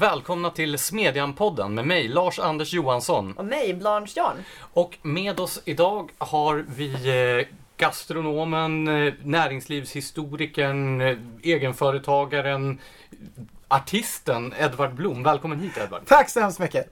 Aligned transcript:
välkomna 0.00 0.50
till 0.50 0.78
Smedjan-podden 0.78 1.74
med 1.74 1.86
mig, 1.86 2.08
Lars-Anders 2.08 2.72
Johansson. 2.72 3.32
Och 3.36 3.44
mig, 3.44 3.74
Blanche 3.74 4.12
Jarn. 4.16 4.36
Och 4.72 4.98
med 5.02 5.40
oss 5.40 5.62
idag 5.64 6.10
har 6.18 6.64
vi 6.68 6.92
eh, 6.92 7.46
gastronomen, 7.76 8.88
eh, 8.88 9.14
näringslivshistorikern, 9.22 11.00
eh, 11.00 11.16
egenföretagaren, 11.42 12.78
artisten 13.68 14.54
Edvard 14.58 14.94
Blom. 14.94 15.22
Välkommen 15.22 15.60
hit 15.60 15.78
Edvard. 15.78 16.02
Tack 16.06 16.30
så 16.30 16.40
hemskt 16.40 16.58
mycket. 16.58 16.86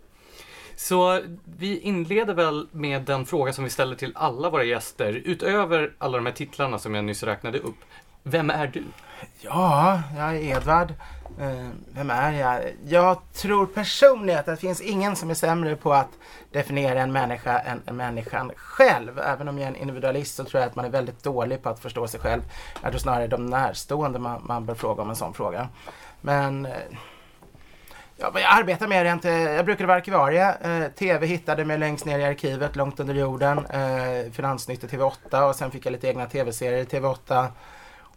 Så 0.77 1.20
vi 1.59 1.80
inleder 1.80 2.34
väl 2.34 2.68
med 2.72 3.02
den 3.02 3.27
fråga 3.27 3.52
som 3.52 3.64
vi 3.64 3.70
ställer 3.70 3.96
till 3.96 4.12
alla 4.14 4.50
våra 4.50 4.64
gäster. 4.64 5.22
Utöver 5.25 5.93
alla 5.98 6.18
de 6.18 6.26
här 6.26 6.32
titlarna 6.32 6.79
som 6.79 6.95
jag 6.95 7.04
nyss 7.04 7.22
räknade 7.22 7.59
upp. 7.59 7.84
Vem 8.22 8.50
är 8.50 8.67
du? 8.67 8.84
Ja, 9.40 10.03
jag 10.17 10.36
är 10.36 10.56
Edvard. 10.56 10.95
Eh, 11.40 11.68
vem 11.94 12.10
är 12.10 12.32
jag? 12.32 12.60
Jag 12.84 13.32
tror 13.32 13.66
personligen 13.66 14.40
att 14.40 14.46
det 14.46 14.56
finns 14.56 14.80
ingen 14.80 15.16
som 15.16 15.30
är 15.30 15.34
sämre 15.34 15.76
på 15.76 15.92
att 15.92 16.08
definiera 16.52 17.00
en 17.00 17.12
människa 17.12 17.58
än, 17.58 17.96
människan 17.96 18.52
själv. 18.56 19.18
Även 19.18 19.48
om 19.48 19.58
jag 19.58 19.64
är 19.64 19.68
en 19.68 19.76
individualist 19.76 20.34
så 20.34 20.44
tror 20.44 20.61
jag 20.61 20.68
att 20.68 20.76
man 20.76 20.84
är 20.84 20.90
väldigt 20.90 21.22
dålig 21.22 21.62
på 21.62 21.68
att 21.68 21.80
förstå 21.80 22.08
sig 22.08 22.20
själv. 22.20 22.42
Jag 22.82 22.90
tror 22.90 22.98
snarare 22.98 23.26
de 23.26 23.46
närstående 23.46 24.18
man, 24.18 24.42
man 24.46 24.66
bör 24.66 24.74
fråga 24.74 25.02
om 25.02 25.11
en 25.11 25.16
sån 25.16 25.34
fråga. 25.34 25.68
Men 26.20 26.66
eh, 26.66 26.72
Ja, 28.20 28.30
vad 28.30 28.42
jag 28.42 28.58
arbetar 28.58 28.86
med 28.86 29.02
rent, 29.02 29.25
eh, 29.25 29.32
jag 29.32 29.64
brukade 29.64 29.86
vara 29.86 29.96
arkivarie. 29.96 30.54
Eh, 30.61 30.90
TV 30.90 31.26
hittade 31.26 31.64
mig 31.64 31.78
längst 31.78 32.05
ner 32.05 32.19
i 32.19 32.25
arkivet, 32.25 32.77
långt 32.77 33.00
under 33.00 33.14
jorden. 33.14 33.66
Eh, 33.66 34.33
Finansnytt 34.33 34.84
i 34.84 34.86
TV8 34.86 35.48
och 35.48 35.56
sen 35.56 35.70
fick 35.70 35.86
jag 35.86 35.92
lite 35.92 36.08
egna 36.08 36.27
TV-serier 36.27 36.83
i 36.83 36.84
TV8. 36.84 37.47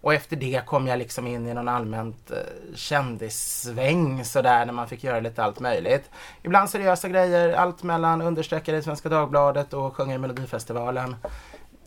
Och 0.02 0.14
efter 0.14 0.36
det 0.36 0.66
kom 0.66 0.88
jag 0.88 1.00
liksom 1.00 1.28
in 1.28 1.48
i 1.48 1.54
någon 1.54 1.68
allmänt 1.68 2.32
eh, 2.32 2.38
kändissväng 2.76 4.26
sådär 4.26 4.66
när 4.66 4.74
man 4.74 4.88
fick 4.88 5.04
göra 5.04 5.20
lite 5.20 5.44
allt 5.44 5.60
möjligt. 5.60 6.10
Ibland 6.44 6.70
seriösa 6.70 7.10
grejer, 7.10 7.54
allt 7.54 7.84
mellan 7.84 8.22
understreckare 8.22 8.78
i 8.78 8.82
Svenska 8.82 9.10
Dagbladet 9.10 9.74
och 9.74 9.96
sjunger 9.96 10.16
i 10.16 10.18
Melodifestivalen. 10.18 11.16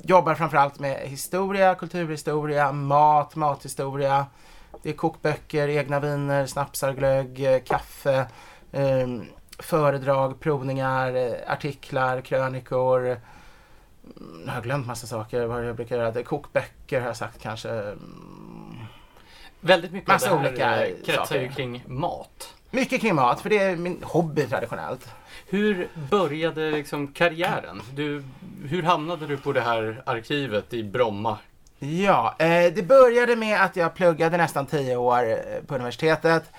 Jobbar 0.03 0.35
framförallt 0.35 0.79
med 0.79 0.99
historia, 1.09 1.75
kulturhistoria, 1.75 2.73
mat, 2.73 3.37
mathistoria. 3.37 4.27
Det 4.83 4.91
är 4.91 4.95
kokböcker, 4.95 5.69
egna 5.69 6.01
viner, 6.01 6.47
snapsar, 6.47 6.93
glögg, 6.93 7.45
eh, 7.45 7.61
kaffe, 7.63 8.27
eh, 8.73 9.09
föredrag, 9.59 10.41
provningar, 10.41 11.15
eh, 11.15 11.53
artiklar, 11.53 12.21
krönikor. 12.21 13.01
Mm, 13.07 14.43
jag 14.47 14.53
har 14.53 14.63
glömt 14.63 14.87
massa 14.87 15.07
saker 15.07 15.47
vad 15.47 15.67
jag 15.67 15.77
brukar 15.77 15.97
göra. 15.97 16.23
Kokböcker 16.23 16.84
har 16.93 17.07
jag 17.07 17.17
sagt 17.17 17.43
kanske. 17.43 17.71
Mm. 17.71 18.77
Väldigt 19.61 19.93
mycket 19.93 20.09
Massa 20.09 20.31
av 20.31 20.43
det 20.43 20.49
här 20.49 20.51
olika 20.51 20.87
eh, 20.87 20.95
kretsar 21.07 21.37
ju 21.37 21.49
kring 21.49 21.85
mat. 21.87 22.55
Mycket 22.71 23.01
kring 23.01 23.15
mat, 23.15 23.41
för 23.41 23.51
det 23.51 23.59
är 23.59 23.77
min 23.77 24.03
hobby 24.03 24.47
traditionellt. 24.47 25.09
Hur 25.47 25.89
började 26.11 26.71
liksom 26.71 27.09
karriären? 27.09 27.83
Du, 27.95 28.25
hur 28.69 28.83
hamnade 28.83 29.27
du 29.27 29.37
på 29.37 29.53
det 29.53 29.61
här 29.61 30.03
arkivet 30.07 30.75
i 30.75 30.83
Bromma? 30.83 31.39
Ja, 31.79 32.35
eh, 32.39 32.73
det 32.75 32.87
började 32.87 33.37
med 33.37 33.63
att 33.63 33.77
jag 33.77 33.95
pluggade 33.95 34.37
nästan 34.37 34.67
tio 34.67 34.97
år 34.97 35.31
eh, 35.31 35.37
på 35.67 35.75
universitetet. 35.75 36.51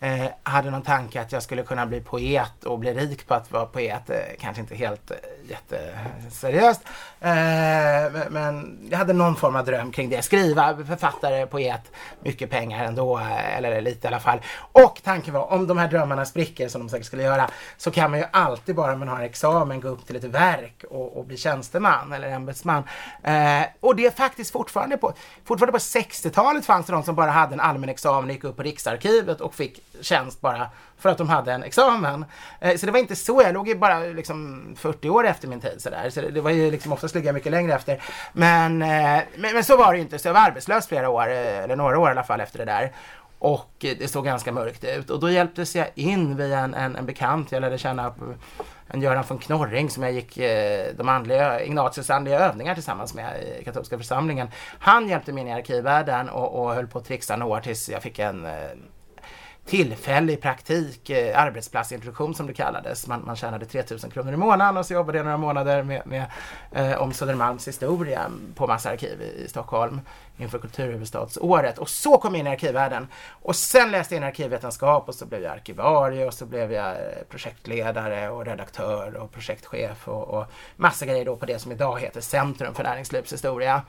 Eh, 0.00 0.26
hade 0.42 0.70
någon 0.70 0.82
tanke 0.82 1.20
att 1.20 1.32
jag 1.32 1.42
skulle 1.42 1.62
kunna 1.62 1.86
bli 1.86 2.00
poet 2.00 2.64
och 2.64 2.78
bli 2.78 2.94
rik 2.94 3.26
på 3.26 3.34
att 3.34 3.52
vara 3.52 3.66
poet. 3.66 4.10
Eh, 4.10 4.16
kanske 4.40 4.60
inte 4.60 4.74
helt 4.74 5.10
eh, 5.10 5.16
jätteseriöst. 5.48 6.80
Eh, 7.20 7.30
men- 8.30 8.88
jag 8.90 8.98
hade 8.98 9.12
någon 9.12 9.36
form 9.36 9.56
av 9.56 9.64
dröm 9.64 9.92
kring 9.92 10.10
det. 10.10 10.22
Skriva, 10.22 10.76
författare, 10.86 11.46
poet, 11.46 11.92
mycket 12.20 12.50
pengar 12.50 12.84
ändå, 12.84 13.18
eh, 13.18 13.56
eller 13.56 13.80
lite 13.80 14.06
i 14.06 14.08
alla 14.08 14.20
fall. 14.20 14.40
Och 14.72 15.00
tanken 15.04 15.34
var, 15.34 15.52
om 15.52 15.66
de 15.66 15.78
här 15.78 15.88
drömmarna 15.88 16.24
spricker, 16.24 16.68
som 16.68 16.80
de 16.80 16.88
säkert 16.88 17.06
skulle 17.06 17.22
göra, 17.22 17.50
så 17.76 17.90
kan 17.90 18.10
man 18.10 18.20
ju 18.20 18.26
alltid 18.30 18.74
bara 18.74 18.92
om 18.92 18.98
man 18.98 19.08
har 19.08 19.16
en 19.16 19.22
examen 19.24 19.80
gå 19.80 19.88
upp 19.88 20.06
till 20.06 20.16
ett 20.16 20.24
verk 20.24 20.84
och, 20.90 21.16
och 21.16 21.24
bli 21.24 21.36
tjänsteman 21.36 22.12
eller 22.12 22.28
ämbetsman. 22.28 22.82
Eh, 23.22 23.62
och 23.80 23.96
det 23.96 24.06
är 24.06 24.10
faktiskt 24.10 24.52
fortfarande 24.52 24.96
på, 24.96 25.12
fortfarande 25.44 25.72
på 25.72 25.78
60-talet 25.78 26.64
fanns 26.66 26.86
det 26.86 26.92
de 26.92 27.02
som 27.02 27.14
bara 27.14 27.30
hade 27.30 27.54
en 27.54 27.60
allmän 27.60 27.88
examen 27.88 28.24
och 28.24 28.34
gick 28.34 28.44
upp 28.44 28.56
på 28.56 28.62
Riksarkivet 28.62 29.40
och 29.40 29.54
fick 29.54 29.80
tjänst 30.02 30.40
bara 30.40 30.70
för 31.02 31.08
att 31.08 31.18
de 31.18 31.28
hade 31.28 31.52
en 31.52 31.62
examen. 31.62 32.24
Eh, 32.60 32.76
så 32.76 32.86
det 32.86 32.92
var 32.92 32.98
inte 32.98 33.16
så, 33.16 33.42
jag 33.42 33.54
låg 33.54 33.68
ju 33.68 33.74
bara 33.74 33.98
liksom 33.98 34.64
40 34.76 35.08
år 35.08 35.26
efter 35.26 35.48
min 35.48 35.60
tid 35.60 35.82
sådär. 35.82 36.10
Så 36.10 36.20
det, 36.20 36.40
var 36.40 36.50
ju 36.50 36.70
liksom 36.70 36.92
oftast 36.92 37.14
ligga 37.14 37.32
mycket 37.32 37.52
längre 37.52 37.74
efter. 37.74 38.02
Men, 38.32 38.82
eh, 38.82 39.22
men, 39.36 39.54
men 39.54 39.64
så 39.64 39.76
var 39.76 39.92
det 39.92 39.96
ju 39.96 40.02
inte, 40.02 40.18
så 40.18 40.28
jag 40.28 40.34
var 40.34 40.40
arbetslös 40.40 40.86
flera 40.86 41.08
år, 41.08 41.28
eh, 41.28 41.58
eller 41.58 41.76
några 41.76 41.98
år 41.98 42.08
i 42.08 42.10
alla 42.10 42.22
fall 42.22 42.40
efter 42.40 42.58
det 42.58 42.64
där. 42.64 42.92
Och 43.38 43.70
det 43.80 44.10
såg 44.10 44.24
ganska 44.24 44.52
mörkt 44.52 44.84
ut. 44.84 45.10
Och 45.10 45.20
då 45.20 45.30
hjälptes 45.30 45.76
jag 45.76 45.86
in 45.94 46.36
via 46.36 46.58
en, 46.58 46.74
en, 46.74 46.96
en 46.96 47.06
bekant. 47.06 47.52
Jag 47.52 47.60
lärde 47.60 47.78
känna 47.78 48.14
en 48.88 49.02
Göran 49.02 49.24
von 49.28 49.38
Knorring 49.38 49.90
som 49.90 50.02
jag 50.02 50.12
gick 50.12 50.36
de 50.96 51.08
andliga, 51.08 51.62
Ignatius 51.62 52.10
andliga 52.10 52.38
övningar 52.38 52.74
tillsammans 52.74 53.14
med 53.14 53.42
i 53.60 53.64
katolska 53.64 53.98
församlingen. 53.98 54.48
Han 54.78 55.08
hjälpte 55.08 55.32
mig 55.32 55.40
in 55.40 55.48
i 55.48 55.52
arkivvärlden 55.52 56.28
och, 56.28 56.62
och 56.62 56.74
höll 56.74 56.86
på 56.86 56.98
att 56.98 57.04
trixa 57.04 57.36
några 57.36 57.56
år 57.56 57.60
tills 57.60 57.88
jag 57.88 58.02
fick 58.02 58.18
en 58.18 58.46
tillfällig 59.64 60.40
praktik, 60.40 61.10
eh, 61.10 61.40
arbetsplatsintroduktion 61.42 62.34
som 62.34 62.46
det 62.46 62.52
kallades. 62.52 63.06
Man, 63.06 63.22
man 63.26 63.36
tjänade 63.36 63.66
3000 63.66 64.10
kronor 64.10 64.32
i 64.32 64.36
månaden 64.36 64.76
och 64.76 64.86
så 64.86 64.94
jobbade 64.94 65.18
jag 65.18 65.24
några 65.24 65.36
månader 65.36 65.82
med, 65.82 66.02
med 66.06 66.24
eh, 66.72 67.02
om 67.02 67.12
Södermalms 67.12 67.68
historia 67.68 68.30
på 68.54 68.66
massa 68.66 68.90
arkiv 68.90 69.22
i, 69.22 69.44
i 69.44 69.48
Stockholm 69.48 70.00
inför 70.36 70.58
kulturhuvudstadsåret. 70.58 71.78
Och 71.78 71.88
så 71.88 72.18
kom 72.18 72.34
jag 72.34 72.40
in 72.40 72.46
i 72.46 72.50
arkivvärlden. 72.50 73.08
Och 73.28 73.56
sen 73.56 73.90
läste 73.90 74.14
jag 74.14 74.20
in 74.20 74.28
arkivvetenskap 74.28 75.08
och 75.08 75.14
så 75.14 75.26
blev 75.26 75.42
jag 75.42 75.52
arkivarie 75.52 76.26
och 76.26 76.34
så 76.34 76.46
blev 76.46 76.72
jag 76.72 76.90
eh, 76.90 77.22
projektledare 77.28 78.30
och 78.30 78.44
redaktör 78.44 79.16
och 79.16 79.32
projektchef 79.32 80.08
och, 80.08 80.28
och 80.28 80.46
massa 80.76 81.06
grejer 81.06 81.24
då 81.24 81.36
på 81.36 81.46
det 81.46 81.58
som 81.58 81.72
idag 81.72 82.00
heter 82.00 82.20
Centrum 82.20 82.74
för 82.74 82.84
näringslivshistoria. 82.84 83.82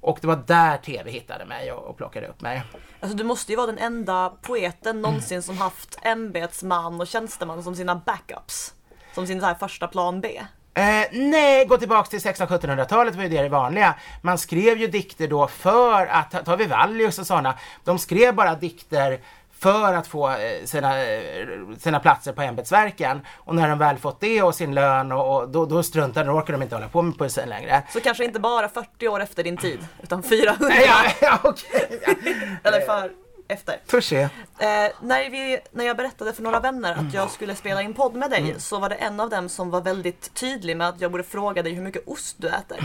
Och 0.00 0.18
det 0.20 0.26
var 0.26 0.36
där 0.46 0.76
TV 0.76 1.10
hittade 1.10 1.44
mig 1.44 1.72
och, 1.72 1.84
och 1.90 1.96
plockade 1.96 2.26
upp 2.26 2.40
mig. 2.40 2.62
Alltså 3.00 3.16
du 3.16 3.24
måste 3.24 3.52
ju 3.52 3.56
vara 3.56 3.66
den 3.66 3.78
enda 3.78 4.32
poeten 4.42 5.02
någonsin 5.02 5.42
som 5.42 5.58
haft 5.58 5.98
ämbetsman 6.02 7.00
och 7.00 7.06
tjänsteman 7.06 7.62
som 7.62 7.74
sina 7.76 7.94
backups. 8.06 8.74
Som 9.14 9.26
sin 9.26 9.40
så 9.40 9.54
första 9.60 9.86
plan 9.86 10.20
B. 10.20 10.40
Eh, 10.74 11.04
nej, 11.12 11.64
gå 11.64 11.76
tillbaks 11.78 12.08
till 12.10 12.18
1600-1700-talet 12.18 13.14
var 13.14 13.22
ju 13.22 13.28
det 13.28 13.42
det 13.42 13.48
vanliga. 13.48 13.94
Man 14.22 14.38
skrev 14.38 14.78
ju 14.78 14.86
dikter 14.86 15.28
då 15.28 15.46
för 15.46 16.06
att, 16.06 16.30
ta- 16.30 16.42
tar 16.42 16.56
vi 16.56 16.66
Vallius 16.66 17.18
och 17.18 17.26
sådana, 17.26 17.54
de 17.84 17.98
skrev 17.98 18.34
bara 18.34 18.54
dikter 18.54 19.20
för 19.60 19.94
att 19.94 20.06
få 20.06 20.28
eh, 20.28 20.64
sina, 20.64 21.04
eh, 21.04 21.48
sina 21.78 22.00
platser 22.00 22.32
på 22.32 22.42
ämbetsverken. 22.42 23.20
Och 23.36 23.54
när 23.54 23.68
de 23.68 23.78
väl 23.78 23.98
fått 23.98 24.20
det 24.20 24.42
och 24.42 24.54
sin 24.54 24.74
lön 24.74 25.12
och, 25.12 25.36
och 25.36 25.48
då, 25.48 25.66
då 25.66 25.82
struntade 25.82 26.26
de, 26.26 26.32
då 26.32 26.38
orkade 26.38 26.52
de 26.52 26.62
inte 26.62 26.74
hålla 26.74 26.88
på 26.88 27.02
med 27.02 27.18
poesin 27.18 27.48
längre. 27.48 27.82
Så 27.92 28.00
kanske 28.00 28.24
inte 28.24 28.40
bara 28.40 28.68
40 28.68 29.08
år 29.08 29.20
efter 29.20 29.44
din 29.44 29.56
tid, 29.56 29.86
utan 30.02 30.22
400. 30.22 30.56
Nej, 30.68 30.84
ja, 30.86 31.12
ja, 31.20 31.38
okej. 31.42 32.00
Eller 32.64 32.80
för 32.80 33.10
efter. 33.48 33.80
Touché. 33.86 34.20
Eh, 34.22 34.28
när, 35.00 35.30
vi, 35.30 35.58
när 35.72 35.84
jag 35.84 35.96
berättade 35.96 36.32
för 36.32 36.42
några 36.42 36.60
vänner 36.60 36.92
att 36.92 37.14
jag 37.14 37.30
skulle 37.30 37.54
spela 37.54 37.82
in 37.82 37.94
podd 37.94 38.14
med 38.14 38.30
dig 38.30 38.54
så 38.58 38.78
var 38.78 38.88
det 38.88 38.94
en 38.94 39.20
av 39.20 39.30
dem 39.30 39.48
som 39.48 39.70
var 39.70 39.80
väldigt 39.80 40.34
tydlig 40.34 40.76
med 40.76 40.88
att 40.88 41.00
jag 41.00 41.10
borde 41.10 41.24
fråga 41.24 41.62
dig 41.62 41.72
hur 41.72 41.82
mycket 41.82 42.08
ost 42.08 42.36
du 42.38 42.48
äter. 42.48 42.78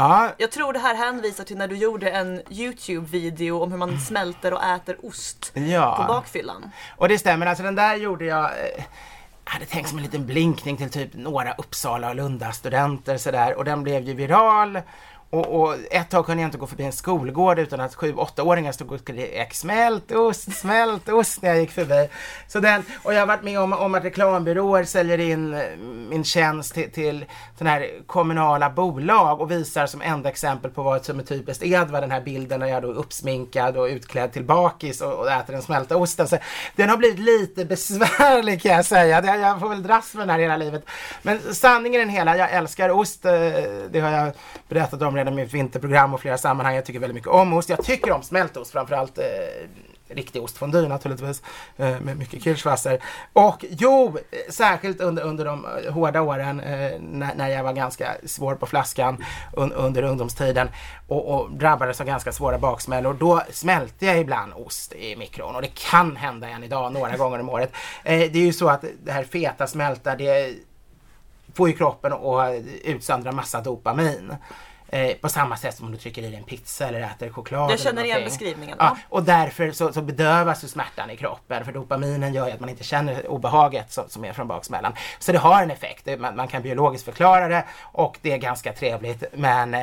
Ja, 0.00 0.32
Jag 0.38 0.50
tror 0.50 0.72
det 0.72 0.78
här 0.78 0.94
hänvisar 0.94 1.44
till 1.44 1.56
när 1.56 1.68
du 1.68 1.76
gjorde 1.76 2.10
en 2.10 2.42
Youtube-video 2.50 3.62
om 3.62 3.70
hur 3.70 3.78
man 3.78 4.00
smälter 4.00 4.52
och 4.54 4.64
äter 4.64 4.96
ost 5.06 5.52
Ja. 5.54 5.96
på 5.96 6.12
bakfyllan. 6.12 6.70
Och 6.96 7.08
det 7.08 7.18
stämmer, 7.18 7.46
alltså 7.46 7.62
den 7.64 7.74
där 7.74 7.96
gjorde 7.96 8.24
jag 8.24 8.44
eh, 8.44 8.84
jag 9.44 9.52
hade 9.52 9.66
tänkt 9.66 9.88
som 9.88 9.98
en 9.98 10.04
liten 10.04 10.26
blinkning 10.26 10.76
till 10.76 10.90
typ 10.90 11.10
några 11.14 11.52
Uppsala 11.52 12.08
och 12.08 12.14
Lunda 12.14 12.52
studenter 12.52 13.16
sådär 13.16 13.54
och 13.58 13.64
den 13.64 13.82
blev 13.82 14.02
ju 14.02 14.14
viral. 14.14 14.80
Och, 15.32 15.60
och 15.60 15.76
ett 15.90 16.10
tag 16.10 16.26
kunde 16.26 16.42
jag 16.42 16.48
inte 16.48 16.58
gå 16.58 16.66
förbi 16.66 16.84
en 16.84 16.92
skolgård 16.92 17.58
utan 17.58 17.80
att 17.80 17.94
sju, 17.94 18.14
åttaåringar 18.14 18.72
stod 18.72 18.92
och 18.92 19.00
skrek 19.00 19.54
smält 19.54 20.12
ost, 20.12 20.56
smält 20.56 21.08
ost 21.08 21.42
när 21.42 21.48
jag 21.48 21.60
gick 21.60 21.70
förbi. 21.70 22.08
Så 22.48 22.60
den, 22.60 22.82
och 23.02 23.14
jag 23.14 23.18
har 23.18 23.26
varit 23.26 23.42
med 23.42 23.60
om, 23.60 23.72
om 23.72 23.94
att 23.94 24.04
reklambyråer 24.04 24.84
säljer 24.84 25.18
in 25.18 25.54
eh, 25.54 25.76
min 26.10 26.24
tjänst 26.24 26.74
till, 26.74 26.90
till 26.90 27.24
sådana 27.58 27.70
här 27.70 27.90
kommunala 28.06 28.70
bolag 28.70 29.40
och 29.40 29.50
visar 29.50 29.86
som 29.86 30.02
enda 30.02 30.28
exempel 30.28 30.70
på 30.70 30.82
vad 30.82 31.04
som 31.04 31.18
är 31.18 31.22
typiskt 31.22 31.64
Edvard 31.64 32.02
den 32.02 32.10
här 32.10 32.20
bilden 32.20 32.60
när 32.60 32.66
jag 32.66 32.82
då 32.82 32.90
är 32.90 32.96
uppsminkad 32.96 33.76
och 33.76 33.84
utklädd 33.84 34.32
till 34.32 34.44
bakis 34.44 35.00
och, 35.00 35.12
och 35.12 35.30
äter 35.30 35.52
den 35.52 35.62
smälta 35.62 35.96
osten. 35.96 36.28
Så 36.28 36.36
den 36.76 36.88
har 36.88 36.96
blivit 36.96 37.18
lite 37.18 37.64
besvärlig 37.64 38.62
kan 38.62 38.72
jag 38.72 38.84
säga. 38.84 39.20
Det, 39.20 39.36
jag 39.36 39.60
får 39.60 39.68
väl 39.68 39.82
dras 39.82 40.14
med 40.14 40.22
den 40.22 40.30
här 40.30 40.38
hela 40.38 40.56
livet. 40.56 40.84
Men 41.22 41.54
sanningen 41.54 42.00
är 42.00 42.04
den 42.04 42.14
hela, 42.14 42.36
jag 42.36 42.52
älskar 42.52 42.90
ost. 42.90 43.24
Eh, 43.24 43.32
det 43.90 44.00
har 44.00 44.10
jag 44.10 44.32
berättat 44.68 45.02
om 45.02 45.19
redan 45.20 45.38
i 45.38 45.42
mitt 45.42 45.54
vinterprogram 45.54 46.14
och 46.14 46.20
flera 46.20 46.38
sammanhang. 46.38 46.74
Jag 46.74 46.84
tycker 46.84 47.00
väldigt 47.00 47.14
mycket 47.14 47.30
om 47.30 47.52
ost. 47.52 47.68
Jag 47.68 47.84
tycker 47.84 48.12
om 48.12 48.22
smältost 48.22 48.72
framförallt. 48.72 49.18
eh, 49.18 49.24
riktig 50.14 50.42
ostfondue 50.42 50.88
naturligtvis 50.88 51.42
eh, 51.76 52.00
med 52.00 52.16
mycket 52.18 52.42
kirschwasser. 52.44 53.02
Och 53.32 53.64
jo, 53.70 54.18
särskilt 54.48 55.00
under, 55.00 55.22
under 55.22 55.44
de 55.44 55.64
eh, 55.64 55.92
hårda 55.92 56.20
åren 56.20 56.60
eh, 56.60 57.00
när, 57.00 57.34
när 57.34 57.48
jag 57.48 57.64
var 57.64 57.72
ganska 57.72 58.14
svår 58.24 58.54
på 58.54 58.66
flaskan 58.66 59.24
un, 59.56 59.72
under 59.72 60.02
ungdomstiden 60.02 60.68
och, 61.08 61.34
och 61.34 61.50
drabbades 61.52 62.00
av 62.00 62.06
ganska 62.06 62.32
svåra 62.32 62.58
baksmällor. 62.58 63.14
Då 63.14 63.42
smälte 63.50 64.06
jag 64.06 64.18
ibland 64.18 64.52
ost 64.52 64.92
i 64.92 65.16
mikron 65.16 65.54
och 65.54 65.62
det 65.62 65.74
kan 65.74 66.16
hända 66.16 66.48
än 66.48 66.64
idag 66.64 66.92
några 66.92 67.16
gånger 67.16 67.40
om 67.40 67.48
året. 67.48 67.72
Eh, 68.04 68.18
det 68.18 68.38
är 68.38 68.46
ju 68.46 68.52
så 68.52 68.68
att 68.68 68.84
det 69.04 69.12
här 69.12 69.24
feta 69.24 69.66
smälta 69.66 70.16
det 70.16 70.54
får 71.54 71.68
ju 71.68 71.76
kroppen 71.76 72.12
att 72.12 72.54
utsöndra 72.84 73.32
massa 73.32 73.60
dopamin. 73.60 74.34
Eh, 74.92 75.16
på 75.16 75.28
samma 75.28 75.56
sätt 75.56 75.76
som 75.76 75.86
om 75.86 75.92
du 75.92 75.98
trycker 75.98 76.22
i 76.22 76.26
dig 76.26 76.36
en 76.36 76.44
pizza 76.44 76.88
eller 76.88 77.00
äter 77.00 77.30
choklad. 77.30 77.70
Jag 77.70 77.80
känner 77.80 78.04
igen 78.04 78.20
beskrivningen. 78.24 78.76
Ja, 78.80 78.96
och 79.08 79.22
därför 79.22 79.72
så, 79.72 79.92
så 79.92 80.02
bedövas 80.02 80.64
ju 80.64 80.68
smärtan 80.68 81.10
i 81.10 81.16
kroppen 81.16 81.64
för 81.64 81.72
dopaminen 81.72 82.34
gör 82.34 82.46
ju 82.46 82.52
att 82.52 82.60
man 82.60 82.68
inte 82.68 82.84
känner 82.84 83.30
obehaget 83.30 83.92
som, 83.92 84.04
som 84.08 84.24
är 84.24 84.32
från 84.32 84.48
baksmällan. 84.48 84.92
Så 85.18 85.32
det 85.32 85.38
har 85.38 85.62
en 85.62 85.70
effekt, 85.70 86.08
man, 86.18 86.36
man 86.36 86.48
kan 86.48 86.62
biologiskt 86.62 87.04
förklara 87.04 87.48
det 87.48 87.64
och 87.80 88.18
det 88.22 88.32
är 88.32 88.38
ganska 88.38 88.72
trevligt. 88.72 89.24
Men 89.32 89.74
eh, 89.74 89.80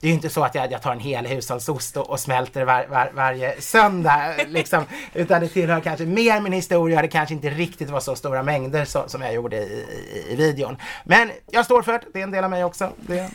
det 0.00 0.06
är 0.06 0.08
ju 0.08 0.12
inte 0.12 0.30
så 0.30 0.44
att 0.44 0.54
jag, 0.54 0.72
jag 0.72 0.82
tar 0.82 0.92
en 0.92 1.00
hel 1.00 1.26
hushållsost 1.26 1.96
och, 1.96 2.10
och 2.10 2.20
smälter 2.20 2.64
var, 2.64 2.86
var, 2.86 3.10
varje 3.14 3.60
söndag. 3.60 4.34
Liksom, 4.46 4.84
utan 5.14 5.40
det 5.40 5.48
tillhör 5.48 5.80
kanske 5.80 6.04
mer 6.04 6.40
min 6.40 6.52
historia. 6.52 7.02
Det 7.02 7.08
kanske 7.08 7.34
inte 7.34 7.50
riktigt 7.50 7.90
var 7.90 8.00
så 8.00 8.16
stora 8.16 8.42
mängder 8.42 8.84
som, 8.84 9.08
som 9.08 9.22
jag 9.22 9.34
gjorde 9.34 9.56
i, 9.56 9.86
i, 10.14 10.32
i 10.32 10.36
videon. 10.36 10.76
Men 11.04 11.30
jag 11.50 11.64
står 11.64 11.82
för 11.82 11.92
det, 11.92 12.00
det 12.12 12.18
är 12.18 12.22
en 12.22 12.30
del 12.30 12.44
av 12.44 12.50
mig 12.50 12.64
också. 12.64 12.90
Det, 12.96 13.30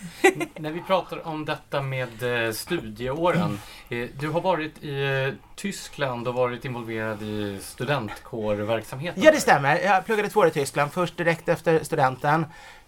När 0.56 0.72
vi 0.72 0.82
pratar 0.82 1.15
pratar 1.16 1.30
om 1.30 1.46
detta 1.46 1.82
med 1.82 2.46
eh, 2.46 2.52
studieåren. 2.52 3.60
Eh, 3.90 4.08
du 4.20 4.30
har 4.30 4.42
varit 4.42 4.84
i 4.84 5.26
eh, 5.28 5.34
Tyskland 5.56 6.28
och 6.28 6.34
varit 6.34 6.66
involverad 6.66 7.22
i 7.22 7.60
studentkårverksamheten. 7.62 9.24
Ja, 9.24 9.32
det 9.32 9.40
stämmer. 9.40 9.80
Jag 9.80 10.06
pluggade 10.06 10.30
två 10.30 10.40
år 10.40 10.48
i 10.48 10.52
Tyskland. 10.52 10.92
Först 10.92 11.18
direkt 11.18 11.50
efter 11.50 11.84
studenten. 11.84 12.46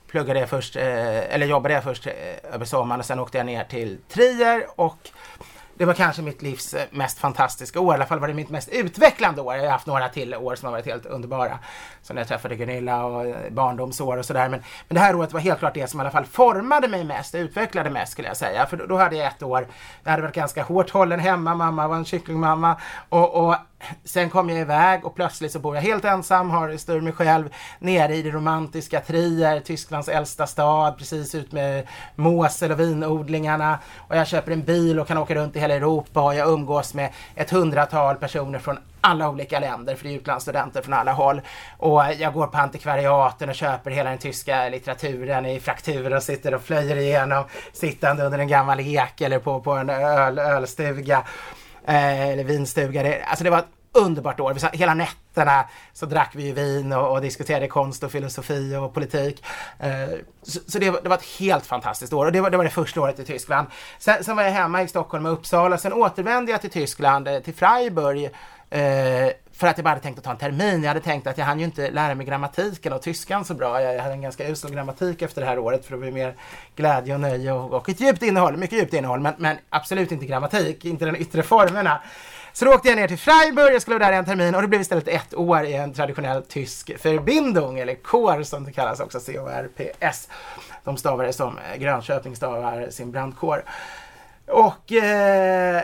Pluggade 0.08 0.40
jag 0.40 0.50
först, 0.50 0.76
eller 0.76 1.46
jobbade 1.46 1.74
jag 1.74 1.84
först 1.84 2.08
över 2.54 2.66
sommaren 2.66 3.00
och 3.00 3.06
sen 3.06 3.20
åkte 3.20 3.38
jag 3.38 3.46
ner 3.46 3.64
till 3.64 3.98
Trier 4.08 4.66
och 4.76 5.10
det 5.78 5.86
var 5.86 5.94
kanske 5.94 6.22
mitt 6.22 6.42
livs 6.42 6.74
eh, 6.74 6.86
mest 6.92 7.20
fantastiska 7.20 7.80
år. 7.80 7.94
I 7.94 7.96
alla 7.96 8.06
fall 8.06 8.20
var 8.20 8.28
det 8.28 8.34
mitt 8.34 8.50
mest 8.50 8.70
utvecklande 8.70 9.42
år. 9.42 9.56
Jag 9.56 9.64
har 9.64 9.72
haft 9.72 9.88
några 9.88 10.10
till 10.10 10.36
år 10.36 10.56
som 10.56 10.66
har 10.66 10.72
varit 10.72 10.86
helt 10.86 11.06
underbara. 11.06 11.60
Som 12.02 12.14
när 12.16 12.22
jag 12.22 12.28
träffade 12.28 12.56
Gunilla 12.56 13.06
och 13.06 13.26
eh, 13.26 13.36
barndomsår 13.52 14.18
och 14.18 14.26
sådär. 14.26 14.50
Men, 14.50 14.64
men 14.88 14.96
det 14.96 15.00
här 15.00 15.16
året 15.16 15.34
var 15.34 15.40
helt 15.40 15.60
klart 15.60 15.74
det 15.74 15.88
som 15.88 16.00
i 16.00 16.02
alla 16.02 16.12
fall 16.12 16.26
formade 16.26 16.88
mig 16.88 17.04
mest, 17.04 17.36
utvecklade 17.36 17.90
mest 17.90 18.12
skulle 18.12 18.28
jag 18.28 18.38
säga. 18.38 18.66
För 18.66 18.78
då, 18.78 18.86
då 18.86 18.98
hade 18.98 19.16
jag 19.16 19.28
ett 19.28 19.44
år, 19.44 19.68
jag 20.04 20.12
hade 20.12 20.24
varit 20.24 20.36
ganska 20.36 20.64
hårt 20.64 20.90
hållen 20.90 21.20
hemma, 21.20 21.56
mamma 21.56 21.88
var 21.88 21.96
en 21.96 22.06
kycklingmamma. 22.06 22.76
Och, 23.10 23.48
och 23.48 23.56
sen 24.04 24.30
kom 24.30 24.50
jag 24.50 24.60
iväg 24.60 25.06
och 25.06 25.16
plötsligt 25.16 25.52
så 25.52 25.60
bor 25.60 25.76
jag 25.76 25.82
helt 25.82 26.06
ensam, 26.06 26.50
har 26.50 26.78
styr 26.78 27.02
mig 27.02 27.14
själv 27.14 27.50
nere 27.80 28.16
i 28.16 28.22
det 28.22 28.32
romantiska 28.32 29.00
Trier, 29.00 29.60
Tysklands 29.60 30.10
äldsta 30.10 30.48
stad, 30.48 30.98
precis 30.98 31.36
ut 31.36 31.52
med 31.52 31.88
Mosel 32.16 32.72
och 32.72 32.80
vinodlingarna. 32.80 33.80
Och 33.98 34.16
jag 34.16 34.28
köper 34.28 34.52
en 34.52 34.64
bil 34.64 35.00
och 35.00 35.08
kan 35.08 35.18
åka 35.18 35.36
runt 35.36 35.56
i 35.56 35.60
hela 35.60 35.74
Europa 35.74 36.22
och 36.22 36.36
jag 36.36 36.50
umgås 36.50 36.94
med 36.94 37.10
ett 37.36 37.50
hundratal 37.50 38.16
personer 38.16 38.60
från 38.60 38.80
alla 39.02 39.30
olika 39.30 39.60
länder, 39.60 39.96
för 39.96 40.04
det 40.04 40.10
är 40.10 40.18
utlandsstudenter 40.18 40.82
från 40.82 40.94
alla 40.94 41.14
håll. 41.14 41.42
Och 41.78 42.04
jag 42.18 42.34
går 42.34 42.48
på 42.48 42.58
antikvariaten 42.58 43.50
och 43.50 43.56
köper 43.56 43.92
hela 43.92 44.10
den 44.10 44.20
tyska 44.20 44.70
litteraturen 44.70 45.46
i 45.46 45.60
frakturer 45.60 46.16
och 46.16 46.24
sitter 46.24 46.54
och 46.54 46.62
flöjer 46.62 46.96
igenom 46.96 47.44
sittande 47.74 48.24
under 48.24 48.40
en 48.40 48.48
gammal 48.48 48.80
ek 48.80 49.22
eller 49.22 49.40
på, 49.40 49.60
på 49.60 49.72
en 49.72 49.90
öl, 49.90 50.40
ölstuga. 50.40 51.24
Eh, 51.88 52.28
eller 52.30 52.44
vinstuga. 52.44 53.04
Det, 53.04 53.24
alltså 53.24 53.44
det 53.44 53.50
var 53.50 53.60
ett 53.60 53.66
underbart 53.92 54.40
år. 54.40 54.54
Vi 54.54 54.60
satt, 54.60 54.76
hela 54.76 54.94
nätterna 54.94 55.66
så 55.94 56.06
drack 56.06 56.32
vi 56.36 56.44
ju 56.46 56.54
vin 56.54 56.92
och, 56.94 57.12
och 57.12 57.22
diskuterade 57.22 57.68
konst 57.68 58.04
och 58.04 58.12
filosofi 58.12 58.76
och 58.76 58.94
politik. 58.94 59.44
Eh, 59.80 59.90
så 60.44 60.60
så 60.68 60.80
det, 60.80 60.90
var- 60.90 61.02
det 61.02 61.10
var 61.10 61.16
ett 61.18 61.40
helt 61.40 61.66
fantastiskt 61.66 62.14
år 62.14 62.26
och 62.26 62.32
det 62.32 62.42
var 62.42 62.50
det, 62.50 62.58
var 62.58 62.64
det 62.64 62.70
första 62.70 63.02
året 63.02 63.20
i 63.20 63.26
Tyskland. 63.26 63.68
Sen, 64.00 64.24
sen 64.24 64.36
var 64.36 64.44
jag 64.44 64.52
hemma 64.52 64.82
i 64.84 64.88
Stockholm 64.88 65.26
och 65.26 65.32
Uppsala. 65.34 65.78
Sen 65.78 65.94
återvände 65.94 66.52
jag 66.52 66.62
till 66.62 66.70
Tyskland, 66.70 67.28
eh, 67.28 67.40
till 67.40 67.54
Freiburg. 67.54 68.30
Eh, 68.70 69.30
för 69.58 69.68
att 69.68 69.78
jag 69.78 69.84
bara 69.84 69.90
hade 69.90 70.02
tänkt 70.02 70.18
att 70.18 70.24
ta 70.24 70.32
en 70.32 70.38
termin. 70.38 70.84
Jag 70.84 70.88
hade 70.88 71.00
tänkt 71.00 71.28
att 71.28 71.38
jag 71.38 71.46
hann 71.46 71.60
ju 71.60 71.66
inte 71.66 71.92
lära 71.92 72.16
mig 72.16 72.26
grammatiken 72.26 72.94
och 72.94 73.02
tyskan 73.02 73.46
så 73.46 73.54
bra. 73.54 73.82
Jag, 73.82 74.02
hade 74.02 74.14
en 74.14 74.22
ganska 74.22 74.50
usel 74.50 74.72
grammatik 74.72 75.22
efter 75.22 75.42
det 75.42 75.48
här 75.48 75.60
året 75.60 75.86
för 75.86 75.96
det 75.96 76.06
var 76.06 76.12
mer 76.12 76.36
glädje 76.76 77.14
och 77.14 77.20
nöje 77.20 77.52
och, 77.52 77.74
och 77.74 77.90
ett 77.90 78.00
djupt 78.00 78.24
innehåll, 78.24 78.58
mycket 78.58 78.80
djupt 78.80 78.94
innehåll, 78.94 79.20
men, 79.20 79.34
men 79.38 79.58
absolut 79.70 80.12
inte 80.12 80.26
grammatik, 80.26 80.86
inte 80.86 81.06
den 81.06 81.16
yttre 81.16 81.44
formerna. 81.44 82.02
Så 82.54 82.66
då 82.66 82.74
åkte 82.74 82.90
jag 82.90 82.96
ner 82.96 83.08
till 83.08 83.18
Freiburg, 83.18 83.76
jag 83.76 83.82
skulle 83.82 83.98
vara 83.98 84.08
där 84.08 84.14
i 84.14 84.18
en 84.18 84.26
termin 84.26 84.56
och 84.56 84.62
det 84.62 84.68
blev 84.68 84.82
istället 84.82 85.08
ett 85.08 85.34
år 85.34 85.64
i 85.64 85.74
en 85.74 85.94
traditionell 85.94 86.44
tysk 86.44 87.00
förbindung, 87.00 87.80
eller 87.80 87.96
kår 87.96 88.44
som 88.44 88.64
det 88.64 88.72
kallas 88.72 89.00
också, 89.00 89.20
C-O-R-P-S. 89.20 90.30
De 90.84 90.98
stavar 90.98 91.26
det 91.26 91.34
som 91.34 91.60
Grönköping 91.78 92.36
stavar 92.36 92.88
sin 92.90 93.12
brandkår. 93.12 93.64
Och 94.48 94.92
eh, 94.92 95.82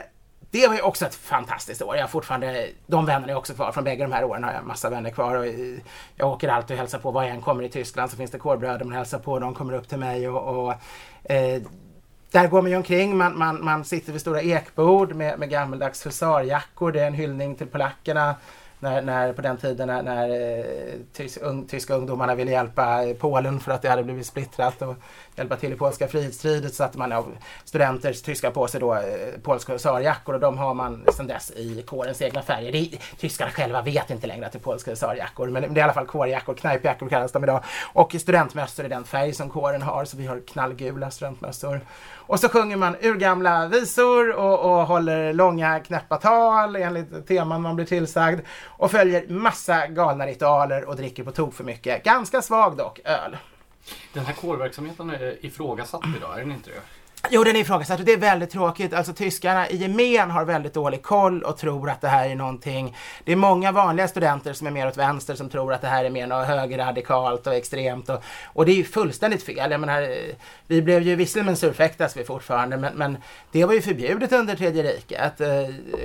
det 0.54 0.68
var 0.68 0.76
ju 0.76 0.82
också 0.82 1.06
ett 1.06 1.16
fantastiskt 1.16 1.82
år. 1.82 1.96
Jag 1.96 2.04
har 2.04 2.08
fortfarande, 2.08 2.70
de 2.88 3.06
vännerna 3.06 3.32
är 3.32 3.38
också 3.38 3.54
kvar. 3.54 3.72
Från 3.72 3.84
bägge 3.84 4.04
de 4.04 4.12
här 4.12 4.24
åren 4.24 4.44
har 4.44 4.54
jag 4.54 4.66
massa 4.66 4.90
vänner 4.90 5.10
kvar. 5.10 5.36
Och 5.36 5.46
eh, 5.46 5.80
jag 6.16 6.30
åker 6.30 6.50
alltid 6.50 6.72
och 6.72 6.78
hälsar 6.78 7.00
på. 7.00 7.12
Var 7.12 7.24
jag 7.24 7.32
än 7.32 7.42
kommer 7.42 7.64
i 7.64 7.70
Tyskland 7.70 8.12
så 8.12 8.18
finns 8.18 8.32
det 8.32 8.38
kårbröder 8.38 8.86
man 8.86 8.94
hälsar 8.94 9.20
på. 9.20 9.40
De 9.40 9.54
kommer 9.54 9.74
upp 9.74 9.90
till 9.90 9.98
mig 9.98 10.30
och, 10.30 10.66
och 10.66 10.74
eh, 11.32 11.62
där 12.32 12.48
går 12.48 12.62
man 12.62 12.72
ju 12.72 12.78
omkring, 12.78 13.18
man, 13.18 13.38
man, 13.38 13.66
man 13.66 13.86
sitter 13.86 14.12
vid 14.12 14.22
stora 14.22 14.42
ekbord 14.42 15.16
med, 15.16 15.40
med 15.40 15.50
gammaldags 15.50 16.06
husarjackor. 16.06 16.92
Det 16.92 17.02
är 17.02 17.08
en 17.08 17.14
hyllning 17.14 17.56
till 17.56 17.68
polackerna. 17.68 18.36
När, 18.80 19.02
när, 19.02 19.34
på 19.34 19.42
den 19.42 19.58
tiden 19.58 19.88
när, 19.88 20.04
när 20.04 20.30
eh, 21.20 21.64
tyska 21.68 21.96
ungdomarna 21.96 22.36
ville 22.36 22.52
hjälpa 22.52 23.06
Polen 23.20 23.60
för 23.60 23.72
att 23.72 23.82
det 23.82 23.90
hade 23.90 24.04
blivit 24.04 24.26
splittrat 24.26 24.82
och 24.82 24.96
hjälpa 25.36 25.56
till 25.56 25.74
i 25.74 25.76
polska 25.76 26.08
frihetsstridet 26.08 26.72
så 26.72 26.76
satte 26.76 26.98
man 26.98 27.12
av 27.12 27.38
studenters 27.64 28.22
tyska 28.22 28.52
på 28.52 28.68
sig 28.68 28.80
då 28.80 28.96
eh, 28.96 29.02
polska 29.44 29.74
husarjackor 29.74 30.34
och 30.34 30.40
de 30.40 30.58
har 30.58 30.74
man 30.74 31.06
sedan 31.14 31.28
dess 31.28 31.52
i 31.52 31.84
kårens 31.88 32.22
egna 32.22 32.42
färger. 32.42 32.72
Det 32.72 32.78
är, 32.78 33.00
tyskarna 33.18 33.52
själva 33.52 33.82
vet 33.82 34.10
inte 34.10 34.28
längre 34.28 34.46
att 34.46 34.52
det 34.52 34.58
är 34.58 34.64
polska 34.64 34.92
husarjackor 34.92 35.48
men 35.48 35.62
det 35.62 35.68
är 35.68 35.78
i 35.78 35.82
alla 35.82 35.94
fall 35.94 36.06
kårjackor, 36.06 36.54
knajpjackor 36.54 37.10
kallas 37.10 37.32
de 37.32 37.44
idag. 37.44 37.64
Och 37.94 38.16
studentmössor 38.20 38.86
är 38.86 38.90
den 38.90 39.04
färg 39.04 39.34
som 39.34 39.50
kåren 39.50 39.82
har 39.82 40.06
så 40.06 40.18
vi 40.18 40.26
har 40.26 40.42
knallgula 40.48 41.12
studentmössor. 41.12 41.82
Och 42.26 42.40
så 42.40 42.50
sjunger 42.50 42.78
man 42.78 42.96
urgamla 43.02 43.68
visor 43.68 44.36
och, 44.36 44.60
och 44.60 44.88
håller 44.88 45.34
långa 45.34 45.80
knäppa 45.80 46.18
tal 46.18 46.76
enligt 46.76 47.28
teman 47.28 47.62
man 47.62 47.76
blir 47.76 47.86
tillsagd 47.86 48.40
och 48.66 48.92
följer 48.92 49.28
massa 49.28 49.88
galna 49.88 50.26
ritualer 50.26 50.86
och 50.86 50.96
dricker 50.96 51.24
på 51.24 51.32
tok 51.32 51.54
för 51.54 51.64
mycket. 51.64 52.04
Ganska 52.04 52.42
svag 52.42 52.78
dock, 52.78 53.00
öl. 53.06 53.38
Den 54.14 54.26
här 54.26 54.34
kårverksamheten 54.34 55.10
är 55.10 55.46
ifrågasatt 55.46 56.04
idag, 56.18 56.36
är 56.36 56.40
den 56.40 56.52
inte 56.52 56.70
det? 56.70 56.82
Jo, 57.30 57.44
den 57.44 57.56
är 57.56 57.60
ifrågasatt 57.60 58.00
och 58.00 58.06
det 58.06 58.14
är 58.14 58.18
väldigt 58.18 58.50
tråkigt. 58.50 58.94
Alltså 58.94 59.14
tyskarna 59.14 59.70
i 59.70 59.76
gemen 59.76 60.32
har 60.32 60.46
väldigt 60.46 60.74
dålig 60.74 61.04
koll 61.04 61.44
och 61.44 61.58
tror 61.58 61.90
att 61.90 62.02
det 62.02 62.08
här 62.08 62.30
är 62.30 62.36
någonting. 62.36 62.96
Det 63.24 63.32
är 63.32 63.36
många 63.36 63.72
vanliga 63.72 64.08
studenter 64.08 64.54
som 64.54 64.68
är 64.68 64.72
mer 64.72 64.88
åt 64.88 64.98
vänster 64.98 65.36
som 65.36 65.50
tror 65.50 65.74
att 65.74 65.82
det 65.82 65.88
här 65.88 66.06
är 66.06 66.10
mer 66.10 66.28
något 66.28 66.48
högerradikalt 66.48 67.48
och 67.48 67.54
extremt 67.54 68.10
och, 68.10 68.24
och 68.46 68.66
det 68.66 68.72
är 68.72 68.76
ju 68.76 68.84
fullständigt 68.84 69.44
fel. 69.44 69.72
Jag 69.72 69.80
menar, 69.80 70.02
eh, 70.02 70.08
vi 70.68 70.82
blev 70.82 71.02
ju, 71.02 71.16
visserligen 71.16 71.46
mensurfäktas 71.46 72.18
vi 72.18 72.24
fortfarande, 72.24 72.78
men, 72.78 72.94
men 72.94 73.18
det 73.52 73.66
var 73.66 73.74
ju 73.74 73.82
förbjudet 73.82 74.32
under 74.32 74.56
tredje 74.56 74.84
riket. 74.84 75.42
Eh, 75.42 75.50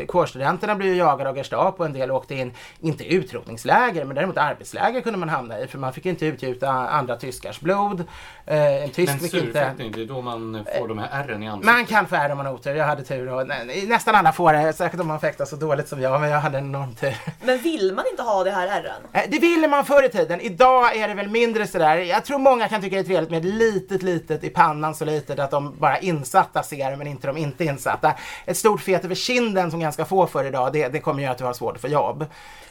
kårstudenterna 0.07 0.75
blev 0.75 0.89
ju 0.89 0.97
jagade 0.97 1.31
av 1.31 1.37
Gestapo 1.37 1.79
och 1.79 1.87
en 1.87 1.93
del 1.93 2.11
åkte 2.11 2.35
in, 2.35 2.53
inte 2.81 3.05
utrotningsläger, 3.15 4.05
men 4.05 4.17
däremot 4.17 4.37
arbetsläger 4.37 5.01
kunde 5.01 5.19
man 5.19 5.29
hamna 5.29 5.61
i 5.61 5.67
för 5.67 5.79
man 5.79 5.93
fick 5.93 6.07
inte 6.07 6.27
utgjuta 6.27 6.69
andra 6.71 7.17
tyskars 7.17 7.61
blod. 7.61 8.05
Eh, 8.47 8.83
en 8.85 8.91
tysk 8.91 9.13
Men 9.13 9.21
fick 9.21 9.35
inte... 9.35 9.47
surfäktning, 9.47 9.93
det 9.93 10.03
är 10.03 10.07
då 10.07 10.23
man 10.23 10.67
får 10.79 10.89
de 10.89 10.99
här 10.99 11.08
ärren 11.13 11.43
i 11.43 11.49
ansiktet. 11.49 11.75
Man 11.75 11.87
kan 11.87 12.07
få 12.07 12.17
ärr 12.17 12.31
om 12.31 12.37
man 12.37 12.47
har 12.47 12.53
otur. 12.53 12.75
Jag 12.75 12.87
hade 12.87 13.03
tur 13.03 13.33
och 13.33 13.47
nej, 13.47 13.87
nästan 13.89 14.15
alla 14.15 14.33
får 14.33 14.53
det. 14.53 14.73
Säkert 14.73 15.01
om 15.01 15.07
man 15.07 15.21
fäktar 15.21 15.45
så 15.45 15.57
dåligt 15.57 15.89
som 15.89 16.01
jag, 16.01 16.21
men 16.21 16.31
jag 16.31 16.41
hade 16.41 16.59
en 16.59 16.65
enorm 16.65 16.95
tur. 16.95 17.17
Men 17.45 17.59
vill 17.59 17.95
man 17.95 18.05
inte 18.11 18.23
ha 18.23 18.45
det 18.45 18.51
här 18.51 18.67
ärren? 18.69 19.03
Eh, 19.13 19.23
Det 19.29 19.39
ville 19.39 19.69
man 19.69 19.85
förr 19.85 20.03
i 20.03 20.09
tiden. 20.09 20.41
Idag 20.41 20.97
är 20.97 21.09
det 21.09 21.15
väl 21.15 21.29
mindre 21.29 21.67
sådär. 21.67 21.97
Jag 21.97 22.25
tror 22.25 22.39
många 22.39 22.69
kan 22.69 22.81
tycka 22.81 22.97
det 22.97 23.03
är 23.03 23.05
trevligt 23.05 23.31
med 23.31 23.39
ett 23.39 23.45
litet, 23.55 24.03
litet 24.03 24.45
i 24.45 24.51
pannan 24.51 24.95
så 24.95 25.05
litet 25.05 25.39
att 25.39 25.51
de 25.51 25.75
bara 25.79 25.99
insatta 25.99 26.63
ser 26.63 26.97
men 26.97 27.07
inte 27.07 27.27
de 27.27 27.37
inte 27.37 27.65
insatta. 27.65 28.15
Ett 28.47 28.57
stort 28.57 28.81
fet 28.81 29.05
över 29.05 29.15
kinden 29.15 29.71
som 29.71 29.81
ganska 29.81 30.05
få 30.05 30.27
får 30.27 30.47
idag, 30.47 30.73
det, 30.73 30.89
det 30.89 31.01
kommer 31.01 31.23
göra 31.23 31.33
att 31.33 31.39
du 31.39 31.45
har 31.45 31.53
svårt 31.53 31.79
få 31.81 31.89
jobb. 31.89 32.27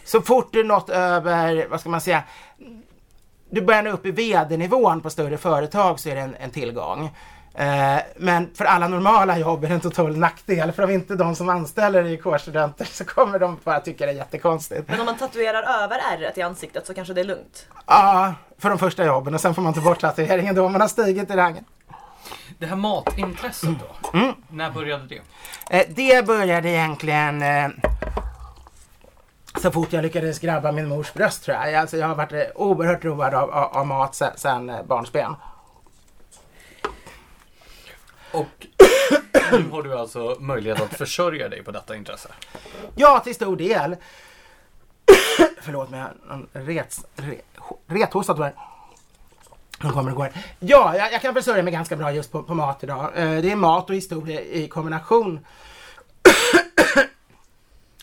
Så 0.05 0.21
fort 0.21 0.49
du 0.51 0.63
nått 0.63 0.89
över, 0.89 1.67
vad 1.69 1.79
ska 1.79 1.89
man 1.89 2.01
säga, 2.01 2.23
du 3.49 3.61
börjar 3.61 3.83
nå 3.83 3.89
upp 3.89 4.05
i 4.05 4.11
vd-nivån 4.11 5.01
på 5.01 5.09
större 5.09 5.37
företag 5.37 5.99
så 5.99 6.09
är 6.09 6.15
det 6.15 6.21
en, 6.21 6.35
en 6.39 6.51
tillgång. 6.51 7.09
Eh, 7.57 7.99
men 8.15 8.49
för 8.55 8.65
alla 8.65 8.87
normala 8.87 9.37
jobb 9.37 9.63
är 9.63 9.67
det 9.67 9.73
en 9.73 9.79
total 9.79 10.17
nackdel. 10.17 10.71
För 10.71 10.83
om 10.83 10.89
inte 10.89 11.15
de 11.15 11.35
som 11.35 11.49
anställer 11.49 12.03
är 12.03 12.17
kårstudenter 12.17 12.85
så 12.85 13.05
kommer 13.05 13.39
de 13.39 13.57
bara 13.63 13.79
tycka 13.79 14.05
det 14.05 14.11
är 14.11 14.15
jättekonstigt. 14.15 14.89
Men 14.89 14.99
om 14.99 15.05
man 15.05 15.17
tatuerar 15.17 15.83
över 15.83 15.99
ärret 16.13 16.37
i 16.37 16.41
ansiktet 16.41 16.87
så 16.87 16.93
kanske 16.93 17.13
det 17.13 17.21
är 17.21 17.25
lugnt. 17.25 17.67
Ja, 17.87 18.33
för 18.57 18.69
de 18.69 18.79
första 18.79 19.05
jobben 19.05 19.33
och 19.33 19.41
sen 19.41 19.55
får 19.55 19.61
man 19.61 19.73
ta 19.73 19.81
bort 19.81 19.99
tatueringen 19.99 20.55
då 20.55 20.69
man 20.69 20.81
har 20.81 20.87
stigit 20.87 21.31
i 21.31 21.33
rangen. 21.33 21.65
Det 22.59 22.65
här 22.65 22.75
matintresset 22.75 23.69
då? 23.79 24.17
Mm. 24.17 24.33
När 24.47 24.71
började 24.71 25.07
det? 25.07 25.21
Eh, 25.79 25.85
det 25.89 26.25
började 26.25 26.69
egentligen... 26.69 27.41
Eh, 27.41 27.69
så 29.61 29.71
fort 29.71 29.93
jag 29.93 30.01
lyckades 30.01 30.39
grabba 30.39 30.71
min 30.71 30.87
mors 30.87 31.13
bröst 31.13 31.43
tror 31.43 31.57
jag. 31.57 31.75
Alltså 31.75 31.97
jag 31.97 32.07
har 32.07 32.15
varit 32.15 32.51
oerhört 32.55 33.03
road 33.03 33.33
av, 33.33 33.51
av, 33.51 33.77
av 33.77 33.87
mat 33.87 34.15
sen, 34.15 34.31
sen 34.35 34.71
barnsben. 34.87 35.35
Och 38.31 38.67
nu 39.51 39.69
har 39.69 39.83
du 39.83 39.97
alltså 39.97 40.37
möjlighet 40.39 40.81
att 40.81 40.97
försörja 40.97 41.49
dig 41.49 41.63
på 41.63 41.71
detta 41.71 41.95
intresse. 41.95 42.29
Ja, 42.95 43.19
till 43.19 43.35
stor 43.35 43.55
del. 43.55 43.95
Förlåt 45.61 45.89
mig, 45.89 45.99
jag 45.99 46.47
rets, 46.51 47.05
re, 47.15 47.35
rethosta 47.87 48.33
tyvärr. 48.33 48.53
De 49.81 49.91
kommer 49.91 50.11
och 50.11 50.17
går. 50.17 50.29
Ja, 50.59 50.97
jag, 50.97 51.13
jag 51.13 51.21
kan 51.21 51.33
försörja 51.33 51.63
mig 51.63 51.73
ganska 51.73 51.95
bra 51.95 52.11
just 52.11 52.31
på, 52.31 52.43
på 52.43 52.53
mat 52.53 52.83
idag. 52.83 53.11
Eh, 53.15 53.41
det 53.41 53.51
är 53.51 53.55
mat 53.55 53.89
och 53.89 53.95
historia 53.95 54.41
i 54.41 54.67
kombination. 54.67 55.39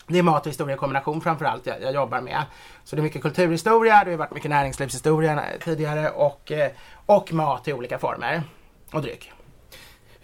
det 0.07 0.19
är 0.19 0.23
mat 0.23 0.45
och 0.45 0.49
historia 0.49 0.75
i 0.75 0.79
kombination 0.79 1.21
framförallt 1.21 1.65
jag, 1.65 1.81
jag 1.81 1.93
jobbar 1.93 2.21
med. 2.21 2.43
Så 2.83 2.95
det 2.95 2.99
är 2.99 3.03
mycket 3.03 3.21
kulturhistoria, 3.21 4.03
det 4.03 4.11
har 4.11 4.17
varit 4.17 4.33
mycket 4.33 4.49
näringslivshistoria 4.49 5.43
tidigare 5.63 6.09
och, 6.09 6.51
eh, 6.51 6.71
och 7.05 7.33
mat 7.33 7.67
i 7.67 7.73
olika 7.73 7.99
former. 7.99 8.43
Och 8.91 9.01
dryck. 9.01 9.31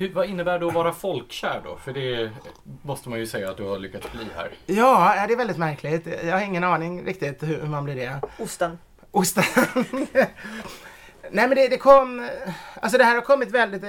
Hur, 0.01 0.13
vad 0.13 0.25
innebär 0.25 0.59
det 0.59 0.67
att 0.67 0.73
vara 0.73 0.93
folkkär 0.93 1.61
då? 1.63 1.77
För 1.77 1.93
det 1.93 2.31
måste 2.81 3.09
man 3.09 3.19
ju 3.19 3.27
säga 3.27 3.49
att 3.49 3.57
du 3.57 3.63
har 3.63 3.79
lyckats 3.79 4.11
bli 4.11 4.27
här. 4.35 4.51
Ja, 4.65 5.25
det 5.27 5.33
är 5.33 5.37
väldigt 5.37 5.57
märkligt. 5.57 6.07
Jag 6.23 6.33
har 6.33 6.41
ingen 6.41 6.63
aning 6.63 7.05
riktigt 7.05 7.43
hur 7.43 7.63
man 7.63 7.83
blir 7.83 7.95
det. 7.95 8.21
Osten. 8.39 8.77
Osten. 9.11 9.43
Nej 11.31 11.47
men 11.47 11.49
det, 11.49 11.67
det 11.67 11.77
kom, 11.77 12.29
alltså 12.81 12.97
det 12.97 13.03
här 13.03 13.15
har 13.15 13.21
kommit 13.21 13.51
väldigt, 13.51 13.83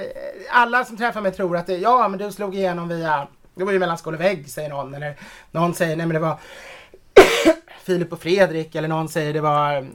alla 0.50 0.85
som 0.85 0.97
träffar 0.97 1.21
mig 1.21 1.33
tror 1.33 1.57
att 1.57 1.66
det, 1.66 1.76
ja 1.76 2.09
men 2.09 2.19
du 2.19 2.33
slog 2.33 2.54
igenom 2.54 2.88
via, 2.88 3.28
det 3.54 3.64
var 3.64 3.73
ju 3.73 3.78
mellan 3.78 3.99
skål 3.99 4.14
och 4.14 4.21
vägg 4.21 4.50
säger 4.50 4.69
någon 4.69 4.95
eller 4.95 5.16
någon 5.50 5.75
säger 5.75 5.97
nej 5.97 6.07
men 6.07 6.14
det 6.14 6.21
var 6.21 6.38
Filip 7.85 8.12
och 8.12 8.21
Fredrik 8.21 8.75
eller 8.75 8.88
någon 8.88 9.09
säger 9.09 9.33
det 9.33 9.40
var 9.40 9.87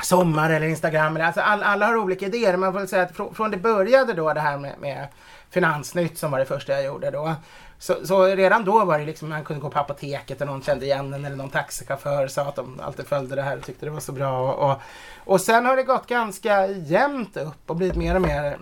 Sommar 0.00 0.50
eller 0.50 0.66
Instagram. 0.66 1.16
Eller, 1.16 1.26
alltså 1.26 1.40
all, 1.40 1.62
alla 1.62 1.86
har 1.86 1.96
olika 1.96 2.26
idéer. 2.26 2.56
Man 2.56 2.72
får 2.72 2.78
väl 2.78 2.88
säga 2.88 3.02
att 3.02 3.16
från, 3.16 3.34
från 3.34 3.50
det 3.50 3.56
började 3.56 4.12
då 4.12 4.32
det 4.32 4.40
här 4.40 4.58
med, 4.58 4.74
med 4.80 5.08
Finansnytt 5.50 6.18
som 6.18 6.30
var 6.30 6.38
det 6.38 6.44
första 6.44 6.72
jag 6.72 6.84
gjorde 6.84 7.10
då. 7.10 7.34
Så, 7.78 8.06
så, 8.06 8.26
redan 8.26 8.64
då 8.64 8.84
var 8.84 8.98
det 8.98 9.04
liksom, 9.04 9.28
man 9.28 9.44
kunde 9.44 9.62
gå 9.62 9.70
på 9.70 9.78
apoteket 9.78 10.40
och 10.40 10.46
någon 10.46 10.62
kände 10.62 10.84
igen 10.84 11.14
en 11.14 11.24
eller 11.24 11.36
någon 11.36 11.50
taxichaufför 11.50 12.28
sa 12.28 12.42
att 12.42 12.56
de 12.56 12.80
alltid 12.80 13.06
följde 13.06 13.36
det 13.36 13.42
här 13.42 13.56
och 13.56 13.64
tyckte 13.64 13.86
det 13.86 13.90
var 13.90 14.00
så 14.00 14.12
bra. 14.12 14.52
Och, 14.52 14.70
och, 14.70 14.80
och 15.24 15.40
sen 15.40 15.66
har 15.66 15.76
det 15.76 15.82
gått 15.82 16.06
ganska 16.06 16.66
jämnt 16.66 17.36
upp 17.36 17.70
och 17.70 17.76
blivit 17.76 17.96
mer 17.96 18.14
och 18.14 18.22
mer 18.22 18.58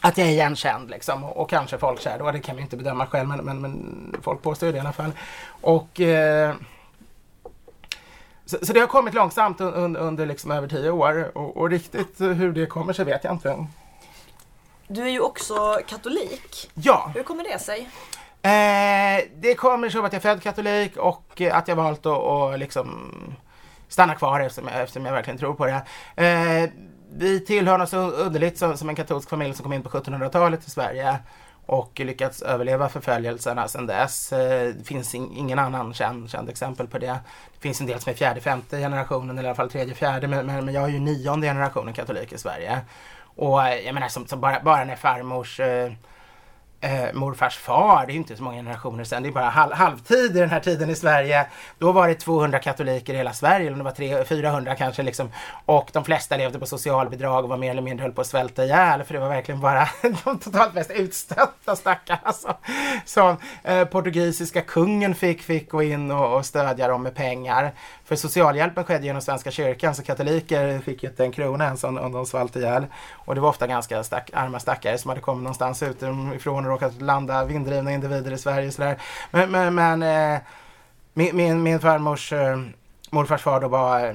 att 0.00 0.18
jag 0.18 0.26
är 0.26 0.32
igenkänd 0.32 0.90
liksom 0.90 1.24
och, 1.24 1.36
och 1.36 1.50
kanske 1.50 1.78
folkkär 1.78 2.18
då. 2.18 2.30
Det 2.30 2.40
kan 2.40 2.54
man 2.54 2.62
inte 2.62 2.76
bedöma 2.76 3.06
själv 3.06 3.28
men, 3.28 3.38
men, 3.38 3.60
men 3.60 4.16
folk 4.22 4.42
påstår 4.42 4.66
ju 4.66 4.72
det 4.72 4.76
i 4.76 4.80
alla 4.80 4.92
fall. 4.92 5.12
Och 5.60 6.00
eh, 6.00 6.54
så, 8.50 8.66
så, 8.66 8.72
det 8.72 8.80
har 8.80 8.86
kommit 8.86 9.14
långsamt 9.14 9.60
un, 9.60 9.96
under 9.96 10.26
liksom 10.26 10.50
över 10.50 10.68
tio 10.68 10.90
år 10.90 11.30
och, 11.34 11.56
och, 11.56 11.70
riktigt 11.70 12.20
hur 12.20 12.52
det 12.52 12.66
kommer 12.66 12.92
sig 12.92 13.04
vet 13.04 13.24
jag 13.24 13.32
inte. 13.32 13.66
Du 14.88 15.02
är 15.02 15.08
ju 15.10 15.20
också 15.20 15.80
katolik. 15.86 16.70
Ja. 16.74 17.12
Hur 17.14 17.22
kommer 17.22 17.44
det 17.44 17.58
sig? 17.58 17.88
Eh, 18.42 19.24
det 19.34 19.54
kommer 19.54 19.90
sig 19.90 19.98
av 19.98 20.04
att 20.04 20.12
jag 20.12 20.24
är 20.24 20.28
född 20.30 20.42
katolik 20.42 20.96
och 20.96 21.42
att 21.52 21.68
jag 21.68 21.76
valt 21.76 22.06
att 22.06 22.18
och 22.18 22.58
liksom 22.58 23.12
stanna 23.88 24.14
kvar 24.14 24.40
eftersom 24.40 24.68
jag, 24.68 24.82
eftersom 24.82 25.06
jag 25.06 25.12
verkligen 25.12 25.38
tror 25.38 25.54
på 25.54 25.66
det. 25.66 25.82
Eh, 26.24 26.70
vi 27.12 27.40
tillhör 27.40 27.78
något 27.78 27.88
så 27.88 27.98
underligt 27.98 28.58
som, 28.58 28.76
som 28.76 28.88
en 28.88 28.96
katolsk 28.96 29.30
familj 29.30 29.54
som 29.54 29.62
kom 29.62 29.72
in 29.72 29.82
på 29.82 29.88
1700-talet 29.88 30.66
i 30.66 30.70
Sverige 30.70 31.18
och 31.70 32.00
lyckats 32.00 32.42
överleva 32.42 32.88
förföljelserna 32.88 33.68
sedan 33.68 33.86
dess. 33.86 34.32
Eh, 34.32 34.74
det 34.74 34.84
finns 34.84 35.14
ingen 35.14 35.58
annan 35.58 35.94
känd, 35.94 36.30
känd 36.30 36.48
exempel 36.48 36.86
på 36.86 36.98
det. 36.98 37.06
Det 37.54 37.60
finns 37.60 37.80
en 37.80 37.86
del 37.86 38.00
som 38.00 38.10
är 38.10 38.16
fjärde, 38.16 38.40
femte 38.40 38.78
generationen 38.78 39.38
eller 39.38 39.46
i 39.46 39.50
alla 39.50 39.56
fall 39.56 39.70
tredje, 39.70 39.94
fjärde 39.94 40.28
men, 40.28 40.46
men, 40.46 40.64
men 40.64 40.74
jag 40.74 40.84
är 40.84 40.88
ju 40.88 40.98
nionde 40.98 41.46
generationen 41.46 41.94
katolik 41.94 42.32
i 42.32 42.38
Sverige. 42.38 42.80
Och 43.36 43.62
eh, 43.62 43.86
jag 43.86 43.94
menar 43.94 44.08
som, 44.08 44.26
som 44.26 44.40
bara, 44.40 44.60
bara 44.60 44.84
när 44.84 44.96
farmors 44.96 45.60
eh, 45.60 45.92
eh, 46.80 47.12
morfars 47.12 47.56
far, 47.56 48.06
det 48.06 48.12
är 48.12 48.14
ju 48.14 48.18
inte 48.18 48.36
så 48.36 48.42
många 48.42 48.56
generationer 48.56 49.04
sedan, 49.04 49.22
det 49.22 49.28
är 49.28 49.32
bara 49.32 49.48
halv, 49.48 49.72
halvtid 49.72 50.36
i 50.36 50.40
den 50.40 50.50
här 50.50 50.60
tiden 50.60 50.90
i 50.90 50.94
Sverige. 50.94 51.46
Då 51.78 51.92
var 51.92 52.08
det 52.08 52.14
200 52.14 52.58
katoliker 52.58 53.14
i 53.14 53.16
hela 53.16 53.32
Sverige, 53.32 53.66
eller 53.66 53.76
det 53.76 53.84
var 53.84 53.90
300, 53.90 54.24
400 54.24 54.74
kanske 54.74 55.02
liksom. 55.02 55.32
Och 55.66 55.90
de 55.92 56.04
flesta 56.04 56.36
levde 56.36 56.58
på 56.58 56.66
socialbidrag 56.66 57.44
och 57.44 57.50
var 57.50 57.56
mer 57.56 57.70
eller 57.70 57.82
mindre 57.82 58.04
höll 58.04 58.12
på 58.12 58.20
att 58.20 58.26
svälta 58.26 58.64
ihjäl, 58.64 59.04
för 59.04 59.14
det 59.14 59.20
var 59.20 59.28
verkligen 59.28 59.60
bara 59.60 59.88
de 60.24 60.38
totalt 60.38 60.74
mest 60.74 60.90
utstötta 60.90 61.52
stackarna 61.76 62.20
alltså, 62.22 62.56
som, 63.04 63.36
som 63.64 63.72
eh, 63.72 63.84
portugisiska 63.84 64.62
kungen 64.62 65.14
fick, 65.14 65.42
fick 65.42 65.70
gå 65.70 65.82
in 65.82 66.10
och, 66.10 66.36
och 66.36 66.46
stödja 66.46 66.88
dem 66.88 67.02
med 67.02 67.14
pengar. 67.14 67.72
För 68.04 68.16
socialhjälpen 68.16 68.84
skedde 68.84 69.06
genom 69.06 69.22
Svenska 69.22 69.50
kyrkan 69.50 69.94
så 69.94 70.02
katoliker 70.02 70.78
fick 70.78 71.02
ju 71.02 71.08
inte 71.08 71.24
en 71.24 71.32
krona 71.32 71.64
ens 71.64 71.84
om, 71.84 71.98
om 71.98 72.12
de 72.12 72.26
svalt 72.26 72.56
ihjäl. 72.56 72.86
Och 73.12 73.34
det 73.34 73.40
var 73.40 73.48
ofta 73.48 73.66
ganska 73.66 74.02
stack, 74.02 74.30
arma 74.34 74.60
stackare 74.60 74.98
som 74.98 75.08
hade 75.08 75.20
kommit 75.20 75.42
någonstans 75.42 75.82
utifrån 75.82 76.64
och 76.64 76.70
råkat 76.70 77.02
landa 77.02 77.44
vinddrivna 77.44 77.92
individer 77.92 78.32
i 78.32 78.38
Sverige. 78.38 78.70
Sådär. 78.70 78.98
Men, 79.30 79.50
men, 79.50 79.74
men 79.74 80.02
eh, 80.02 80.40
min, 81.12 81.36
min, 81.36 81.62
min 81.62 81.80
farmors 81.80 82.32
eh, 82.32 82.58
morfars 83.10 83.42
far 83.42 83.60
då 83.60 83.68
var 83.68 84.06
eh, 84.06 84.14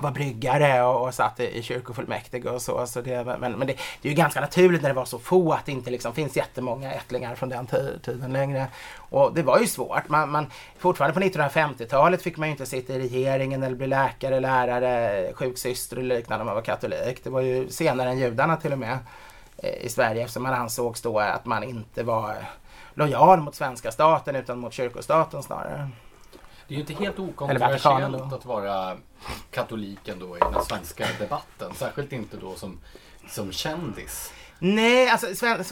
var 0.00 0.10
bryggare 0.10 0.82
och, 0.82 1.06
och 1.06 1.14
satt 1.14 1.40
i, 1.40 1.58
i 1.58 1.62
kyrkofullmäktige 1.62 2.48
och 2.48 2.62
så. 2.62 2.86
så 2.86 3.00
det, 3.00 3.24
men 3.24 3.52
men 3.52 3.66
det, 3.66 3.76
det, 4.02 4.08
är 4.08 4.10
ju 4.10 4.16
ganska 4.16 4.40
naturligt 4.40 4.82
när 4.82 4.88
det 4.88 4.94
var 4.94 5.04
så 5.04 5.18
få 5.18 5.52
att 5.52 5.66
det 5.66 5.72
inte 5.72 5.90
liksom 5.90 6.14
finns 6.14 6.36
jättemånga 6.36 6.92
ättlingar 6.92 7.34
från 7.34 7.48
den 7.48 7.66
tiden 8.02 8.32
längre. 8.32 8.66
Och 8.96 9.34
det 9.34 9.42
var 9.42 9.58
ju 9.58 9.66
svårt. 9.66 10.08
Man, 10.08 10.30
man, 10.30 10.46
fortfarande 10.78 11.20
på 11.20 11.26
1950-talet 11.26 12.22
fick 12.22 12.36
man 12.36 12.48
ju 12.48 12.52
inte 12.52 12.66
sitta 12.66 12.92
i 12.92 12.98
regeringen 12.98 13.62
eller 13.62 13.76
bli 13.76 13.86
läkare, 13.86 14.40
lärare, 14.40 15.32
sjuksyster 15.34 15.96
eller 15.96 16.16
liknande 16.16 16.42
om 16.42 16.46
man 16.46 16.54
var 16.54 16.62
katolik. 16.62 17.24
Det 17.24 17.30
var 17.30 17.40
ju 17.40 17.68
senare 17.68 18.10
än 18.10 18.18
judarna 18.18 18.56
till 18.56 18.72
och 18.72 18.78
med 18.78 18.98
eh, 19.56 19.84
i 19.84 19.88
Sverige 19.88 20.22
eftersom 20.22 20.42
man 20.42 20.54
ansågs 20.54 21.02
då 21.02 21.18
att 21.18 21.46
man 21.46 21.64
inte 21.64 22.02
var 22.02 22.36
lojal 22.94 23.40
mot 23.40 23.54
svenska 23.54 23.92
staten 23.92 24.36
utan 24.36 24.58
mot 24.58 24.72
kyrkostaten 24.72 25.42
snarare. 25.42 25.88
Det 26.68 26.74
är 26.74 26.76
ju 26.76 26.80
inte 26.80 26.94
helt 26.94 27.18
okontroversiellt 27.18 28.32
att 28.32 28.44
vara 28.44 28.96
katoliken 29.50 30.18
då 30.18 30.36
i 30.36 30.40
den 30.40 30.64
svenska 30.64 31.06
debatten. 31.18 31.74
Särskilt 31.74 32.12
inte 32.12 32.36
då 32.36 32.54
som, 32.54 32.80
som 33.28 33.52
kändis. 33.52 34.32
Nej, 34.58 35.08
alltså, 35.08 35.34
sven, 35.34 35.64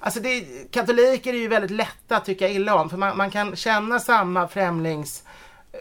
alltså 0.00 0.20
det, 0.20 0.44
katoliker 0.70 1.34
är 1.34 1.38
ju 1.38 1.48
väldigt 1.48 1.70
lätta 1.70 2.16
att 2.16 2.24
tycka 2.24 2.48
illa 2.48 2.74
om. 2.74 2.90
För 2.90 2.96
man, 2.96 3.16
man 3.16 3.30
kan 3.30 3.56
känna 3.56 4.00
samma 4.00 4.48
främlings 4.48 5.22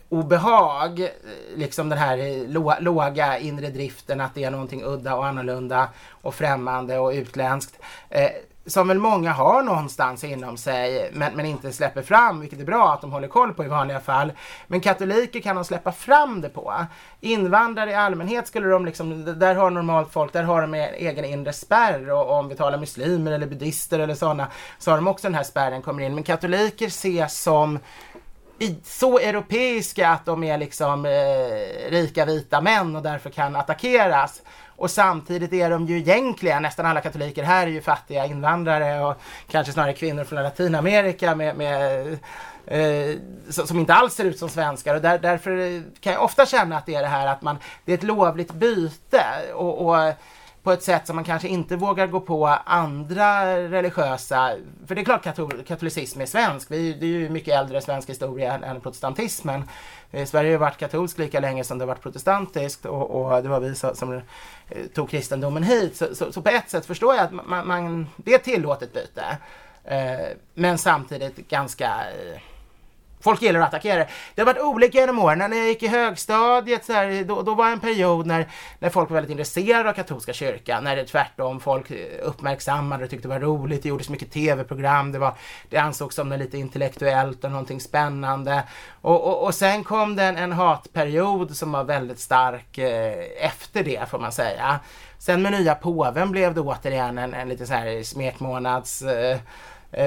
obehag, 0.09 0.99
eh, 0.99 1.09
liksom 1.55 1.89
den 1.89 1.97
här 1.97 2.17
eh, 2.17 2.79
låga 2.79 3.39
inre 3.39 3.69
driften 3.69 4.21
att 4.21 4.35
det 4.35 4.43
är 4.43 4.51
någonting 4.51 4.83
udda 4.83 5.15
och 5.15 5.25
annorlunda 5.25 5.89
och 6.09 6.35
främmande 6.35 6.99
och 6.99 7.11
utländskt. 7.11 7.79
Eh, 8.09 8.31
som 8.65 8.87
väl 8.87 8.99
många 8.99 9.31
har 9.31 9.63
någonstans 9.63 10.23
inom 10.23 10.57
sig 10.57 11.09
men, 11.13 11.33
men 11.35 11.45
inte 11.45 11.71
släpper 11.71 12.01
fram, 12.01 12.39
vilket 12.39 12.59
är 12.59 12.65
bra 12.65 12.93
att 12.93 13.01
de 13.01 13.11
håller 13.11 13.27
koll 13.27 13.53
på 13.53 13.65
i 13.65 13.67
vanliga 13.67 13.99
fall. 13.99 14.31
Men 14.67 14.81
katoliker 14.81 15.39
kan 15.39 15.55
de 15.55 15.65
släppa 15.65 15.91
fram 15.91 16.41
det 16.41 16.49
på. 16.49 16.73
Invandrare 17.21 17.91
i 17.91 17.95
allmänhet 17.95 18.47
skulle 18.47 18.67
de 18.67 18.85
liksom, 18.85 19.39
där 19.39 19.55
har 19.55 19.69
normalt 19.69 20.11
folk, 20.11 20.33
där 20.33 20.43
har 20.43 20.61
de 20.61 20.73
en 20.73 20.93
egen 20.93 21.25
inre 21.25 21.53
spärr 21.53 22.11
och, 22.11 22.25
och 22.29 22.39
om 22.39 22.49
vi 22.49 22.55
talar 22.55 22.77
muslimer 22.77 23.31
eller 23.31 23.47
buddister 23.47 23.99
eller 23.99 24.15
sådana 24.15 24.47
så 24.79 24.91
har 24.91 24.97
de 24.97 25.07
också 25.07 25.27
den 25.27 25.35
här 25.35 25.43
spärren 25.43 25.81
kommer 25.81 26.03
in. 26.03 26.15
Men 26.15 26.23
katoliker 26.23 26.87
ses 26.87 27.41
som 27.41 27.79
så 28.83 29.19
europeiska 29.19 30.09
att 30.09 30.25
de 30.25 30.43
är 30.43 30.57
liksom 30.57 31.05
eh, 31.05 31.91
rika 31.91 32.25
vita 32.25 32.61
män 32.61 32.95
och 32.95 33.03
därför 33.03 33.29
kan 33.29 33.55
attackeras. 33.55 34.41
Och 34.83 34.91
samtidigt 34.91 35.53
är 35.53 35.69
de 35.69 35.85
ju 35.85 35.97
egentligen, 35.97 36.61
nästan 36.61 36.85
alla 36.85 37.01
katoliker 37.01 37.43
här 37.43 37.67
är 37.67 37.71
ju 37.71 37.81
fattiga 37.81 38.25
invandrare 38.25 39.05
och 39.05 39.21
kanske 39.47 39.73
snarare 39.73 39.93
kvinnor 39.93 40.23
från 40.23 40.43
Latinamerika 40.43 41.35
med, 41.35 41.55
med 41.57 42.07
eh, 42.67 43.17
som 43.49 43.79
inte 43.79 43.93
alls 43.93 44.13
ser 44.13 44.25
ut 44.25 44.39
som 44.39 44.49
svenskar. 44.49 44.95
Och 44.95 45.01
där, 45.01 45.19
därför 45.19 45.83
kan 45.99 46.13
jag 46.13 46.23
ofta 46.23 46.45
känna 46.45 46.77
att 46.77 46.85
det 46.85 46.95
är 46.95 47.01
det 47.01 47.07
här 47.07 47.27
att 47.27 47.41
man, 47.41 47.57
det 47.85 47.91
är 47.91 47.97
ett 47.97 48.03
lovligt 48.03 48.53
byte. 48.53 49.23
Och, 49.53 49.87
och 49.87 50.13
på 50.63 50.71
ett 50.71 50.83
sätt 50.83 51.07
som 51.07 51.15
man 51.15 51.25
kanske 51.25 51.47
inte 51.47 51.75
vågar 51.75 52.07
gå 52.07 52.19
på 52.19 52.47
andra 52.65 53.57
religiösa, 53.57 54.55
för 54.87 54.95
det 54.95 55.01
är 55.01 55.05
klart 55.05 55.23
katol 55.23 55.63
katolicism 55.63 56.21
är 56.21 56.25
svensk, 56.25 56.71
vi, 56.71 56.93
det 56.93 57.05
är 57.05 57.09
ju 57.09 57.29
mycket 57.29 57.55
äldre 57.55 57.81
svensk 57.81 58.09
historia 58.09 58.53
än, 58.53 58.63
än 58.63 58.81
protestantismen. 58.81 59.63
Sverige 60.11 60.49
har 60.49 60.51
ju 60.51 60.57
varit 60.57 60.77
katolskt 60.77 61.19
lika 61.19 61.39
länge 61.39 61.63
som 61.63 61.77
det 61.77 61.83
har 61.83 61.87
varit 61.87 62.01
protestantiskt 62.01 62.85
och, 62.85 63.11
och 63.11 63.43
det 63.43 63.49
var 63.49 63.59
vi 63.59 63.75
som, 63.75 63.95
som 63.95 64.21
tog 64.93 65.09
kristendomen 65.09 65.63
hit. 65.63 65.95
Så, 65.95 66.15
så, 66.15 66.31
så, 66.31 66.41
på 66.41 66.49
ett 66.49 66.69
sätt 66.69 66.85
förstår 66.85 67.15
jag 67.15 67.23
att 67.23 67.31
man, 67.31 67.67
man 67.67 68.07
det 68.15 68.31
är 68.31 68.35
ett 68.35 68.43
tillåtet 68.43 68.93
byte. 68.93 69.37
Eh, 69.83 70.37
men 70.53 70.77
samtidigt 70.77 71.49
ganska 71.49 71.87
eh, 71.87 72.41
folk 73.23 73.41
gillar 73.41 73.59
att 73.59 73.67
attackera. 73.67 74.05
Det 74.35 74.41
har 74.41 74.45
varit 74.45 74.61
olika 74.61 74.99
genom 74.99 75.19
åren. 75.19 75.39
När 75.39 75.57
jag 75.57 75.67
gick 75.67 75.83
i 75.83 75.87
högstadiet 75.87 76.85
så 76.85 76.93
här, 76.93 77.23
då, 77.23 77.41
då 77.41 77.55
var 77.55 77.69
en 77.69 77.79
period 77.79 78.25
när, 78.25 78.47
när 78.79 78.89
folk 78.89 79.09
var 79.09 79.15
väldigt 79.15 79.31
intresserade 79.31 79.89
av 79.89 79.93
katolska 79.93 80.33
kyrkan. 80.33 80.83
När 80.83 80.95
det 80.95 81.05
tvärtom 81.05 81.59
folk 81.59 81.91
eh, 81.91 81.97
uppmärksammade 82.21 83.03
och 83.03 83.09
tyckte 83.09 83.27
det 83.27 83.33
var 83.33 83.39
roligt. 83.39 83.83
Det 83.83 83.89
gjordes 83.89 84.09
mycket 84.09 84.31
tv-program. 84.31 85.11
Det, 85.11 85.19
var, 85.19 85.33
det 85.69 85.77
ansågs 85.77 86.15
som 86.15 86.29
något 86.29 86.39
lite 86.39 86.57
intellektuellt 86.57 87.43
och 87.43 87.51
någonting 87.51 87.79
spännande. 87.79 88.63
Och, 89.01 89.27
och, 89.27 89.43
och 89.43 89.55
sen 89.55 89.83
kom 89.83 90.15
det 90.15 90.23
en, 90.23 90.37
en 90.37 90.51
hatperiod 90.51 91.55
som 91.55 91.71
var 91.71 91.83
väldigt 91.83 92.19
stark 92.19 92.77
eh, 92.77 93.13
efter 93.39 93.83
det 93.83 94.09
får 94.09 94.19
man 94.19 94.31
säga. 94.31 94.79
Sen 95.17 95.41
med 95.41 95.51
nya 95.51 95.75
påven 95.75 96.31
blev 96.31 96.53
det 96.53 96.61
återigen 96.61 97.17
en, 97.17 97.33
en 97.33 97.49
lite 97.49 97.65
så 97.65 97.73
här 97.73 98.03
smekmånads 98.03 99.01
eh, 99.01 99.31
eh, 99.31 99.39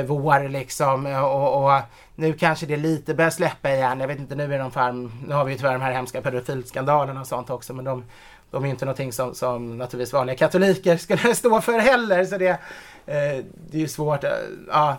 vår 0.07 0.49
liksom 0.49 1.07
och, 1.07 1.65
och, 1.65 1.81
nu 2.15 2.33
kanske 2.33 2.67
det 2.67 2.77
lite 2.77 3.15
börjar 3.15 3.31
släppa 3.31 3.71
igen. 3.71 4.01
Jag 4.01 4.09
vet 4.09 4.19
inte, 4.19 4.35
nu 4.35 4.55
är 4.55 4.59
de 4.59 4.71
fan, 4.71 5.13
nu 5.29 5.35
har 5.35 5.45
vi 5.45 5.53
ju 5.53 5.59
tyvärr 5.59 5.73
de 5.73 5.83
här 5.83 5.93
hemska 5.93 6.23
pedofilskandalerna 6.23 7.21
och 7.21 7.27
sånt 7.27 7.51
också 7.51 7.75
men 7.75 7.85
de, 7.85 8.05
de 8.51 8.65
är 8.65 8.69
inte 8.69 8.85
någonting 8.85 9.13
som, 9.13 9.35
som 9.35 9.79
naturligtvis 9.79 10.13
vanliga 10.13 10.37
katoliker 10.37 10.97
skulle 10.97 11.35
stå 11.35 11.61
för 11.61 11.79
heller 11.79 12.25
så 12.25 12.39
det, 12.39 12.49
eh, 12.49 13.45
det 13.71 13.77
är 13.77 13.81
ju 13.81 13.89
svårt. 13.89 14.25
Eh, 14.25 14.31
ja. 14.69 14.97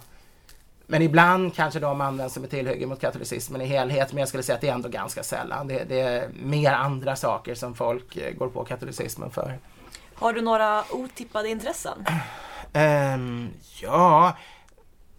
Men 0.89 1.01
ibland 1.01 1.55
kanske 1.55 1.79
de 1.79 2.01
används 2.01 2.33
som 2.33 2.43
ett 2.43 2.49
tillhygge 2.49 2.85
mot 2.85 3.01
katolicismen 3.01 3.61
i 3.61 3.65
helhet 3.65 4.13
men 4.13 4.19
jag 4.19 4.27
skulle 4.27 4.43
säga 4.43 4.55
att 4.55 4.61
det 4.61 4.69
är 4.69 4.73
ändå 4.73 4.89
ganska 4.89 5.23
sällan. 5.23 5.67
Det, 5.67 5.83
det 5.89 5.99
är 5.99 6.29
mer 6.43 6.73
andra 6.73 7.15
saker 7.15 7.55
som 7.55 7.75
folk 7.75 8.17
eh, 8.17 8.33
går 8.33 8.47
på 8.47 8.63
katolicismen 8.63 9.31
för. 9.31 9.59
Har 10.15 10.33
du 10.33 10.41
några 10.41 10.83
otippade 10.91 11.49
intressen? 11.49 12.05
Um, 12.73 13.49
ja, 13.81 14.37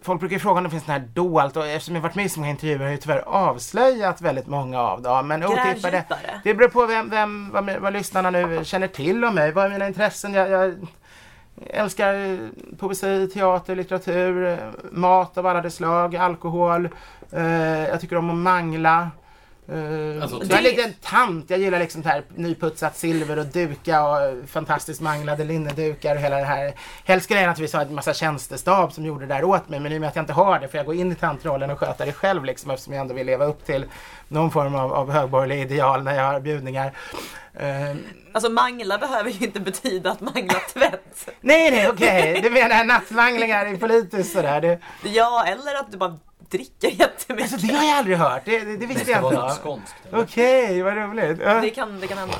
folk 0.02 0.20
brukar 0.20 0.38
fråga 0.38 0.58
om 0.58 0.64
det 0.64 0.70
finns 0.70 0.86
något 0.86 1.00
här 1.00 1.08
dolt 1.14 1.56
och 1.56 1.66
eftersom 1.66 1.94
jag 1.94 2.02
varit 2.02 2.14
med 2.14 2.24
i 2.24 2.28
så 2.28 2.40
många 2.40 2.50
intervjuer 2.50 2.78
har 2.78 2.90
jag 2.90 3.00
tyvärr 3.00 3.22
avslöjat 3.26 4.20
väldigt 4.20 4.46
många 4.46 4.80
av 4.80 5.02
dem. 5.02 5.28
Men 5.28 5.44
otippade, 5.44 6.04
det 6.44 6.54
beror 6.54 6.68
på 6.68 6.86
vem, 6.86 7.10
vem 7.10 7.50
vad, 7.50 7.70
vad 7.70 7.92
lyssnarna 7.92 8.30
nu 8.30 8.64
känner 8.64 8.88
till 8.88 9.24
om 9.24 9.34
mig. 9.34 9.52
Vad 9.52 9.64
är 9.64 9.70
mina 9.70 9.86
intressen? 9.86 10.34
Jag, 10.34 10.50
jag 10.50 10.74
älskar 11.66 12.38
poesi, 12.78 13.30
teater, 13.34 13.76
litteratur, 13.76 14.58
mat 14.92 15.38
av 15.38 15.46
alla 15.46 15.60
de 15.60 15.70
slag, 15.70 16.16
alkohol. 16.16 16.88
Uh, 17.34 17.88
jag 17.88 18.00
tycker 18.00 18.16
om 18.16 18.30
att 18.30 18.36
mangla. 18.36 19.10
Uh, 19.72 20.22
alltså, 20.22 20.40
jag 20.48 20.58
är 20.58 20.62
lite 20.62 20.82
en 20.82 20.94
tant. 21.02 21.50
Jag 21.50 21.60
gillar 21.60 21.78
liksom 21.78 22.04
här 22.04 22.22
nyputsat 22.34 22.96
silver 22.96 23.38
och 23.38 23.46
duka 23.46 24.08
och 24.08 24.48
fantastiskt 24.48 25.00
manglade 25.00 25.44
linnedukar 25.44 26.14
och 26.14 26.20
hela 26.20 26.36
det 26.36 26.44
här. 26.44 26.74
Helst 27.04 27.24
skulle 27.24 27.40
jag 27.40 27.48
naturligtvis 27.48 27.74
ha 27.74 27.82
en 27.82 27.94
massa 27.94 28.14
tjänstestab 28.14 28.92
som 28.92 29.06
gjorde 29.06 29.26
det 29.26 29.34
där 29.34 29.44
åt 29.44 29.68
mig 29.68 29.80
men 29.80 29.92
i 29.92 29.96
och 29.96 30.00
med 30.00 30.08
att 30.08 30.16
jag 30.16 30.22
inte 30.22 30.32
har 30.32 30.58
det 30.58 30.68
får 30.68 30.78
jag 30.78 30.86
gå 30.86 30.94
in 30.94 31.12
i 31.12 31.14
tantrollen 31.14 31.70
och 31.70 31.78
sköta 31.78 32.04
det 32.04 32.12
själv 32.12 32.44
liksom 32.44 32.70
eftersom 32.70 32.92
jag 32.92 33.00
ändå 33.00 33.14
vill 33.14 33.26
leva 33.26 33.44
upp 33.44 33.66
till 33.66 33.84
någon 34.28 34.50
form 34.50 34.74
av, 34.74 34.92
av 34.94 35.10
högborgerlig 35.10 35.60
ideal 35.60 36.02
när 36.02 36.16
jag 36.16 36.24
har 36.24 36.40
bjudningar. 36.40 36.92
Uh, 37.60 37.96
alltså 38.32 38.50
mangla 38.50 38.98
behöver 38.98 39.30
ju 39.30 39.46
inte 39.46 39.60
betyda 39.60 40.10
att 40.10 40.20
mangla 40.20 40.60
tvätt. 40.72 41.28
nej, 41.40 41.70
nej, 41.70 41.88
okej. 41.88 42.30
Okay. 42.30 42.42
Du 42.42 42.50
menar 42.50 42.84
nattmanglingar 42.84 43.74
i 43.74 43.76
politiskt 43.76 44.32
sådär? 44.32 44.60
Det... 44.60 44.78
Ja, 45.02 45.44
eller 45.46 45.74
att 45.74 45.92
du 45.92 45.98
bara 45.98 46.18
dricker 46.50 46.88
jättemycket. 46.88 47.52
Alltså, 47.52 47.66
det 47.66 47.74
har 47.74 47.84
jag 47.84 47.96
aldrig 47.96 48.16
hört. 48.16 48.42
Det, 48.44 48.58
det, 48.58 48.76
det 48.76 48.86
visste 48.86 49.10
jag 49.10 49.24
inte. 49.24 49.36
Okej, 50.12 50.64
okay, 50.64 50.82
vad 50.82 50.96
roligt. 50.96 51.38
Det 51.38 51.70
kan, 51.70 52.00
det 52.00 52.06
kan 52.06 52.18
hända. 52.18 52.38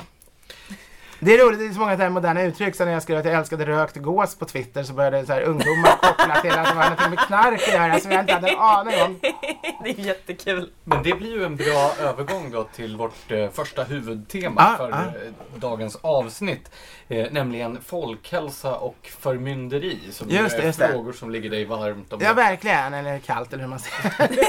Det 1.20 1.34
är 1.34 1.46
roligt, 1.46 1.58
det 1.58 1.66
är 1.66 1.72
så 1.72 1.80
många 1.80 1.96
här 1.96 2.10
moderna 2.10 2.42
uttryck. 2.42 2.76
Så 2.76 2.84
när 2.84 2.92
jag 2.92 3.02
skrev 3.02 3.18
att 3.18 3.24
jag 3.24 3.34
älskade 3.34 3.66
rökt 3.66 3.96
gås 3.96 4.34
på 4.34 4.44
Twitter 4.44 4.82
så 4.82 4.92
började 4.92 5.26
så 5.26 5.32
här, 5.32 5.42
ungdomar 5.42 5.90
koppla 6.02 6.40
till 6.40 6.50
att 6.50 6.68
det 6.68 6.74
var 6.74 6.90
något 6.90 7.10
med 7.10 7.18
knark 7.18 7.68
att 7.68 7.74
göra 7.74 8.00
som 8.00 8.12
jag 8.12 8.20
inte 8.22 8.32
hade 8.32 8.48
en 8.48 8.58
aning 8.58 9.02
om. 9.02 9.20
Det 9.84 9.90
är 9.90 10.00
jättekul. 10.00 10.70
Men 10.84 11.02
det 11.02 11.14
blir 11.14 11.30
ju 11.30 11.44
en 11.44 11.56
bra 11.56 11.92
övergång 12.00 12.50
då 12.50 12.64
till 12.64 12.96
vårt 12.96 13.30
eh, 13.30 13.50
första 13.50 13.84
huvudtema 13.84 14.60
ah, 14.60 14.76
för 14.76 14.92
ah. 14.92 14.96
Eh, 14.96 15.32
dagens 15.56 15.96
avsnitt. 16.00 16.70
Eh, 17.08 17.26
nämligen 17.30 17.78
folkhälsa 17.86 18.74
och 18.74 19.10
förmynderi. 19.20 19.98
Som 20.10 20.28
just 20.28 20.56
det, 20.56 20.62
är 20.62 20.66
just 20.66 20.82
frågor 20.82 21.12
det. 21.12 21.18
som 21.18 21.30
ligger 21.30 21.50
dig 21.50 21.64
varmt 21.64 22.12
om. 22.12 22.20
Ja, 22.22 22.32
verkligen. 22.32 22.94
Eller 22.94 23.18
kallt 23.18 23.52
eller 23.52 23.62
hur 23.62 23.70
man 23.70 23.78
säger. 23.78 24.44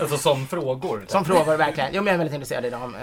alltså 0.00 0.18
som 0.18 0.46
frågor. 0.46 1.04
Som 1.08 1.24
frågor, 1.24 1.56
verkligen. 1.56 1.90
Jo, 1.92 2.02
men 2.02 2.06
jag 2.06 2.14
är 2.14 2.18
väldigt 2.18 2.34
intresserad 2.34 2.64
i 2.64 2.70
dem. 2.70 2.94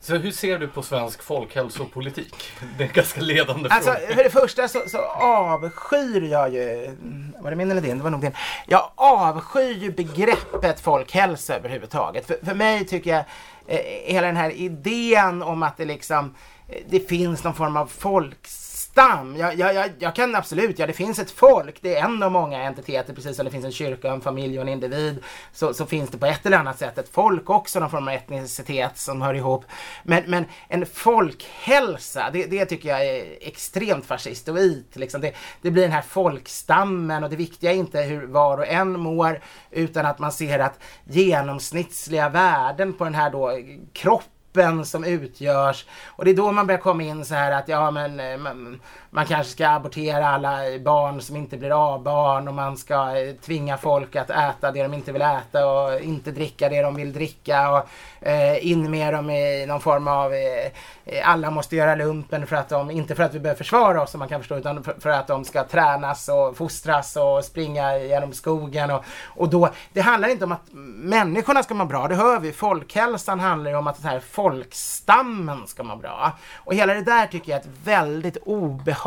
Så 0.00 0.16
hur 0.16 0.30
ser 0.30 0.58
du 0.58 0.68
på 0.68 0.82
svensk 0.82 1.22
folkhälsopolitik? 1.22 2.52
Det 2.78 2.84
är 2.84 2.88
en 2.88 2.94
ganska 2.94 3.20
ledande 3.20 3.68
alltså, 3.70 3.90
fråga. 3.92 4.14
För 4.14 4.24
det 4.24 4.30
första 4.30 4.68
så, 4.68 4.82
så 4.86 4.98
avskyr 5.20 6.22
jag 6.22 6.54
ju, 6.54 6.96
var 7.38 7.50
det 7.50 7.56
min 7.56 7.70
eller 7.70 7.80
din? 7.80 7.98
Det 7.98 8.04
var 8.04 8.10
nog 8.10 8.20
din. 8.20 8.32
Jag 8.66 8.90
avskyr 8.94 9.74
ju 9.74 9.92
begreppet 9.92 10.80
folkhälsa 10.80 11.56
överhuvudtaget. 11.56 12.26
För, 12.26 12.36
för 12.44 12.54
mig 12.54 12.86
tycker 12.86 13.10
jag 13.10 13.24
eh, 13.66 14.12
hela 14.12 14.26
den 14.26 14.36
här 14.36 14.50
idén 14.50 15.42
om 15.42 15.62
att 15.62 15.76
det 15.76 15.84
liksom 15.84 16.34
eh, 16.68 16.82
det 16.88 17.00
finns 17.00 17.44
någon 17.44 17.54
form 17.54 17.76
av 17.76 17.86
folks 17.86 18.67
stam. 18.98 19.36
Jag, 19.36 19.58
jag, 19.58 19.90
jag, 19.98 20.14
kan 20.14 20.34
absolut, 20.34 20.78
ja 20.78 20.86
det 20.86 20.92
finns 20.92 21.18
ett 21.18 21.30
folk, 21.30 21.82
det 21.82 21.96
är 21.96 22.04
en 22.04 22.22
av 22.22 22.32
många 22.32 22.62
entiteter, 22.62 23.14
precis 23.14 23.36
som 23.36 23.44
det 23.44 23.50
finns 23.50 23.64
en 23.64 23.72
kyrka, 23.72 24.12
en 24.12 24.20
familj 24.20 24.58
och 24.58 24.62
en 24.62 24.68
individ. 24.68 25.24
Så, 25.52 25.74
så 25.74 25.86
finns 25.86 26.10
det 26.10 26.18
på 26.18 26.26
ett 26.26 26.46
eller 26.46 26.56
annat 26.56 26.78
sätt 26.78 26.98
ett 26.98 27.08
folk 27.08 27.50
också, 27.50 27.80
någon 27.80 27.90
form 27.90 28.08
av 28.08 28.14
etnicitet 28.14 28.98
som 28.98 29.22
hör 29.22 29.34
ihop. 29.34 29.64
Men, 30.02 30.22
men 30.26 30.44
en 30.68 30.86
folkhälsa, 30.86 32.30
det, 32.32 32.46
det 32.46 32.66
tycker 32.66 32.88
jag 32.88 33.06
är 33.06 33.24
extremt 33.40 34.06
fascistoid. 34.06 34.84
Liksom. 34.92 35.20
Det, 35.20 35.32
det 35.62 35.70
blir 35.70 35.82
den 35.82 35.92
här 35.92 36.02
folkstammen 36.02 37.24
och 37.24 37.30
det 37.30 37.36
viktiga 37.36 37.72
är 37.72 37.76
inte 37.76 38.00
hur 38.00 38.26
var 38.26 38.58
och 38.58 38.66
en 38.66 39.00
mår 39.00 39.40
utan 39.70 40.06
att 40.06 40.18
man 40.18 40.32
ser 40.32 40.58
att 40.58 40.78
genomsnittliga 41.04 42.28
värden 42.28 42.92
på 42.92 43.04
den 43.04 43.14
här 43.14 43.30
då 43.30 43.58
kroppen 43.92 44.37
gruppen 44.58 44.84
som 44.84 45.04
utgörs. 45.04 45.86
Och 46.06 46.24
det 46.24 46.30
är 46.30 46.34
då 46.34 46.52
man 46.52 46.66
börjar 46.66 46.80
komma 46.80 47.02
in 47.02 47.24
så 47.24 47.34
här 47.34 47.52
att 47.52 47.68
ja 47.68 47.90
men 47.90 48.20
eh, 48.20 48.38
man, 48.38 48.80
man 49.10 49.26
kanske 49.26 49.52
ska 49.52 49.68
abortera 49.68 50.28
alla 50.28 50.78
barn 50.84 51.20
som 51.20 51.36
inte 51.36 51.56
blir 51.56 51.70
av 51.70 52.02
barn 52.02 52.48
och 52.48 52.54
man 52.54 52.76
ska 52.76 53.16
eh, 53.16 53.34
tvinga 53.34 53.76
folk 53.76 54.16
att 54.16 54.30
äta 54.30 54.72
det 54.72 54.82
de 54.82 54.94
inte 54.94 55.12
vill 55.12 55.22
äta 55.22 55.66
och 55.66 56.00
inte 56.00 56.30
dricka 56.30 56.68
det 56.68 56.82
de 56.82 56.94
vill 56.94 57.12
dricka 57.12 57.70
och 57.70 57.88
eh, 58.28 58.66
in 58.66 58.90
med 58.90 59.14
dem 59.14 59.30
i 59.30 59.66
någon 59.66 59.80
form 59.80 60.08
av 60.08 60.32
eh, 60.32 60.66
eh, 61.04 61.30
alla 61.30 61.50
måste 61.50 61.76
göra 61.76 61.94
lumpen 61.94 62.46
för 62.46 62.56
att 62.56 62.68
de, 62.68 62.90
inte 62.90 63.14
för 63.14 63.22
att 63.22 63.34
vi 63.34 63.40
behöver 63.40 63.58
försvara 63.58 64.02
oss 64.02 64.10
som 64.10 64.18
man 64.18 64.28
kan 64.28 64.40
förstå 64.40 64.56
utan 64.56 64.84
för, 64.84 64.96
för, 65.00 65.10
att 65.10 65.26
de 65.26 65.44
ska 65.44 65.64
tränas 65.64 66.28
och 66.28 66.56
fostras 66.56 67.16
och 67.16 67.44
springa 67.44 67.98
genom 67.98 68.32
skogen 68.32 68.90
och, 68.90 69.04
och 69.24 69.48
då, 69.48 69.68
det 69.92 70.00
handlar 70.00 70.28
inte 70.28 70.44
om 70.44 70.52
att 70.52 70.68
människorna 70.72 71.62
ska 71.62 71.74
må 71.74 71.84
bra, 71.84 72.08
det 72.08 72.14
hör 72.14 72.40
vi, 72.40 72.52
folkhälsan 72.52 73.40
handlar 73.40 73.70
ju 73.70 73.76
om 73.76 73.86
att 73.86 74.02
den 74.02 74.10
här 74.10 74.20
folkstammen 74.30 75.66
ska 75.66 75.82
må 75.82 75.96
bra. 75.96 76.32
Och 76.56 76.74
hela 76.74 76.94
det 76.94 77.02
där 77.02 77.26
tycker 77.26 77.52
jag 77.52 77.56
är 77.56 77.62
ett 77.62 77.76
väldigt 77.84 78.36
obehagligt 78.36 78.97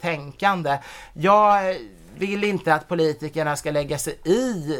tänkande. 0.00 0.78
Jag 1.12 1.76
vill 2.18 2.44
inte 2.44 2.74
att 2.74 2.88
politikerna 2.88 3.56
ska 3.56 3.70
lägga 3.70 3.98
sig 3.98 4.18
i 4.24 4.76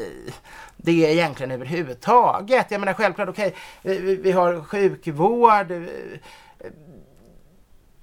det 0.77 0.93
egentligen 0.93 1.51
överhuvudtaget. 1.51 2.71
Jag 2.71 2.81
menar 2.81 2.95
självklart, 2.95 3.29
okej, 3.29 3.55
okay, 3.83 3.99
vi, 3.99 4.17
vi 4.17 4.33
har 4.33 4.63
sjukvård, 4.63 5.73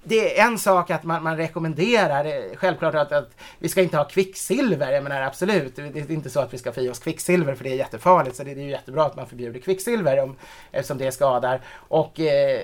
det 0.08 0.38
är 0.38 0.46
en 0.46 0.58
sak 0.58 0.90
att 0.90 1.04
man, 1.04 1.22
man 1.22 1.36
rekommenderar, 1.36 2.56
självklart 2.56 2.94
att, 2.94 3.12
att, 3.12 3.30
vi 3.58 3.68
ska 3.68 3.82
inte 3.82 3.96
ha 3.96 4.04
kvicksilver, 4.04 4.92
jag 4.92 5.02
menar 5.02 5.22
absolut, 5.22 5.76
det 5.76 5.82
är 5.82 6.10
inte 6.10 6.30
så 6.30 6.40
att 6.40 6.54
vi 6.54 6.58
ska 6.58 6.72
få 6.72 6.80
i 6.80 6.88
oss 6.88 6.98
kvicksilver 6.98 7.54
för 7.54 7.64
det 7.64 7.70
är 7.70 7.74
jättefarligt, 7.74 8.36
så 8.36 8.44
det, 8.44 8.54
det 8.54 8.60
är 8.60 8.64
ju 8.64 8.70
jättebra 8.70 9.04
att 9.04 9.16
man 9.16 9.26
förbjuder 9.26 9.60
kvicksilver 9.60 10.22
om, 10.22 10.36
eftersom 10.72 10.98
det 10.98 11.12
skadar. 11.12 11.60
Och 11.74 12.20
eh, 12.20 12.60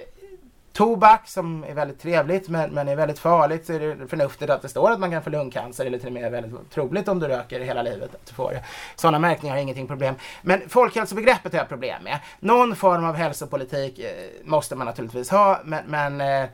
tobak 0.72 1.28
som 1.28 1.64
är 1.64 1.74
väldigt 1.74 2.00
trevligt 2.00 2.48
men, 2.48 2.70
men 2.70 2.88
är 2.88 2.96
väldigt 2.96 3.18
farligt 3.18 3.66
så 3.66 3.72
är 3.72 3.80
det 3.80 4.08
förnuftigt 4.08 4.50
att 4.50 4.62
det 4.62 4.68
står 4.68 4.90
att 4.90 5.00
man 5.00 5.10
kan 5.10 5.22
få 5.22 5.30
lungcancer 5.30 5.86
eller 5.86 5.98
till 5.98 6.06
och 6.06 6.12
med 6.12 6.32
väldigt 6.32 6.70
troligt 6.70 7.08
om 7.08 7.18
du 7.18 7.28
röker 7.28 7.60
hela 7.60 7.82
livet 7.82 8.14
att 8.14 8.26
du 8.26 8.34
får 8.34 8.50
det. 8.50 8.64
Sådana 8.96 9.18
märkningar 9.18 9.54
har 9.54 9.62
ingenting 9.62 9.86
problem. 9.86 10.14
Men 10.42 10.68
folkhälsobegreppet 10.68 11.52
har 11.52 11.58
jag 11.58 11.68
problem 11.68 12.02
med. 12.02 12.18
Någon 12.40 12.76
form 12.76 13.04
av 13.04 13.14
hälsopolitik 13.14 13.98
eh, 13.98 14.10
måste 14.44 14.76
man 14.76 14.86
naturligtvis 14.86 15.30
ha 15.30 15.60
men, 15.64 15.84
men 15.86 16.20
eh, 16.20 16.48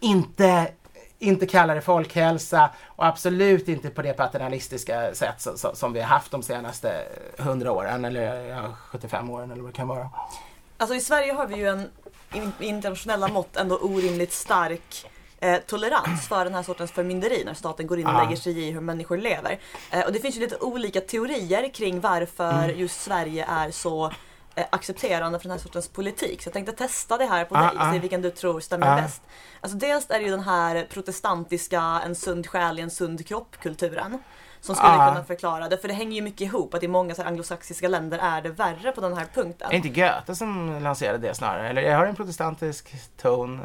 inte 0.00 0.68
inte 1.18 1.46
kalla 1.46 1.74
det 1.74 1.80
folkhälsa 1.80 2.70
och 2.86 3.06
absolut 3.06 3.68
inte 3.68 3.90
på 3.90 4.02
det 4.02 4.12
paternalistiska 4.12 5.14
sätt 5.14 5.40
som, 5.40 5.76
som 5.76 5.92
vi 5.92 6.00
har 6.00 6.06
haft 6.06 6.30
de 6.30 6.42
senaste 6.42 7.02
100 7.38 7.72
åren 7.72 8.04
eller 8.04 8.44
ja, 8.44 8.72
75 8.78 9.30
åren 9.30 9.50
eller 9.50 9.62
vad 9.62 9.72
det 9.72 9.76
kan 9.76 9.88
vara. 9.88 10.10
Alltså 10.78 10.94
i 10.94 11.00
Sverige 11.00 11.32
har 11.32 11.46
vi 11.46 11.56
ju 11.56 11.68
en 11.68 11.90
internationella 12.60 13.28
mått 13.28 13.56
ändå 13.56 13.76
orimligt 13.76 14.32
stark 14.32 15.06
eh, 15.40 15.58
tolerans 15.66 16.28
för 16.28 16.44
den 16.44 16.54
här 16.54 16.62
sortens 16.62 16.90
förmynderi 16.90 17.44
när 17.44 17.54
staten 17.54 17.86
går 17.86 17.98
in 17.98 18.06
och 18.06 18.14
ah. 18.14 18.24
lägger 18.24 18.36
sig 18.36 18.58
i 18.58 18.70
hur 18.70 18.80
människor 18.80 19.16
lever. 19.16 19.58
Eh, 19.90 20.00
och 20.00 20.12
det 20.12 20.20
finns 20.20 20.36
ju 20.36 20.40
lite 20.40 20.56
olika 20.56 21.00
teorier 21.00 21.74
kring 21.74 22.00
varför 22.00 22.64
mm. 22.64 22.78
just 22.78 23.00
Sverige 23.00 23.46
är 23.48 23.70
så 23.70 24.12
eh, 24.54 24.64
accepterande 24.70 25.38
för 25.38 25.42
den 25.42 25.52
här 25.52 25.58
sortens 25.58 25.88
politik. 25.88 26.42
Så 26.42 26.46
jag 26.46 26.52
tänkte 26.52 26.72
testa 26.72 27.18
det 27.18 27.26
här 27.26 27.44
på 27.44 27.56
Ah, 27.56 27.60
dig, 27.60 27.76
ah. 27.78 27.92
se 27.92 27.98
vilken 27.98 28.22
du 28.22 28.30
tror 28.30 28.60
stämmer 28.60 28.92
Ah. 28.92 28.96
bäst. 28.96 29.22
Alltså 29.60 29.78
dels 29.78 30.10
är 30.10 30.18
det 30.18 30.24
ju 30.24 30.30
den 30.30 30.40
här 30.40 30.86
protestantiska, 30.90 32.02
en 32.04 32.14
sund 32.14 32.46
själ 32.46 32.78
i 32.78 32.82
en 32.82 32.90
sund 32.90 33.26
kropp-kulturen. 33.26 34.18
Som 34.60 34.74
skulle 34.74 34.92
Ah. 34.92 35.08
kunna 35.08 35.24
förklara 35.24 35.68
det, 35.68 35.78
för 35.78 35.88
det 35.88 35.94
hänger 35.94 36.16
ju 36.16 36.22
mycket 36.22 36.40
ihop 36.40 36.74
att 36.74 36.82
i 36.82 36.88
många 36.88 37.14
så 37.14 37.22
anglosaxiska 37.22 37.88
länder 37.88 38.18
är 38.22 38.42
det 38.42 38.48
värre 38.48 38.92
på 38.92 39.00
den 39.00 39.16
här 39.16 39.26
punkten. 39.34 39.66
Är 39.66 39.70
det 39.70 39.76
inte 39.76 39.88
Goethe 40.00 40.34
som 40.34 40.82
lanserade 40.82 41.18
det 41.18 41.34
snarare? 41.34 41.68
Eller 41.68 41.82
jag 41.82 41.96
har 41.98 42.06
en 42.06 42.16
protestantisk 42.16 42.94
ton. 43.16 43.60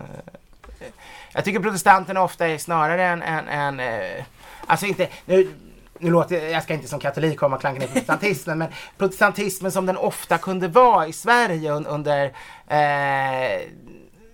Jag 1.33 1.43
tycker 1.45 1.59
protestanterna 1.59 2.23
ofta 2.23 2.47
är 2.47 2.57
snarare 2.57 3.03
en, 3.05 3.21
en, 3.23 3.79
en 3.79 4.23
alltså 4.67 4.85
inte, 4.85 5.07
nu, 5.25 5.53
nu 5.97 6.11
låter 6.11 6.49
jag 6.49 6.63
ska 6.63 6.73
inte 6.73 6.87
som 6.87 6.99
katolik 6.99 7.39
komma 7.39 7.55
och 7.55 7.61
klanka 7.61 7.79
ner 7.79 7.87
protestantismen, 7.87 8.57
men 8.57 8.67
protestantismen 8.97 9.71
som 9.71 9.85
den 9.85 9.97
ofta 9.97 10.37
kunde 10.37 10.67
vara 10.67 11.07
i 11.07 11.13
Sverige 11.13 11.71
un, 11.71 11.85
under 11.85 12.25
eh, 12.67 13.61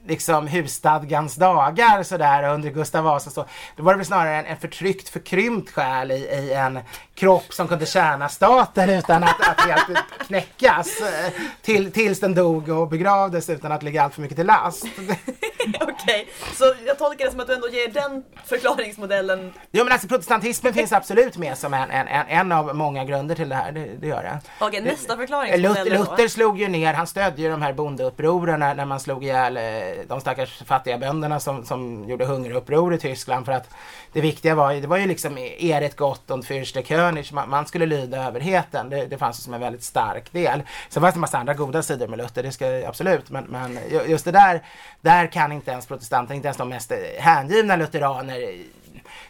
liksom 0.08 0.48
husstadgans 0.48 1.36
dagar 1.36 2.04
sådär 2.04 2.54
under 2.54 2.70
Gustav 2.70 3.04
Vasa 3.04 3.30
så, 3.30 3.46
då 3.76 3.84
var 3.84 3.94
det 3.94 3.98
väl 3.98 4.06
snarare 4.06 4.36
en, 4.36 4.46
en 4.46 4.58
förtryckt, 4.58 5.10
förkrympt 5.10 5.72
själ 5.72 6.12
i, 6.12 6.16
i 6.16 6.54
en 6.54 6.80
kropp 7.16 7.54
som 7.54 7.68
kunde 7.68 7.86
tjäna 7.86 8.30
staten 8.30 8.90
utan 8.90 9.24
att, 9.24 9.50
att 9.50 9.62
helt 9.62 10.00
knäckas 10.28 11.02
eh, 11.02 11.32
till, 11.62 11.92
tills 11.92 12.20
den 12.20 12.36
dog 12.36 12.70
och 12.70 12.88
begravdes 12.90 13.50
utan 13.50 13.72
att 13.72 13.84
ligga 13.84 14.04
allt 14.04 14.14
för 14.14 14.22
mycket 14.22 14.38
till 14.38 14.48
last. 14.48 14.86
Okej, 15.82 16.28
så 16.54 16.74
jag 16.86 16.98
tolkar 16.98 17.26
det 17.26 17.32
som 17.32 17.40
att 17.40 17.48
du 17.48 17.54
ändå 17.54 17.70
ger 17.70 17.88
den 17.88 18.24
förklaringsmodellen. 18.46 19.54
Jo 19.72 19.84
men 19.84 19.94
alltså 19.94 20.08
protestantismen 20.08 20.74
finns 20.74 20.92
absolut 20.92 21.38
med 21.38 21.58
som 21.58 21.74
en, 21.74 21.92
en, 21.92 22.08
en, 22.28 22.52
av 22.52 22.76
många 22.76 23.04
grunder 23.06 23.36
till 23.36 23.50
det 23.50 23.56
här, 23.56 23.72
det, 23.72 23.86
det 24.00 24.08
gör 24.08 24.24
det. 24.24 24.40
Okej, 24.60 24.82
nästa 24.82 25.14
Luther, 25.14 25.16
förklaringsmodell 25.18 25.90
då. 25.90 25.98
Luther 25.98 26.28
slog 26.28 26.60
ju 26.60 26.68
ner, 26.68 26.94
han 26.94 27.08
stödde 27.08 27.42
ju 27.42 27.50
de 27.50 27.62
här 27.62 27.74
bondeupproren 27.74 28.60
när, 28.60 28.76
när 28.76 28.86
man 28.86 29.00
slog 29.00 29.24
ihjäl 29.24 29.58
eh, 29.58 29.64
de 30.08 30.22
stackars 30.22 30.64
fattiga 30.66 30.98
bönderna 30.98 31.40
som, 31.40 31.66
som 31.66 32.10
gjorde 32.10 32.26
hungeruppror 32.26 32.94
i 32.94 32.98
Tyskland 32.98 33.46
för 33.46 33.52
att 33.52 33.70
det 34.14 34.22
viktiga 34.22 34.56
var 34.56 34.72
ju, 34.72 34.82
det 34.82 34.88
var 34.88 34.98
ju 34.98 35.06
liksom 35.06 35.38
e- 35.38 35.72
Eret 35.72 35.96
Gott 35.96 36.32
und 36.32 36.46
Fürste 36.46 36.84
König, 36.84 37.34
man, 37.34 37.50
man 37.50 37.66
skulle 37.66 37.86
lyda 37.86 38.28
överheten. 38.28 38.90
Det, 38.90 39.06
det 39.06 39.18
fanns 39.18 39.44
som 39.44 39.54
en 39.54 39.62
väldigt 39.62 39.84
stark 39.84 40.32
del. 40.32 40.62
Sen 40.90 41.02
fanns 41.02 41.14
det 41.14 41.18
en 41.18 41.22
massa 41.22 41.38
andra 41.38 41.54
goda 41.54 41.84
sidor 41.84 42.08
med 42.08 42.18
Luther, 42.18 42.44
det 42.44 42.52
ska 42.52 42.88
absolut, 42.88 43.30
men, 43.30 43.44
men 43.44 43.80
just 44.08 44.26
det 44.26 44.32
där, 44.32 44.64
där 45.02 45.28
kan 45.28 45.52
inte 45.52 45.72
ens 45.72 45.86
protestanter, 45.86 46.36
inte 46.36 46.48
ens 46.48 46.58
de 46.58 46.70
mest 46.70 46.92
hängivna 47.18 47.76
lutheraner 47.76 48.38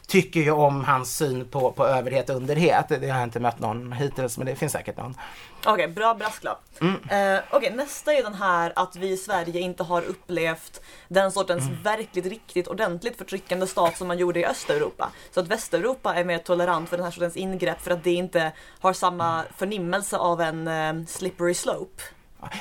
tycker 0.07 0.39
ju 0.39 0.51
om 0.51 0.83
hans 0.83 1.17
syn 1.17 1.47
på, 1.47 1.71
på 1.71 1.85
överhet 1.87 2.29
och 2.29 2.35
underhet. 2.35 2.85
Det, 2.89 3.09
har 3.09 3.17
jag 3.19 3.23
inte 3.23 3.39
mött 3.39 3.59
någon 3.59 3.91
hittills, 3.91 4.37
men 4.37 4.47
det 4.47 4.55
finns 4.55 4.71
säkert 4.71 4.97
någon. 4.97 5.17
Okej, 5.65 5.87
bra 5.87 6.13
brasklapp. 6.13 6.61
Mm. 6.81 7.35
Eh, 7.35 7.41
Okej, 7.51 7.73
nästa 7.75 8.13
är 8.13 8.23
den 8.23 8.33
här 8.33 8.73
att 8.75 8.95
vi 8.95 9.09
i 9.09 9.17
Sverige 9.17 9.59
inte 9.59 9.83
har 9.83 10.01
upplevt 10.01 10.81
den 11.07 11.31
sortens 11.31 11.67
Mm. 11.69 11.83
verkligt, 11.83 12.25
riktigt 12.25 12.67
ordentligt 12.67 13.17
förtryckande 13.17 13.67
stat 13.67 13.97
som 13.97 14.07
man 14.07 14.17
gjorde 14.17 14.39
i 14.39 14.45
Östeuropa. 14.45 15.09
Så 15.31 15.39
att 15.39 15.47
Västeuropa 15.47 16.15
är 16.15 16.23
mer 16.23 16.37
tolerant 16.37 16.89
för 16.89 16.97
den 16.97 17.03
här 17.03 17.11
sortens 17.11 17.37
ingrepp 17.37 17.81
för 17.81 17.91
att 17.91 18.03
det 18.03 18.11
inte 18.13 18.51
har 18.79 18.93
samma 18.93 19.33
Mm. 19.33 19.45
förnimmelse 19.57 20.17
av 20.17 20.41
en 20.41 20.67
eh, 20.67 21.05
slippery 21.07 21.53
slope. 21.53 22.03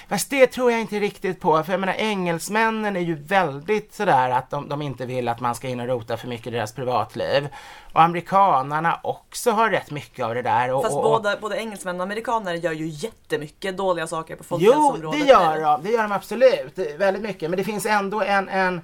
Fast 0.08 0.30
det 0.30 0.46
tror 0.46 0.72
jag 0.72 0.80
inte 0.80 1.00
riktigt 1.00 1.40
på, 1.40 1.62
för 1.62 1.72
jag 1.72 1.80
menar 1.80 1.94
engelsmännen 1.94 2.96
är 2.96 3.00
ju 3.00 3.14
väldigt 3.14 3.94
sådär 3.94 4.30
att 4.30 4.50
de, 4.50 4.68
de 4.68 4.82
inte 4.82 5.06
vill 5.06 5.28
att 5.28 5.40
man 5.40 5.54
ska 5.54 5.68
in 5.68 5.80
och 5.80 5.86
rota 5.86 6.16
för 6.16 6.28
mycket 6.28 6.46
i 6.46 6.50
deras 6.50 6.72
privatliv. 6.72 7.48
Och 7.92 8.02
amerikanarna 8.02 9.00
också 9.02 9.50
har 9.50 9.70
rätt 9.70 9.90
mycket 9.90 10.24
av 10.24 10.34
det 10.34 10.42
där. 10.42 10.72
Och, 10.74 10.82
Fast 10.82 10.96
och, 10.96 11.02
både, 11.02 11.38
både 11.40 11.56
engelsmän 11.56 11.96
och 11.96 12.02
amerikaner 12.02 12.54
gör 12.54 12.72
ju 12.72 12.86
jättemycket 12.86 13.76
dåliga 13.76 14.06
saker 14.06 14.36
på 14.36 14.42
Jo, 14.42 14.48
folkhälsoområdet. 14.48 15.20
det 15.20 15.26
gör 15.26 15.60
de. 15.60 15.82
Det 15.82 15.90
gör 15.90 16.02
de 16.02 16.12
absolut. 16.12 16.78
Väldigt 16.98 17.22
mycket. 17.22 17.50
Men 17.50 17.56
det 17.56 17.64
finns 17.64 17.86
ändå 17.86 18.22
en, 18.22 18.48
en, 18.48 18.80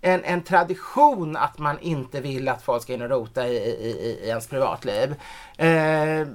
en, 0.00 0.24
en 0.24 0.42
tradition 0.42 1.36
att 1.36 1.58
man 1.58 1.78
inte 1.80 2.20
vill 2.20 2.48
att 2.48 2.62
folk 2.62 2.82
ska 2.82 2.94
in 2.94 3.02
och 3.02 3.10
rota 3.10 3.48
i, 3.48 3.56
i, 3.56 3.90
i, 3.90 4.20
i 4.24 4.28
ens 4.28 4.46
privatliv. 4.48 5.14
Eh, 5.56 6.26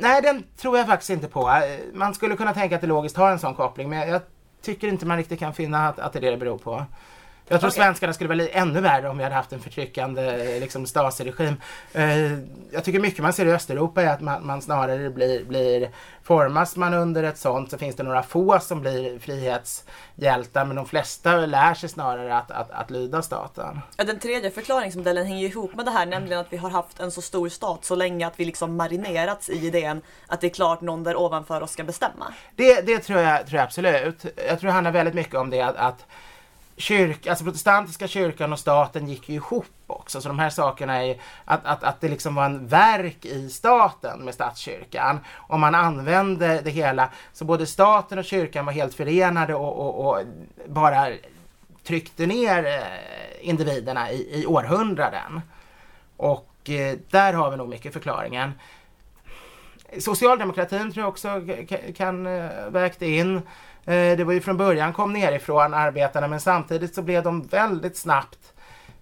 nej, 0.00 0.22
den 0.22 0.44
tror 0.56 0.78
jag 0.78 0.86
faktiskt 0.86 1.10
inte 1.10 1.28
på. 1.28 1.40
Äh, 1.40 1.78
man 1.94 2.14
skulle 2.14 2.36
kunna 2.36 2.54
tänka 2.54 2.74
att 2.74 2.80
det 2.80 2.86
logiskt 2.86 3.16
har 3.16 3.30
en 3.30 3.38
sån 3.38 3.54
koppling, 3.54 3.88
men 3.88 4.08
jag 4.08 4.20
tycker 4.62 4.88
inte 4.88 5.06
man 5.06 5.16
riktigt 5.16 5.38
kan 5.38 5.54
finna 5.54 5.88
att, 5.88 5.98
att 5.98 6.12
det 6.12 6.18
är 6.18 6.20
det 6.20 6.30
det 6.30 6.36
beror 6.36 6.58
på. 6.58 6.84
Jag 7.50 7.60
tror 7.60 7.70
Okej. 7.70 7.76
svenskarna 7.82 8.12
skulle 8.12 8.28
vara 8.28 8.36
li- 8.36 8.50
ännu 8.52 8.80
värre 8.80 9.08
om 9.08 9.18
vi 9.18 9.24
hade 9.24 9.34
haft 9.36 9.52
en 9.52 9.60
förtryckande 9.60 10.60
liksom, 10.60 10.86
Stasi-regim. 10.86 11.54
Eh, 11.92 12.32
jag 12.70 12.84
tycker 12.84 13.00
mycket 13.00 13.22
man 13.22 13.32
ser 13.32 13.46
i 13.46 13.52
Östeuropa 13.52 14.02
är 14.02 14.08
att 14.08 14.20
man, 14.20 14.46
man 14.46 14.62
snarare 14.62 15.10
blir, 15.10 15.44
blir 15.44 15.90
formas 16.22 16.76
man 16.76 16.94
under 16.94 17.22
ett 17.22 17.38
sånt 17.38 17.70
så 17.70 17.78
finns 17.78 17.96
det 17.96 18.02
några 18.02 18.22
få 18.22 18.60
som 18.60 18.80
blir 18.80 19.18
frihetshjältar 19.18 20.64
men 20.64 20.76
de 20.76 20.86
flesta 20.86 21.36
lär 21.36 21.74
sig 21.74 21.88
snarare 21.88 22.36
att, 22.36 22.50
att, 22.50 22.70
att 22.70 22.90
lyda 22.90 23.22
staten. 23.22 23.80
Ja, 23.96 24.04
Den 24.04 24.18
tredje 24.18 24.50
förklaringsmodellen 24.50 25.26
hänger 25.26 25.46
ihop 25.48 25.74
med 25.74 25.84
det 25.84 25.90
här, 25.90 26.06
nämligen 26.06 26.38
att 26.40 26.52
vi 26.52 26.56
har 26.56 26.70
haft 26.70 27.00
en 27.00 27.10
så 27.10 27.22
stor 27.22 27.48
stat 27.48 27.84
så 27.84 27.94
länge 27.94 28.26
att 28.26 28.40
vi 28.40 28.44
liksom 28.44 28.76
marinerats 28.76 29.48
i 29.48 29.66
idén 29.66 30.02
att 30.26 30.40
det 30.40 30.46
är 30.46 30.50
klart 30.50 30.80
någon 30.80 31.04
där 31.04 31.16
ovanför 31.16 31.62
oss 31.62 31.70
ska 31.70 31.84
bestämma. 31.84 32.34
Det, 32.56 32.80
det 32.80 32.98
tror, 32.98 33.20
jag, 33.20 33.46
tror 33.46 33.56
jag 33.58 33.64
absolut. 33.64 34.24
Jag 34.48 34.60
tror 34.60 34.66
det 34.68 34.72
handlar 34.72 34.92
väldigt 34.92 35.14
mycket 35.14 35.34
om 35.34 35.50
det 35.50 35.60
att, 35.60 35.76
att 35.76 36.06
kyrk, 36.78 37.26
alltså 37.26 37.44
protestantiska 37.44 38.08
kyrkan 38.08 38.52
och 38.52 38.58
staten 38.58 39.08
gick 39.08 39.28
ju 39.28 39.34
ihop 39.34 39.66
också. 39.86 40.20
Så 40.20 40.28
de 40.28 40.38
här 40.38 40.50
sakerna 40.50 40.96
är 40.96 41.02
ju 41.02 41.14
att, 41.44 41.66
att, 41.66 41.84
att 41.84 42.00
det 42.00 42.08
liksom 42.08 42.34
var 42.34 42.44
en 42.44 42.66
verk 42.66 43.24
i 43.24 43.48
staten 43.48 44.24
med 44.24 44.34
statskyrkan. 44.34 45.20
Om 45.34 45.60
man 45.60 45.74
använde 45.74 46.60
det 46.60 46.70
hela 46.70 47.08
så 47.32 47.44
både 47.44 47.66
staten 47.66 48.18
och 48.18 48.24
kyrkan 48.24 48.66
var 48.66 48.72
helt 48.72 48.94
förenade 48.94 49.54
och, 49.54 49.78
och, 49.78 50.08
och 50.08 50.22
bara 50.66 51.08
tryckte 51.84 52.26
ner 52.26 52.66
eh, 52.66 53.48
individerna 53.48 54.10
i, 54.10 54.40
i 54.42 54.46
århundraden. 54.46 55.40
Och 56.16 56.70
eh, 56.70 56.98
där 57.10 57.32
har 57.32 57.50
vi 57.50 57.56
nog 57.56 57.68
mycket 57.68 57.92
förklaringen. 57.92 58.52
Socialdemokratin 59.98 60.92
tror 60.92 61.02
jag 61.02 61.08
också 61.08 61.42
kan 61.96 62.26
eh, 62.26 62.70
vägt 62.70 63.02
in. 63.02 63.42
Eh, 63.88 64.16
det 64.16 64.24
var 64.24 64.32
ju 64.32 64.40
från 64.40 64.56
början 64.56 64.92
kom 64.92 65.12
nerifrån 65.12 65.74
arbetarna 65.74 66.28
men 66.28 66.40
samtidigt 66.40 66.94
så 66.94 67.02
blev 67.02 67.22
de 67.22 67.46
väldigt 67.46 67.96
snabbt 67.96 68.38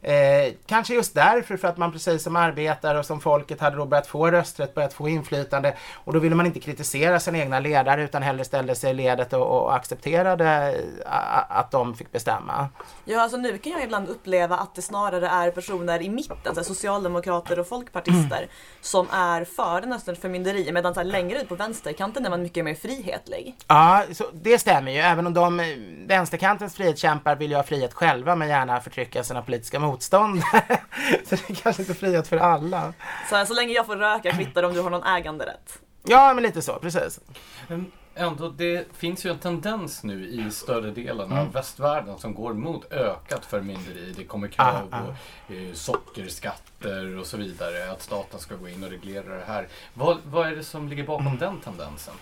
Eh, 0.03 0.53
kanske 0.67 0.95
just 0.95 1.15
därför, 1.15 1.57
för 1.57 1.69
att 1.69 1.77
man 1.77 1.93
precis 1.93 2.23
som 2.23 2.37
arbetare 2.37 2.99
och 2.99 3.07
som 3.07 3.21
folket 3.21 3.61
hade 3.61 3.77
då 3.77 3.85
börjat 3.85 4.07
få 4.07 4.31
rösträtt, 4.31 4.75
börjat 4.75 4.93
få 4.93 5.09
inflytande 5.09 5.77
och 6.05 6.13
då 6.13 6.19
ville 6.19 6.35
man 6.35 6.47
inte 6.47 6.61
kritisera 6.61 7.21
sina 7.21 7.39
egna 7.39 7.61
ledare 7.61 8.05
utan 8.05 8.23
hellre 8.23 8.45
ställde 8.45 8.75
sig 8.75 8.91
i 8.91 8.95
ledet 8.95 9.33
och, 9.33 9.63
och 9.63 9.75
accepterade 9.75 10.75
eh, 11.07 11.59
att 11.59 11.71
de 11.71 11.95
fick 11.95 12.13
bestämma. 12.13 12.69
Ja, 13.05 13.21
alltså 13.21 13.37
nu 13.37 13.59
kan 13.59 13.73
jag 13.73 13.83
ibland 13.83 14.09
uppleva 14.09 14.57
att 14.57 14.75
det 14.75 14.83
snarare 14.83 15.29
är 15.29 15.51
personer 15.51 16.03
i 16.03 16.09
mitten, 16.09 16.55
så 16.55 16.65
socialdemokrater 16.65 17.59
och 17.59 17.69
folkpartister, 17.69 18.49
som 18.81 19.07
är 19.13 19.45
för 19.45 19.81
den 19.81 19.93
här 19.93 20.15
förmynderi, 20.15 20.73
medan 20.73 20.95
så 20.95 21.03
längre 21.03 21.41
ut 21.41 21.49
på 21.49 21.55
vänsterkanten 21.55 22.27
är 22.27 22.31
man 22.31 22.43
mycket 22.43 22.65
mer 22.65 22.75
frihetlig. 22.75 23.57
Ja, 23.69 24.05
det 24.33 24.59
stämmer 24.59 24.93
ju. 24.93 24.99
Även 24.99 25.27
om 25.27 25.35
de 25.35 25.61
eh, 25.61 25.67
vänsterkantens 26.07 26.75
frihetskämpar 26.75 27.37
vill 27.37 27.51
ju 27.51 27.57
ha 27.57 27.63
frihet 27.63 27.95
själva 27.95 28.37
men 28.37 28.49
gärna 28.49 28.81
förtrycka 28.81 29.25
sina 29.25 29.43
politiska 29.43 29.79
motståndare. 29.87 30.81
så 31.25 31.35
det 31.37 31.51
är 31.51 31.55
kanske 31.55 31.83
inte 31.83 31.95
frihet 31.95 32.29
för 32.29 32.37
alla. 32.37 32.93
Så, 33.29 33.37
här, 33.37 33.45
så 33.45 33.55
länge 33.55 33.73
jag 33.75 33.87
får 33.87 33.97
röka 33.97 34.31
kvittar 34.33 34.63
om 34.63 34.75
du 34.75 34.81
har 34.81 34.91
någon 34.91 35.03
äganderätt. 35.03 35.79
Ja, 36.03 36.35
men 36.35 36.43
lite 36.43 36.63
så, 36.63 36.73
precis. 36.79 37.21
Men 37.69 37.93
ändå, 38.15 38.49
det 38.49 38.87
finns 38.97 39.27
ju 39.27 39.31
en 39.31 39.39
tendens 39.39 40.03
nu 40.05 40.27
i 40.29 40.51
större 40.51 40.91
delen 40.91 41.33
Mm. 41.33 41.39
av 41.47 41.53
västvärlden 41.53 42.19
som 42.19 42.35
går 42.35 42.55
mot 42.55 42.93
ökat 42.93 43.45
förmynderi. 43.45 44.15
Det 44.17 44.25
kommer 44.25 44.49
krav 44.49 44.89
Ah, 44.91 44.97
ah. 44.97 45.01
på 45.49 45.55
eh, 45.55 45.73
sockerskatter 45.73 47.19
och 47.19 47.27
så 47.27 47.37
vidare. 47.37 47.91
Att 47.93 48.03
staten 48.03 48.41
ska 48.41 48.55
gå 48.57 48.69
in 48.69 48.85
och 48.85 48.91
reglera 48.91 49.35
det 49.35 49.45
här. 49.47 49.69
Vad, 49.95 50.19
vad 50.25 50.47
är 50.47 50.57
det 50.57 50.65
som 50.65 50.89
ligger 50.89 51.05
bakom 51.07 51.27
Mm. 51.27 51.39
den 51.39 51.61
tendensen? 51.61 52.15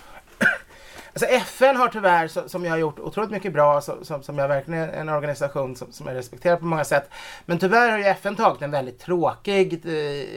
Alltså 1.14 1.26
FN 1.26 1.76
har 1.76 1.88
tyvärr, 1.88 2.28
så- 2.28 2.48
som 2.48 2.64
jag 2.64 2.70
har 2.72 2.78
gjort 2.78 2.98
otroligt 2.98 3.30
mycket 3.30 3.52
bra, 3.52 3.80
så- 3.80 4.04
som, 4.04 4.22
som 4.22 4.38
jag 4.38 4.48
verkligen 4.48 4.80
är 4.82 4.88
en 4.92 5.08
organisation 5.08 5.76
som, 5.76 5.92
som 5.92 6.06
jag 6.06 6.16
respekterar 6.16 6.56
på 6.56 6.64
många 6.64 6.84
sätt. 6.84 7.10
Men 7.46 7.58
tyvärr 7.58 7.90
har 7.90 7.98
ju 7.98 8.04
FN 8.04 8.36
tagit 8.36 8.62
en 8.62 8.70
väldigt 8.70 8.98
tråkig 9.00 9.72
eh, 9.86 9.92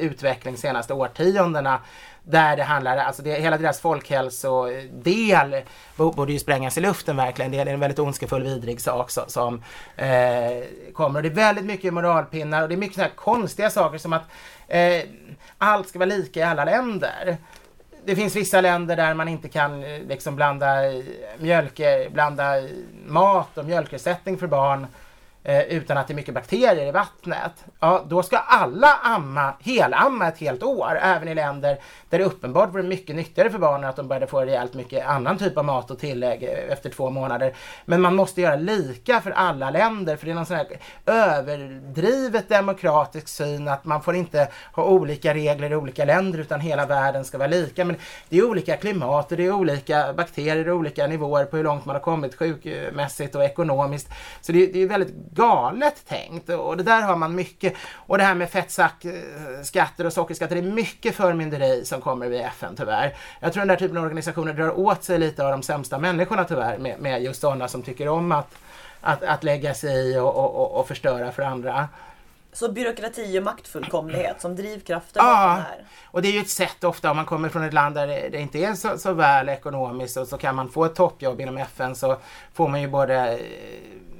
utveckling 0.05 0.53
de 0.53 0.59
senaste 0.61 0.93
årtiondena. 0.93 1.79
Där 2.23 2.57
det 2.57 2.63
handlar, 2.63 2.97
alltså 2.97 3.21
det, 3.21 3.33
hela 3.33 3.57
deras 3.57 3.79
folkhälsodel 3.81 5.61
borde 5.95 6.33
ju 6.33 6.39
sprängas 6.39 6.77
i 6.77 6.81
luften 6.81 7.17
verkligen. 7.17 7.51
Det 7.51 7.59
är 7.59 7.65
en 7.65 7.79
väldigt 7.79 7.99
ondskefull, 7.99 8.43
vidrig 8.43 8.81
sak 8.81 9.11
så, 9.11 9.21
som 9.27 9.63
eh, 9.95 10.63
kommer. 10.93 11.19
Och 11.19 11.23
det 11.23 11.29
är 11.29 11.33
väldigt 11.33 11.65
mycket 11.65 11.93
moralpinnar 11.93 12.61
och 12.61 12.69
det 12.69 12.75
är 12.75 12.77
mycket 12.77 12.95
sådana 12.95 13.09
här 13.09 13.15
konstiga 13.15 13.69
saker 13.69 13.97
som 13.97 14.13
att 14.13 14.23
eh, 14.67 15.01
allt 15.57 15.87
ska 15.89 15.99
vara 15.99 16.09
lika 16.09 16.39
i 16.39 16.43
alla 16.43 16.65
länder 16.65 17.37
det 18.07 18.15
finns 18.15 18.35
vissa 18.35 18.61
länder 18.61 18.95
där 18.95 19.13
man 19.13 19.27
inte 19.27 19.49
kan 19.49 19.83
eh, 19.83 20.01
liksom 20.01 20.35
blanda 20.35 20.91
eh, 20.91 21.03
mjölk, 21.37 21.81
blanda 22.11 22.57
eh, 22.57 22.69
mat 23.05 23.57
och 23.57 23.65
mjölkersättning 23.65 24.37
för 24.37 24.47
barn 24.47 24.87
eh, 25.47 25.61
utan 25.61 25.97
att 25.97 26.07
det 26.07 26.13
är 26.13 26.15
mycket 26.15 26.33
bakterier 26.33 26.85
i 26.85 26.91
vattnet, 26.91 27.65
ja 27.79 28.05
då 28.07 28.23
ska 28.23 28.37
alla 28.37 28.93
amma, 29.03 29.53
helamma 29.59 30.27
ett 30.27 30.37
helt 30.37 30.63
år, 30.63 30.99
även 31.01 31.27
i 31.27 31.35
länder 31.35 31.77
där 32.09 32.17
det 32.17 32.25
uppenbart 32.25 32.73
vore 32.73 32.83
mycket 32.83 33.15
nyttigare 33.15 33.49
för 33.49 33.59
barnen 33.59 33.89
att 33.89 33.95
de 33.95 34.07
började 34.07 34.27
få 34.27 34.41
rejält 34.41 34.73
mycket 34.73 35.07
annan 35.07 35.37
typ 35.37 35.57
av 35.57 35.65
mat 35.65 35.91
och 35.91 35.99
tillägg 35.99 36.43
eh, 36.43 36.73
efter 36.73 36.89
två 36.89 37.09
månader. 37.09 37.53
Men 37.85 38.01
man 38.01 38.15
måste 38.15 38.41
göra 38.41 38.55
lika 38.55 39.21
för 39.21 39.31
alla 39.31 39.69
länder, 39.69 40.15
för 40.15 40.25
det 40.25 40.31
är 40.31 40.35
någon 40.35 40.45
sån 40.45 40.57
här 40.57 40.67
överdrivet 41.05 42.49
demokratisk 42.49 43.27
syn 43.27 43.67
att 43.67 43.85
man 43.85 44.01
får 44.01 44.15
inte 44.15 44.47
ha 44.73 44.83
olika 44.83 45.33
regler 45.33 45.71
i 45.71 45.75
olika 45.75 46.05
länder 46.05 46.39
utan 46.39 46.59
hela 46.59 46.85
världen 46.85 47.25
ska 47.25 47.37
vara 47.37 47.47
lika. 47.47 47.85
Men 47.85 47.95
det 48.29 48.37
är 48.37 48.45
olika 48.45 48.77
klimat 48.77 49.31
och 49.31 49.37
det 49.37 49.45
är 49.45 49.51
olika 49.51 50.13
bakterier 50.13 50.69
och 50.69 50.77
olika 50.77 51.07
nivåer 51.07 51.45
på 51.45 51.57
hur 51.57 51.63
långt 51.63 51.85
man 51.85 51.95
har 51.95 52.01
kommit 52.01 52.35
sjukmässigt 52.35 53.35
och 53.35 53.43
ekonomiskt. 53.43 54.09
Så 54.41 54.51
det, 54.51 54.67
det 54.67 54.83
är 54.83 54.87
väldigt 54.87 55.36
galet 55.37 56.05
tänkt 56.07 56.49
och 56.49 56.77
det 56.77 56.83
där 56.83 57.01
har 57.01 57.15
man 57.15 57.35
mycket. 57.35 57.73
Och 57.93 58.17
det 58.17 58.23
här 58.23 58.35
med 58.35 58.49
fettskatter 58.49 60.05
och 60.05 60.13
sockerskatter, 60.13 60.55
det 60.55 60.61
är 60.61 60.71
mycket 60.71 61.15
förmynderi 61.15 61.85
som 61.85 62.01
kommer 62.01 62.27
via 62.29 62.47
FN 62.47 62.73
tyvärr. 62.77 63.15
Jag 63.39 63.53
tror 63.53 63.61
den 63.61 63.67
där 63.67 63.75
typen 63.75 63.97
av 63.97 64.03
organisationer 64.03 64.53
drar 64.53 64.79
åt 64.79 65.03
sig 65.03 65.19
lite 65.19 65.45
av 65.45 65.51
de 65.51 65.63
sämsta 65.63 65.97
människorna 65.97 66.43
tyvärr 66.43 66.77
med, 66.77 66.99
med 66.99 67.23
just 67.23 67.41
sådana 67.41 67.67
som 67.67 67.81
tycker 67.83 68.07
om 68.07 68.31
att, 68.31 68.55
att, 69.01 69.23
att 69.23 69.43
lägga 69.43 69.73
sig 69.73 70.11
i 70.11 70.17
och, 70.17 70.35
och, 70.35 70.79
och 70.79 70.87
förstöra 70.87 71.31
för 71.31 71.43
andra. 71.43 71.87
Så 72.53 72.71
byråkrati 72.71 73.39
och 73.39 73.43
maktfullkomlighet 73.43 74.41
som 74.41 74.55
drivkrafter 74.55 75.19
Ja, 75.19 75.23
bakom 75.25 75.55
det 75.55 75.61
här. 75.61 75.85
och 76.05 76.21
det 76.21 76.27
är 76.27 76.31
ju 76.31 76.39
ett 76.39 76.49
sätt 76.49 76.83
ofta 76.83 77.09
om 77.11 77.15
man 77.15 77.25
kommer 77.25 77.49
från 77.49 77.63
ett 77.63 77.73
land 77.73 77.95
där 77.95 78.07
det 78.07 78.29
det 78.31 78.37
inte 78.39 78.59
är 78.59 78.73
så, 78.73 78.97
så 78.97 79.13
väl 79.13 79.49
ekonomiskt 79.49 80.17
och 80.17 80.27
så 80.27 80.37
kan 80.37 80.55
man 80.55 80.69
få 80.69 80.85
ett 80.85 80.95
toppjobb 80.95 81.41
inom 81.41 81.57
FN 81.57 81.95
så 81.95 82.17
får 82.53 82.67
man 82.67 82.81
ju 82.81 82.87
både 82.87 83.33
eh, 83.33 83.39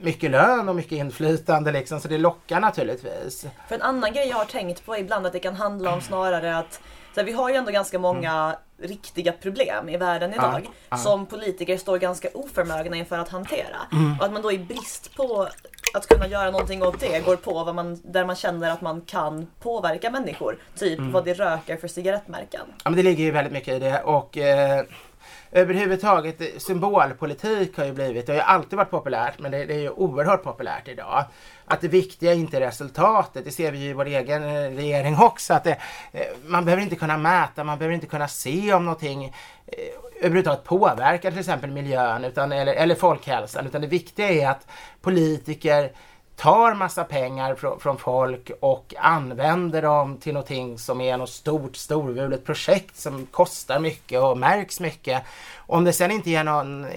mycket 0.01 0.31
lön 0.31 0.69
och 0.69 0.75
mycket 0.75 0.91
inflytande 0.91 1.71
liksom 1.71 1.99
så 1.99 2.07
det 2.07 2.17
lockar 2.17 2.59
naturligtvis. 2.59 3.45
För 3.67 3.75
en 3.75 3.81
annan 3.81 4.13
grej 4.13 4.27
jag 4.27 4.37
har 4.37 4.45
tänkt 4.45 4.85
på 4.85 4.97
ibland 4.97 5.25
att 5.25 5.33
det 5.33 5.39
kan 5.39 5.55
handla 5.55 5.93
om 5.93 6.01
snarare 6.01 6.57
att 6.57 6.73
så 7.13 7.19
här, 7.19 7.25
vi 7.25 7.31
har 7.31 7.49
ju 7.49 7.55
ändå 7.55 7.71
ganska 7.71 7.99
många 7.99 8.55
riktiga 8.81 9.31
problem 9.31 9.89
i 9.89 9.97
världen 9.97 10.33
idag 10.33 10.55
Mm. 10.59 10.71
ja. 10.89 10.97
som 10.97 11.25
politiker 11.25 11.77
står 11.77 11.97
ganska 11.97 12.27
oförmögna 12.33 12.95
inför 12.95 13.17
att 13.17 13.29
hantera. 13.29 13.77
Mm. 13.91 14.19
Och 14.19 14.25
att 14.25 14.33
man 14.33 14.41
då 14.41 14.51
i 14.51 14.57
brist 14.57 15.15
på 15.15 15.47
att 15.93 16.07
kunna 16.07 16.27
göra 16.27 16.51
någonting 16.51 16.83
åt 16.83 16.99
det 16.99 17.25
går 17.25 17.35
på 17.35 17.63
vad 17.63 17.75
man, 17.75 18.01
där 18.03 18.25
man 18.25 18.35
känner 18.35 18.71
att 18.71 18.81
man 18.81 19.01
kan 19.01 19.47
påverka 19.61 20.09
människor. 20.11 20.57
Typ 20.79 20.99
Mm. 20.99 21.11
vad 21.11 21.25
det 21.25 21.33
röker 21.33 21.77
för 21.77 21.87
cigarettmärken. 21.87 22.61
Ja 22.83 22.89
men 22.89 22.95
det 22.95 23.03
ligger 23.03 23.23
ju 23.23 23.31
väldigt 23.31 23.53
mycket 23.53 23.73
i 23.73 23.79
det 23.79 24.01
och 24.03 24.37
eh, 24.37 24.83
överhuvudtaget 25.51 26.41
eh, 26.41 26.47
symbolpolitik 26.57 27.77
har 27.77 27.85
ju 27.85 27.93
blivit, 27.93 28.25
det 28.25 28.31
har 28.31 28.37
ju 28.37 28.43
alltid 28.43 28.77
varit 28.77 28.89
populärt 28.89 29.39
men 29.39 29.51
det, 29.51 29.65
det 29.65 29.73
är 29.73 29.79
ju 29.79 29.89
oerhört 29.89 30.43
populärt 30.43 30.87
idag. 30.87 31.25
Att 31.65 31.81
det 31.81 31.87
viktiga 31.87 32.31
är 32.31 32.35
inte 32.35 32.59
resultatet, 32.59 33.45
det 33.45 33.51
ser 33.51 33.71
vi 33.71 33.77
ju 33.77 33.89
i 33.89 33.93
vår 33.93 34.05
egen 34.05 34.43
eh, 34.43 34.75
regering 34.75 35.17
också. 35.19 35.53
Att 35.53 35.63
det, 35.63 35.77
man 36.45 36.65
behöver 36.65 36.83
inte 36.83 36.95
kunna 36.95 37.17
mäta, 37.17 37.63
man 37.63 37.77
behöver 37.77 37.95
inte 37.95 38.07
kunna 38.07 38.27
se 38.27 38.73
om 38.73 38.85
någonting 38.85 39.33
överhuvudtaget 40.19 40.63
påverkar 40.63 41.31
till 41.31 41.39
exempel 41.39 41.71
miljön 41.71 42.25
utan, 42.25 42.51
eller, 42.51 42.73
eller 42.73 42.95
folkhälsan. 42.95 43.65
Utan 43.67 43.81
det 43.81 43.87
viktiga 43.87 44.29
är 44.29 44.49
att 44.49 44.67
politiker 45.01 45.91
tar 46.37 46.73
massa 46.73 47.03
pengar 47.03 47.55
från, 47.55 47.79
från 47.79 47.97
folk 47.97 48.51
och 48.59 48.93
använder 48.97 49.81
dem 49.81 50.17
till 50.17 50.33
någonting 50.33 50.77
som 50.77 51.01
är 51.01 51.17
något 51.17 51.29
stort, 51.29 51.75
storvulet 51.75 52.45
projekt 52.45 52.97
som 52.97 53.25
kostar 53.25 53.79
mycket 53.79 54.21
och 54.21 54.37
märks 54.37 54.79
mycket. 54.79 55.23
Om 55.57 55.83
det 55.83 55.93
sen 55.93 56.11
inte 56.11 56.29
ger 56.29 56.43
någon, 56.43 56.85
eh, 56.85 56.91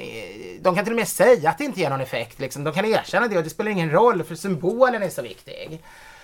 de 0.60 0.74
kan 0.74 0.84
till 0.84 0.92
och 0.92 0.98
med 0.98 1.08
säga 1.08 1.50
att 1.50 1.58
det 1.58 1.64
inte 1.64 1.80
ger 1.80 1.90
någon 1.90 2.00
effekt 2.00 2.40
liksom. 2.40 2.64
De 2.64 2.74
kan 2.74 2.84
erkänna 2.84 3.28
det 3.28 3.36
och 3.36 3.44
det 3.44 3.50
spelar 3.50 3.70
ingen 3.70 3.90
roll 3.90 4.22
för 4.22 4.34
symbolen 4.34 5.02
är 5.02 5.08
så 5.08 5.22
viktig. 5.22 5.82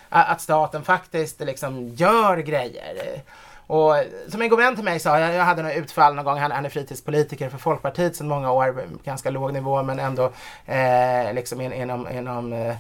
Att 0.09 0.41
staten 0.41 0.85
faktiskt 0.85 1.41
liksom 1.41 1.89
gör 1.89 2.37
grejer. 2.37 3.23
Och 3.67 3.95
som 4.29 4.43
en 4.43 4.49
god 4.49 4.59
vän 4.59 4.75
till 4.75 4.85
mig 4.85 5.01
sa, 5.01 5.21
jag, 5.21 5.35
jag 5.35 5.45
hade 5.45 5.63
något 5.63 5.77
utfall 5.77 6.15
någon 6.15 6.25
gång, 6.25 6.39
han, 6.39 6.51
han 6.51 6.65
är 6.65 6.69
fritidspolitiker 6.69 7.49
för 7.49 7.59
Folkpartiet 7.59 8.17
sedan 8.17 8.29
många 8.29 8.53
år, 8.53 8.85
ganska 9.05 9.31
låg 9.31 9.53
nivå 9.53 9.83
men 9.83 9.99
ändå 9.99 10.33
eh, 10.67 11.35
liksom 11.35 11.61
inom, 11.61 12.09
inom 12.09 12.53
eh, 12.53 12.77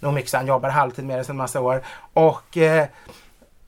nog 0.00 0.14
mycket 0.14 0.30
så 0.30 0.36
han 0.36 0.46
jobbar 0.46 0.68
halvtid 0.68 1.04
med 1.04 1.18
det 1.18 1.24
sedan 1.24 1.36
massa 1.36 1.60
år. 1.60 1.82
Och 2.12 2.56
eh, 2.56 2.86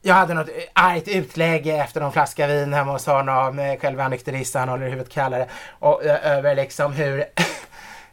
jag 0.03 0.15
hade 0.15 0.35
något 0.35 0.49
argt 0.73 1.09
utlägg 1.09 1.67
efter 1.67 2.01
någon 2.01 2.13
flaska 2.13 2.47
vin 2.47 2.73
hemma 2.73 2.93
hos 2.93 3.07
honom, 3.07 3.59
eh, 3.59 3.79
själva 3.79 4.09
nykteristen 4.09 4.61
han 4.61 4.69
håller 4.69 4.89
huvudet 4.89 5.13
kallare, 5.13 5.49
och 5.79 6.05
eh, 6.05 6.37
över 6.37 6.55
liksom 6.55 6.93
hur 6.93 7.21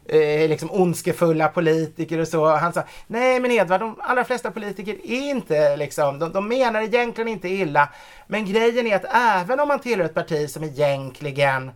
eh, 0.06 0.48
liksom 0.48 0.70
ondskefulla 0.70 1.48
politiker 1.48 2.18
och 2.18 2.28
så. 2.28 2.46
Han 2.46 2.72
sa, 2.72 2.82
nej 3.06 3.40
men 3.40 3.50
Edvard, 3.50 3.80
de 3.80 4.00
allra 4.00 4.24
flesta 4.24 4.50
politiker 4.50 4.92
är 5.04 5.30
inte 5.30 5.76
liksom, 5.76 6.18
de, 6.18 6.32
de 6.32 6.48
menar 6.48 6.82
egentligen 6.82 7.28
inte 7.28 7.48
illa. 7.48 7.88
Men 8.26 8.44
grejen 8.44 8.86
är 8.86 8.96
att 8.96 9.14
även 9.14 9.60
om 9.60 9.68
man 9.68 9.78
tillhör 9.78 10.06
ett 10.06 10.14
parti 10.14 10.50
som 10.50 10.64
egentligen 10.64 11.70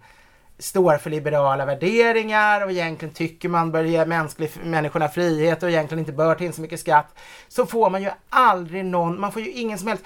står 0.60 0.96
för 0.96 1.10
liberala 1.10 1.64
värderingar 1.64 2.64
och 2.64 2.70
egentligen 2.70 3.14
tycker 3.14 3.48
man 3.48 3.72
bör 3.72 3.84
ge 3.84 4.04
mänsklig, 4.04 4.50
människorna 4.64 5.08
frihet 5.08 5.62
och 5.62 5.70
egentligen 5.70 5.98
inte 5.98 6.12
bör 6.12 6.34
ta 6.34 6.44
in 6.44 6.52
så 6.52 6.60
mycket 6.60 6.80
skatt. 6.80 7.18
Så 7.48 7.66
får 7.66 7.90
man 7.90 8.02
ju 8.02 8.10
aldrig 8.30 8.84
någon, 8.84 9.20
man 9.20 9.32
får 9.32 9.42
ju 9.42 9.50
ingen 9.50 9.78
som 9.78 9.88
helst, 9.88 10.04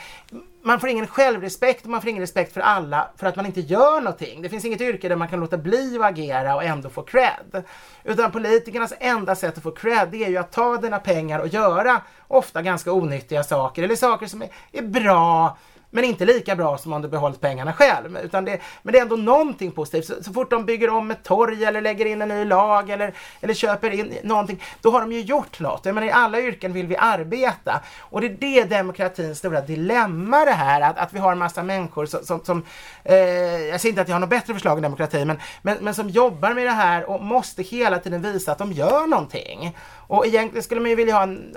man 0.63 0.81
får 0.81 0.89
ingen 0.89 1.07
självrespekt 1.07 1.85
och 1.85 1.91
man 1.91 2.01
får 2.01 2.11
ingen 2.11 2.21
respekt 2.21 2.53
för 2.53 2.61
alla 2.61 3.09
för 3.17 3.27
att 3.27 3.37
man 3.37 3.47
inte 3.47 3.61
gör 3.61 4.01
någonting. 4.01 4.43
Det 4.43 4.49
finns 4.49 4.65
inget 4.65 4.81
yrke 4.81 5.09
där 5.09 5.17
man 5.17 5.29
kan 5.29 5.41
låta 5.41 5.59
bli 5.59 5.99
att 6.01 6.05
agera 6.05 6.55
och 6.55 6.65
ändå 6.65 6.91
få 6.91 7.03
cred. 7.03 7.65
Utan 8.05 8.33
politikernas 8.33 8.93
enda 9.01 9.35
sätt 9.35 9.57
att 9.57 9.63
få 9.63 9.71
cred 9.71 10.09
det 10.11 10.25
är 10.25 10.29
ju 10.29 10.37
att 10.37 10.53
ta 10.53 10.77
dina 10.77 10.99
pengar 10.99 11.39
och 11.39 11.49
göra 11.49 12.01
ofta 12.29 12.63
ganska 12.63 12.93
onyttiga 12.93 13.45
saker 13.45 13.83
eller 13.83 13.97
saker 13.97 14.27
som 14.27 14.43
är, 14.43 14.49
är 14.73 14.83
bra 14.83 15.57
men 15.95 16.05
inte 16.05 16.25
lika 16.25 16.57
bra 16.57 16.79
som 16.79 16.93
om 16.93 17.03
du 17.03 17.09
behållit 17.09 17.41
pengarna 17.41 17.73
själv. 17.73 18.19
Utan 18.19 18.45
det, 18.45 18.61
men 18.83 18.93
det 18.93 18.99
är 18.99 19.03
ändå 19.03 19.17
någonting 19.17 19.73
positivt. 19.73 20.05
Så, 20.05 20.23
så 20.23 20.33
fort 20.33 20.51
de 20.51 20.65
bygger 20.65 20.91
om 20.91 21.11
ett 21.11 21.23
torg 21.23 21.65
eller 21.65 21.81
lägger 21.81 22.07
in 22.07 22.23
en 22.23 22.29
ny 22.29 22.45
lag 22.45 22.91
eller, 22.91 23.15
eller 23.41 23.55
köper 23.55 23.91
in 23.91 24.15
någonting, 24.23 24.63
då 24.81 24.91
har 24.91 25.01
de 25.01 25.13
ju 25.13 25.21
gjort 25.21 25.61
något. 25.61 25.81
Jag 25.85 25.95
menar, 25.95 26.09
i 26.09 26.11
alla 26.11 26.41
yrken 26.41 26.73
vill 26.73 26.87
vi 26.87 26.97
arbeta. 26.97 27.81
Och 28.01 28.21
det 28.21 28.27
är 28.27 28.37
det 28.41 28.65
demokratins 28.65 29.39
stora 29.39 29.61
dilemma 29.61 30.45
det 30.45 30.51
här, 30.51 30.81
att, 30.81 30.99
att 30.99 31.13
vi 31.13 31.19
har 31.19 31.33
en 31.33 31.39
massa 31.39 31.63
människor 31.63 32.07
som, 32.07 32.25
som, 32.25 32.45
som 32.45 32.65
eh, 33.05 33.17
jag 33.17 33.81
säger 33.81 33.93
inte 33.93 34.03
att 34.03 34.09
jag 34.09 34.15
har 34.15 34.21
något 34.21 34.31
bättre 34.31 34.55
förslag 34.55 34.77
än 34.77 34.83
demokrati, 34.83 35.25
men, 35.25 35.39
men, 35.63 35.77
men 35.81 35.95
som 35.95 36.09
jobbar 36.09 36.55
med 36.55 36.67
det 36.67 36.71
här 36.71 37.11
och 37.11 37.23
måste 37.23 37.63
hela 37.63 37.99
tiden 37.99 38.23
visa 38.23 38.53
att 38.53 38.59
de 38.59 38.73
gör 38.73 39.07
någonting. 39.07 39.77
Och 40.07 40.27
egentligen 40.27 40.63
skulle 40.63 40.81
man 40.81 40.91
ju 40.91 40.97
vilja 40.97 41.15
ha 41.15 41.23
en 41.23 41.57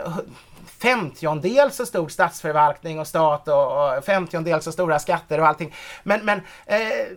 femtiondel 0.82 1.72
så 1.72 1.86
stor 1.86 2.08
statsförvaltning 2.08 3.00
och 3.00 3.08
stat 3.08 3.48
och, 3.48 3.98
och 3.98 4.06
femtiondel 4.06 4.62
så 4.62 4.72
stora 4.72 5.00
skatter 5.00 5.40
och 5.40 5.48
allting. 5.48 5.74
Men, 6.04 6.26
men 6.26 6.42
eh, 6.66 7.08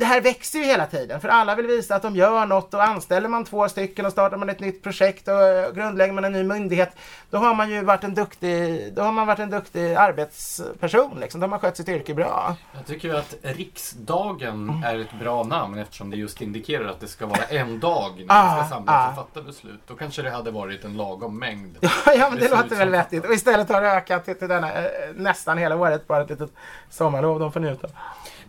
det 0.00 0.06
här 0.06 0.20
växer 0.20 0.58
ju 0.58 0.64
hela 0.64 0.86
tiden 0.86 1.20
för 1.20 1.28
alla 1.28 1.54
vill 1.54 1.66
visa 1.66 1.94
att 1.94 2.02
de 2.02 2.16
gör 2.16 2.46
något 2.46 2.74
och 2.74 2.82
anställer 2.82 3.28
man 3.28 3.44
två 3.44 3.68
stycken 3.68 4.06
och 4.06 4.12
startar 4.12 4.36
man 4.36 4.50
ett 4.50 4.60
nytt 4.60 4.82
projekt 4.82 5.28
och 5.28 5.42
eh, 5.42 5.72
grundlägger 5.72 6.12
man 6.12 6.24
en 6.24 6.32
ny 6.32 6.42
myndighet 6.42 6.96
då 7.30 7.38
har 7.38 7.54
man 7.54 7.70
ju 7.70 7.84
varit 7.84 8.04
en 8.04 8.14
duktig, 8.14 8.92
då 8.94 9.02
har 9.02 9.12
man 9.12 9.26
varit 9.26 9.38
en 9.38 9.50
duktig 9.50 9.94
arbetsperson 9.94 11.20
liksom. 11.20 11.40
Då 11.40 11.44
har 11.44 11.48
man 11.48 11.60
skött 11.60 11.76
sitt 11.76 11.88
yrke 11.88 12.14
bra. 12.14 12.56
Jag 12.74 12.86
tycker 12.86 13.14
att 13.14 13.34
riksdagen 13.42 14.82
är 14.86 14.98
ett 14.98 15.18
bra 15.20 15.42
namn 15.42 15.78
eftersom 15.78 16.10
det 16.10 16.16
just 16.16 16.42
indikerar 16.42 16.88
att 16.88 17.00
det 17.00 17.08
ska 17.08 17.26
vara 17.26 17.44
en 17.44 17.80
dag 17.80 18.12
när 18.16 18.24
Ah, 18.28 18.54
vi 18.54 18.60
ska 18.60 18.74
samlas 18.74 18.94
ah. 18.94 19.08
och 19.08 19.14
fatta 19.14 19.42
beslut. 19.42 19.80
Då 19.86 19.94
kanske 19.94 20.22
det 20.22 20.30
hade 20.30 20.50
varit 20.50 20.84
en 20.84 20.96
lagom 20.96 21.38
mängd. 21.38 21.76
Ja, 22.06 22.12
ja 22.14 22.30
men 22.30 22.38
det 22.38 22.48
låter 22.48 22.76
väl 22.76 22.88
vettigt. 22.90 23.24
Och 23.24 23.32
istället 23.32 23.68
har 23.68 23.80
det 23.80 23.90
ökat 23.90 24.24
till, 24.24 24.38
till 24.38 24.48
denna, 24.48 24.72
eh, 24.72 24.90
nästan 25.14 25.58
hela 25.58 25.76
året, 25.76 26.06
bara 26.06 26.22
ett 26.22 26.30
litet 26.30 26.50
sommarlov 26.90 27.40
de 27.40 27.52
får 27.52 27.60
njuta. 27.60 27.88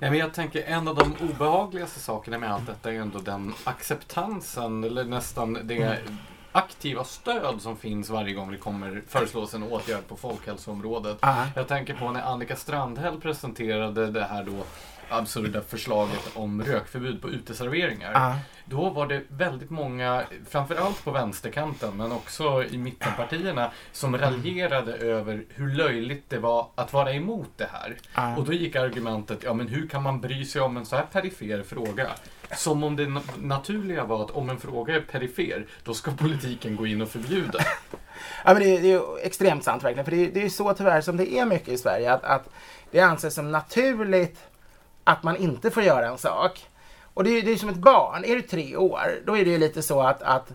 Nej, 0.01 0.09
men 0.09 0.19
jag 0.19 0.33
tänker 0.33 0.63
en 0.63 0.87
av 0.87 0.95
de 0.95 1.15
obehagligaste 1.29 1.99
sakerna 1.99 2.37
med 2.37 2.53
allt 2.53 2.67
detta 2.67 2.91
är 2.91 2.95
ändå 2.99 3.19
den 3.19 3.53
acceptansen 3.63 4.83
eller 4.83 5.05
nästan 5.05 5.59
det 5.63 5.99
aktiva 6.51 7.03
stöd 7.03 7.61
som 7.61 7.77
finns 7.77 8.09
varje 8.09 8.33
gång 8.33 8.51
det 8.51 8.57
kommer 8.57 9.01
föreslås 9.07 9.53
en 9.53 9.63
åtgärd 9.63 10.07
på 10.07 10.15
folkhälsoområdet. 10.15 11.17
Ja. 11.21 11.47
Jag 11.55 11.67
tänker 11.67 11.93
på 11.93 12.11
när 12.11 12.21
Annika 12.21 12.55
Strandhäll 12.55 13.21
presenterade 13.21 14.11
det 14.11 14.23
här 14.23 14.43
då 14.43 14.63
absurda 15.11 15.61
förslaget 15.61 16.31
om 16.33 16.63
rökförbud 16.63 17.21
på 17.21 17.29
uteserveringar. 17.29 18.11
Ja. 18.13 18.37
Då 18.65 18.89
var 18.89 19.07
det 19.07 19.21
väldigt 19.27 19.69
många, 19.69 20.23
framförallt 20.49 21.03
på 21.03 21.11
vänsterkanten 21.11 21.97
men 21.97 22.11
också 22.11 22.63
i 22.63 22.77
mittenpartierna, 22.77 23.71
som 23.91 24.17
raljerade 24.17 24.93
över 24.93 25.43
hur 25.49 25.73
löjligt 25.75 26.29
det 26.29 26.37
var 26.37 26.67
att 26.75 26.93
vara 26.93 27.13
emot 27.13 27.49
det 27.57 27.69
här. 27.71 27.97
Ja. 28.15 28.37
Och 28.37 28.45
då 28.45 28.53
gick 28.53 28.75
argumentet, 28.75 29.39
ja 29.43 29.53
men 29.53 29.67
hur 29.67 29.87
kan 29.87 30.03
man 30.03 30.21
bry 30.21 30.45
sig 30.45 30.61
om 30.61 30.77
en 30.77 30.85
så 30.85 30.95
här 30.95 31.05
perifer 31.11 31.63
fråga? 31.63 32.07
Som 32.55 32.83
om 32.83 32.95
det 32.95 33.05
na- 33.05 33.21
naturliga 33.41 34.03
var 34.03 34.23
att 34.23 34.31
om 34.31 34.49
en 34.49 34.59
fråga 34.59 34.95
är 34.95 35.01
perifer, 35.01 35.65
då 35.83 35.93
ska 35.93 36.11
politiken 36.11 36.75
gå 36.75 36.87
in 36.87 37.01
och 37.01 37.09
förbjuda. 37.09 37.59
Ja, 38.45 38.53
men 38.53 38.59
det, 38.59 38.77
är, 38.77 38.81
det 38.81 38.91
är 38.91 39.25
extremt 39.25 39.63
sant 39.63 39.83
verkligen. 39.83 40.05
För 40.05 40.11
det, 40.11 40.27
är- 40.27 40.31
det 40.31 40.43
är 40.45 40.49
så 40.49 40.73
tyvärr 40.73 41.01
som 41.01 41.17
det 41.17 41.33
är 41.33 41.45
mycket 41.45 41.67
i 41.69 41.77
Sverige. 41.77 42.13
Att, 42.13 42.23
att 42.23 42.49
det 42.91 42.99
anses 42.99 43.33
som 43.33 43.51
naturligt 43.51 44.39
att 45.03 45.23
man 45.23 45.37
inte 45.37 45.71
får 45.71 45.83
göra 45.83 46.07
en 46.07 46.17
sak. 46.17 46.67
Och 47.13 47.23
det 47.23 47.29
är 47.29 47.33
ju 47.33 47.41
det 47.41 47.51
är 47.51 47.55
som 47.55 47.69
ett 47.69 47.75
barn. 47.75 48.25
Är 48.25 48.35
du 48.35 48.41
tre 48.41 48.75
år, 48.75 49.21
då 49.25 49.37
är 49.37 49.45
det 49.45 49.51
ju 49.51 49.57
lite 49.57 49.81
så 49.81 50.01
att, 50.01 50.21
att 50.21 50.51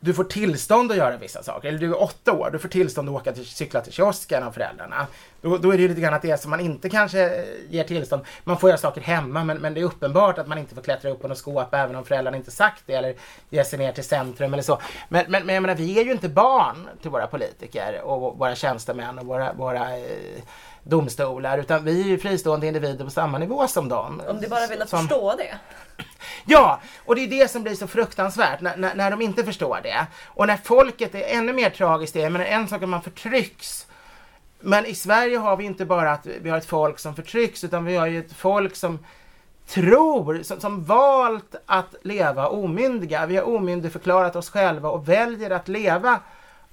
du 0.00 0.14
får 0.14 0.24
tillstånd 0.24 0.90
att 0.90 0.96
göra 0.96 1.16
vissa 1.16 1.42
saker. 1.42 1.68
Eller 1.68 1.78
du 1.78 1.86
är 1.86 2.02
åtta 2.02 2.32
år, 2.32 2.50
du 2.52 2.58
får 2.58 2.68
tillstånd 2.68 3.08
att 3.08 3.14
åka 3.14 3.32
till, 3.32 3.46
cykla 3.46 3.80
till 3.80 3.92
kiosken 3.92 4.42
av 4.42 4.52
föräldrarna. 4.52 5.06
Då, 5.40 5.58
då 5.58 5.72
är 5.72 5.76
det 5.76 5.82
ju 5.82 5.88
lite 5.88 6.00
grann 6.00 6.14
att 6.14 6.22
det 6.22 6.30
är 6.30 6.36
som 6.36 6.50
man 6.50 6.60
inte 6.60 6.88
kanske 6.88 7.44
ger 7.68 7.84
tillstånd. 7.84 8.22
Man 8.44 8.58
får 8.58 8.70
göra 8.70 8.78
saker 8.78 9.00
hemma 9.00 9.44
men, 9.44 9.58
men 9.58 9.74
det 9.74 9.80
är 9.80 9.84
uppenbart 9.84 10.38
att 10.38 10.48
man 10.48 10.58
inte 10.58 10.74
får 10.74 10.82
klättra 10.82 11.10
upp 11.10 11.22
på 11.22 11.28
något 11.28 11.38
skåp 11.38 11.74
även 11.74 11.96
om 11.96 12.04
föräldrarna 12.04 12.36
inte 12.36 12.50
sagt 12.50 12.82
det 12.86 12.94
eller 12.94 13.14
ge 13.50 13.64
sig 13.64 13.78
ner 13.78 13.92
till 13.92 14.04
centrum 14.04 14.52
eller 14.52 14.62
så. 14.62 14.80
Men, 15.08 15.24
men, 15.28 15.46
men 15.46 15.54
jag 15.54 15.62
menar, 15.62 15.74
vi 15.74 16.00
är 16.00 16.04
ju 16.04 16.12
inte 16.12 16.28
barn 16.28 16.88
till 17.02 17.10
våra 17.10 17.26
politiker 17.26 18.00
och 18.02 18.38
våra 18.38 18.54
tjänstemän 18.54 19.18
och 19.18 19.26
våra, 19.26 19.52
våra 19.52 19.98
eh, 19.98 20.42
domstolar 20.82 21.58
utan 21.58 21.84
vi 21.84 22.00
är 22.00 22.04
ju 22.06 22.18
fristående 22.18 22.66
individer 22.66 23.04
på 23.04 23.10
samma 23.10 23.38
nivå 23.38 23.66
som 23.68 23.88
dem. 23.88 24.22
Om 24.28 24.40
du 24.40 24.48
bara 24.48 24.66
vill 24.66 24.82
Som- 24.86 25.00
förstå 25.00 25.34
det. 25.36 25.58
Ja, 26.44 26.80
och 27.06 27.14
det 27.16 27.20
är 27.24 27.28
det 27.28 27.50
som 27.50 27.62
blir 27.62 27.74
så 27.74 27.86
fruktansvärt 27.86 28.60
när, 28.60 28.76
när, 28.76 28.94
när 28.94 29.10
de 29.10 29.22
inte 29.22 29.44
förstår 29.44 29.80
det. 29.82 30.06
Och 30.26 30.46
när 30.46 30.56
folket 30.56 31.14
är 31.14 31.22
ännu 31.38 31.52
mer 31.52 31.70
tragiskt 31.70 32.14
det, 32.14 32.30
men 32.30 32.42
en 32.42 32.68
sak 32.68 32.78
är 32.78 32.82
att 32.84 32.88
man 32.88 33.02
förtrycks. 33.02 33.86
Men 34.60 34.86
i 34.86 34.94
Sverige 34.94 35.38
har 35.38 35.56
vi 35.56 35.64
inte 35.64 35.84
bara 35.84 36.12
att 36.12 36.26
vi 36.26 36.50
har 36.50 36.58
ett 36.58 36.66
folk 36.66 36.98
som 36.98 37.14
förtrycks 37.14 37.64
utan 37.64 37.84
vi 37.84 37.96
har 37.96 38.06
ju 38.06 38.18
ett 38.18 38.32
folk 38.32 38.76
som 38.76 38.98
tror, 39.66 40.42
som, 40.42 40.60
som 40.60 40.84
valt 40.84 41.54
att 41.66 41.94
leva 42.02 42.48
omyndiga. 42.48 43.26
Vi 43.26 43.36
har 43.36 43.44
omyndigförklarat 43.44 44.36
oss 44.36 44.50
själva 44.50 44.88
och 44.88 45.08
väljer 45.08 45.50
att 45.50 45.68
leva 45.68 46.18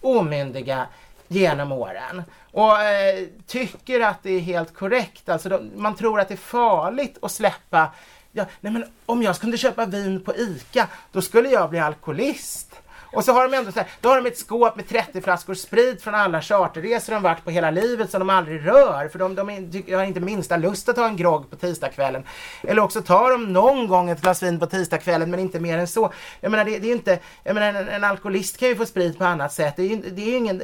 omyndiga 0.02 0.86
genom 1.28 1.72
åren. 1.72 2.24
Och 2.58 2.82
eh, 2.82 3.26
tycker 3.48 4.00
att 4.00 4.24
det 4.24 4.32
är 4.32 4.40
helt 4.40 4.74
korrekt. 4.74 5.30
Alltså 5.30 5.50
de, 5.50 5.72
man 5.76 5.96
tror 5.96 6.20
att 6.20 6.28
det 6.28 6.34
är 6.34 6.38
farligt 6.38 7.18
att 7.22 7.32
släppa 7.32 7.92
Ja, 8.32 8.46
nej 8.62 8.74
men 8.74 8.86
om 9.06 9.24
jag 9.24 9.40
kunde 9.40 9.58
köpa 9.58 9.86
vin 9.86 10.24
på 10.24 10.36
ICA, 10.36 10.88
då 11.12 11.22
skulle 11.22 11.50
jag 11.50 11.70
bli 11.70 11.80
alkoholist. 11.80 12.76
Och 13.12 13.26
så 13.26 13.32
har 13.32 13.50
de 13.50 13.58
ändå 13.58 13.72
så 13.72 13.80
här, 13.80 13.90
då 14.02 14.10
har 14.10 14.22
de 14.22 14.28
ett 14.28 14.38
skåp 14.38 14.76
med 14.76 14.90
30 14.90 15.22
flaskor 15.22 15.54
sprit 15.54 16.02
från 16.02 16.16
alla 16.16 16.42
charterresor 16.42 17.14
de 17.14 17.24
varit 17.24 17.44
på 17.44 17.52
hela 17.52 17.72
livet 17.72 18.12
som 18.12 18.20
de 18.20 18.30
aldrig 18.30 18.66
rör. 18.66 19.08
För 19.08 19.20
de, 19.20 19.36
de 19.36 19.50
är, 19.50 19.96
har 19.98 20.04
inte 20.04 20.20
minsta 20.20 20.58
lust 20.58 20.90
att 20.90 20.96
ta 20.96 21.06
en 21.06 21.18
grogg 21.18 21.50
på 21.50 21.56
tisdagskvällen. 21.56 22.24
Eller 22.64 22.82
också 22.82 23.02
tar 23.02 23.32
de 23.32 23.54
någon 23.54 23.88
gång 23.88 24.10
ett 24.10 24.22
glas 24.22 24.44
vin 24.44 24.60
på 24.60 24.66
tisdagskvällen 24.66 25.32
men 25.32 25.40
inte 25.40 25.60
mer 25.60 25.78
än 25.78 25.88
så. 25.88 26.14
Jag 26.42 26.52
menar 26.52 26.66
det, 26.66 26.80
det 26.80 26.88
är 26.88 26.92
inte, 26.92 27.20
jag 27.44 27.54
menar 27.54 27.82
en, 27.82 27.90
en 27.90 28.04
alkoholist 28.04 28.58
kan 28.58 28.70
ju 28.70 28.76
få 28.76 28.86
sprit 28.86 29.18
på 29.18 29.26
annat 29.26 29.54
sätt. 29.54 29.74
Det 29.76 29.84
är 29.84 29.88
ju, 29.88 29.96
det 29.96 30.22
är 30.22 30.38
ingen, 30.38 30.62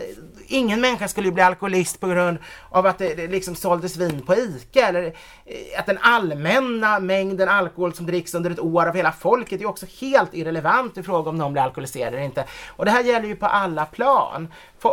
ingen 0.47 0.81
människa 0.81 1.07
skulle 1.07 1.27
ju 1.27 1.33
bli 1.33 1.43
alkoholist 1.43 1.99
på 1.99 2.07
grund 2.07 2.37
av 2.69 2.85
att 2.85 2.97
det, 2.97 3.13
det 3.15 3.27
liksom 3.27 3.55
såldes 3.55 3.97
vin 3.97 4.21
på 4.21 4.35
ICA. 4.35 4.87
Eller 4.87 5.03
eh, 5.05 5.79
att 5.79 5.85
den 5.85 5.97
allmänna 6.01 6.99
mängden 6.99 7.49
alkohol 7.49 7.93
som 7.93 8.05
dricks 8.05 8.33
under 8.33 8.51
ett 8.51 8.59
år 8.59 8.85
av 8.85 8.95
hela 8.95 9.11
folket 9.11 9.61
är 9.61 9.65
också 9.65 9.85
helt 10.01 10.33
irrelevant 10.33 10.97
i 10.97 11.03
fråga 11.03 11.29
om 11.29 11.37
någon 11.37 11.53
blir 11.53 11.63
alkoholiserad 11.63 12.13
eller 12.13 12.23
inte. 12.23 12.32
Och 12.67 12.85
det 12.85 12.91
här 12.91 13.03
gäller 13.03 13.27
ju 13.27 13.35
på 13.35 13.45
alla 13.45 13.85
plan. 13.85 14.47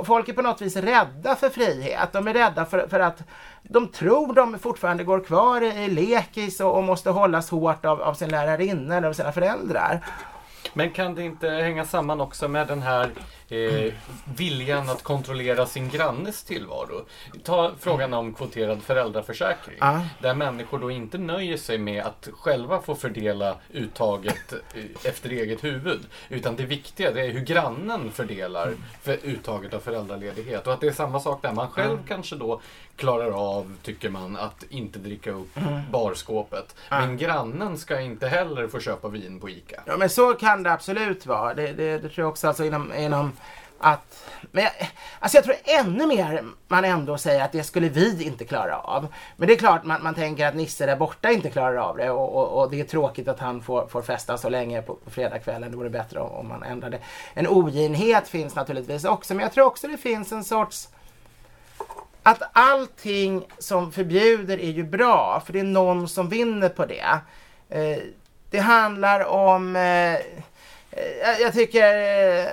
Folk 0.05 0.29
är 0.29 0.33
på 0.33 0.42
något 0.42 0.62
vis 0.62 0.76
rädda 0.76 1.37
för 1.37 1.48
frihet. 1.48 2.12
De 2.12 2.29
är 2.29 2.35
rädda 2.35 2.64
för, 2.64 2.88
för 2.88 3.00
att 3.00 3.22
de 3.62 3.88
tror 3.88 4.35
de 4.35 4.59
fortfarande 4.59 5.05
går 5.05 5.24
kvar 5.24 5.61
i, 5.61 5.85
i 5.85 5.88
lekis 5.88 6.61
och, 6.61 6.76
och 6.76 6.85
måste 6.85 7.11
hållas 7.11 7.50
hårt 7.50 7.85
av, 7.85 8.03
av 8.03 8.14
sin 8.14 8.29
lärarinna 8.29 8.96
eller 8.96 9.09
av 9.09 9.12
sina 9.12 9.33
föräldrar. 9.33 10.05
Men 10.72 10.90
kan 10.90 11.14
det 11.14 11.22
inte 11.22 11.48
hänga 11.48 11.85
samman 11.85 12.20
också 12.20 12.48
med 12.48 12.66
den 12.66 12.83
här 12.83 13.11
eh, 13.53 13.93
viljan 14.37 14.89
att 14.91 15.03
kontrollera 15.03 15.67
sin 15.67 15.89
grannes 15.89 16.43
tillvaro? 16.43 17.05
Ta 17.45 17.73
frågan 17.81 18.15
om 18.15 18.35
kvoterad 18.35 18.83
föräldraförsäkring. 18.83 19.77
Ja. 19.81 20.01
Där 20.21 20.35
människor 20.35 20.79
då 20.79 20.91
inte 20.91 21.19
nöjer 21.19 21.57
sig 21.57 21.79
med 21.79 22.05
att 22.05 22.29
själva 22.33 22.83
få 22.83 22.95
fördela 22.95 23.57
uttaget 23.73 24.53
eh, 24.53 24.85
efter 25.05 25.31
eget 25.31 25.65
huvud. 25.65 26.01
Utan 26.29 26.57
det 26.57 26.65
viktiga 26.65 27.13
det 27.13 27.21
är 27.21 27.31
hur 27.31 27.41
grannen 27.41 28.11
fördelar 28.11 28.75
för 29.03 29.19
uttaget 29.23 29.75
av 29.75 29.81
föräldraledighet. 29.81 30.67
Och 30.67 30.73
att 30.73 30.81
det 30.81 30.87
är 30.87 30.93
samma 30.93 31.21
sak 31.21 31.43
där. 31.43 31.53
Man 31.53 31.69
själv 31.69 31.99
kanske 32.09 32.37
då 32.37 32.61
klarar 32.97 33.31
av, 33.31 33.77
tycker 33.83 34.11
man, 34.11 34.37
att 34.37 34.65
inte 34.69 34.99
dricka 34.99 35.31
upp 35.31 35.59
barskåpet. 35.91 36.75
Men 36.91 37.17
grannen 37.17 37.79
ska 37.79 38.01
inte 38.01 38.29
heller 38.29 38.69
få 38.69 38.81
köpa 38.81 39.09
vin 39.09 39.41
på 39.41 39.51
ICA. 39.51 39.83
Ja 39.87 39.97
men 39.97 40.11
så 40.11 40.35
kan 40.35 40.63
det 40.63 40.73
absolut 40.73 41.27
vara. 41.27 41.55
Det, 41.55 41.73
det, 41.73 41.99
det 41.99 42.09
tror 42.09 42.25
jag 42.25 42.29
också 42.29 42.49
alltså 42.49 42.65
inom, 42.65 42.95
inom 42.95 43.33
att... 43.81 44.27
Men 44.53 44.64
jag, 44.64 44.73
alltså 45.19 45.37
jag 45.37 45.45
tror 45.45 45.57
ännu 45.64 46.07
mer 46.07 46.45
man 46.69 46.85
ändå 46.85 47.19
säger 47.19 47.45
att 47.45 47.53
det 47.53 47.62
skulle 47.62 47.88
vi 47.88 48.25
inte 48.25 48.45
klara 48.45 48.79
av. 48.79 49.07
Men 49.37 49.49
det 49.49 49.55
är 49.55 49.59
klart 49.59 49.85
man, 49.85 50.03
man 50.03 50.14
tänker 50.14 50.47
att 50.47 50.55
Nisse 50.55 50.87
där 50.87 50.97
borta 50.97 51.31
inte 51.31 51.51
klarar 51.51 51.77
av 51.77 51.97
det 51.97 52.11
och, 52.11 52.37
och, 52.37 52.62
och 52.62 52.71
det 52.71 52.81
är 52.81 52.85
tråkigt 52.85 53.29
att 53.29 53.38
han 53.38 53.62
får, 53.62 53.87
får 53.87 54.03
festa 54.03 54.38
så 54.38 54.49
länge 54.49 54.83
på, 54.83 54.95
på 54.95 55.11
fredagskvällen. 55.11 55.71
Det 55.71 55.77
vore 55.77 55.90
bättre 55.90 56.21
om, 56.21 56.31
om 56.31 56.49
man 56.49 56.62
ändrade. 56.62 56.99
En 57.35 57.47
oginhet 57.47 58.29
finns 58.29 58.55
naturligtvis 58.55 59.05
också 59.05 59.35
men 59.35 59.43
jag 59.43 59.53
tror 59.53 59.66
också 59.66 59.88
det 59.88 59.97
finns 59.97 60.33
en 60.33 60.45
sorts 60.45 60.88
att 62.23 62.43
allting 62.53 63.47
som 63.59 63.93
förbjuder 63.93 64.61
är 64.61 64.71
ju 64.71 64.85
bra, 64.85 65.43
för 65.47 65.53
det 65.53 65.61
är 65.61 65.64
någon 65.64 66.09
som 66.09 66.29
vinner 66.29 66.69
på 66.69 66.87
det. 66.87 67.21
Eh, 67.69 67.99
det 68.51 68.59
handlar 68.59 69.25
om, 69.25 69.77
eh, 69.77 70.14
eh 70.14 70.21
jag, 71.23 71.40
jag 71.40 71.53
tycker 71.53 71.95
eh, 72.38 72.49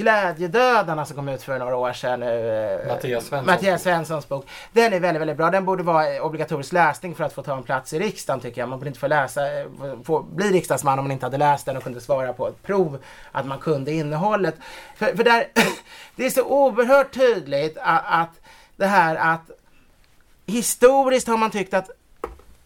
Glädjedödarna 0.00 1.04
som 1.06 1.16
kom 1.16 1.28
ut 1.28 1.42
för 1.42 1.58
några 1.58 1.76
år 1.76 1.92
sedan 1.92 2.20
nu. 2.20 2.48
eh, 2.84 2.88
Mattias 2.88 3.26
Svenssons 3.26 3.46
Mattias 3.46 3.82
Svenssons 3.82 4.28
bok. 4.28 4.48
Den 4.72 4.92
är 4.92 5.00
väldigt, 5.00 5.20
väldigt 5.20 5.36
bra. 5.36 5.50
Den 5.50 5.64
borde 5.64 5.82
vara 5.82 6.22
obligatorisk 6.22 6.72
läsning 6.72 7.14
för 7.14 7.24
att 7.24 7.32
få 7.32 7.42
ta 7.42 7.56
en 7.56 7.62
plats 7.62 7.92
i 7.92 7.98
riksdagen 7.98 8.40
tycker 8.40 8.60
jag. 8.60 8.68
Man 8.68 8.78
borde 8.78 8.88
inte 8.88 9.00
få 9.00 9.06
läsa, 9.06 9.60
eh, 9.60 9.66
få 10.04 10.22
bli 10.22 10.50
riksdagsman 10.50 10.98
om 10.98 11.04
man 11.04 11.12
inte 11.12 11.26
hade 11.26 11.38
läst 11.38 11.66
den 11.66 11.76
och 11.76 11.82
kunde 11.82 12.00
svara 12.00 12.32
på 12.32 12.48
ett 12.48 12.62
prov 12.62 12.98
att 13.32 13.46
man 13.46 13.58
kunde 13.58 13.92
innehållet. 13.92 14.54
För, 14.96 15.16
för 15.16 15.24
där, 15.24 15.46
det 16.16 16.26
är 16.26 16.30
så 16.30 16.42
oerhört 16.44 17.14
tydligt 17.14 17.78
att, 17.80 18.02
att 18.06 18.40
det 18.76 18.86
här 18.86 19.16
att 19.16 19.50
historiskt 20.46 21.28
har 21.28 21.36
man 21.36 21.50
tyckt 21.50 21.74
att 21.74 21.90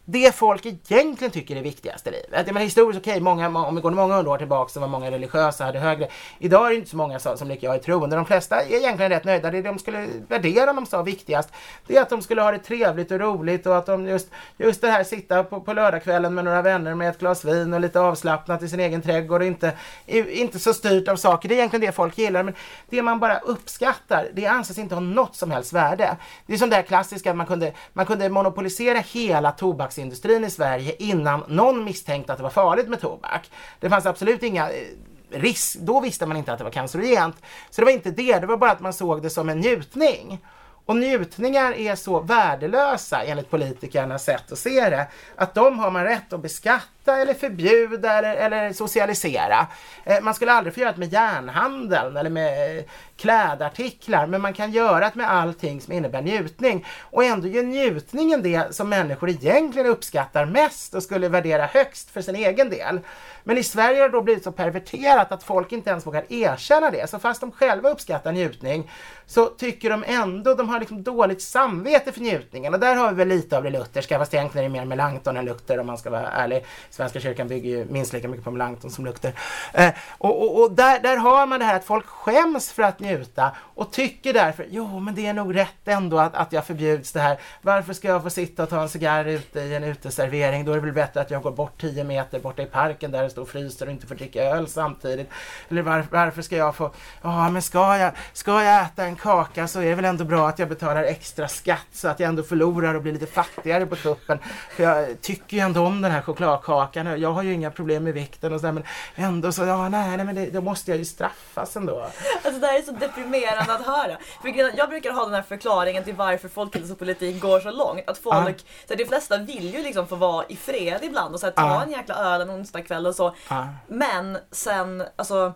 det 0.05 0.35
folk 0.35 0.67
egentligen 0.67 1.31
tycker 1.31 1.57
är 1.57 1.62
viktigast 1.62 2.07
i 2.07 2.11
livet. 2.11 2.29
Jag 2.33 2.47
menar 2.47 2.61
historiskt, 2.61 3.01
okej, 3.01 3.21
många, 3.21 3.59
om 3.59 3.75
vi 3.75 3.81
går 3.81 3.90
många 3.90 4.14
hundra 4.14 4.33
år 4.33 4.38
tillbaka 4.38 4.69
så 4.69 4.81
var 4.81 4.88
många 4.88 5.11
religiösa, 5.11 5.64
hade 5.64 5.79
högre. 5.79 6.09
Idag 6.38 6.67
är 6.67 6.71
det 6.71 6.77
inte 6.77 6.90
så 6.90 6.97
många 6.97 7.19
som, 7.19 7.49
lika 7.49 7.67
jag 7.67 7.75
är 7.75 7.79
troende. 7.79 8.17
De 8.17 8.27
flesta 8.27 8.62
är 8.62 8.75
egentligen 8.75 9.11
rätt 9.12 9.25
nöjda. 9.25 9.51
Det 9.51 9.62
de 9.62 9.79
skulle 9.79 10.09
värdera 10.29 10.71
om 10.71 10.77
de 10.77 10.87
sa 10.87 11.03
viktigast, 11.03 11.49
det 11.87 11.97
är 11.97 12.03
att 12.03 12.11
de 12.11 12.23
skulle 12.23 12.43
ha 12.43 12.51
det 12.53 12.59
trevligt 12.59 13.11
och 13.11 13.21
roligt 13.21 13.67
och 13.67 13.77
att 13.77 13.87
de 13.87 14.07
just, 14.07 14.29
just 14.57 14.81
det 14.81 14.90
här 14.90 15.05
sitta 15.05 15.45
på, 15.45 15.61
på 15.61 15.73
lördagskvällen 15.73 16.35
med 16.35 16.45
några 16.45 16.62
vänner 16.62 16.95
med 16.95 17.11
ett 17.11 17.19
glas 17.19 17.45
vin 17.45 17.75
och 17.75 17.81
lite 17.81 18.01
avslappnat 18.01 18.62
i 18.62 18.69
sin 18.69 18.81
egen 18.81 19.03
trädgård 19.03 19.40
och 19.40 19.47
inte, 19.47 19.73
inte 20.07 20.59
så 20.59 20.75
styrt 20.75 21.09
av 21.09 21.17
saker. 21.17 21.49
Det 21.49 21.55
är 21.55 21.57
egentligen 21.57 21.87
det 21.87 21.93
folk 21.93 22.19
gillar. 22.19 22.43
Men 22.43 22.55
det 22.88 23.03
man 23.03 23.21
bara 23.21 23.38
uppskattar, 23.38 24.29
det 24.33 24.47
anses 24.47 24.79
inte 24.79 24.95
ha 24.95 25.01
något 25.01 25.37
som 25.37 25.51
helst 25.51 25.73
värde. 25.73 26.17
Det 26.47 26.55
är 26.55 26.59
som 26.59 26.71
det 26.71 26.77
här 26.77 26.83
klassiska 26.83 27.31
att 27.31 27.37
man 27.37 27.47
kunde, 27.47 27.73
man 27.93 28.07
kunde 28.07 28.29
monopolisera 28.29 28.99
hela 28.99 29.53
tobaks 29.53 29.93
tobaksindustrin 29.94 30.44
i 30.44 30.50
Sverige 30.50 30.94
innan 30.98 31.44
någon 31.48 31.85
misstänkte 31.85 32.33
att 32.33 32.38
det 32.38 32.42
var 32.42 32.50
farligt 32.50 32.88
med 32.88 33.00
tobak. 33.00 33.50
Det 33.80 33.90
fanns 33.90 34.07
absolut 34.07 34.42
inga 34.42 34.70
eh, 34.70 34.87
risk, 35.30 35.78
då 35.80 36.00
visste 36.00 36.26
man 36.26 36.37
inte 36.37 36.52
att 36.52 36.59
det 36.59 36.64
var 36.64 36.70
cancerogent. 36.70 37.37
Så 37.70 37.80
det 37.80 37.85
var 37.85 37.92
inte 37.92 38.11
det, 38.11 38.38
det 38.38 38.46
var 38.46 38.57
bara 38.57 38.70
att 38.70 38.80
man 38.80 38.92
såg 38.92 39.22
det 39.22 39.30
som 39.30 39.48
en 39.48 39.61
njutning. 39.61 40.38
Och 40.87 40.96
njutningar 40.96 41.72
är 41.72 41.94
så 41.94 42.20
värdelösa 42.20 43.22
enligt 43.22 43.50
politikernas 43.50 44.24
sätt 44.24 44.52
att 44.52 44.59
se 44.59 44.90
det, 44.90 45.07
att 45.37 45.54
de 45.54 45.78
har 45.78 45.90
man 45.90 46.04
rätt 46.04 46.33
att 46.33 46.42
beskatta 46.42 46.93
eller 47.12 47.35
förbjuda 47.35 48.12
eller, 48.12 48.37
eller 48.37 48.73
socialisera. 48.73 49.67
Eh, 50.05 50.21
man 50.23 50.35
skulle 50.35 50.53
aldrig 50.53 50.75
få 50.75 50.81
göra 50.81 50.93
det 50.93 50.99
med 50.99 51.12
järnhandeln 51.12 52.17
eller 52.17 52.31
med 52.31 52.79
eh, 52.79 52.85
klädartiklar, 53.17 54.27
men 54.27 54.40
man 54.40 54.53
kan 54.53 54.73
göra 54.73 55.01
det 55.01 55.14
med 55.14 55.31
allting 55.31 55.81
som 55.81 55.93
innebär 55.93 56.23
njutning. 56.23 56.87
Och 57.01 57.25
ändå 57.25 57.49
är 57.49 57.62
njutningen 57.62 58.43
det 58.43 58.75
som 58.75 58.88
människor 58.88 59.31
egentligen 59.31 59.88
uppskattar 59.88 60.45
mest 60.45 60.95
och 60.95 61.03
skulle 61.03 61.29
värdera 61.29 61.67
högst 61.67 62.11
för 62.11 62.23
sin 62.23 62.37
egen 62.37 62.71
del. 62.71 63.01
Men 63.45 63.59
i 63.59 63.62
Sverige 63.62 64.01
har 64.01 64.09
det 64.09 64.12
då 64.12 64.23
blivit 64.23 64.45
så 64.45 64.53
perverterat 64.53 65.33
att 65.33 65.43
folk 65.43 65.73
inte 65.73 65.90
ens 65.90 66.07
vågar 66.07 66.33
erkänna 66.33 66.90
det. 66.90 67.11
Så 67.11 67.19
fast 67.19 67.40
de 67.40 67.53
själva 67.53 67.90
uppskattar 67.90 68.33
njutning 68.33 68.90
så 69.27 69.47
tycker 69.47 69.90
de 69.90 70.05
ändå, 70.07 70.55
de 70.55 70.69
har 70.69 70.81
liksom 70.81 71.03
dåligt 71.03 71.43
samvete 71.43 72.12
för 72.12 72.21
njutningen. 72.21 72.75
Och 72.75 72.81
där 72.81 72.95
har 72.95 73.11
vi 73.11 73.14
väl 73.14 73.29
lite 73.29 73.57
av 73.57 73.62
det 73.62 73.71
lutherska, 73.71 74.19
fast 74.19 74.35
egentligen 74.35 74.64
är 74.64 74.69
det 74.69 74.81
mer 74.81 74.87
Melanchthon 74.97 75.37
än 75.37 75.45
Luther 75.45 75.79
om 75.79 75.87
man 75.87 75.99
ska 75.99 76.11
vara 76.11 76.31
ärlig. 76.31 76.64
Svenska 76.94 77.20
kyrkan 77.20 77.48
bygger 77.48 77.70
ju 77.70 77.85
minst 77.85 78.12
lika 78.12 78.28
mycket 78.28 78.44
på 78.44 78.50
Melanchthon 78.50 78.90
som 78.90 79.04
lukter. 79.04 79.33
Eh, 79.72 79.92
och 80.18 80.44
och, 80.44 80.62
och 80.62 80.72
där, 80.72 81.00
där 81.00 81.16
har 81.16 81.46
man 81.46 81.61
det 81.61 81.66
här 81.66 81.76
att 81.76 81.85
folk 81.85 82.07
skäms 82.07 82.72
för 82.72 82.83
att 82.83 83.00
njuta 83.00 83.57
och 83.74 83.92
tycker 83.92 84.33
därför, 84.33 84.66
jo 84.70 85.00
men 85.00 85.14
det 85.14 85.26
är 85.26 85.33
nog 85.33 85.57
rätt 85.57 85.88
ändå 85.88 86.18
att, 86.18 86.35
att 86.35 86.52
jag 86.52 86.66
förbjuds 86.66 87.12
det 87.12 87.20
här. 87.20 87.38
Varför 87.62 87.92
ska 87.92 88.09
jag 88.09 88.22
få 88.22 88.30
sitta 88.30 88.62
och 88.62 88.68
ta 88.68 88.83
en 88.83 88.88
cigarr 88.88 89.24
ute 89.24 89.61
i 89.61 89.74
en 89.74 89.85
uteservering? 89.85 90.64
Då 90.64 90.72
är 90.72 90.76
det 90.76 90.83
väl 90.83 90.92
bättre 90.92 91.20
att 91.20 91.30
jag 91.30 91.42
går 91.42 91.50
bort 91.50 91.80
10 91.80 92.04
meter 92.04 92.40
borta 92.40 92.62
i 92.62 92.66
parken 92.66 93.11
där 93.11 93.22
det 93.22 93.30
står 93.30 93.42
och 93.42 93.48
fryser 93.48 93.87
och 93.87 93.92
inte 93.92 94.07
får 94.07 94.14
dricka 94.14 94.42
öl 94.42 94.68
samtidigt. 94.68 95.30
Eller 95.68 95.83
var, 95.83 96.07
varför 96.11 96.42
ska 96.42 96.57
jag 96.57 96.74
få, 96.74 96.90
ja 97.22 97.50
men 97.50 97.62
ska 97.62 97.98
jag, 97.98 98.12
ska 98.33 98.62
jag 98.62 98.85
äta 98.85 99.04
en 99.04 99.16
kaka 99.16 99.68
så 99.68 99.80
är 99.80 99.87
det 99.87 99.94
väl 99.94 100.04
ändå 100.04 100.24
bra 100.24 100.48
att 100.48 100.59
jag 100.59 100.68
betalar 100.68 101.02
extra 101.04 101.48
skatt 101.48 101.87
så 101.92 102.09
att 102.09 102.20
jag 102.20 102.28
ändå 102.28 102.42
förlorar 102.42 102.94
och 102.94 103.02
blir 103.02 103.12
lite 103.12 103.26
fattigare 103.26 103.87
på 103.87 103.96
kuppen. 103.96 104.38
För 104.76 104.83
jag 104.83 105.20
tycker 105.20 105.57
ju 105.57 105.62
ändå 105.62 105.87
om 105.87 106.02
den 106.02 106.12
här 106.12 106.22
chokladkakan 106.22 106.84
tillbaka. 106.92 107.16
Jag 107.16 107.33
har 107.33 107.42
ju 107.42 107.53
inga 107.53 107.70
problem 107.70 108.05
med 108.05 108.14
vikten 108.14 108.53
och 108.53 108.61
sådär 108.61 108.73
men 108.73 108.85
ändå 109.14 109.53
så, 109.53 109.62
ja 109.64 109.89
nej, 109.89 110.16
nej 110.16 110.26
men 110.26 110.35
det, 110.35 110.51
då 110.51 110.61
måste 110.61 110.91
jag 110.91 110.99
ju 110.99 111.05
straffas 111.05 111.76
ändå. 111.76 112.11
Alltså 112.45 112.61
det 112.61 112.66
här 112.66 112.78
är 112.78 112.82
så 112.82 112.93
deprimerande 112.93 113.74
att 113.74 113.87
höra. 113.87 114.16
För 114.43 114.78
jag 114.78 114.89
brukar 114.89 115.12
ha 115.12 115.24
den 115.24 115.35
här 115.35 115.43
förklaringen 115.43 116.05
till 116.05 116.14
varför 116.14 116.49
folkhälsopolitik 116.49 117.41
går 117.41 117.61
så 117.61 117.70
långt. 117.70 118.09
Att 118.09 118.18
folk, 118.18 118.57
ah. 118.61 118.89
så 118.89 118.95
de 118.95 119.05
flesta 119.05 119.39
vill 119.39 119.74
ju 119.74 119.82
liksom 119.82 120.07
få 120.07 120.16
vara 120.16 120.45
i 120.49 120.57
fred 120.57 121.01
ibland 121.03 121.35
och 121.35 121.41
så 121.41 121.47
här, 121.47 121.53
ta 121.53 121.62
ah. 121.62 121.82
en 121.82 121.91
jäkla 121.91 122.14
öl 122.14 122.41
en 122.41 122.51
onsdagkväll 122.51 123.07
och 123.07 123.14
så. 123.14 123.35
Ah. 123.49 123.64
Men 123.89 124.39
sen, 124.51 125.05
alltså 125.16 125.53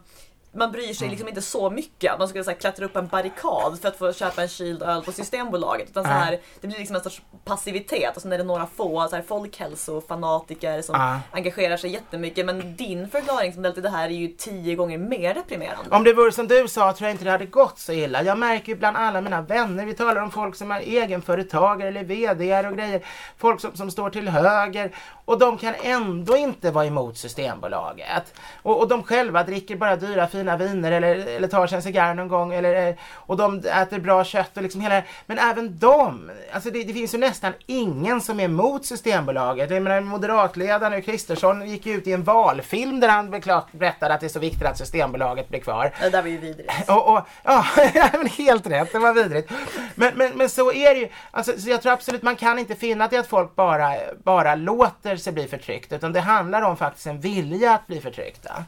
man 0.52 0.72
bryr 0.72 0.94
sig 0.94 1.08
liksom 1.08 1.28
inte 1.28 1.42
så 1.42 1.70
mycket 1.70 2.12
att 2.12 2.18
man 2.18 2.28
skulle 2.28 2.44
så 2.44 2.50
här, 2.50 2.58
klättra 2.58 2.84
upp 2.84 2.96
en 2.96 3.06
barrikad 3.06 3.78
för 3.80 3.88
att 3.88 3.96
få 3.96 4.12
köpa 4.12 4.42
en 4.42 4.48
kyld 4.48 4.82
öl 4.82 5.02
på 5.02 5.12
Systembolaget. 5.12 5.90
Utan 5.90 6.04
så 6.04 6.10
här, 6.10 6.40
det 6.60 6.66
blir 6.66 6.78
liksom 6.78 6.96
en 6.96 7.02
sorts 7.02 7.22
passivitet 7.44 8.16
och 8.16 8.22
sen 8.22 8.32
är 8.32 8.38
det 8.38 8.44
några 8.44 8.66
få 8.66 9.08
så 9.10 9.16
här, 9.16 9.22
folkhälsofanatiker 9.22 10.82
som 10.82 10.94
uh. 10.94 11.18
engagerar 11.30 11.76
sig 11.76 11.90
jättemycket. 11.90 12.46
Men 12.46 12.76
din 12.76 13.08
förklaringsmodell 13.08 13.74
till 13.74 13.82
det 13.82 13.90
här 13.90 14.08
är 14.08 14.12
ju 14.12 14.28
tio 14.28 14.74
gånger 14.74 14.98
mer 14.98 15.34
deprimerande. 15.34 15.90
Om 15.90 16.04
det 16.04 16.12
vore 16.12 16.32
som 16.32 16.48
du 16.48 16.68
sa 16.68 16.92
tror 16.92 17.08
jag 17.08 17.14
inte 17.14 17.24
det 17.24 17.30
hade 17.30 17.46
gått 17.46 17.78
så 17.78 17.92
illa. 17.92 18.22
Jag 18.22 18.38
märker 18.38 18.68
ju 18.68 18.78
bland 18.78 18.96
alla 18.96 19.20
mina 19.20 19.40
vänner, 19.40 19.86
vi 19.86 19.94
talar 19.94 20.22
om 20.22 20.30
folk 20.30 20.56
som 20.56 20.70
är 20.70 20.80
egenföretagare 20.80 21.88
eller 21.88 22.04
VD 22.04 22.68
och 22.68 22.76
grejer. 22.76 23.04
Folk 23.38 23.60
som, 23.60 23.76
som 23.76 23.90
står 23.90 24.10
till 24.10 24.28
höger 24.28 24.92
och 25.24 25.38
de 25.38 25.58
kan 25.58 25.74
ändå 25.82 26.36
inte 26.36 26.70
vara 26.70 26.86
emot 26.86 27.18
Systembolaget. 27.18 28.34
Och, 28.62 28.80
och 28.80 28.88
de 28.88 29.02
själva 29.02 29.42
dricker 29.42 29.76
bara 29.76 29.96
dyra 29.96 30.26
fina 30.26 30.47
viner 30.56 30.92
eller, 30.92 31.14
eller 31.14 31.48
tar 31.48 31.66
sig 31.66 31.76
en 31.76 31.82
cigarr 31.82 32.14
någon 32.14 32.28
gång 32.28 32.54
eller, 32.54 32.96
och 33.12 33.36
de 33.36 33.58
äter 33.58 33.98
bra 33.98 34.24
kött 34.24 34.56
och 34.56 34.62
liksom 34.62 34.80
hela 34.80 35.02
Men 35.26 35.38
även 35.38 35.78
de, 35.78 36.30
alltså 36.52 36.70
det, 36.70 36.84
det 36.84 36.92
finns 36.92 37.14
ju 37.14 37.18
nästan 37.18 37.52
ingen 37.66 38.20
som 38.20 38.40
är 38.40 38.44
emot 38.44 38.86
Systembolaget. 38.86 39.70
Jag 39.70 39.82
menar 39.82 40.00
moderatledaren 40.00 41.02
Kristersson 41.02 41.68
gick 41.68 41.86
ut 41.86 42.06
i 42.06 42.12
en 42.12 42.24
valfilm 42.24 43.00
där 43.00 43.08
han 43.08 43.30
berättade 43.72 44.14
att 44.14 44.20
det 44.20 44.26
är 44.26 44.28
så 44.28 44.38
viktigt 44.38 44.66
att 44.66 44.78
Systembolaget 44.78 45.48
blir 45.48 45.60
kvar. 45.60 45.92
Det 46.00 46.10
där 46.10 46.22
var 46.22 46.28
ju 46.28 46.38
vidrigt. 46.38 46.72
Och, 46.88 47.12
och, 47.16 47.20
ja, 47.42 47.64
helt 48.38 48.66
rätt, 48.66 48.92
det 48.92 48.98
var 48.98 49.14
vidrigt. 49.14 49.52
Men, 49.94 50.12
men, 50.14 50.32
men 50.34 50.48
så 50.48 50.72
är 50.72 50.94
det 50.94 51.00
ju. 51.00 51.08
Alltså, 51.30 51.60
så 51.60 51.70
jag 51.70 51.82
tror 51.82 51.92
absolut 51.92 52.22
man 52.22 52.36
kan 52.36 52.58
inte 52.58 52.74
finna 52.74 53.08
till 53.08 53.18
att 53.18 53.26
folk 53.26 53.56
bara, 53.56 53.94
bara 54.24 54.54
låter 54.54 55.16
sig 55.16 55.32
bli 55.32 55.46
förtryckta 55.46 55.96
utan 55.96 56.12
det 56.12 56.20
handlar 56.20 56.62
om 56.62 56.76
faktiskt 56.76 57.06
en 57.06 57.20
vilja 57.20 57.74
att 57.74 57.86
bli 57.86 58.00
förtryckta. 58.00 58.64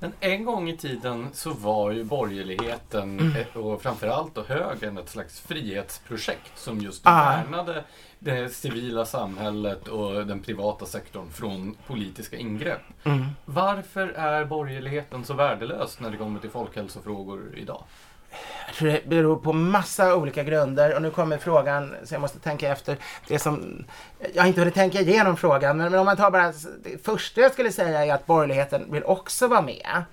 Men 0.00 0.12
en 0.20 0.44
gång 0.44 0.68
i 0.68 0.76
tiden 0.76 1.28
så 1.32 1.52
var 1.52 1.90
ju 1.90 2.04
borgerligheten 2.04 3.20
mm. 3.20 3.64
och 3.64 3.82
framförallt 3.82 4.34
då 4.34 4.42
högern 4.42 4.98
ett 4.98 5.08
slags 5.08 5.40
frihetsprojekt 5.40 6.58
som 6.58 6.78
just 6.78 7.02
ah. 7.04 7.20
värnade 7.20 7.84
det 8.18 8.48
civila 8.48 9.04
samhället 9.04 9.88
och 9.88 10.26
den 10.26 10.40
privata 10.40 10.86
sektorn 10.86 11.30
från 11.30 11.76
politiska 11.86 12.36
ingrepp. 12.36 12.82
Mm. 13.04 13.26
Varför 13.44 14.08
är 14.08 14.44
borgerligheten 14.44 15.24
så 15.24 15.34
värdelös 15.34 16.00
när 16.00 16.10
det 16.10 16.16
kommer 16.16 16.40
till 16.40 16.50
folkhälsofrågor 16.50 17.54
idag? 17.56 17.84
Jag 18.66 18.74
tror 18.74 18.88
det 18.88 19.08
beror 19.08 19.36
på 19.36 19.52
massa 19.52 20.16
olika 20.16 20.42
grunder 20.42 20.94
och 20.94 21.02
nu 21.02 21.10
kommer 21.10 21.38
frågan 21.38 21.94
så 22.04 22.14
jag 22.14 22.20
måste 22.20 22.38
tänka 22.38 22.68
efter. 22.72 22.96
Det 23.28 23.38
som, 23.38 23.84
jag 24.34 24.42
har 24.42 24.48
inte 24.48 24.60
hunnit 24.60 24.74
tänka 24.74 25.00
igenom 25.00 25.36
frågan 25.36 25.76
men, 25.76 25.90
men 25.90 26.00
om 26.00 26.06
man 26.06 26.16
tar 26.16 26.30
bara 26.30 26.52
det 26.82 27.04
första 27.04 27.40
jag 27.40 27.52
skulle 27.52 27.72
säga 27.72 28.04
är 28.06 28.14
att 28.14 28.26
borgerligheten 28.26 28.92
vill 28.92 29.04
också 29.04 29.48
vara 29.48 29.62
med. 29.62 30.04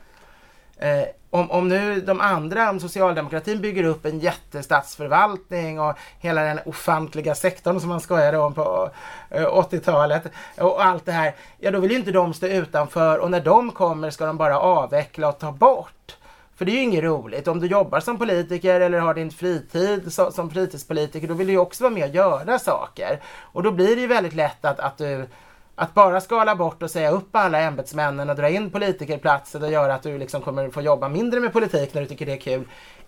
Eh, 0.79 1.07
om, 1.29 1.51
om 1.51 1.67
nu 1.67 2.01
de 2.01 2.21
andra, 2.21 2.69
om 2.69 2.79
socialdemokratin 2.79 3.61
bygger 3.61 3.83
upp 3.83 4.05
en 4.05 4.19
jättestatsförvaltning 4.19 5.79
och 5.79 5.97
hela 6.19 6.41
den 6.41 6.59
ofantliga 6.65 7.35
sektorn 7.35 7.79
som 7.79 7.89
man 7.89 8.01
skojade 8.01 8.37
om 8.37 8.53
på 8.53 8.89
eh, 9.29 9.45
80-talet 9.45 10.23
och 10.57 10.85
allt 10.85 11.05
det 11.05 11.11
här, 11.11 11.35
ja 11.57 11.71
då 11.71 11.79
vill 11.79 11.91
ju 11.91 11.97
inte 11.97 12.11
de 12.11 12.33
stå 12.33 12.47
utanför 12.47 13.17
och 13.17 13.31
när 13.31 13.41
de 13.41 13.71
kommer 13.71 14.09
ska 14.09 14.25
de 14.25 14.37
bara 14.37 14.59
avveckla 14.59 15.27
och 15.29 15.39
ta 15.39 15.51
bort. 15.51 16.17
För 16.57 16.65
det 16.65 16.71
är 16.71 16.73
ju 16.73 16.81
inget 16.81 17.03
roligt. 17.03 17.47
Om 17.47 17.59
du 17.59 17.67
jobbar 17.67 17.99
som 17.99 18.17
politiker 18.17 18.79
eller 18.79 18.99
har 18.99 19.13
din 19.13 19.31
fritid 19.31 20.13
som 20.13 20.49
fritidspolitiker, 20.49 21.27
då 21.27 21.33
vill 21.33 21.47
du 21.47 21.53
ju 21.53 21.59
också 21.59 21.83
vara 21.83 21.93
med 21.93 22.09
och 22.09 22.15
göra 22.15 22.59
saker. 22.59 23.21
Och 23.41 23.63
då 23.63 23.71
blir 23.71 23.95
det 23.95 24.01
ju 24.01 24.07
väldigt 24.07 24.33
lätt 24.33 24.65
att, 24.65 24.79
att 24.79 24.97
du 24.97 25.27
att 25.75 25.93
bara 25.93 26.21
skala 26.21 26.55
bort 26.55 26.83
och 26.83 26.91
säga 26.91 27.11
upp 27.11 27.35
alla 27.35 27.59
ämbetsmännen 27.59 28.29
och 28.29 28.35
dra 28.35 28.49
in 28.49 28.71
politikerplatser 28.71 29.63
och 29.63 29.71
göra 29.71 29.93
att 29.93 30.03
du 30.03 30.17
liksom 30.17 30.41
kommer 30.41 30.69
få 30.69 30.81
jobba 30.81 31.09
mindre 31.09 31.39
med 31.39 31.53
politik 31.53 31.93
när 31.93 32.01
du 32.01 32.07
tycker 32.07 32.25
det 32.25 32.31
är 32.31 32.37
kul 32.37 32.63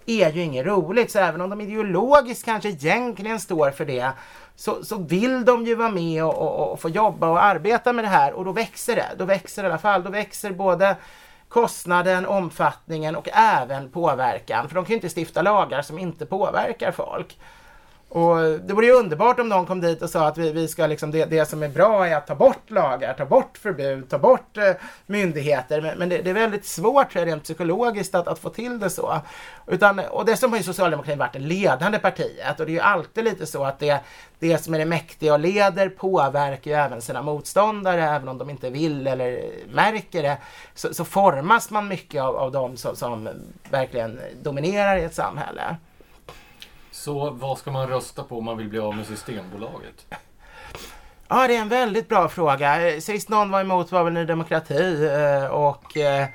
är 0.06 0.32
ju 0.32 0.42
inget 0.42 0.66
roligt. 0.66 1.12
Så 1.12 1.20
även 1.20 1.42
om 1.42 1.50
de 1.50 1.62
ideologiskt 1.62 2.46
kanske 2.46 2.70
egentligen 2.70 3.40
står 3.40 3.72
för 3.72 3.86
det 3.86 4.12
så, 4.56 4.84
så 4.84 4.98
vill 4.98 5.46
de 5.46 5.66
ju 5.66 5.76
vara 5.76 5.90
med 5.90 6.24
och, 6.24 6.38
och, 6.38 6.72
och 6.72 6.80
få 6.80 6.90
jobba 6.90 7.30
och 7.30 7.44
arbeta 7.44 7.94
med 7.94 8.04
det 8.04 8.10
här 8.10 8.34
och 8.34 8.46
då 8.46 8.52
växer 8.52 8.96
det. 8.96 9.08
Då 9.18 9.26
växer 9.26 9.64
det 9.64 9.68
i 9.68 9.72
alla 9.72 9.80
fall. 9.80 10.04
Då 10.04 10.10
växer 10.10 10.52
både 10.52 10.96
kostnaden, 11.50 12.26
omfattningen 12.26 13.16
och 13.16 13.30
även 13.34 13.90
påverkan. 13.90 14.68
För 14.68 14.76
de 14.76 14.86
kan 14.86 14.90
ju 14.90 14.96
inte 14.96 15.20
stifta 15.20 15.42
lagar 15.42 15.82
som 15.82 16.00
inte 16.00 16.26
påverkar 16.26 16.92
folk. 16.92 17.38
Och 18.12 18.38
det 18.60 18.74
vore 18.74 18.86
ju 18.86 18.92
underbart 18.92 19.40
om 19.40 19.50
någon 19.50 19.66
kom 19.66 19.82
dit 19.82 20.02
och 20.02 20.10
sa 20.10 20.28
att 20.28 20.38
vi, 20.38 20.52
vi 20.52 20.68
ska 20.68 20.88
liksom 20.88 21.12
det, 21.12 21.26
det 21.26 21.46
som 21.46 21.64
är 21.64 21.70
bra 21.70 22.08
är 22.08 22.16
att 22.16 22.28
ta 22.28 22.36
bort 22.36 22.70
lagar, 22.70 23.14
ta 23.14 23.26
bort 23.26 23.58
förbud, 23.58 24.10
ta 24.10 24.18
bort 24.18 24.58
eh, 24.58 24.72
myndigheter. 25.06 25.82
Men, 25.82 26.00
men 26.00 26.10
det, 26.10 26.18
det, 26.18 26.30
är 26.30 26.34
väldigt 26.34 26.66
svårt 26.66 27.12
tror 27.12 27.26
jag, 27.26 27.32
rent 27.32 27.44
psykologiskt 27.44 28.16
att, 28.16 28.28
att 28.28 28.40
få 28.40 28.50
till 28.50 28.80
det 28.80 28.90
så. 28.90 29.20
Utan, 29.68 30.00
och 30.00 30.26
dessutom 30.26 30.52
har 30.52 30.58
ju 30.58 30.64
socialdemokratin 30.64 31.20
varit 31.20 31.34
det 31.34 31.40
ledande 31.40 32.00
partiet 32.00 32.60
och 32.60 32.66
det 32.66 32.72
är 32.72 32.74
ju 32.74 32.80
alltid 32.80 33.24
lite 33.24 33.46
så 33.46 33.64
att 33.64 33.80
det, 33.80 34.00
det 34.40 34.58
som 34.58 34.74
är 34.74 34.80
det 34.80 34.86
mäktiga 34.86 35.34
och 35.34 35.40
leder 35.40 35.90
påverkar 35.90 36.72
ju 36.72 36.78
även 36.78 37.02
sina 37.02 37.22
motståndare 37.22 38.04
även 38.04 38.28
om 38.28 38.38
de 38.38 38.50
inte 38.50 38.70
vill 38.70 39.08
eller 39.08 39.44
märker 39.74 40.24
det. 40.24 40.38
Så, 40.76 40.94
så 40.94 41.06
formas 41.06 41.70
man 41.70 41.88
mycket 41.88 42.22
av, 42.22 42.36
av 42.36 42.52
de 42.52 42.78
som, 42.78 42.96
som 42.96 43.30
verkligen 43.70 44.20
dominerar 44.42 44.98
i 44.98 45.04
ett 45.04 45.16
samhälle. 45.16 45.76
Så 47.00 47.30
vad 47.30 47.58
ska 47.58 47.72
man 47.72 47.88
rösta 47.88 48.24
på 48.24 48.38
om 48.38 48.46
man 48.46 48.58
vill 48.58 48.70
bli 48.70 48.80
av 48.80 48.96
med 48.96 49.06
Systembolaget? 49.06 50.06
Ja, 51.28 51.48
det 51.48 51.56
är 51.56 51.62
en 51.62 51.70
väldigt 51.70 52.10
bra 52.10 52.30
fråga. 52.30 53.02
Sist 53.02 53.30
någon 53.30 53.52
var 53.52 53.62
emot 53.62 53.92
var 53.92 54.04
väl 54.04 54.14
Ny 54.14 54.26
Demokrati 54.26 55.06
eh, 55.06 55.46
och 55.46 55.98
eh, 55.98 56.28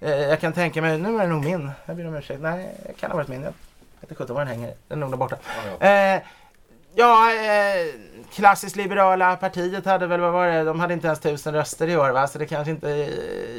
eh, 0.00 0.10
jag 0.10 0.40
kan 0.40 0.52
tänka 0.52 0.82
mig, 0.82 0.98
nu 0.98 1.16
är 1.16 1.22
det 1.22 1.26
nog 1.26 1.44
min. 1.44 1.70
Jag 1.86 1.96
ber 1.96 2.06
om 2.06 2.14
ursäkt. 2.14 2.40
Nej, 2.40 2.76
det 2.86 2.92
kan 2.92 3.10
ha 3.10 3.16
varit 3.16 3.28
min. 3.28 3.42
Jag 3.42 3.46
vet 3.50 3.56
inte 4.00 4.14
sjutton 4.14 4.36
var 4.36 4.44
den 4.44 4.54
hänger. 4.54 4.74
Den 4.88 4.98
är 4.98 5.00
nog 5.00 5.10
där 5.10 5.16
borta. 5.16 5.36
Ja, 5.80 5.88
ja. 5.88 6.20
Ja, 6.96 7.32
eh, 7.32 7.94
klassiskt 8.34 8.76
liberala 8.76 9.36
partiet 9.36 9.86
hade 9.86 10.06
väl, 10.06 10.20
vad 10.20 10.32
var 10.32 10.46
det, 10.46 10.64
de 10.64 10.80
hade 10.80 10.94
inte 10.94 11.06
ens 11.06 11.20
tusen 11.20 11.54
röster 11.54 11.88
i 11.88 11.96
år 11.96 12.10
va, 12.10 12.26
så 12.26 12.38
det 12.38 12.46
kanske 12.46 12.70
inte 12.70 12.88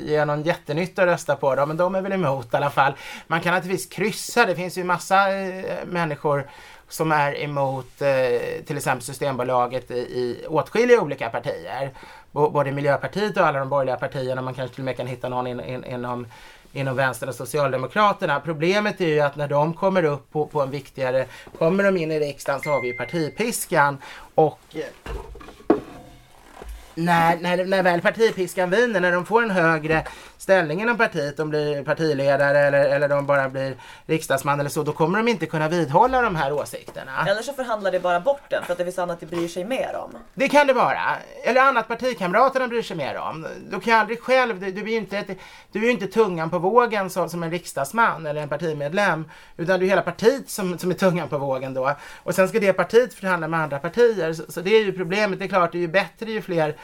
ger 0.04 0.26
någon 0.26 0.44
jättenytta 0.44 1.02
att 1.02 1.08
rösta 1.08 1.36
på 1.36 1.56
dem, 1.56 1.68
men 1.68 1.78
de 1.78 1.96
är 1.96 2.02
väl 2.02 2.12
emot 2.12 2.54
i 2.54 2.58
alla 2.58 2.70
fall. 2.70 2.94
Man 3.28 3.42
kan 3.42 3.54
naturligtvis 3.54 3.90
kryssa, 3.90 4.46
det 4.46 4.56
finns 4.56 4.78
ju 4.78 4.84
massa 4.84 5.38
eh, 5.38 5.86
människor 5.86 6.50
som 6.90 7.12
är 7.12 7.44
emot 7.44 8.02
eh, 8.02 8.64
till 8.66 8.78
exempel 8.78 9.02
Systembolaget 9.02 9.92
i, 9.92 9.96
i 9.96 10.46
åtskilliga 10.48 11.02
olika 11.02 11.30
partier. 11.30 11.92
B 12.32 12.40
både 12.52 12.72
Miljöpartiet 12.72 13.38
och 13.38 13.48
alla 13.48 13.60
de 13.60 13.70
borgerliga 13.70 13.96
partierna, 13.96 14.42
man 14.42 14.54
kanske 14.54 14.76
till 14.76 14.82
och 14.82 14.86
med 14.86 14.98
kan 14.98 15.08
hitta 15.08 15.30
någon 15.30 15.48
in, 15.48 15.60
in, 15.60 15.86
inom 15.86 16.28
inom 16.76 16.96
vänstern 16.96 17.30
och 17.30 17.36
Socialdemokraterna. 17.36 18.40
Problemet 18.40 19.02
är 19.02 19.08
ju 19.08 19.20
att 19.20 19.36
när 19.36 19.48
de 19.48 19.74
kommer 19.74 20.04
upp 20.04 20.32
på, 20.32 20.48
på 20.48 20.62
en 20.62 20.72
viktigare, 20.72 21.26
kommer 21.58 21.84
de 21.84 21.98
in 21.98 22.12
i 22.12 22.20
riksdagen 22.20 22.62
så 22.62 22.70
har 22.70 22.82
vi 22.82 22.88
ju 22.88 22.94
partipiskan 22.94 23.98
och 24.36 24.60
eh, 24.74 25.12
när, 26.96 27.38
när, 27.38 27.66
när 27.66 27.84
väl 27.84 28.02
partipiskan 28.02 28.70
viner, 28.70 29.00
när 29.00 29.12
de 29.12 29.26
får 29.26 29.44
en 29.44 29.52
högre 29.52 30.04
ställning 30.46 30.82
inom 30.82 30.98
partiet, 30.98 31.38
de 31.38 31.50
blir 31.50 31.84
partiledare 31.84 32.60
eller, 32.60 32.86
eller 32.90 33.10
de 33.10 33.26
bara 33.26 33.50
blir 33.50 33.76
riksdagsman 34.06 34.60
eller 34.60 34.70
så, 34.70 34.84
då 34.84 34.92
kommer 34.92 35.18
de 35.18 35.28
inte 35.28 35.46
kunna 35.46 35.70
vidhålla 35.70 36.22
de 36.22 36.36
här 36.36 36.52
åsikterna. 36.54 37.26
Eller 37.28 37.42
så 37.42 37.54
förhandlar 37.54 37.92
de 37.92 38.00
bara 38.00 38.20
bort 38.20 38.50
den 38.50 38.64
för 38.64 38.72
att 38.72 38.78
det 38.78 38.84
finns 38.84 39.00
annat 39.00 39.20
de 39.20 39.26
bryr 39.26 39.48
sig 39.48 39.66
mer 39.66 39.96
om. 39.96 40.18
Det 40.34 40.50
kan 40.50 40.68
det 40.68 40.74
vara. 40.74 41.02
Eller 41.44 41.62
annat 41.62 41.88
partikamraterna 41.88 42.68
bryr 42.68 42.82
sig 42.82 42.98
mer 42.98 43.18
om. 43.18 43.48
Du 43.70 43.80
kan 43.80 44.00
aldrig 44.00 44.20
själv, 44.20 44.60
du, 44.60 44.72
du 44.72 44.82
är 44.82 44.86
ju 44.86 44.98
inte, 44.98 45.18
ett, 45.18 45.38
du 45.72 45.86
är 45.86 45.92
inte 45.92 46.08
tungan 46.08 46.50
på 46.50 46.60
vågen 46.60 47.10
så, 47.10 47.30
som 47.30 47.44
en 47.44 47.52
riksdagsman 47.52 48.26
eller 48.26 48.42
en 48.42 48.50
partimedlem, 48.50 49.30
utan 49.58 49.80
du 49.80 49.86
är 49.86 49.90
hela 49.90 50.02
partiet 50.02 50.50
som, 50.50 50.80
som 50.80 50.92
är 50.92 50.96
tungan 50.96 51.28
på 51.28 51.38
vågen 51.38 51.74
då. 51.74 51.96
Och 52.24 52.36
sen 52.36 52.48
ska 52.48 52.60
det 52.60 52.74
partiet 52.74 53.14
förhandla 53.14 53.48
med 53.48 53.60
andra 53.60 53.80
partier, 53.80 54.34
så, 54.34 54.52
så 54.52 54.62
det 54.62 54.70
är 54.70 54.84
ju 54.84 54.92
problemet. 54.94 55.40
Det 55.40 55.46
är 55.46 55.50
klart, 55.50 55.72
det 55.72 55.78
är 55.78 55.80
ju 55.80 55.88
bättre 55.88 56.32
ju 56.32 56.42
fler 56.42 56.76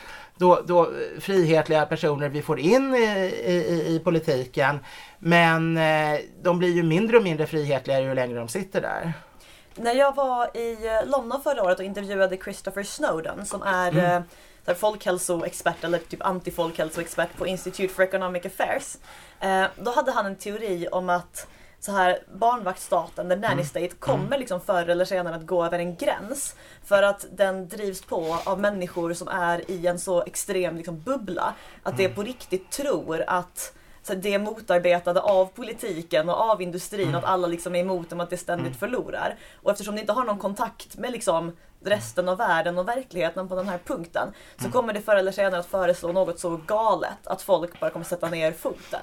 då, 0.41 0.61
då 0.65 0.89
frihetliga 1.19 1.85
personer 1.85 2.29
vi 2.29 2.41
får 2.41 2.59
in 2.59 2.95
i, 2.95 3.03
i, 3.45 3.95
i 3.95 4.01
politiken. 4.03 4.79
Men 5.19 5.77
eh, 5.77 6.19
de 6.41 6.59
blir 6.59 6.69
ju 6.69 6.83
mindre 6.83 7.17
och 7.17 7.23
mindre 7.23 7.47
frihetliga 7.47 8.01
ju 8.01 8.13
längre 8.13 8.39
de 8.39 8.47
sitter 8.47 8.81
där. 8.81 9.13
När 9.75 9.95
jag 9.95 10.15
var 10.15 10.57
i 10.57 10.87
eh, 10.87 11.09
London 11.09 11.41
förra 11.41 11.63
året 11.63 11.79
och 11.79 11.85
intervjuade 11.85 12.37
Christopher 12.37 12.83
Snowden 12.83 13.45
som 13.45 13.61
är 13.61 13.91
mm. 13.91 14.23
eh, 14.65 14.75
folkhälsoexpert 14.75 15.83
eller 15.83 15.97
typ 15.97 16.25
antifolkhälsoexpert 16.25 17.37
på 17.37 17.47
Institute 17.47 17.93
for 17.93 18.03
Economic 18.03 18.45
Affairs. 18.45 18.97
Då 19.75 19.91
hade 19.91 20.11
han 20.11 20.25
en 20.25 20.35
teori 20.35 20.87
om 20.91 21.09
att 21.09 21.47
så 21.81 21.91
här 21.91 22.19
barnvaktstaten, 22.33 23.29
the 23.29 23.35
nanny 23.35 23.63
state, 23.63 23.87
kommer 23.89 24.37
liksom 24.37 24.61
förr 24.61 24.89
eller 24.89 25.05
senare 25.05 25.35
att 25.35 25.45
gå 25.45 25.65
över 25.65 25.79
en 25.79 25.95
gräns. 25.95 26.55
För 26.85 27.03
att 27.03 27.25
den 27.31 27.67
drivs 27.67 28.01
på 28.01 28.37
av 28.45 28.59
människor 28.59 29.13
som 29.13 29.27
är 29.27 29.71
i 29.71 29.87
en 29.87 29.99
så 29.99 30.23
extrem 30.23 30.75
liksom, 30.77 30.99
bubbla. 31.01 31.53
Att 31.83 31.97
det 31.97 32.09
på 32.09 32.23
riktigt 32.23 32.71
tror 32.71 33.23
att 33.27 33.73
så 34.03 34.13
det 34.13 34.33
är 34.33 34.39
motarbetade 34.39 35.21
av 35.21 35.45
politiken 35.45 36.29
och 36.29 36.35
av 36.35 36.61
industrin, 36.61 37.07
Mm. 37.07 37.15
att 37.15 37.23
alla 37.25 37.47
liksom 37.47 37.75
är 37.75 37.79
emot 37.79 38.09
dem, 38.09 38.19
att 38.19 38.29
det 38.29 38.37
ständigt 38.37 38.75
förlorar. 38.79 39.35
Och 39.63 39.71
eftersom 39.71 39.95
det 39.95 40.01
inte 40.01 40.13
har 40.13 40.23
någon 40.23 40.39
kontakt 40.39 40.97
med 40.97 41.11
liksom 41.11 41.57
resten 41.83 42.29
av 42.29 42.37
världen 42.37 42.77
och 42.77 42.87
verkligheten 42.87 43.47
på 43.47 43.55
den 43.55 43.69
här 43.69 43.77
punkten 43.85 44.27
så 44.55 44.61
Mm. 44.61 44.71
kommer 44.71 44.93
det 44.93 45.01
förr 45.01 45.15
eller 45.15 45.31
senare 45.31 45.59
att 45.59 45.65
föreslå 45.65 46.11
något 46.11 46.39
så 46.39 46.59
galet 46.67 47.27
att 47.27 47.41
folk 47.41 47.79
bara 47.79 47.89
kommer 47.89 48.05
sätta 48.05 48.29
ner 48.29 48.51
foten. 48.51 49.01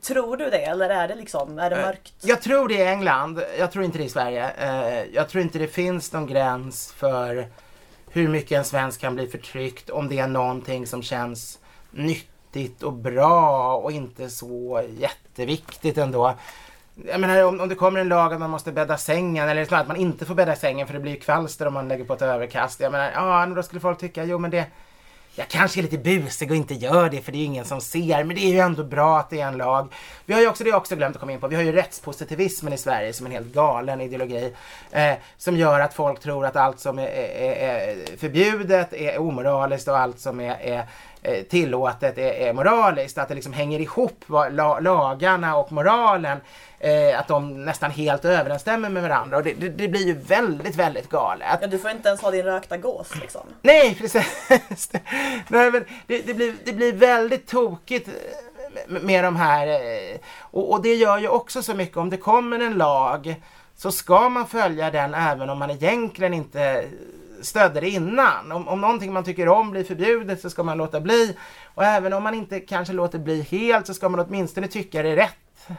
Tror 0.00 0.36
du 0.36 0.50
det 0.50 0.64
eller 0.64 0.90
är 0.90 1.08
det 1.08 1.14
liksom, 1.14 1.58
är 1.58 1.70
det 1.70 1.76
mörkt? 1.76 2.12
Jag 2.20 2.42
tror 2.42 2.68
det 2.68 2.74
i 2.74 2.86
England, 2.86 3.42
jag 3.58 3.72
tror 3.72 3.84
inte 3.84 3.98
det 3.98 4.04
i 4.04 4.08
Sverige. 4.08 4.50
Eh, 4.50 5.04
Jag 5.14 5.28
tror 5.28 5.42
inte 5.42 5.58
det 5.58 5.68
finns 5.68 6.12
någon 6.12 6.26
gräns 6.26 6.92
för 6.92 7.46
hur 8.10 8.28
mycket 8.28 8.58
en 8.58 8.64
svensk 8.64 9.00
kan 9.00 9.14
bli 9.14 9.26
förtryckt 9.26 9.90
om 9.90 10.08
det 10.08 10.18
är 10.18 10.26
någonting 10.26 10.86
som 10.86 11.02
känns 11.02 11.58
nyttigt 11.90 12.82
och 12.82 12.92
bra 12.92 13.74
och 13.76 13.92
inte 13.92 14.30
så 14.30 14.82
jätteviktigt 14.98 15.98
ändå. 15.98 16.34
Jag 17.06 17.20
menar 17.20 17.44
om, 17.44 17.60
om 17.60 17.68
det 17.68 17.74
kommer 17.74 18.00
en 18.00 18.08
lag 18.08 18.32
att 18.32 18.40
man 18.40 18.50
måste 18.50 18.72
bädda 18.72 18.96
sängen 18.96 19.48
eller 19.48 19.64
snarare 19.64 19.82
att 19.82 19.88
man 19.88 19.96
inte 19.96 20.24
får 20.24 20.34
bädda 20.34 20.56
sängen 20.56 20.86
för 20.86 20.94
det 20.94 21.00
blir 21.00 21.16
kvalster 21.16 21.66
om 21.66 21.74
man 21.74 21.88
lägger 21.88 22.04
på 22.04 22.12
ett 22.14 22.22
överkast. 22.22 22.80
Jag 22.80 22.92
menar, 22.92 23.10
ja 23.14 23.46
då 23.46 23.62
skulle 23.62 23.80
folk 23.80 23.98
tycka, 23.98 24.24
jo 24.24 24.38
men 24.38 24.50
det 24.50 24.66
jag 25.34 25.48
kanske 25.48 25.80
är 25.80 25.82
lite 25.82 25.98
busig 25.98 26.50
och 26.50 26.56
inte 26.56 26.74
gör 26.74 27.10
det 27.10 27.20
för 27.20 27.32
det 27.32 27.38
är 27.38 27.44
ingen 27.44 27.64
som 27.64 27.80
ser, 27.80 28.24
men 28.24 28.36
det 28.36 28.42
är 28.42 28.52
ju 28.52 28.58
ändå 28.58 28.84
bra 28.84 29.18
att 29.18 29.30
det 29.30 29.40
är 29.40 29.48
en 29.48 29.56
lag. 29.56 29.92
Vi 30.24 30.34
har 30.34 30.40
ju 30.40 30.48
också, 30.48 30.64
det 30.64 30.70
har 30.70 30.74
jag 30.74 30.80
också 30.80 30.96
glömt 30.96 31.16
att 31.16 31.20
komma 31.20 31.32
in 31.32 31.40
på, 31.40 31.48
vi 31.48 31.56
har 31.56 31.62
ju 31.62 31.72
rättspositivismen 31.72 32.72
i 32.72 32.78
Sverige 32.78 33.12
som 33.12 33.26
en 33.26 33.32
helt 33.32 33.54
galen 33.54 34.00
ideologi. 34.00 34.52
Eh, 34.90 35.14
som 35.36 35.56
gör 35.56 35.80
att 35.80 35.94
folk 35.94 36.20
tror 36.20 36.46
att 36.46 36.56
allt 36.56 36.80
som 36.80 36.98
är, 36.98 37.06
är, 37.06 37.52
är 37.52 38.16
förbjudet 38.16 38.92
är 38.92 39.18
omoraliskt 39.18 39.88
och 39.88 39.98
allt 39.98 40.20
som 40.20 40.40
är, 40.40 40.56
är 40.60 40.86
eh, 41.22 41.42
tillåtet 41.42 42.18
är, 42.18 42.32
är 42.32 42.52
moraliskt. 42.52 43.18
Att 43.18 43.28
det 43.28 43.34
liksom 43.34 43.52
hänger 43.52 43.80
ihop 43.80 44.24
vad, 44.26 44.52
la, 44.52 44.80
lagarna 44.80 45.56
och 45.56 45.72
moralen. 45.72 46.38
Eh, 46.84 47.18
att 47.18 47.28
de 47.28 47.64
nästan 47.64 47.90
helt 47.90 48.24
överensstämmer 48.24 48.88
med 48.88 49.02
varandra. 49.02 49.36
Och 49.36 49.42
det, 49.42 49.52
det, 49.52 49.68
det 49.68 49.88
blir 49.88 50.06
ju 50.06 50.12
väldigt, 50.12 50.76
väldigt 50.76 51.08
galet. 51.08 51.58
Ja, 51.60 51.66
du 51.66 51.78
får 51.78 51.90
inte 51.90 52.08
ens 52.08 52.20
ha 52.22 52.30
din 52.30 52.44
rökta 52.44 52.76
gås 52.76 53.16
liksom. 53.20 53.40
Nej, 53.62 53.94
precis. 53.94 54.26
Nej, 55.48 55.70
men 55.70 55.84
det, 56.06 56.22
det, 56.26 56.34
blir, 56.34 56.54
det 56.64 56.72
blir 56.72 56.92
väldigt 56.92 57.46
tokigt 57.46 58.08
eh, 58.08 59.00
med, 59.02 59.24
de 59.24 59.36
här. 59.36 59.66
eh, 59.66 60.18
Och, 60.40 60.72
och 60.72 60.82
det 60.82 60.94
gör 60.94 61.18
ju 61.18 61.28
också 61.28 61.62
så 61.62 61.74
mycket. 61.74 61.96
Om 61.96 62.10
det 62.10 62.16
kommer 62.16 62.58
en 62.60 62.74
lag 62.74 63.34
så 63.76 63.92
ska 63.92 64.28
man 64.28 64.46
följa 64.46 64.90
den 64.90 65.14
även 65.14 65.50
om 65.50 65.58
man 65.58 65.70
egentligen 65.70 66.34
inte 66.34 66.84
stödde 67.42 67.80
det 67.80 67.88
innan. 67.88 68.52
Om, 68.52 68.68
om 68.68 68.80
någonting 68.80 69.12
man 69.12 69.24
tycker 69.24 69.48
om 69.48 69.70
blir 69.70 69.84
förbjudet 69.84 70.40
så 70.40 70.50
ska 70.50 70.62
man 70.62 70.78
låta 70.78 71.00
bli. 71.00 71.36
Och 71.74 71.84
även 71.84 72.12
om 72.12 72.22
man 72.22 72.34
inte 72.34 72.60
kanske 72.60 72.92
låter 72.94 73.18
bli 73.18 73.42
helt 73.42 73.86
så 73.86 73.94
ska 73.94 74.08
man 74.08 74.20
åtminstone 74.20 74.68
tycka 74.68 75.02
det 75.02 75.08
är 75.08 75.16
rätt. 75.16 75.78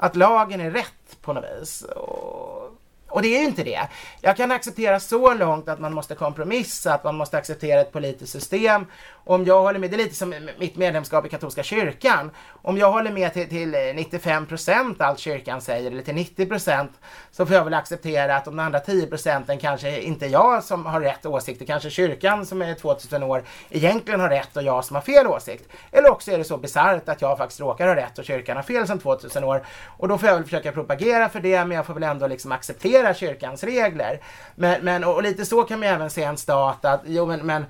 Att 0.00 0.16
lagen 0.16 0.60
är 0.60 0.70
rätt 0.70 1.20
på 1.22 1.32
något 1.32 1.44
vis. 1.60 1.82
Och, 1.82 2.78
och 3.08 3.22
det 3.22 3.28
är 3.36 3.40
ju 3.40 3.46
inte 3.46 3.64
det. 3.64 3.88
Jag 4.20 4.36
kan 4.36 4.52
acceptera 4.52 5.00
så 5.00 5.34
långt 5.34 5.68
att 5.68 5.80
man 5.80 5.94
måste 5.94 6.14
kompromissa, 6.14 6.94
att 6.94 7.04
man 7.04 7.16
måste 7.16 7.38
acceptera 7.38 7.80
ett 7.80 7.92
politiskt 7.92 8.32
system. 8.32 8.86
Om 9.28 9.44
jag 9.44 9.62
håller 9.62 9.78
med, 9.78 9.90
det 9.90 9.96
är 9.96 9.98
lite 9.98 10.14
som 10.14 10.34
mitt 10.58 10.76
medlemskap 10.76 11.26
i 11.26 11.28
katolska 11.28 11.62
kyrkan. 11.62 12.30
Om 12.62 12.78
jag 12.78 12.92
håller 12.92 13.10
med 13.12 13.32
till, 13.32 13.48
till 13.48 13.74
eh, 13.74 13.78
95% 13.78 15.02
allt 15.02 15.18
kyrkan 15.18 15.60
säger, 15.60 15.90
eller 15.90 16.02
till 16.02 16.14
90%, 16.14 16.88
så 17.30 17.46
får 17.46 17.56
jag 17.56 17.64
väl 17.64 17.74
acceptera 17.74 18.36
att 18.36 18.44
de 18.44 18.58
andra 18.58 18.80
10 18.80 19.06
procenten 19.06 19.58
kanske 19.58 20.00
inte 20.00 20.26
är 20.26 20.30
jag 20.30 20.64
som 20.64 20.86
har 20.86 21.00
rätt 21.00 21.26
åsikt, 21.26 21.58
det 21.58 21.64
kanske 21.64 21.90
kyrkan 21.90 22.46
som 22.46 22.62
är 22.62 22.74
2000 22.74 23.22
år 23.22 23.42
egentligen 23.70 24.20
har 24.20 24.28
rätt 24.28 24.56
och 24.56 24.62
jag 24.62 24.84
som 24.84 24.94
har 24.94 25.02
fel 25.02 25.26
åsikt. 25.26 25.68
Eller 25.92 26.10
också 26.10 26.32
är 26.32 26.38
det 26.38 26.44
så 26.44 26.56
bisarrt 26.56 27.08
att 27.08 27.22
jag 27.22 27.38
faktiskt 27.38 27.60
råkar 27.60 27.86
ha 27.86 27.96
rätt 27.96 28.18
och 28.18 28.24
kyrkan 28.24 28.56
har 28.56 28.62
fel 28.62 28.86
sedan 28.86 28.98
2000 28.98 29.44
år. 29.44 29.64
Och 29.86 30.08
då 30.08 30.18
får 30.18 30.28
jag 30.28 30.36
väl 30.36 30.44
försöka 30.44 30.72
propagera 30.72 31.28
för 31.28 31.40
det, 31.40 31.64
men 31.64 31.76
jag 31.76 31.86
får 31.86 31.94
väl 31.94 32.02
ändå 32.02 32.26
liksom 32.26 32.52
acceptera 32.52 33.14
kyrkans 33.14 33.64
regler. 33.64 34.20
Men, 34.54 34.84
men 34.84 35.04
och, 35.04 35.14
och 35.14 35.22
lite 35.22 35.46
så 35.46 35.62
kan 35.62 35.78
man 35.78 35.88
ju 35.88 35.94
även 35.94 36.10
se 36.10 36.22
en 36.22 36.36
stat 36.36 36.84
att, 36.84 37.00
jo 37.06 37.26
men, 37.26 37.46
men 37.46 37.64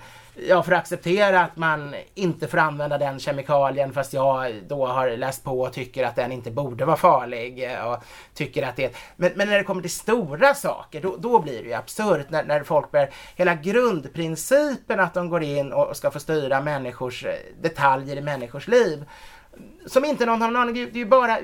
jag 0.46 0.64
får 0.64 0.72
acceptera 0.72 1.40
att 1.40 1.56
man 1.56 1.94
inte 2.14 2.48
får 2.48 2.58
använda 2.58 2.98
den 2.98 3.18
kemikalien 3.18 3.92
fast 3.92 4.12
jag 4.12 4.54
då 4.68 4.86
har 4.86 5.16
läst 5.16 5.44
på 5.44 5.60
och 5.60 5.72
tycker 5.72 6.04
att 6.04 6.16
den 6.16 6.32
inte 6.32 6.50
borde 6.50 6.84
vara 6.84 6.96
farlig. 6.96 7.72
Eh, 7.72 7.92
och 7.92 8.04
tycker 8.34 8.62
att 8.62 8.76
det 8.76 8.96
men, 9.16 9.32
men 9.34 9.48
när 9.48 9.58
det 9.58 9.64
kommer 9.64 9.82
till 9.82 9.90
stora 9.90 10.54
saker 10.54 11.00
då, 11.00 11.16
då 11.16 11.38
blir 11.38 11.62
det 11.62 11.68
ju 11.68 11.74
absurt 11.74 12.30
när, 12.30 12.44
när 12.44 12.62
folk 12.62 12.90
börjar, 12.90 13.10
hela 13.36 13.54
grundprincipen 13.54 15.00
att 15.00 15.14
de 15.14 15.28
går 15.28 15.42
in 15.42 15.72
och 15.72 15.96
ska 15.96 16.10
få 16.10 16.20
styra 16.20 16.60
människors 16.60 17.24
eh, 17.24 17.32
detaljer 17.60 18.16
i 18.16 18.20
människors 18.20 18.68
liv. 18.68 19.04
Som 19.86 20.04
inte 20.04 20.26
någon 20.26 20.42
har 20.42 20.50
någon 20.50 20.62
aning, 20.62 20.74
det 20.74 20.80
är 20.80 20.96
ju 20.96 21.06
bara 21.06 21.38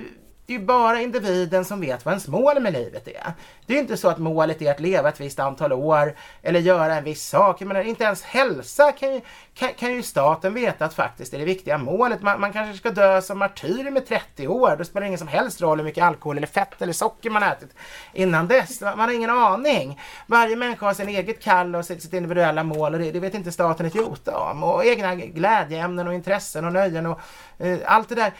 det 0.46 0.54
är 0.54 0.58
ju 0.58 0.64
bara 0.64 1.00
individen 1.00 1.64
som 1.64 1.80
vet 1.80 2.04
vad 2.04 2.12
ens 2.12 2.28
mål 2.28 2.60
med 2.60 2.72
livet 2.72 3.08
är. 3.08 3.32
Det 3.66 3.72
är 3.72 3.74
ju 3.74 3.80
inte 3.80 3.96
så 3.96 4.08
att 4.08 4.18
målet 4.18 4.62
är 4.62 4.70
att 4.70 4.80
leva 4.80 5.08
ett 5.08 5.20
visst 5.20 5.38
antal 5.38 5.72
år 5.72 6.14
eller 6.42 6.60
göra 6.60 6.94
en 6.94 7.04
viss 7.04 7.28
sak. 7.28 7.60
Jag 7.60 7.68
menar, 7.68 7.82
inte 7.82 8.04
ens 8.04 8.22
hälsa 8.22 8.92
kan 8.92 9.14
ju, 9.14 9.20
kan, 9.54 9.68
kan 9.74 9.92
ju 9.92 10.02
staten 10.02 10.54
veta 10.54 10.84
att 10.84 10.94
faktiskt 10.94 11.34
är 11.34 11.38
det 11.38 11.44
viktiga 11.44 11.78
målet. 11.78 12.22
Man, 12.22 12.40
man 12.40 12.52
kanske 12.52 12.78
ska 12.78 12.90
dö 12.90 13.22
som 13.22 13.38
martyr 13.38 13.90
med 13.90 14.06
30 14.06 14.48
år. 14.48 14.76
Då 14.78 14.84
spelar 14.84 15.00
det 15.00 15.06
ingen 15.06 15.18
som 15.18 15.28
helst 15.28 15.60
roll 15.60 15.78
hur 15.78 15.84
mycket 15.84 16.04
alkohol 16.04 16.36
eller 16.36 16.46
fett 16.46 16.82
eller 16.82 16.92
socker 16.92 17.30
man 17.30 17.42
ätit 17.42 17.74
innan 18.12 18.48
dess. 18.48 18.80
Man 18.80 19.00
har 19.00 19.14
ingen 19.14 19.30
aning. 19.30 20.00
Varje 20.26 20.56
människa 20.56 20.86
har 20.86 20.94
sin 20.94 21.08
eget 21.08 21.42
kall 21.42 21.74
och 21.74 21.84
sitt, 21.84 22.02
sitt 22.02 22.12
individuella 22.12 22.62
mål 22.62 22.94
och 22.94 23.00
det, 23.00 23.10
det 23.10 23.20
vet 23.20 23.34
inte 23.34 23.52
staten 23.52 23.86
ett 23.86 23.94
jota 23.94 24.38
om. 24.38 24.64
Och 24.64 24.84
egna 24.84 25.14
glädjeämnen 25.14 26.08
och 26.08 26.14
intressen 26.14 26.64
och 26.64 26.72
nöjen 26.72 27.06
och 27.06 27.20
eh, 27.58 27.78
allt 27.86 28.08
det 28.08 28.14
där. 28.14 28.32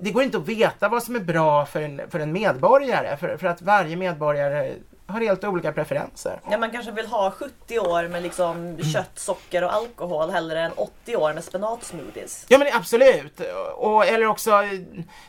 Det 0.00 0.10
går 0.10 0.22
inte 0.22 0.38
att 0.38 0.48
veta 0.48 0.88
vad 0.88 1.02
som 1.02 1.16
är 1.16 1.20
bra 1.20 1.66
för 1.66 1.82
en, 1.82 2.00
för 2.10 2.18
en 2.18 2.32
medborgare. 2.32 3.16
För, 3.16 3.36
för 3.36 3.46
att 3.46 3.62
varje 3.62 3.96
medborgare 3.96 4.74
har 5.12 5.20
helt 5.20 5.44
olika 5.44 5.72
preferenser. 5.72 6.40
Ja, 6.50 6.58
man 6.58 6.70
kanske 6.70 6.92
vill 6.92 7.06
ha 7.06 7.30
70 7.30 7.78
år 7.78 8.08
med 8.08 8.22
liksom 8.22 8.78
kött, 8.92 9.10
socker 9.14 9.64
och 9.64 9.74
alkohol 9.74 10.30
hellre 10.30 10.60
än 10.60 10.72
80 10.72 11.16
år 11.16 11.32
med 11.32 11.44
spenatsmoothies. 11.44 12.46
Ja 12.48 12.58
men 12.58 12.68
absolut. 12.72 13.40
Och, 13.76 14.06
eller 14.06 14.26
också, 14.26 14.50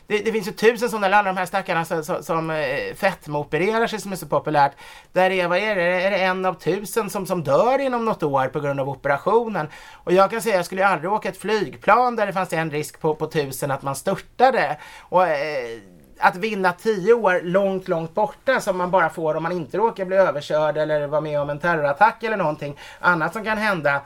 det, 0.06 0.18
det 0.18 0.32
finns 0.32 0.48
ju 0.48 0.52
tusen 0.52 0.90
sådana, 0.90 1.06
eller 1.06 1.16
alla 1.16 1.32
de 1.32 1.36
här 1.36 1.46
stackarna 1.46 1.84
som, 1.84 2.04
som, 2.04 2.22
som 2.22 2.50
eh, 2.50 2.94
fetmaopererar 2.94 3.86
sig 3.86 4.00
som 4.00 4.12
är 4.12 4.16
så 4.16 4.26
populärt. 4.26 4.72
Där 5.12 5.30
är, 5.30 5.48
vad 5.48 5.58
är 5.58 5.76
det, 5.76 5.82
är 5.82 6.10
det 6.10 6.16
en 6.16 6.44
av 6.44 6.54
tusen 6.54 7.10
som, 7.10 7.26
som 7.26 7.44
dör 7.44 7.78
inom 7.78 8.04
något 8.04 8.22
år 8.22 8.48
på 8.48 8.60
grund 8.60 8.80
av 8.80 8.88
operationen. 8.88 9.68
Och 9.92 10.12
jag 10.12 10.30
kan 10.30 10.42
säga, 10.42 10.56
jag 10.56 10.64
skulle 10.64 10.80
ju 10.80 10.86
aldrig 10.86 11.12
åka 11.12 11.28
ett 11.28 11.36
flygplan 11.36 12.16
där 12.16 12.26
det 12.26 12.32
fanns 12.32 12.52
en 12.52 12.70
risk 12.70 13.00
på, 13.00 13.14
på 13.14 13.26
tusen 13.26 13.70
att 13.70 13.82
man 13.82 13.96
störtade. 13.96 14.76
Och, 14.98 15.28
eh, 15.28 15.80
att 16.24 16.36
vinna 16.36 16.72
tio 16.72 17.14
år 17.14 17.40
långt, 17.42 17.88
långt 17.88 18.14
borta 18.14 18.60
som 18.60 18.76
man 18.78 18.90
bara 18.90 19.10
får 19.10 19.34
om 19.34 19.42
man 19.42 19.52
inte 19.52 19.78
råkar 19.78 20.04
bli 20.04 20.16
överkörd 20.16 20.76
eller 20.76 21.06
vara 21.06 21.20
med 21.20 21.40
om 21.40 21.50
en 21.50 21.58
terrorattack 21.58 22.22
eller 22.22 22.36
någonting 22.36 22.78
annat 23.00 23.32
som 23.32 23.44
kan 23.44 23.58
hända 23.58 24.00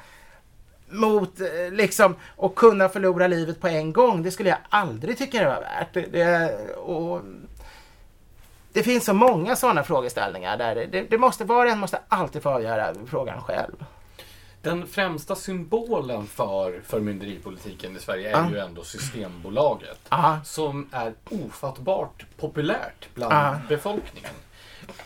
mot 0.89 1.41
eh, 1.41 1.47
liksom 1.71 2.17
och 2.37 2.55
kunna 2.55 2.89
förlora 2.89 3.27
livet 3.27 3.61
på 3.61 3.69
en 3.69 3.93
gång. 3.93 4.23
Det 4.23 4.31
skulle 4.31 4.49
jag 4.49 4.59
aldrig 4.69 5.19
tycka 5.19 5.41
det 5.41 5.47
var 5.47 5.61
värt. 5.61 5.95
Det, 5.95 6.01
det, 6.13 6.57
och, 6.77 7.21
det 8.73 8.83
finns 8.83 9.05
så 9.05 9.13
många 9.13 9.57
sådana 9.57 9.83
frågeställningar 9.83 10.57
där 10.57 10.75
det, 10.75 10.87
det, 10.87 11.03
det 11.03 11.19
måste, 11.19 11.45
var 11.45 11.67
och 11.67 11.73
en 11.73 11.79
måste 11.79 11.99
alltid 12.09 12.43
få 12.43 12.51
avgöra 12.51 12.95
frågan 13.07 13.43
själv. 13.43 13.85
Den 14.69 14.87
främsta 14.87 15.35
symbolen 15.35 16.27
för 16.27 16.81
förmynderipolitiken 16.87 17.97
i 17.97 18.01
Sverige 18.01 18.29
är 18.37 18.43
Ja. 18.43 18.51
ju 18.51 18.59
ändå 18.59 18.85
Systembolaget. 18.85 19.99
Aha. 20.09 20.41
Som 20.45 20.89
är 20.93 21.15
ofattbart 21.31 22.27
populärt 22.37 23.09
bland 23.15 23.33
Ja. 23.35 23.57
befolkningen. 23.69 24.31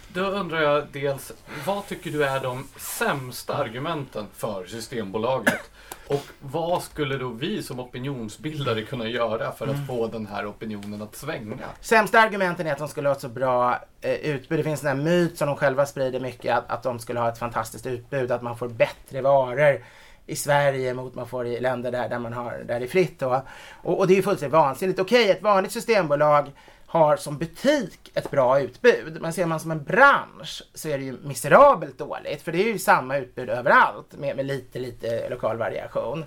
Då 0.09 0.21
undrar 0.21 0.61
jag 0.63 0.87
dels, 0.93 1.33
vad 1.67 1.87
tycker 1.87 2.11
du 2.11 2.25
är 2.25 2.41
de 2.41 2.69
sämsta 2.77 3.55
argumenten 3.55 4.27
för 4.37 4.67
Systembolaget? 4.67 5.71
Och 6.07 6.23
vad 6.41 6.83
skulle 6.83 7.17
då 7.19 7.29
vi 7.29 7.63
som 7.63 7.81
opinionsbildare 7.81 8.83
kunna 8.83 9.09
göra 9.09 9.53
för 9.53 9.67
att 9.67 9.75
Mm. 9.75 9.87
få 9.87 10.07
den 10.07 10.27
här 10.27 10.51
opinionen 10.51 11.03
att 11.03 11.17
svänga? 11.17 11.57
Sämsta 11.81 12.21
argumenten 12.21 12.67
är 12.67 12.73
att 12.73 12.79
de 12.79 12.89
skulle 12.89 13.09
ha 13.09 13.15
ett 13.15 13.21
så 13.21 13.29
bra 13.29 13.79
eh, 14.01 14.13
utbud. 14.13 14.59
Det 14.59 14.63
finns 14.63 14.85
en 14.85 15.05
myt 15.05 15.39
som 15.39 15.47
de 15.47 15.57
själva 15.57 15.87
sprider 15.87 16.21
mycket 16.21 16.57
att, 16.59 16.71
att 16.71 16.83
de 16.83 16.99
skulle 16.99 17.21
ha 17.21 17.29
ett 17.29 17.39
fantastiskt 17.39 17.87
utbud, 17.87 18.31
att 18.33 18.43
man 18.43 18.59
får 18.59 18.69
bättre 18.69 19.21
varor 19.23 19.85
i 20.27 20.37
Sverige 20.37 20.95
mot 20.95 21.15
man 21.15 21.27
får 21.29 21.47
i 21.47 21.61
länder 21.61 21.93
där, 21.93 22.09
där, 22.09 22.19
man 22.19 22.33
har, 22.33 22.53
där 22.67 22.81
det 22.81 22.87
är 22.87 22.89
fritt. 22.89 23.19
Då. 23.21 23.43
Och, 23.83 23.99
och 23.99 24.07
det 24.07 24.13
är 24.15 24.17
ju 24.17 24.23
fullständigt 24.23 24.53
vansinnigt. 24.53 25.01
Okej, 25.01 25.31
ett 25.31 25.43
vanligt 25.43 25.73
systembolag 25.73 26.51
har 26.93 27.17
som 27.17 27.39
butik 27.39 28.11
ett 28.15 28.31
bra 28.31 28.61
utbud. 28.61 29.19
Men 29.21 29.33
ser 29.33 29.47
man 29.47 29.61
som 29.61 29.71
en 29.71 29.85
bransch 29.85 30.63
så 30.75 30.89
är 30.89 30.99
det 30.99 31.05
ju 31.05 31.19
miserabelt 31.23 31.99
dåligt. 31.99 32.43
För 32.43 32.53
det 32.53 32.63
är 32.63 32.73
ju 32.73 32.79
samma 32.79 33.17
utbud 33.17 33.51
överallt 33.51 34.13
med, 34.13 34.37
med 34.37 34.47
lite, 34.47 34.79
lite 34.79 35.29
lokal 35.29 35.57
variation. 35.57 36.25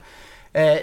Eh, 0.54 0.80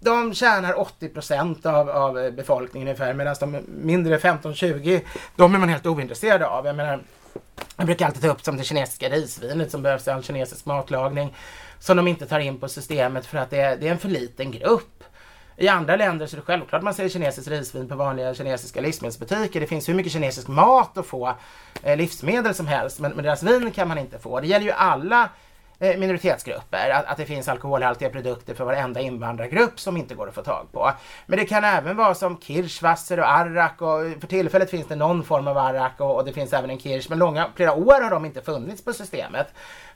de 0.00 0.34
tjänar 0.34 0.80
80 0.80 1.08
procent 1.08 1.66
av, 1.66 1.90
av 1.90 2.32
befolkningen 2.32 2.88
ungefär 2.88 3.14
medan 3.14 3.36
de 3.40 3.60
mindre 3.66 4.18
15-20 4.18 5.00
de 5.36 5.54
är 5.54 5.58
man 5.58 5.68
helt 5.68 5.86
ointresserad 5.86 6.42
av. 6.42 6.66
Jag 6.66 6.76
menar, 6.76 7.02
jag 7.76 7.86
brukar 7.86 8.06
alltid 8.06 8.22
ta 8.22 8.28
upp 8.28 8.44
som 8.44 8.56
det 8.56 8.64
kinesiska 8.64 9.08
risvinet 9.08 9.70
som 9.70 9.82
behövs 9.82 10.08
i 10.08 10.10
all 10.10 10.22
kinesisk 10.22 10.66
matlagning 10.66 11.34
som 11.78 11.96
de 11.96 12.08
inte 12.08 12.26
tar 12.26 12.38
in 12.38 12.60
på 12.60 12.68
systemet 12.68 13.26
för 13.26 13.38
att 13.38 13.50
det 13.50 13.60
är, 13.60 13.76
det 13.76 13.88
är 13.88 13.92
en 13.92 13.98
för 13.98 14.08
liten 14.08 14.50
grupp. 14.50 15.04
I 15.56 15.68
andra 15.68 15.96
länder 15.96 16.26
så 16.26 16.36
är 16.36 16.38
det 16.38 16.46
självklart 16.46 16.82
man 16.82 16.94
ser 16.94 17.08
kinesiskt 17.08 17.48
risvin 17.48 17.88
på 17.88 17.94
vanliga 17.94 18.34
kinesiska 18.34 18.80
livsmedelsbutiker. 18.80 19.60
Det 19.60 19.66
finns 19.66 19.88
hur 19.88 19.94
mycket 19.94 20.12
kinesisk 20.12 20.48
mat 20.48 20.98
att 20.98 21.06
få, 21.06 21.34
eh, 21.82 21.96
livsmedel 21.96 22.54
som 22.54 22.66
helst, 22.66 23.00
men, 23.00 23.12
men 23.12 23.24
deras 23.24 23.42
vin 23.42 23.70
kan 23.70 23.88
man 23.88 23.98
inte 23.98 24.18
få. 24.18 24.40
Det 24.40 24.46
gäller 24.46 24.66
ju 24.66 24.72
alla 24.72 25.28
eh, 25.78 25.98
minoritetsgrupper, 25.98 26.90
att, 26.90 27.04
att, 27.04 27.16
det 27.16 27.24
finns 27.24 27.48
alkoholhaltiga 27.48 28.10
produkter 28.10 28.54
för 28.54 28.64
varenda 28.64 29.00
invandrargrupp 29.00 29.80
som 29.80 29.96
inte 29.96 30.14
går 30.14 30.28
att 30.28 30.34
få 30.34 30.42
tag 30.42 30.66
på. 30.72 30.92
Men 31.26 31.38
det 31.38 31.44
kan 31.44 31.64
även 31.64 31.96
vara 31.96 32.14
som 32.14 32.40
kirschwasser 32.40 33.20
och 33.20 33.30
arrak 33.30 33.82
och 33.82 34.06
eh, 34.06 34.18
för 34.20 34.26
tillfället 34.26 34.70
finns 34.70 34.86
det 34.86 34.96
någon 34.96 35.24
form 35.24 35.48
av 35.48 35.58
arrak 35.58 36.00
och, 36.00 36.16
och 36.16 36.24
det 36.24 36.32
finns 36.32 36.52
även 36.52 36.70
en 36.70 36.78
kirsch, 36.78 37.06
men 37.10 37.18
långa, 37.18 37.50
flera 37.54 37.74
år 37.74 38.00
har 38.00 38.10
de 38.10 38.24
inte 38.24 38.42
funnits 38.42 38.84
på 38.84 38.92
systemet. 38.92 39.46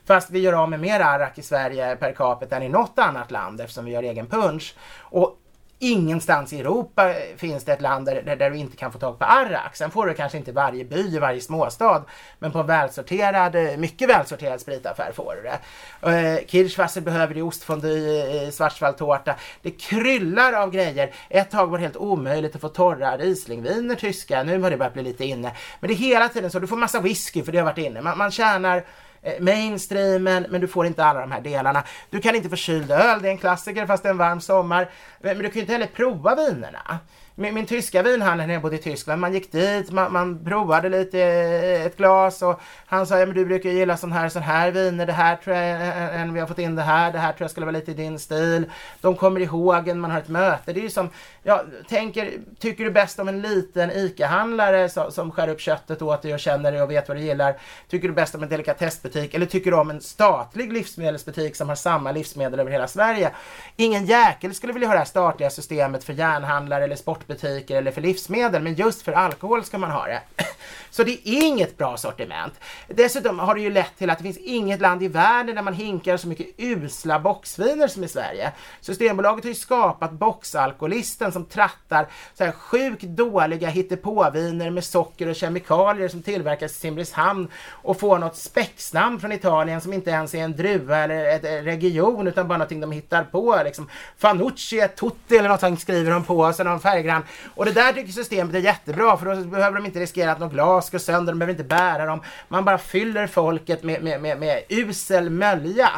Fast 0.05 0.29
vi 0.29 0.39
gör 0.39 0.53
av 0.53 0.69
med 0.69 0.79
mer 0.79 0.99
arrak 0.99 1.37
i 1.37 1.41
Sverige 1.41 1.95
per 1.95 2.13
capita 2.13 2.55
än 2.55 2.63
i 2.63 2.69
något 2.69 2.99
annat 2.99 3.31
land 3.31 3.61
eftersom 3.61 3.85
vi 3.85 3.91
gör 3.91 4.03
egen 4.03 4.27
punch. 4.27 4.75
Och 4.99 5.37
Ingenstans 5.83 6.53
i 6.53 6.59
Europa 6.59 7.13
finns 7.37 7.63
det 7.63 7.73
ett 7.73 7.81
land 7.81 8.05
där, 8.05 8.21
där, 8.21 8.35
där, 8.35 8.49
du 8.49 8.57
inte 8.57 8.77
kan 8.77 8.91
få 8.91 8.99
tag 8.99 9.19
på 9.19 9.25
arrak. 9.25 9.75
Sen 9.75 9.91
får 9.91 10.05
du 10.05 10.13
kanske 10.13 10.37
inte 10.37 10.51
varje 10.51 10.85
by, 10.85 11.15
i 11.15 11.19
varje 11.19 11.41
småstad. 11.41 12.03
Men 12.39 12.51
på 12.51 12.59
en 12.59 12.67
välsorterad, 12.67 13.55
eh, 13.55 13.77
mycket 13.77 14.09
välsorterad 14.09 14.61
spritaffär 14.61 15.11
får 15.11 15.35
du 15.35 15.41
det. 15.41 15.59
Eh, 16.11 16.47
Kirschwasser 16.47 17.01
behöver 17.01 17.35
du, 17.35 17.41
ostfondue, 17.41 18.45
eh, 18.45 18.51
schwarzwaldtårta. 18.51 19.35
Det 19.61 19.71
kryllar 19.71 20.53
av 20.53 20.71
grejer. 20.71 21.13
Ett 21.29 21.51
tag 21.51 21.67
var 21.67 21.77
det 21.77 21.83
helt 21.83 21.97
omöjligt 21.97 22.55
att 22.55 22.61
få 22.61 22.69
torra 22.69 23.17
Rieslingviner 23.17 23.95
tyska. 23.95 24.43
Nu 24.43 24.61
har 24.61 24.71
det 24.71 24.77
börjat 24.77 24.93
bli 24.93 25.03
lite 25.03 25.25
inne. 25.25 25.51
Men 25.79 25.87
det 25.87 25.93
är 25.93 25.97
hela 25.97 26.29
tiden 26.29 26.51
så. 26.51 26.59
Du 26.59 26.67
får 26.67 26.77
massa 26.77 26.99
whisky 26.99 27.43
för 27.43 27.51
det 27.51 27.57
har 27.57 27.65
varit 27.65 27.77
inne. 27.77 28.01
Man, 28.01 28.17
man 28.17 28.31
tjänar 28.31 28.83
Eh, 29.23 29.41
mainstreamen, 29.41 30.45
men 30.49 30.61
du 30.61 30.67
får 30.67 30.85
inte 30.85 31.05
alla 31.05 31.21
de 31.21 31.31
här 31.31 31.41
delarna. 31.41 31.83
Du 32.09 32.21
kan 32.21 32.35
inte 32.35 32.49
få 32.49 32.55
kyld 32.55 32.91
öl, 32.91 33.21
det 33.21 33.27
är 33.27 33.31
en 33.31 33.37
klassiker 33.37 33.85
fast 33.85 34.03
det 34.03 34.09
är 34.09 34.11
en 34.11 34.17
varm 34.17 34.41
sommar. 34.41 34.89
Men 35.19 35.37
du 35.37 35.43
kan 35.43 35.53
ju 35.53 35.61
inte 35.61 35.73
heller 35.73 35.87
prova 35.87 36.35
vinerna 36.35 36.99
min, 37.35 37.53
min 37.53 37.65
tyska 37.65 38.03
vinhandel 38.03 38.47
när 38.47 38.53
jag 38.53 38.61
bodde 38.61 38.75
i 38.75 38.79
Tyskland, 38.79 39.21
man 39.21 39.33
gick 39.33 39.51
dit, 39.51 39.91
man, 39.91 40.13
man 40.13 40.45
provade 40.45 40.89
lite 40.89 41.19
eh, 41.19 41.85
ett 41.85 41.97
glas 41.97 42.41
och 42.41 42.61
han 42.85 43.07
sa, 43.07 43.19
ja 43.19 43.25
men 43.25 43.35
du 43.35 43.45
brukar 43.45 43.69
gilla 43.69 43.97
sån 43.97 44.11
här, 44.11 44.29
sån 44.29 44.41
här 44.41 44.71
viner, 44.71 45.05
det 45.05 45.13
här 45.13 45.35
tror 45.35 45.55
jag, 45.55 45.71
eh, 45.71 46.03
eh, 46.03 46.21
en, 46.21 46.33
vi 46.33 46.39
har 46.39 46.47
fått 46.47 46.59
in 46.59 46.75
det 46.75 46.81
här, 46.81 47.11
det 47.11 47.19
här 47.19 47.31
tror 47.31 47.43
jag 47.43 47.51
skulle 47.51 47.65
vara 47.65 47.77
lite 47.77 47.91
i 47.91 47.93
din 47.93 48.19
stil. 48.19 48.65
De 49.01 49.15
kommer 49.15 49.39
ihåg 49.39 49.87
en, 49.87 49.99
man 49.99 50.11
har 50.11 50.19
ett 50.19 50.27
möte. 50.27 50.73
Det 50.73 50.79
är 50.79 50.83
ju 50.83 50.89
som, 50.89 51.09
ja, 51.43 51.63
tänker, 51.89 52.31
tycker 52.59 52.83
du 52.83 52.91
bäst 52.91 53.19
om 53.19 53.27
en 53.27 53.41
liten 53.41 53.91
ICA-handlare 53.91 54.89
som, 54.89 55.11
som 55.11 55.31
skär 55.31 55.47
upp 55.47 55.61
köttet 55.61 56.01
åt 56.01 56.21
dig 56.21 56.33
och 56.33 56.39
känner 56.39 56.71
dig 56.71 56.81
och 56.81 56.91
vet 56.91 57.07
vad 57.07 57.17
du 57.17 57.21
gillar? 57.21 57.57
Tycker 57.87 58.07
du 58.07 58.13
bäst 58.13 58.35
om 58.35 58.43
en 58.43 58.49
delikatessbutik 58.49 59.33
eller 59.33 59.45
tycker 59.45 59.71
du 59.71 59.77
om 59.77 59.89
en 59.89 60.01
statlig 60.01 60.73
livsmedelsbutik 60.73 61.55
som 61.55 61.69
har 61.69 61.75
samma 61.75 62.11
livsmedel 62.11 62.59
över 62.59 62.71
hela 62.71 62.87
Sverige? 62.87 63.31
Ingen 63.75 64.05
jäkel 64.05 64.53
skulle 64.53 64.73
vilja 64.73 64.87
ha 64.87 64.93
det 64.93 64.99
här 64.99 65.05
statliga 65.05 65.49
systemet 65.49 66.03
för 66.03 66.13
järnhandlare 66.13 66.83
eller 66.83 66.95
sport 66.95 67.20
butiker 67.27 67.75
eller 67.75 67.91
för 67.91 68.01
livsmedel, 68.01 68.61
men 68.61 68.75
just 68.75 69.01
för 69.01 69.11
alkohol 69.11 69.63
ska 69.63 69.77
man 69.77 69.91
ha 69.91 70.05
det. 70.05 70.21
Så 70.89 71.03
det 71.03 71.11
är 71.11 71.43
inget 71.43 71.77
bra 71.77 71.97
sortiment. 71.97 72.53
Dessutom 72.87 73.39
har 73.39 73.55
det 73.55 73.61
ju 73.61 73.69
lett 73.69 73.97
till 73.97 74.09
att 74.09 74.17
det 74.17 74.23
finns 74.23 74.37
inget 74.37 74.81
land 74.81 75.03
i 75.03 75.07
världen 75.07 75.55
där 75.55 75.61
man 75.61 75.73
hinkar 75.73 76.17
så 76.17 76.27
mycket 76.27 76.47
usla 76.57 77.19
boxviner 77.19 77.87
som 77.87 78.03
i 78.03 78.07
Sverige. 78.07 78.51
Systembolaget 78.81 79.43
har 79.43 79.49
ju 79.49 79.55
skapat 79.55 80.11
boxalkoholisten 80.11 81.31
som 81.31 81.45
trattar 81.45 82.07
så 82.33 82.43
här 82.43 82.51
sjukt 82.51 83.03
dåliga 83.03 83.69
hittepåviner 83.69 84.69
med 84.69 84.83
socker 84.83 85.27
och 85.27 85.35
kemikalier 85.35 86.07
som 86.07 86.21
tillverkas 86.21 86.71
i 86.71 86.75
Simrishamn 86.75 87.47
och 87.67 87.99
får 87.99 88.19
något 88.19 88.35
spexnamn 88.35 89.19
från 89.19 89.31
Italien 89.31 89.81
som 89.81 89.93
inte 89.93 90.09
ens 90.09 90.35
är 90.35 90.43
en 90.43 90.55
druva 90.55 90.97
eller 90.97 91.45
en 91.45 91.63
region 91.63 92.27
utan 92.27 92.47
bara 92.47 92.57
någonting 92.57 92.81
de 92.81 92.91
hittar 92.91 93.23
på. 93.23 93.61
Liksom. 93.63 93.89
Fanucci, 94.17 94.87
Tutti 94.95 95.37
eller 95.37 95.49
något 95.49 95.79
skriver 95.79 96.11
de 96.11 96.23
på, 96.23 96.39
och 96.39 96.55
sen 96.55 96.67
har 96.67 96.71
de 96.71 96.71
någon 96.71 96.79
grann. 97.11 97.23
Och 97.55 97.65
det 97.65 97.71
där 97.71 97.93
tycker 97.93 98.11
systemet 98.11 98.55
är 98.55 98.59
jättebra 98.59 99.17
för 99.17 99.25
då 99.25 99.35
behöver 99.35 99.75
de 99.75 99.85
inte 99.85 99.99
riskera 99.99 100.31
att 100.31 100.39
något 100.39 100.53
glas 100.53 100.89
går 100.89 100.99
sönder, 100.99 101.33
de 101.33 101.39
behöver 101.39 101.53
inte 101.53 101.63
bära 101.63 102.05
dem. 102.05 102.21
Man 102.47 102.65
bara 102.65 102.77
fyller 102.77 103.27
folket 103.27 103.83
med, 103.83 104.03
med, 104.03 104.21
med, 104.21 104.39
med 104.39 104.63
usel 104.69 105.29
mölja. 105.29 105.89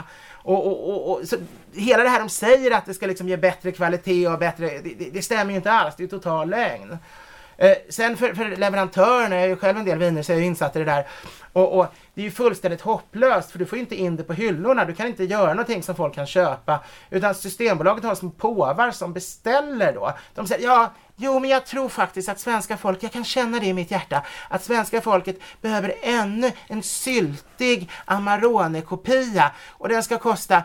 Och, 0.44 0.68
och, 0.68 0.90
och, 0.90 1.12
och, 1.12 1.28
så 1.28 1.36
hela 1.74 2.04
det 2.04 2.10
här 2.10 2.20
de 2.20 2.30
säger 2.30 2.72
att 2.72 2.86
det 2.86 2.94
ska 2.94 3.08
liksom 3.08 3.30
ge 3.30 3.38
bättre 3.38 3.72
kvalitet 3.72 4.28
och 4.28 4.40
bättre, 4.40 4.66
det, 4.66 4.94
det, 5.00 5.10
det 5.14 5.22
stämmer 5.22 5.52
ju 5.52 5.56
inte 5.56 5.72
alls, 5.72 5.96
det 5.98 6.04
är 6.04 6.08
total 6.08 6.50
lögn. 6.50 6.98
Eh, 7.58 7.78
sen 7.90 8.18
för, 8.18 8.34
för 8.34 8.56
leverantörerna, 8.56 9.36
jag 9.36 9.44
är 9.44 9.48
ju 9.48 9.56
själv 9.56 9.78
en 9.78 9.86
del 9.86 9.98
viner 9.98 10.24
så 10.24 10.32
jag 10.32 10.40
är 10.40 10.44
insatt 10.44 10.76
i 10.76 10.80
det 10.80 10.86
där. 10.86 11.08
Och, 11.54 11.80
och, 11.80 11.88
det 12.14 12.22
är 12.22 12.26
ju 12.26 12.32
fullständigt 12.32 12.82
hopplöst 12.82 13.52
för 13.52 13.60
du 13.60 13.66
får 13.66 13.80
inte 13.80 13.96
in 13.96 14.16
det 14.16 14.24
på 14.24 14.34
hyllorna. 14.34 14.86
Du 14.86 14.96
kan 14.96 15.08
inte 15.08 15.24
göra 15.24 15.54
någonting 15.54 15.84
som 15.84 15.96
folk 15.96 16.16
kan 16.16 16.26
köpa. 16.26 16.80
Utan 17.10 17.36
Systembolaget 17.36 18.04
har 18.04 18.16
små 18.16 18.30
påvar 18.30 18.92
som 18.92 19.14
beställer 19.14 19.94
då. 19.94 20.14
De 20.36 20.48
säger 20.48 20.68
ja, 20.68 20.92
jo 21.16 21.40
men 21.40 21.50
jag 21.50 21.66
tror 21.66 21.90
faktiskt 21.90 22.30
att 22.30 22.40
svenska 22.40 22.78
folket, 22.78 23.04
jag 23.04 23.12
kan 23.12 23.24
känna 23.24 23.60
det 23.60 23.66
i 23.66 23.74
mitt 23.74 23.92
hjärta, 23.92 24.24
att 24.50 24.64
svenska 24.64 25.02
folket 25.02 25.40
behöver 25.62 25.94
ännu 26.02 26.52
en 26.68 26.84
syltig 26.84 27.90
Amarone-kopia. 28.06 29.52
Och 29.70 29.90
den 29.90 30.04
ska 30.04 30.18
kosta 30.18 30.64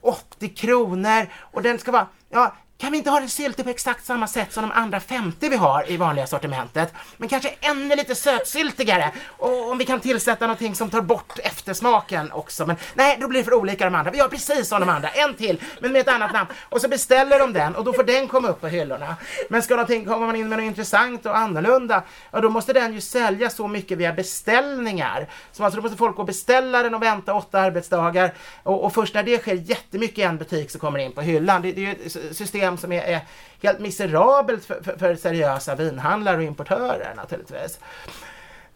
80 0.00 0.48
kronor. 0.48 1.26
Och 1.40 1.62
den 1.62 1.78
ska 1.78 1.92
vara, 1.92 2.06
ja 2.28 2.54
kan 2.84 2.92
vi 2.92 2.98
inte 2.98 3.10
ha 3.10 3.20
det 3.20 3.28
syltig 3.28 3.64
på 3.64 3.70
exakt 3.70 4.06
samma 4.06 4.26
sätt 4.26 4.52
som 4.52 4.62
de 4.62 4.72
andra 4.72 5.00
50 5.00 5.48
vi 5.48 5.56
har 5.56 5.90
i 5.90 5.96
vanliga 5.96 6.26
sortimentet? 6.26 6.92
Men 7.16 7.28
kanske 7.28 7.54
ännu 7.60 7.96
lite 7.96 8.14
sötsyltigare. 8.14 9.12
Och 9.28 9.70
om 9.70 9.78
vi 9.78 9.84
kan 9.84 10.00
tillsätta 10.00 10.46
någonting 10.46 10.74
som 10.74 10.90
tar 10.90 11.00
bort 11.00 11.38
eftersmaken 11.38 12.32
också. 12.32 12.66
Men 12.66 12.76
nej, 12.94 13.16
då 13.20 13.28
blir 13.28 13.40
det 13.40 13.44
för 13.44 13.54
olika 13.54 13.84
de 13.84 13.94
andra. 13.94 14.10
Vi 14.10 14.18
har 14.18 14.28
precis 14.28 14.68
som 14.68 14.80
de 14.80 14.88
andra, 14.88 15.08
en 15.08 15.34
till, 15.34 15.62
men 15.80 15.92
med 15.92 16.00
ett 16.00 16.08
annat 16.08 16.32
namn. 16.32 16.48
Och 16.68 16.80
så 16.80 16.88
beställer 16.88 17.38
de 17.38 17.52
den 17.52 17.76
och 17.76 17.84
då 17.84 17.92
får 17.92 18.04
den 18.04 18.28
komma 18.28 18.48
upp 18.48 18.60
på 18.60 18.68
hyllorna. 18.68 19.16
Men 19.48 19.62
ska 19.62 19.74
någonting, 19.74 20.04
komma 20.04 20.26
man 20.26 20.36
in 20.36 20.48
med 20.48 20.58
något 20.58 20.66
intressant 20.66 21.26
och 21.26 21.36
annorlunda, 21.36 22.02
ja 22.30 22.40
då 22.40 22.50
måste 22.50 22.72
den 22.72 22.94
ju 22.94 23.00
sälja 23.00 23.50
så 23.50 23.68
mycket 23.68 23.98
via 23.98 24.12
beställningar. 24.12 25.28
Så 25.52 25.64
alltså 25.64 25.76
då 25.76 25.82
måste 25.82 25.98
folk 25.98 26.16
gå 26.16 26.22
och 26.22 26.26
beställa 26.26 26.82
den 26.82 26.94
och 26.94 27.02
vänta 27.02 27.34
åtta 27.34 27.60
arbetsdagar. 27.60 28.34
Och, 28.62 28.84
och 28.84 28.94
först 28.94 29.14
när 29.14 29.22
det 29.22 29.38
sker 29.38 29.54
jättemycket 29.54 30.18
i 30.18 30.22
en 30.22 30.38
butik 30.38 30.70
så 30.70 30.78
kommer 30.78 30.98
det 30.98 31.04
in 31.04 31.12
på 31.12 31.20
hyllan. 31.20 31.62
Det, 31.62 31.72
det 31.72 31.80
är 31.80 31.86
ju 31.86 32.06
ett 32.06 32.36
system 32.36 32.73
system 32.76 32.90
som 32.90 32.92
är, 32.92 33.02
är 33.02 33.20
helt 33.62 33.80
miserabelt 33.80 34.64
för, 34.64 34.82
för, 34.82 34.98
för, 34.98 35.16
seriösa 35.16 35.74
vinhandlare 35.74 36.36
och 36.36 36.42
importörer 36.42 37.14
naturligtvis. 37.16 37.78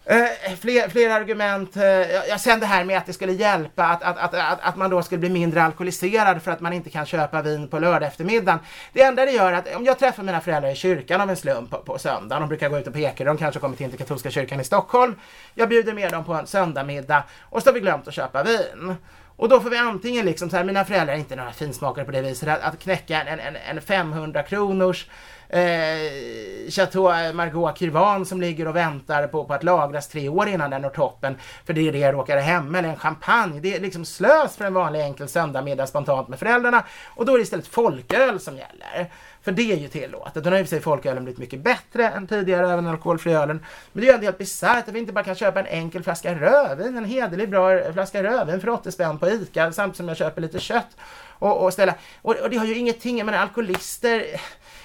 Eh, 0.04 0.56
fler, 0.60 0.88
fler 0.88 1.10
argument. 1.10 1.76
Eh, 1.76 1.82
jag 2.28 2.40
sen 2.40 2.60
det 2.60 2.66
här 2.66 2.84
med 2.84 2.98
att 2.98 3.06
det 3.06 3.12
skulle 3.12 3.32
hjälpa 3.32 3.84
att, 3.84 4.02
att, 4.02 4.18
att, 4.18 4.34
att, 4.34 4.60
att 4.60 4.76
man 4.76 4.90
då 4.90 5.02
skulle 5.02 5.18
bli 5.18 5.28
mindre 5.28 5.62
alkoholiserad 5.62 6.42
för 6.42 6.50
att 6.50 6.60
man 6.60 6.72
inte 6.72 6.90
kan 6.90 7.06
köpa 7.06 7.42
vin 7.42 7.68
på 7.68 7.78
lördag 7.78 8.08
eftermiddagen. 8.08 8.60
Det 8.92 9.02
enda 9.02 9.24
det 9.24 9.32
gör 9.32 9.52
är 9.52 9.56
att 9.56 9.76
om 9.76 9.84
jag 9.84 9.98
träffar 9.98 10.22
mina 10.22 10.40
föräldrar 10.40 10.70
i 10.70 10.74
kyrkan 10.74 11.20
av 11.20 11.30
en 11.30 11.36
slump 11.36 11.70
på, 11.70 11.76
på 11.76 11.98
söndag, 11.98 12.40
de 12.40 12.48
brukar 12.48 12.68
gå 12.68 12.78
ut 12.78 12.86
och 12.86 12.94
peka, 12.94 13.24
de 13.24 13.36
kanske 13.36 13.60
kommer 13.60 13.82
in 13.82 13.90
till 13.90 13.98
katolska 13.98 14.30
kyrkan 14.30 14.60
i 14.60 14.64
Stockholm. 14.64 15.14
Jag 15.54 15.68
bjuder 15.68 15.92
med 15.92 16.12
dem 16.12 16.24
på 16.24 16.34
en 16.34 16.46
söndagmiddag 16.46 17.22
och 17.50 17.62
så 17.62 17.68
har 17.68 17.74
vi 17.74 17.80
glömt 17.80 18.08
att 18.08 18.14
köpa 18.14 18.42
vin. 18.42 18.96
Och 19.38 19.48
då 19.48 19.60
får 19.60 19.70
vi 19.70 19.76
antingen 19.76 20.26
liksom 20.26 20.50
så 20.50 20.56
här, 20.56 20.64
mina 20.64 20.84
föräldrar 20.84 21.14
är 21.14 21.18
inte 21.18 21.36
några 21.36 21.52
finsmakare 21.52 22.04
på 22.04 22.10
det 22.10 22.22
viset, 22.22 22.48
att, 22.48 22.62
att 22.62 22.78
knäcka 22.78 23.22
en, 23.22 23.40
en, 23.40 23.56
en 23.56 23.80
500 23.80 24.42
kronors 24.42 25.06
eh, 25.48 26.70
Chateau 26.70 27.32
Margaux 27.32 27.78
Kirvan 27.78 28.26
som 28.26 28.40
ligger 28.40 28.68
och 28.68 28.76
väntar 28.76 29.26
på, 29.26 29.44
på 29.44 29.54
att 29.54 29.62
lagras 29.62 30.08
tre 30.08 30.28
år 30.28 30.48
innan 30.48 30.70
den 30.70 30.82
når 30.82 30.90
toppen. 30.90 31.36
För 31.64 31.72
det 31.72 31.88
är 31.88 31.92
det 31.92 31.98
jag 31.98 32.14
råkar 32.14 32.38
hem 32.38 32.74
eller 32.74 32.88
en 32.88 32.96
champagne. 32.96 33.60
Det 33.60 33.76
är 33.76 33.80
liksom 33.80 34.04
slös 34.04 34.56
för 34.56 34.64
en 34.64 34.74
vanlig 34.74 35.00
enkel 35.00 35.28
söndagmiddag 35.28 35.86
spontant 35.86 36.28
med 36.28 36.38
föräldrarna. 36.38 36.84
Och 37.06 37.26
då 37.26 37.32
är 37.32 37.36
det 37.38 37.42
istället 37.42 37.66
folköl 37.66 38.40
som 38.40 38.56
gäller. 38.56 39.10
För 39.48 39.52
det 39.52 39.72
är 39.72 39.76
ju 39.76 39.88
tillåtet. 39.88 40.44
Nu 40.44 40.50
har 40.50 40.58
i 40.58 40.62
och 40.62 40.66
för 40.66 40.70
sig 40.70 40.80
folkölen 40.80 41.24
blivit 41.24 41.38
mycket 41.38 41.60
bättre 41.60 42.08
än 42.08 42.26
tidigare, 42.26 42.72
även 42.72 42.86
alkoholfri 42.86 43.34
alkoholfria 43.34 43.42
ölen. 43.42 43.64
Men 43.92 44.00
det 44.00 44.06
är 44.06 44.08
ju 44.08 44.14
ändå 44.14 44.24
helt 44.24 44.38
bisarrt 44.38 44.88
att 44.88 44.94
vi 44.94 44.98
inte 44.98 45.12
bara 45.12 45.24
kan 45.24 45.34
köpa 45.34 45.60
en 45.60 45.66
enkel 45.66 46.02
flaska 46.02 46.34
rödvin, 46.34 46.96
en 46.96 47.04
hederlig 47.04 47.50
bra 47.50 47.92
flaska 47.92 48.22
rödvin 48.22 48.60
för 48.60 48.68
80 48.68 48.92
spänn 48.92 49.18
på 49.18 49.28
ICA 49.28 49.72
samtidigt 49.72 49.96
som 49.96 50.08
jag 50.08 50.16
köper 50.16 50.42
lite 50.42 50.60
kött 50.60 50.96
och, 51.38 51.64
och 51.64 51.72
ställa. 51.72 51.94
Och, 52.22 52.36
och 52.36 52.50
det 52.50 52.56
har 52.56 52.66
ju 52.66 52.74
ingenting, 52.78 53.18
jag 53.18 53.24
menar 53.24 53.38
alkoholister 53.38 54.24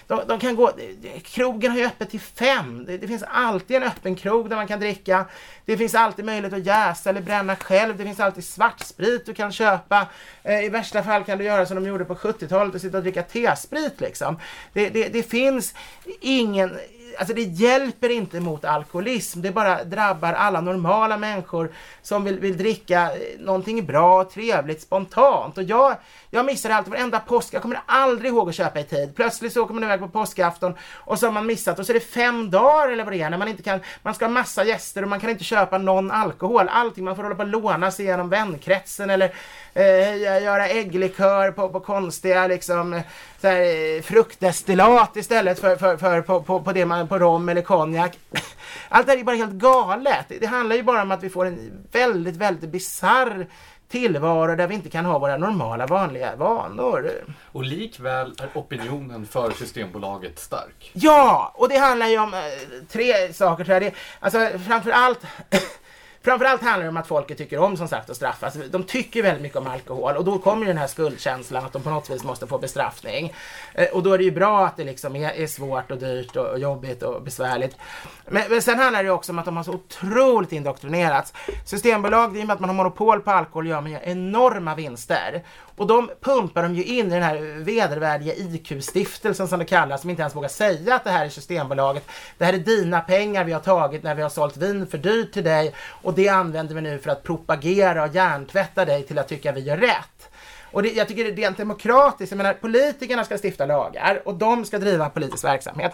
de, 0.07 0.21
de, 0.27 0.39
kan 0.39 0.55
gå, 0.55 0.71
krogen 1.23 1.71
har 1.71 1.77
ju 1.77 1.85
öppet 1.85 2.09
till 2.09 2.19
fem. 2.19 2.85
Det, 2.85 2.97
det, 2.97 3.07
finns 3.07 3.23
alltid 3.27 3.77
en 3.77 3.83
öppen 3.83 4.15
krog 4.15 4.49
där 4.49 4.55
man 4.55 4.67
kan 4.67 4.79
dricka. 4.79 5.25
Det 5.65 5.77
finns 5.77 5.95
alltid 5.95 6.25
möjlighet 6.25 6.53
att 6.53 6.65
jäsa 6.65 7.09
eller 7.09 7.21
bränna 7.21 7.55
själv. 7.55 7.97
Det 7.97 8.03
finns 8.03 8.19
alltid 8.19 8.43
svartsprit 8.43 9.25
du 9.25 9.33
kan 9.33 9.51
köpa. 9.51 10.07
Eh, 10.43 10.65
I 10.65 10.69
värsta 10.69 11.03
fall 11.03 11.23
kan 11.23 11.37
du 11.37 11.43
göra 11.43 11.65
som 11.65 11.75
de 11.75 11.89
gjorde 11.89 12.05
på 12.05 12.15
70-talet 12.15 12.75
och 12.75 12.81
sitta 12.81 12.97
och 12.97 13.03
dricka 13.03 13.23
T-sprit 13.23 14.01
liksom. 14.01 14.39
Det, 14.73 14.89
det, 14.89 15.09
det 15.09 15.23
finns 15.23 15.73
ingen 16.21 16.79
alltså 17.17 17.33
det 17.33 17.41
hjälper 17.41 18.09
inte 18.09 18.39
mot 18.39 18.65
alkoholism. 18.65 19.41
Det 19.41 19.51
bara 19.51 19.83
drabbar 19.83 20.33
alla 20.33 20.61
normala 20.61 21.17
människor 21.17 21.71
som 22.01 22.23
vill, 22.23 22.39
vill 22.39 22.57
dricka 22.57 23.01
eh, 23.01 23.39
någonting 23.39 23.85
bra, 23.85 24.23
trevligt, 24.23 24.81
spontant. 24.81 25.57
Och 25.57 25.63
jag, 25.63 25.95
jag 26.29 26.45
missar 26.45 26.69
alltid 26.69 26.91
varenda 26.91 27.19
påsk. 27.19 27.53
Jag 27.53 27.61
kommer 27.61 27.81
aldrig 27.85 28.31
ihåg 28.31 28.49
att 28.49 28.55
köpa 28.55 28.79
i 28.79 28.83
tid. 28.83 29.15
Plötsligt 29.15 29.53
så 29.53 29.63
åker 29.63 29.73
man 29.73 29.83
iväg 29.83 29.99
på 29.99 30.07
påskafton 30.07 30.73
och 30.93 31.19
så 31.19 31.27
har 31.27 31.31
man 31.31 31.45
missat 31.45 31.79
och 31.79 31.85
så 31.85 31.91
är 31.91 31.93
det 31.93 31.99
fem 31.99 32.51
dagar 32.51 32.89
eller 32.89 33.03
vad 33.03 33.13
det 33.13 33.21
är 33.21 33.29
när 33.29 33.37
man 33.37 33.47
inte 33.47 33.63
kan, 33.63 33.79
man 34.01 34.15
ska 34.15 34.25
ha 34.25 34.31
massa 34.31 34.63
gäster 34.63 35.03
och 35.03 35.09
man 35.09 35.19
kan 35.19 35.29
inte 35.29 35.43
köpa 35.43 35.77
någon 35.77 36.11
alkohol. 36.11 36.69
Allting, 36.69 37.03
man 37.03 37.15
får 37.15 37.23
hålla 37.23 37.35
på 37.35 37.41
och 37.41 37.47
låna 37.47 37.91
sig 37.91 38.05
genom 38.05 38.29
vänkretsen 38.29 39.09
eller 39.09 39.33
eh, 39.73 40.17
göra 40.43 40.67
ägglikör 40.67 41.51
på, 41.51 41.69
på 41.69 41.79
konstiga 41.79 42.47
liksom 42.47 43.01
så 43.41 43.47
här, 43.47 44.01
fruktdestillat 44.01 45.15
istället 45.15 45.59
för, 45.59 45.75
för, 45.75 45.97
för 45.97 46.21
på, 46.21 46.41
på, 46.41 46.61
på, 46.61 46.71
det 46.73 46.85
man, 46.85 47.07
på 47.07 47.19
rom 47.19 47.49
eller 47.49 47.61
konjak. 47.61 48.19
Allt 48.89 49.05
det 49.05 49.11
här 49.11 49.19
är 49.19 49.23
bara 49.23 49.35
helt 49.35 49.53
galet. 49.53 50.25
Det 50.39 50.45
handlar 50.45 50.75
ju 50.75 50.83
bara 50.83 51.01
om 51.01 51.11
att 51.11 51.23
vi 51.23 51.29
får 51.29 51.45
en 51.45 51.87
väldigt, 51.91 52.35
väldigt 52.35 52.69
bizarr 52.69 53.47
tillvaro 53.93 54.55
där 54.55 54.67
vi 54.67 54.75
inte 54.75 54.89
kan 54.89 55.05
ha 55.05 55.19
våra 55.19 55.37
normala 55.37 55.85
vanliga 55.85 56.35
vanor. 56.35 57.11
Och 57.51 57.63
likväl 57.63 58.35
är 58.39 58.49
opinionen 58.53 59.25
för 59.25 59.51
Systembolaget 59.51 60.39
stark. 60.39 60.91
Ja, 60.93 61.51
och 61.55 61.69
det 61.69 61.77
handlar 61.77 62.07
ju 62.07 62.17
om 62.17 62.33
eh, 62.33 62.39
tre 62.91 63.33
saker 63.33 63.63
tror 63.63 63.73
jag. 63.73 63.81
Det, 63.83 63.93
alltså 64.19 64.59
framför 64.67 64.91
allt 64.91 65.19
Framförallt 66.23 66.61
handlar 66.61 66.83
det 66.83 66.89
om 66.89 66.97
att 66.97 67.07
folket 67.07 67.37
tycker 67.37 67.59
om 67.59 67.77
som 67.77 67.87
sagt 67.87 68.09
att 68.09 68.15
straffas. 68.15 68.55
Alltså, 68.55 68.71
de 68.71 68.83
tycker 68.83 69.23
väldigt 69.23 69.41
mycket 69.41 69.57
om 69.57 69.67
alkohol 69.67 70.17
och 70.17 70.25
då 70.25 70.39
kommer 70.39 70.65
den 70.65 70.77
här 70.77 70.87
skuldkänslan 70.87 71.65
att 71.65 71.73
de 71.73 71.81
på 71.81 71.89
något 71.89 72.09
vis 72.09 72.23
måste 72.23 72.47
få 72.47 72.57
bestraffning. 72.57 73.33
Eh, 73.73 73.87
och 73.87 74.03
då 74.03 74.13
är 74.13 74.17
det 74.17 74.23
ju 74.23 74.31
bra 74.31 74.65
att 74.65 74.77
det 74.77 74.83
liksom 74.83 75.15
är, 75.15 75.31
är 75.31 75.47
svårt 75.47 75.91
och 75.91 75.97
dyrt 75.97 76.35
och, 76.35 76.59
jobbigt 76.59 77.03
och 77.03 77.21
besvärligt. 77.21 77.77
Men, 78.27 78.43
men 78.49 78.61
sen 78.61 78.79
handlar 78.79 79.03
det 79.03 79.09
också 79.09 79.31
om 79.31 79.39
att 79.39 79.45
de 79.45 79.57
har 79.57 79.63
så 79.63 79.73
otroligt 79.73 80.51
indoktrinerats. 80.51 81.33
Systembolag, 81.65 82.37
i 82.37 82.41
och 82.41 82.47
med 82.47 82.53
att 82.53 82.59
man 82.59 82.69
har 82.69 82.75
monopol 82.75 83.21
på 83.21 83.31
alkohol, 83.31 83.67
gör 83.67 83.81
man 83.81 83.91
ju 83.91 83.99
enorma 84.03 84.75
vinster. 84.75 85.43
Och 85.75 85.87
de 85.87 86.09
pumpar 86.21 86.63
de 86.63 86.75
ju 86.75 86.83
in 86.83 87.07
i 87.07 87.09
den 87.09 87.23
här 87.23 87.63
vedervärdiga 87.63 88.33
IQ-stiftelsen 88.33 89.47
som 89.47 89.59
det 89.59 89.65
kallas, 89.65 90.01
som 90.01 90.09
inte 90.09 90.21
ens 90.21 90.35
vågar 90.35 90.49
säga 90.49 90.95
att 90.95 91.03
det 91.03 91.09
här 91.09 91.25
är 91.25 91.29
Systembolaget. 91.29 92.07
Det 92.37 92.45
här 92.45 92.53
är 92.53 92.57
dina 92.57 93.01
pengar 93.01 93.43
vi 93.43 93.53
har 93.53 93.59
tagit 93.59 94.03
när 94.03 94.15
vi 94.15 94.21
har 94.21 94.29
sålt 94.29 94.57
vin 94.57 94.87
för 94.87 94.97
dyrt 94.97 95.31
till 95.33 95.43
dig 95.43 95.73
och 95.89 96.13
det 96.13 96.29
använder 96.29 96.75
vi 96.75 96.81
nu 96.81 96.99
för 96.99 97.09
att 97.09 97.23
propagera 97.23 98.03
och 98.03 98.15
hjärntvätta 98.15 98.85
dig 98.85 99.03
till 99.03 99.19
att 99.19 99.27
tycka 99.27 99.51
vi 99.51 99.61
gör 99.61 99.77
rätt. 99.77 100.29
Och 100.71 100.83
det, 100.83 100.89
jag 100.89 101.07
tycker 101.07 101.23
det 101.23 101.29
är 101.29 101.35
rent 101.35 101.57
demokratiskt. 101.57 102.31
Jag 102.31 102.37
menar, 102.37 102.53
politikerna 102.53 103.23
ska 103.23 103.37
stifta 103.37 103.65
lagar 103.65 104.21
och 104.25 104.35
de 104.35 104.65
ska 104.65 104.79
driva 104.79 105.09
politisk 105.09 105.43
verksamhet 105.43 105.93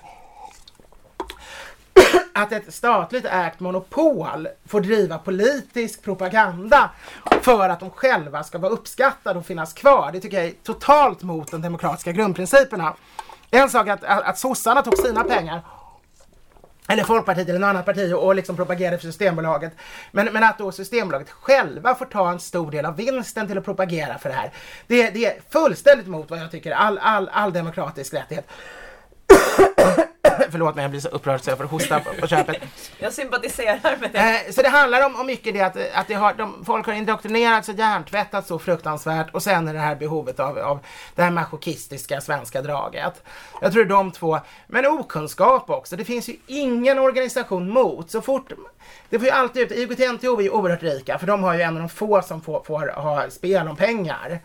att 2.41 2.51
ett 2.51 2.73
statligt 2.73 3.25
ägt 3.25 3.59
monopol 3.59 4.47
får 4.65 4.81
driva 4.81 5.17
politisk 5.17 6.03
propaganda 6.03 6.89
för 7.41 7.69
att 7.69 7.79
de 7.79 7.89
själva 7.89 8.43
ska 8.43 8.57
vara 8.57 8.71
uppskattade 8.71 9.39
och 9.39 9.45
finnas 9.45 9.73
kvar. 9.73 10.09
Det 10.13 10.19
tycker 10.19 10.37
jag 10.37 10.45
är 10.45 10.53
totalt 10.63 11.23
mot 11.23 11.51
de 11.51 11.61
demokratiska 11.61 12.11
grundprinciperna. 12.11 12.95
En 13.51 13.69
sak 13.69 13.87
är 13.87 13.91
att, 13.91 14.03
att, 14.03 14.23
att 14.23 14.37
sossarna 14.37 14.81
tog 14.81 14.97
sina 14.97 15.23
pengar 15.23 15.61
eller 16.87 17.03
Folkpartiet 17.03 17.49
eller 17.49 17.59
något 17.59 17.67
annat 17.67 17.85
parti 17.85 18.13
och 18.13 18.35
liksom 18.35 18.55
propagerade 18.55 18.97
för 18.97 19.05
Systembolaget. 19.05 19.73
Men, 20.11 20.25
men 20.25 20.43
att 20.43 20.57
då 20.57 20.71
Systembolaget 20.71 21.29
själva 21.29 21.95
får 21.95 22.05
ta 22.05 22.31
en 22.31 22.39
stor 22.39 22.71
del 22.71 22.85
av 22.85 22.95
vinsten 22.95 23.47
till 23.47 23.57
att 23.57 23.65
propagera 23.65 24.17
för 24.17 24.29
det 24.29 24.35
här. 24.35 24.51
Det, 24.87 25.09
det 25.09 25.25
är 25.25 25.41
fullständigt 25.49 26.07
mot 26.07 26.29
vad 26.29 26.39
jag 26.39 26.51
tycker 26.51 26.71
är 26.71 26.75
all, 26.75 26.97
all, 26.97 27.29
all 27.33 27.53
demokratisk 27.53 28.13
rättighet. 28.13 28.47
Förlåt 30.51 30.75
mig, 30.75 30.83
jag 30.83 30.91
blir 30.91 31.01
så 31.01 31.09
upprörd 31.09 31.41
så 31.41 31.49
jag 31.49 31.57
får 31.57 31.65
hosta 31.65 31.99
på, 31.99 32.13
på 32.21 32.27
köpet. 32.27 32.57
Jag 32.99 33.13
sympatiserar 33.13 33.97
med 34.01 34.09
det. 34.11 34.19
Eh, 34.19 34.51
så 34.51 34.61
det 34.61 34.69
handlar 34.69 35.05
om, 35.05 35.15
om 35.15 35.25
mycket 35.25 35.53
det 35.53 35.61
att, 35.61 35.77
att 35.93 36.07
det 36.07 36.13
har, 36.13 36.33
de, 36.33 36.65
folk 36.65 36.85
har 36.85 36.93
indoktrinerats 36.93 37.69
och 37.69 37.75
hjärntvättats 37.75 38.47
så 38.47 38.59
fruktansvärt 38.59 39.33
och 39.33 39.43
sen 39.43 39.67
är 39.67 39.73
det 39.73 39.79
här 39.79 39.95
behovet 39.95 40.39
av, 40.39 40.57
av 40.57 40.79
det 41.15 41.21
här 41.21 41.31
masochistiska 41.31 42.21
svenska 42.21 42.61
draget. 42.61 43.23
Jag 43.61 43.71
tror 43.71 43.85
det 43.85 43.87
är 43.87 43.97
de 43.97 44.11
två, 44.11 44.39
men 44.67 44.85
okunskap 44.85 45.69
också. 45.69 45.95
Det 45.95 46.05
finns 46.05 46.29
ju 46.29 46.35
ingen 46.47 46.99
organisation 46.99 47.69
mot. 47.69 48.11
Så 48.11 48.21
fort, 48.21 48.51
det 49.09 49.19
får 49.19 49.25
ju 49.25 49.31
alltid 49.31 49.61
ut, 49.61 49.71
IOGT-NTO 49.71 50.39
är 50.39 50.43
ju 50.43 50.49
oerhört 50.49 50.83
rika 50.83 51.19
för 51.19 51.27
de 51.27 51.43
har 51.43 51.53
ju 51.53 51.61
en 51.61 51.73
av 51.75 51.79
de 51.79 51.89
få 51.89 52.21
som 52.21 52.41
får, 52.41 52.63
får 52.63 53.01
ha 53.01 53.29
spel 53.29 53.67
om 53.67 53.75
pengar. 53.75 54.39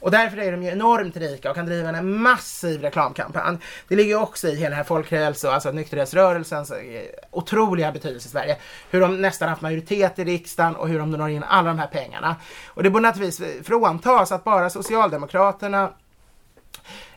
Och 0.00 0.10
därför 0.10 0.38
är 0.38 0.52
de 0.52 0.62
ju 0.62 0.70
enormt 0.70 1.16
rika 1.16 1.50
och 1.50 1.56
kan 1.56 1.66
driva 1.66 1.88
en 1.88 2.22
massiv 2.22 2.82
reklamkampanj. 2.82 3.58
Det 3.88 3.96
ligger 3.96 4.22
också 4.22 4.48
i 4.48 4.54
hela 4.54 4.68
den 4.68 4.76
här 4.76 4.84
folkhälso, 4.84 5.48
alltså 5.48 5.70
nykterhetsrörelsens 5.70 6.70
eh, 6.70 7.02
otroliga 7.30 7.92
betydelse 7.92 8.28
i 8.28 8.30
Sverige. 8.30 8.56
Hur 8.90 9.00
de 9.00 9.22
nästan 9.22 9.48
haft 9.48 9.62
majoritet 9.62 10.18
i 10.18 10.24
riksdagen 10.24 10.76
och 10.76 10.88
hur 10.88 10.98
de 10.98 11.10
når 11.10 11.28
in 11.28 11.42
alla 11.42 11.68
de 11.68 11.78
här 11.78 11.86
pengarna. 11.86 12.36
Och 12.66 12.82
det 12.82 12.90
borde 12.90 13.02
naturligtvis 13.02 13.40
eh, 13.40 13.62
fråntas 13.62 14.32
att 14.32 14.44
bara 14.44 14.70
Socialdemokraterna 14.70 15.90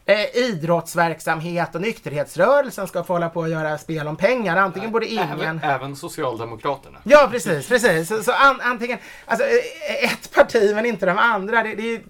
eh, 0.05 0.37
idrottsverksamhet 0.37 1.75
och 1.75 1.81
nykterhetsrörelsen 1.81 2.87
ska 2.87 3.03
få 3.03 3.13
hålla 3.13 3.29
på 3.29 3.39
och 3.39 3.49
göra 3.49 3.77
spel 3.77 4.07
om 4.07 4.15
pengar. 4.15 4.57
Antingen 4.57 4.91
borde 4.91 5.07
ingen... 5.07 5.41
Även, 5.41 5.59
även 5.63 5.95
Socialdemokraterna. 5.95 6.97
Ja, 7.03 7.27
precis. 7.31 7.67
precis. 7.67 8.07
Så, 8.07 8.23
så 8.23 8.31
an, 8.31 8.61
antingen 8.61 8.97
alltså, 9.25 9.45
eh, 9.45 10.11
ett 10.11 10.33
parti 10.33 10.75
men 10.75 10.85
inte 10.85 11.05
de 11.05 11.17
andra. 11.17 11.63
Det, 11.63 11.75
det, 11.75 12.01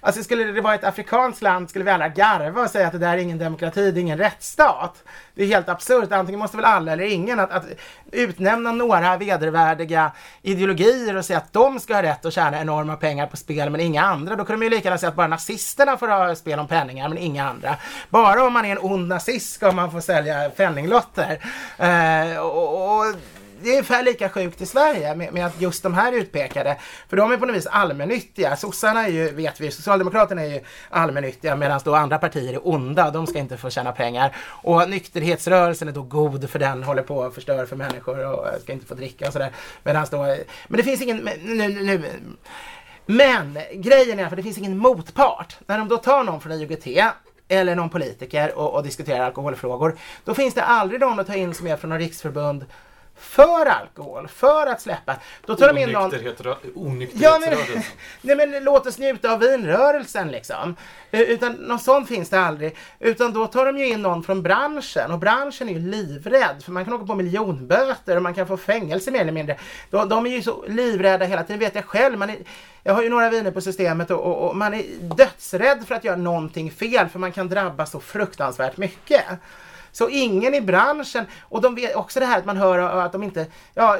alltså, 0.00 0.22
skulle 0.22 0.44
det 0.44 0.60
vara 0.60 0.74
ett 0.74 0.84
afrikanskt 0.84 1.42
land 1.42 1.70
skulle 1.70 1.84
vi 1.84 1.90
alla 1.90 2.08
garva 2.08 2.62
och 2.62 2.70
säga 2.70 2.86
att 2.86 2.92
det 2.92 2.98
där 2.98 3.12
är 3.12 3.18
ingen 3.18 3.38
demokrati, 3.38 3.90
det 3.90 4.00
är 4.00 4.02
ingen 4.02 4.18
rättsstat. 4.18 5.04
Det 5.38 5.44
är 5.44 5.48
helt 5.48 5.68
absurt. 5.68 6.12
Antingen 6.12 6.38
måste 6.38 6.56
väl 6.56 6.66
alla 6.66 6.92
eller 6.92 7.04
ingen 7.04 7.40
att, 7.40 7.50
att 7.50 7.64
utnämna 8.12 8.72
några 8.72 9.16
vedervärdiga 9.16 10.12
ideologier 10.42 11.16
och 11.16 11.24
säga 11.24 11.38
att 11.38 11.52
de 11.52 11.80
ska 11.80 11.94
ha 11.94 12.02
rätt 12.02 12.24
att 12.24 12.32
tjäna 12.32 12.60
enorma 12.60 12.96
pengar 12.96 13.26
på 13.26 13.36
spel 13.36 13.70
men 13.70 13.80
inga 13.80 14.02
andra. 14.02 14.36
Då 14.36 14.44
kunde 14.44 14.58
man 14.58 14.64
ju 14.64 14.70
lika 14.70 14.88
gärna 14.88 14.98
säga 14.98 15.10
att 15.10 15.16
bara 15.16 15.26
nazisterna 15.26 15.96
får 15.96 16.08
ha 16.08 16.34
spel 16.34 16.58
om 16.58 16.68
penningar 16.68 17.08
men 17.08 17.18
inga 17.18 17.48
andra. 17.48 17.76
Bara 18.08 18.44
om 18.44 18.52
man 18.52 18.64
är 18.64 18.72
en 18.72 18.78
ond 18.78 19.08
nazist 19.08 19.52
ska 19.52 19.72
man 19.72 19.90
få 19.90 20.00
sälja 20.00 20.50
penninglotter. 20.50 21.44
Eh, 21.78 22.38
och, 22.38 22.98
och 22.98 23.04
det 23.62 23.68
är 23.68 23.72
ungefär 23.72 24.02
lika 24.02 24.28
sjukt 24.28 24.60
i 24.60 24.66
Sverige 24.66 25.14
med, 25.14 25.32
med, 25.32 25.46
att 25.46 25.60
just 25.60 25.82
de 25.82 25.94
här 25.94 26.12
utpekade, 26.12 26.76
för 27.08 27.16
de 27.16 27.32
är 27.32 27.36
på 27.36 27.46
något 27.46 27.56
vis 27.56 27.66
allmännyttiga. 27.66 28.56
Sossarna 28.56 29.06
är 29.06 29.10
ju, 29.10 29.30
vet 29.30 29.60
vi, 29.60 29.70
Socialdemokraterna 29.70 30.42
är 30.42 30.48
ju 30.48 30.60
allmännyttiga 30.90 31.56
medan 31.56 31.80
då 31.84 31.94
andra 31.94 32.18
partier 32.18 32.52
är 32.52 32.68
onda, 32.68 33.10
de 33.10 33.26
ska 33.26 33.38
inte 33.38 33.56
få 33.56 33.70
tjäna 33.70 33.92
pengar. 33.92 34.36
Och 34.62 34.90
nykterhetsrörelsen 34.90 35.88
är 35.88 35.92
då 35.92 36.02
god 36.02 36.50
för 36.50 36.58
den 36.58 36.82
håller 36.82 37.02
på 37.02 37.24
att 37.24 37.34
förstöra 37.34 37.66
för 37.66 37.76
människor 37.76 38.26
och 38.26 38.60
ska 38.62 38.72
inte 38.72 38.86
få 38.86 38.94
dricka 38.94 39.26
och 39.26 39.32
sådär. 39.32 39.50
Medan 39.82 40.06
då, 40.10 40.18
men 40.68 40.76
det 40.76 40.82
finns 40.82 41.02
ingen, 41.02 41.28
nu, 41.44 41.68
nu 41.68 42.02
men 43.10 43.58
grejen 43.72 44.18
är 44.18 44.24
att 44.24 44.36
det 44.36 44.42
finns 44.42 44.58
ingen 44.58 44.78
motpart. 44.78 45.56
När 45.66 45.78
de 45.78 45.88
då 45.88 45.96
tar 45.96 46.24
någon 46.24 46.40
från 46.40 46.52
IOGT 46.52 46.86
eller 47.48 47.74
någon 47.74 47.90
politiker 47.90 48.58
och, 48.58 48.74
och 48.74 48.82
diskuterar 48.82 49.24
alkoholfrågor, 49.24 49.96
då 50.24 50.34
finns 50.34 50.54
det 50.54 50.62
aldrig 50.62 51.00
någon 51.00 51.20
att 51.20 51.26
ta 51.26 51.34
in 51.34 51.54
som 51.54 51.66
är 51.66 51.76
från 51.76 51.90
något 51.90 51.98
riksförbund 51.98 52.64
för 53.18 53.66
alkohol, 53.66 54.28
för 54.28 54.66
att 54.66 54.80
släppa. 54.80 55.16
Då 55.46 55.54
tar 55.56 55.72
de 55.72 55.80
in 55.80 55.90
någon... 55.90 56.10
Ja, 57.14 57.38
men, 57.40 57.58
nej 58.20 58.36
men 58.36 58.64
låt 58.64 58.86
oss 58.86 58.98
njuta 58.98 59.32
av 59.32 59.40
vinrörelsen 59.40 60.28
liksom. 60.28 60.76
Eh, 61.10 61.20
utan 61.20 61.52
något 61.52 61.82
sånt 61.82 62.08
finns 62.08 62.30
det 62.30 62.40
aldrig. 62.40 62.76
Utan 62.98 63.32
då 63.32 63.46
tar 63.46 63.66
de 63.66 63.78
ju 63.78 63.86
in 63.86 64.02
någon 64.02 64.22
från 64.22 64.42
branschen 64.42 65.12
och 65.12 65.18
branschen 65.18 65.68
är 65.68 65.72
ju 65.72 65.78
livrädd 65.78 66.62
för 66.64 66.72
man 66.72 66.84
kan 66.84 66.94
åka 66.94 67.06
på 67.06 67.14
miljonböter 67.14 68.16
och 68.16 68.22
man 68.22 68.34
kan 68.34 68.46
få 68.46 68.56
fängelse 68.56 69.10
mer 69.10 69.20
eller 69.20 69.32
mindre. 69.32 69.56
De, 69.90 70.08
de 70.08 70.26
är 70.26 70.30
ju 70.30 70.42
så 70.42 70.64
livrädda 70.68 71.24
hela 71.24 71.42
tiden, 71.42 71.60
vet 71.60 71.74
jag 71.74 71.84
själv. 71.84 72.18
Man 72.18 72.30
är, 72.30 72.36
jag 72.82 72.94
har 72.94 73.02
ju 73.02 73.08
några 73.08 73.30
viner 73.30 73.50
på 73.50 73.60
systemet 73.60 74.10
och, 74.10 74.20
och, 74.20 74.48
och 74.48 74.56
man 74.56 74.74
är 74.74 74.84
dödsrädd 75.00 75.84
för 75.88 75.94
att 75.94 76.04
göra 76.04 76.16
någonting 76.16 76.70
fel 76.70 77.08
för 77.08 77.18
man 77.18 77.32
kan 77.32 77.48
drabbas 77.48 77.90
så 77.90 78.00
fruktansvärt 78.00 78.76
mycket. 78.76 79.24
Så 79.92 80.08
ingen 80.08 80.54
i 80.54 80.60
branschen, 80.60 81.26
och 81.40 81.60
de 81.60 81.74
vet 81.74 81.96
också 81.96 82.20
det 82.20 82.26
här 82.26 82.38
att 82.38 82.44
man 82.44 82.56
hör 82.56 82.78
att 82.78 83.12
de 83.12 83.22
inte, 83.22 83.46
ja, 83.74 83.98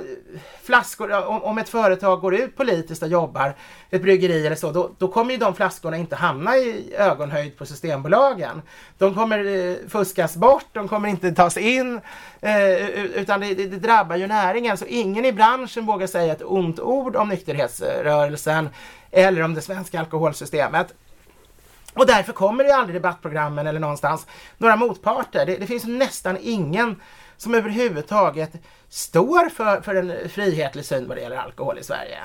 flaskor, 0.63 1.29
om, 1.29 1.43
om 1.43 1.59
ett 1.59 1.69
företag 1.69 2.21
går 2.21 2.35
ut 2.35 2.57
politiskt 2.57 3.03
och 3.03 3.09
jobbar, 3.09 3.55
ett 3.91 4.03
bryggeri 4.03 4.47
eller 4.47 4.57
så, 4.57 4.71
då, 4.71 4.91
då 4.99 5.09
kommer 5.09 5.33
ju 5.33 5.39
de 5.39 5.55
flaskorna 5.55 5.97
inte 5.97 6.17
hamna 6.17 6.57
i 6.57 6.95
ögonhöjd 6.95 7.59
på 7.59 7.67
Systembolagen. 7.67 8.63
De 8.99 9.15
kommer 9.15 9.45
eh, 9.45 9.77
fuskas 9.89 10.37
bort, 10.37 10.67
de 10.73 10.89
kommer 10.89 11.09
inte 11.09 11.33
tas 11.33 11.57
in, 11.57 12.01
eh, 12.41 12.89
utan 12.99 13.41
det, 13.41 13.55
det, 13.55 13.67
det 13.67 13.77
drabbar 13.77 14.17
ju 14.17 14.27
näringen. 14.27 14.77
Så 14.77 14.85
ingen 14.85 15.25
i 15.25 15.33
branschen 15.33 15.87
vågar 15.87 16.07
säga 16.07 16.33
ett 16.33 16.43
ont 16.45 16.81
ord 16.81 17.17
om 17.17 17.29
nykterhetsrörelsen 17.29 18.69
eller 19.11 19.43
om 19.43 19.55
det 19.55 19.61
svenska 19.61 20.01
alkoholsystemet. 20.01 20.95
Och 21.99 22.07
därför 22.07 22.33
kommer 22.33 22.65
det 22.65 22.75
aldrig 22.75 22.97
i 22.97 22.99
debattprogrammen 22.99 23.67
eller 23.67 23.81
någonstans 23.81 24.27
några 24.59 24.77
motparter. 24.77 25.47
Det, 25.47 25.57
det 25.57 25.67
finns 25.67 25.85
nästan 25.85 26.39
ingen 26.43 26.97
som 27.37 27.55
överhuvudtaget 27.55 28.53
står 28.89 29.49
för, 29.49 29.81
för 29.81 29.95
en 29.95 30.29
frihetlig 30.29 30.85
syn 30.85 31.09
vad 31.09 31.17
det 31.17 31.21
gäller 31.21 31.37
alkohol 31.37 31.79
i 31.79 31.83
Sverige. 31.83 32.19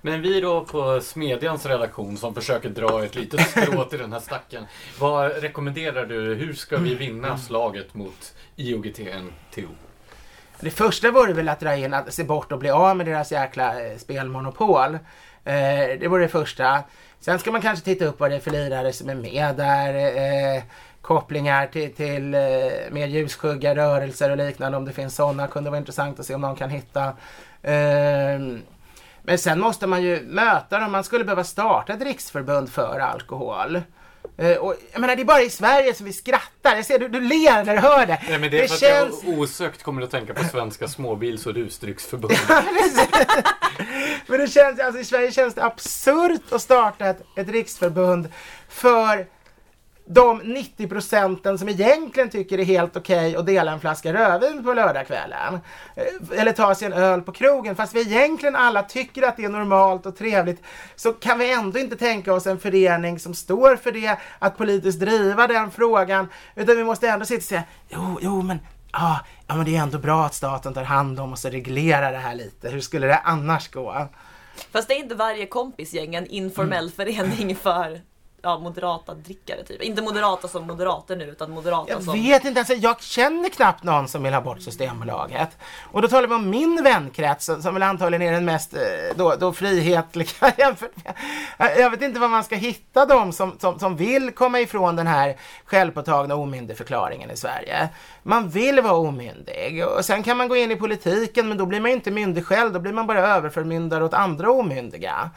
Men 0.00 0.22
vi 0.22 0.40
då 0.40 0.64
på 0.64 1.00
Smedjans 1.00 1.66
redaktion 1.66 2.16
som 2.16 2.34
försöker 2.34 2.68
dra 2.68 3.04
ett 3.04 3.14
litet 3.14 3.40
strå 3.40 3.84
till 3.84 3.98
den 3.98 4.12
här 4.12 4.20
stacken. 4.20 4.66
Vad 4.98 5.42
rekommenderar 5.42 6.06
du? 6.06 6.34
Hur 6.34 6.54
ska 6.54 6.76
vi 6.76 6.94
vinna 6.94 7.38
slaget 7.38 7.94
mot 7.94 8.34
IOGT-NTO? 8.56 9.68
Det 10.60 10.70
första 10.70 11.10
vore 11.10 11.32
väl 11.32 11.48
att 11.48 11.60
dra 11.60 11.76
in, 11.76 11.94
att 11.94 12.14
se 12.14 12.24
bort 12.24 12.52
och 12.52 12.58
bli 12.58 12.70
av 12.70 12.96
med 12.96 13.06
deras 13.06 13.32
jäkla 13.32 13.84
eh, 13.84 13.96
spelmonopol. 13.98 14.94
Eh, 15.44 15.98
det 16.00 16.08
vore 16.08 16.22
det 16.22 16.28
första. 16.28 16.82
Sen 17.24 17.38
ska 17.38 17.52
man 17.52 17.62
kanske 17.62 17.84
titta 17.84 18.04
upp 18.04 18.20
vad 18.20 18.30
det 18.30 18.36
är 18.36 18.40
för 18.40 18.50
lirare 18.50 18.92
som 18.92 19.10
är 19.10 19.14
med 19.14 19.56
där. 19.56 19.94
Eh, 20.56 20.62
kopplingar 21.00 21.66
till, 21.66 21.94
till 21.94 22.34
eh, 22.34 22.40
mer 22.90 23.06
ljusskygga 23.06 23.74
rörelser 23.74 24.30
och 24.30 24.36
liknande 24.36 24.78
om 24.78 24.84
det 24.84 24.92
finns 24.92 25.14
sådana. 25.14 25.46
Kunde 25.46 25.70
vara 25.70 25.78
intressant 25.78 26.20
att 26.20 26.26
se 26.26 26.34
om 26.34 26.40
någon 26.40 26.56
kan 26.56 26.70
hitta. 26.70 27.04
Eh, 27.62 28.40
men 29.22 29.38
sen 29.38 29.60
måste 29.60 29.86
man 29.86 30.02
ju 30.02 30.20
möta 30.22 30.78
dem. 30.78 30.92
Man 30.92 31.04
skulle 31.04 31.24
behöva 31.24 31.44
starta 31.44 31.92
ett 31.92 32.02
riksförbund 32.02 32.70
för 32.70 33.00
alkohol. 33.00 33.82
Eh, 34.36 34.56
och, 34.56 34.74
jag 34.92 35.00
menar, 35.00 35.16
det 35.16 35.22
är 35.22 35.24
bara 35.24 35.42
i 35.42 35.50
Sverige 35.50 35.94
som 35.94 36.06
vi 36.06 36.12
skrattar. 36.12 36.76
Jag 36.76 36.86
ser 36.86 36.98
du, 36.98 37.08
du 37.08 37.20
ler 37.20 37.64
när 37.64 37.74
du 37.74 37.80
hör 37.80 38.06
det. 38.06 38.22
Nej, 38.28 38.38
men 38.38 38.50
det 38.50 38.64
är 38.64 38.68
för 38.68 38.76
känns... 38.76 39.18
att 39.18 39.24
jag 39.24 39.38
osökt 39.38 39.82
kommer 39.82 40.02
att 40.02 40.10
tänka 40.10 40.34
på 40.34 40.44
Svenska 40.44 40.88
småbils 40.88 41.46
och 41.46 41.54
rusdrycksförbund. 41.54 42.38
men 44.26 44.40
det 44.40 44.48
känns, 44.48 44.80
alltså, 44.80 45.00
i 45.00 45.04
Sverige 45.04 45.32
känns 45.32 45.54
det 45.54 45.64
absurt 45.64 46.52
att 46.52 46.62
starta 46.62 47.06
ett, 47.06 47.22
ett 47.36 47.48
riksförbund 47.48 48.28
för 48.68 49.26
de 50.14 50.38
90 50.38 50.88
procenten 50.88 51.58
som 51.58 51.68
egentligen 51.68 52.30
tycker 52.30 52.56
det 52.56 52.62
är 52.62 52.64
helt 52.64 52.96
okej 52.96 53.30
okay 53.30 53.36
att 53.40 53.46
dela 53.46 53.72
en 53.72 53.80
flaska 53.80 54.12
rödvin 54.12 54.64
på 54.64 54.74
lördagskvällen. 54.74 55.60
Eh, 55.96 56.40
eller 56.40 56.52
ta 56.52 56.74
sig 56.74 56.86
en 56.86 56.92
öl 56.92 57.22
på 57.22 57.32
krogen. 57.32 57.76
Fast 57.76 57.94
vi 57.94 58.00
egentligen 58.00 58.56
alla 58.56 58.82
tycker 58.82 59.22
att 59.22 59.36
det 59.36 59.44
är 59.44 59.48
normalt 59.48 60.06
och 60.06 60.16
trevligt 60.16 60.62
så 60.96 61.12
kan 61.12 61.38
vi 61.38 61.52
ändå 61.52 61.78
inte 61.78 61.96
tänka 61.96 62.34
oss 62.34 62.46
en 62.46 62.58
förening 62.58 63.18
som 63.18 63.34
står 63.34 63.76
för 63.76 63.92
det, 63.92 64.18
att 64.38 64.58
politiskt 64.58 65.00
driva 65.00 65.46
den 65.46 65.70
frågan. 65.70 66.28
Utan 66.54 66.76
vi 66.76 66.84
måste 66.84 67.08
ändå 67.08 67.24
sitta 67.24 67.38
och 67.38 67.42
säga, 67.42 67.62
jo, 67.88 68.18
jo 68.20 68.42
men 68.42 68.58
ah, 68.90 69.16
ja, 69.46 69.54
men 69.54 69.64
det 69.64 69.76
är 69.76 69.82
ändå 69.82 69.98
bra 69.98 70.24
att 70.24 70.34
staten 70.34 70.74
tar 70.74 70.84
hand 70.84 71.20
om 71.20 71.32
och 71.32 71.38
reglerar 71.44 72.12
det 72.12 72.18
här 72.18 72.34
lite. 72.34 72.68
Hur 72.68 72.80
skulle 72.80 73.06
det 73.06 73.18
annars 73.18 73.70
gå? 73.70 74.08
Fast 74.72 74.88
det 74.88 74.94
är 74.94 74.98
inte 74.98 75.14
varje 75.14 75.46
kompisgäng 75.46 76.14
en 76.14 76.26
informell 76.26 76.84
mm. 76.84 76.92
förening 76.92 77.56
för 77.56 78.11
ja, 78.42 78.58
moderata 78.58 79.14
drickare 79.14 79.64
typ. 79.64 79.82
Inte 79.82 80.02
moderata 80.02 80.48
som 80.48 80.66
moderater 80.66 81.16
nu 81.16 81.24
utan 81.24 81.50
moderata 81.50 81.90
jag 81.92 82.02
som... 82.02 82.16
Jag 82.16 82.22
vet 82.22 82.44
inte, 82.44 82.60
alltså, 82.60 82.74
jag 82.74 83.02
känner 83.02 83.48
knappt 83.48 83.82
någon 83.82 84.08
som 84.08 84.22
vill 84.22 84.34
ha 84.34 84.40
bort 84.40 84.62
Systembolaget. 84.62 85.58
Och 85.92 86.02
då 86.02 86.08
talar 86.08 86.28
vi 86.28 86.34
om 86.34 86.50
min 86.50 86.82
vänkrets 86.84 87.50
som 87.60 87.74
väl 87.74 87.82
antagligen 87.82 88.28
är 88.28 88.32
den 88.32 88.44
mest 88.44 88.74
eh, 88.74 88.80
då, 89.16 89.34
då 89.40 89.52
frihetliga 89.52 90.52
jämfört 90.58 90.92
med. 91.04 91.14
Jag 91.78 91.90
vet 91.90 92.02
inte 92.02 92.20
var 92.20 92.28
man 92.28 92.44
ska 92.44 92.56
hitta 92.56 93.06
dem 93.06 93.32
som, 93.32 93.58
som, 93.58 93.78
som 93.78 93.96
vill 93.96 94.30
komma 94.30 94.60
ifrån 94.60 94.96
den 94.96 95.06
här 95.06 95.36
självpåtagna 95.64 96.34
omyndigförklaringen 96.34 97.30
i 97.30 97.36
Sverige. 97.36 97.88
Man 98.22 98.48
vill 98.48 98.80
vara 98.80 98.94
omyndig 98.94 99.86
och 99.86 100.04
sen 100.04 100.22
kan 100.22 100.36
man 100.36 100.48
gå 100.48 100.56
in 100.56 100.70
i 100.70 100.76
politiken 100.76 101.48
men 101.48 101.58
då 101.58 101.66
blir 101.66 101.80
man 101.80 101.90
inte 101.90 102.10
myndig 102.10 102.46
själv, 102.46 102.72
då 102.72 102.80
blir 102.80 102.92
man 102.92 103.06
bara 103.06 103.28
överförmyndare 103.28 104.04
åt 104.04 104.14
andra 104.14 104.50
omyndiga. 104.50 105.30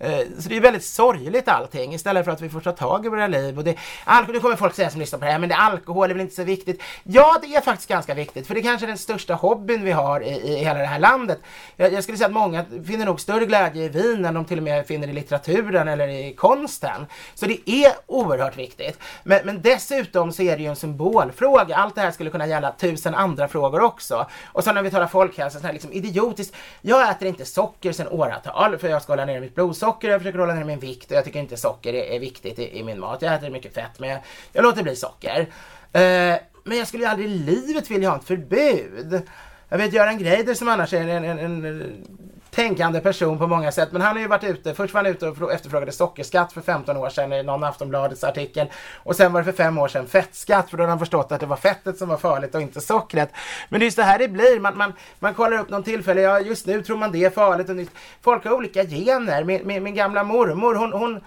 Eh, 0.00 0.26
så 0.38 0.48
det 0.48 0.56
är 0.56 0.60
väldigt 0.60 0.84
sorgligt 0.84 1.48
allting 1.48 1.94
istället 1.94 2.24
för 2.24 2.32
att 2.32 2.40
vi 2.40 2.48
får 2.48 2.60
ta 2.60 2.72
tag 2.72 3.06
i 3.06 3.08
våra 3.08 3.26
liv. 3.26 3.58
Och 3.58 3.64
det, 3.64 3.76
alkohol, 4.04 4.34
nu 4.34 4.40
kommer 4.40 4.56
folk 4.56 4.74
säga 4.74 4.90
som 4.90 5.00
lyssnar 5.00 5.18
på 5.18 5.24
det 5.24 5.30
här, 5.30 5.38
men 5.38 5.48
det, 5.48 5.54
alkohol 5.54 6.10
är 6.10 6.14
väl 6.14 6.20
inte 6.20 6.34
så 6.34 6.44
viktigt? 6.44 6.82
Ja, 7.02 7.38
det 7.42 7.54
är 7.54 7.60
faktiskt 7.60 7.88
ganska 7.88 8.14
viktigt, 8.14 8.46
för 8.46 8.54
det 8.54 8.60
är 8.60 8.62
kanske 8.62 8.86
är 8.86 8.88
den 8.88 8.98
största 8.98 9.34
hobbyn 9.34 9.84
vi 9.84 9.92
har 9.92 10.20
i, 10.20 10.52
i 10.52 10.56
hela 10.56 10.78
det 10.78 10.86
här 10.86 10.98
landet. 10.98 11.38
Jag, 11.76 11.92
jag, 11.92 12.02
skulle 12.02 12.18
säga 12.18 12.26
att 12.26 12.32
många 12.32 12.64
finner 12.86 13.06
nog 13.06 13.20
större 13.20 13.46
glädje 13.46 13.84
i 13.84 13.88
vin 13.88 14.24
än 14.24 14.34
de 14.34 14.44
till 14.44 14.58
och 14.58 14.64
med 14.64 14.86
finner 14.86 15.08
i 15.08 15.12
litteraturen 15.12 15.88
eller 15.88 16.08
i 16.08 16.34
konsten. 16.34 17.06
Så 17.34 17.46
det 17.46 17.70
är 17.70 17.92
oerhört 18.06 18.56
viktigt. 18.58 18.98
Men, 19.22 19.40
men 19.44 19.62
dessutom 19.62 20.32
så 20.32 20.42
är 20.42 20.56
det 20.56 20.62
ju 20.62 20.68
en 20.68 20.76
symbolfråga. 20.76 21.76
Allt 21.76 21.94
det 21.94 22.00
här 22.00 22.10
skulle 22.10 22.29
kunna 22.30 22.46
gälla 22.46 22.72
tusen 22.72 23.14
andra 23.14 23.48
frågor 23.48 23.80
också. 23.80 24.26
Och 24.46 24.64
så 24.64 24.72
när 24.72 24.82
vi 24.82 24.90
talar 24.90 25.06
folkhälsa, 25.06 25.60
så 25.60 25.66
här 25.66 25.72
liksom 25.72 25.92
idiotiskt. 25.92 26.56
Jag 26.80 27.10
äter 27.10 27.28
inte 27.28 27.44
socker 27.44 27.92
sedan 27.92 28.08
åratal 28.08 28.78
för 28.78 28.88
jag 28.88 29.02
ska 29.02 29.12
hålla 29.12 29.24
ner 29.24 29.40
mitt 29.40 29.54
blodsocker 29.54 30.08
jag 30.10 30.20
försöker 30.20 30.38
hålla 30.38 30.54
ner 30.54 30.64
min 30.64 30.78
vikt 30.78 31.10
och 31.10 31.16
jag 31.16 31.24
tycker 31.24 31.40
inte 31.40 31.56
socker 31.56 31.94
är, 31.94 32.14
är 32.14 32.20
viktigt 32.20 32.58
i, 32.58 32.78
i, 32.78 32.82
min 32.82 33.00
mat. 33.00 33.22
Jag 33.22 33.34
äter 33.34 33.50
mycket 33.50 33.74
fett 33.74 33.98
men 33.98 34.08
jag, 34.08 34.20
jag 34.52 34.62
låter 34.62 34.82
bli 34.82 34.96
socker. 34.96 35.40
Uh, 35.40 36.38
men 36.64 36.78
jag 36.78 36.86
skulle 36.88 37.02
ju 37.02 37.10
aldrig 37.10 37.30
i 37.30 37.34
livet 37.34 37.90
vilja 37.90 38.10
ha 38.10 38.16
ett 38.16 38.24
förbud. 38.24 39.22
Jag 39.68 39.78
vet 39.78 39.92
Göran 39.92 40.18
Greider 40.18 40.54
som 40.54 40.68
annars 40.68 40.92
är 40.92 41.08
en, 41.08 41.24
en, 41.24 41.38
en 41.38 42.04
tänkande 42.50 43.00
person 43.00 43.38
på 43.38 43.46
många 43.46 43.72
sätt. 43.72 43.92
Men 43.92 44.02
han 44.02 44.16
har 44.16 44.20
ju 44.20 44.28
varit 44.28 44.44
ute, 44.44 44.74
först 44.74 44.94
var 44.94 45.02
han 45.02 45.12
ute 45.12 45.28
och 45.28 45.52
efterfrågade 45.52 45.92
sockerskatt 45.92 46.52
för 46.52 46.60
15 46.60 46.96
år 46.96 47.08
sedan 47.08 47.32
i 47.32 47.42
någon 47.42 47.64
Aftonbladets 47.64 48.24
artikel. 48.24 48.66
Och 48.96 49.16
sen 49.16 49.32
var 49.32 49.40
det 49.40 49.44
för 49.44 49.64
fem 49.64 49.78
år 49.78 49.88
sedan 49.88 50.06
fettskatt 50.06 50.70
för 50.70 50.76
då 50.76 50.82
hade 50.82 50.90
han 50.90 50.98
förstått 50.98 51.32
att 51.32 51.40
det 51.40 51.46
var 51.46 51.56
fettet 51.56 51.98
som 51.98 52.08
var 52.08 52.16
farligt 52.16 52.54
och 52.54 52.60
inte 52.60 52.80
sockret. 52.80 53.30
Men 53.68 53.80
det 53.80 53.86
är 53.86 53.90
så 53.90 54.02
här 54.02 54.18
det 54.18 54.28
blir. 54.28 54.60
Man, 54.60 54.76
man, 54.76 54.92
man 55.18 55.34
kollar 55.34 55.58
upp 55.58 55.68
någon 55.68 55.82
tillfälle, 55.82 56.20
ja 56.20 56.40
just 56.40 56.66
nu 56.66 56.82
tror 56.82 56.96
man 56.96 57.12
det 57.12 57.24
är 57.24 57.30
farligt. 57.30 57.68
Och 57.68 57.76
nytt. 57.76 57.90
folk 58.22 58.44
har 58.44 58.52
olika 58.52 58.84
gener. 58.84 59.44
Min, 59.44 59.66
min, 59.66 59.82
min 59.82 59.94
gamla 59.94 60.24
mormor 60.24 60.74
hon, 60.74 60.92
hon 60.92 61.20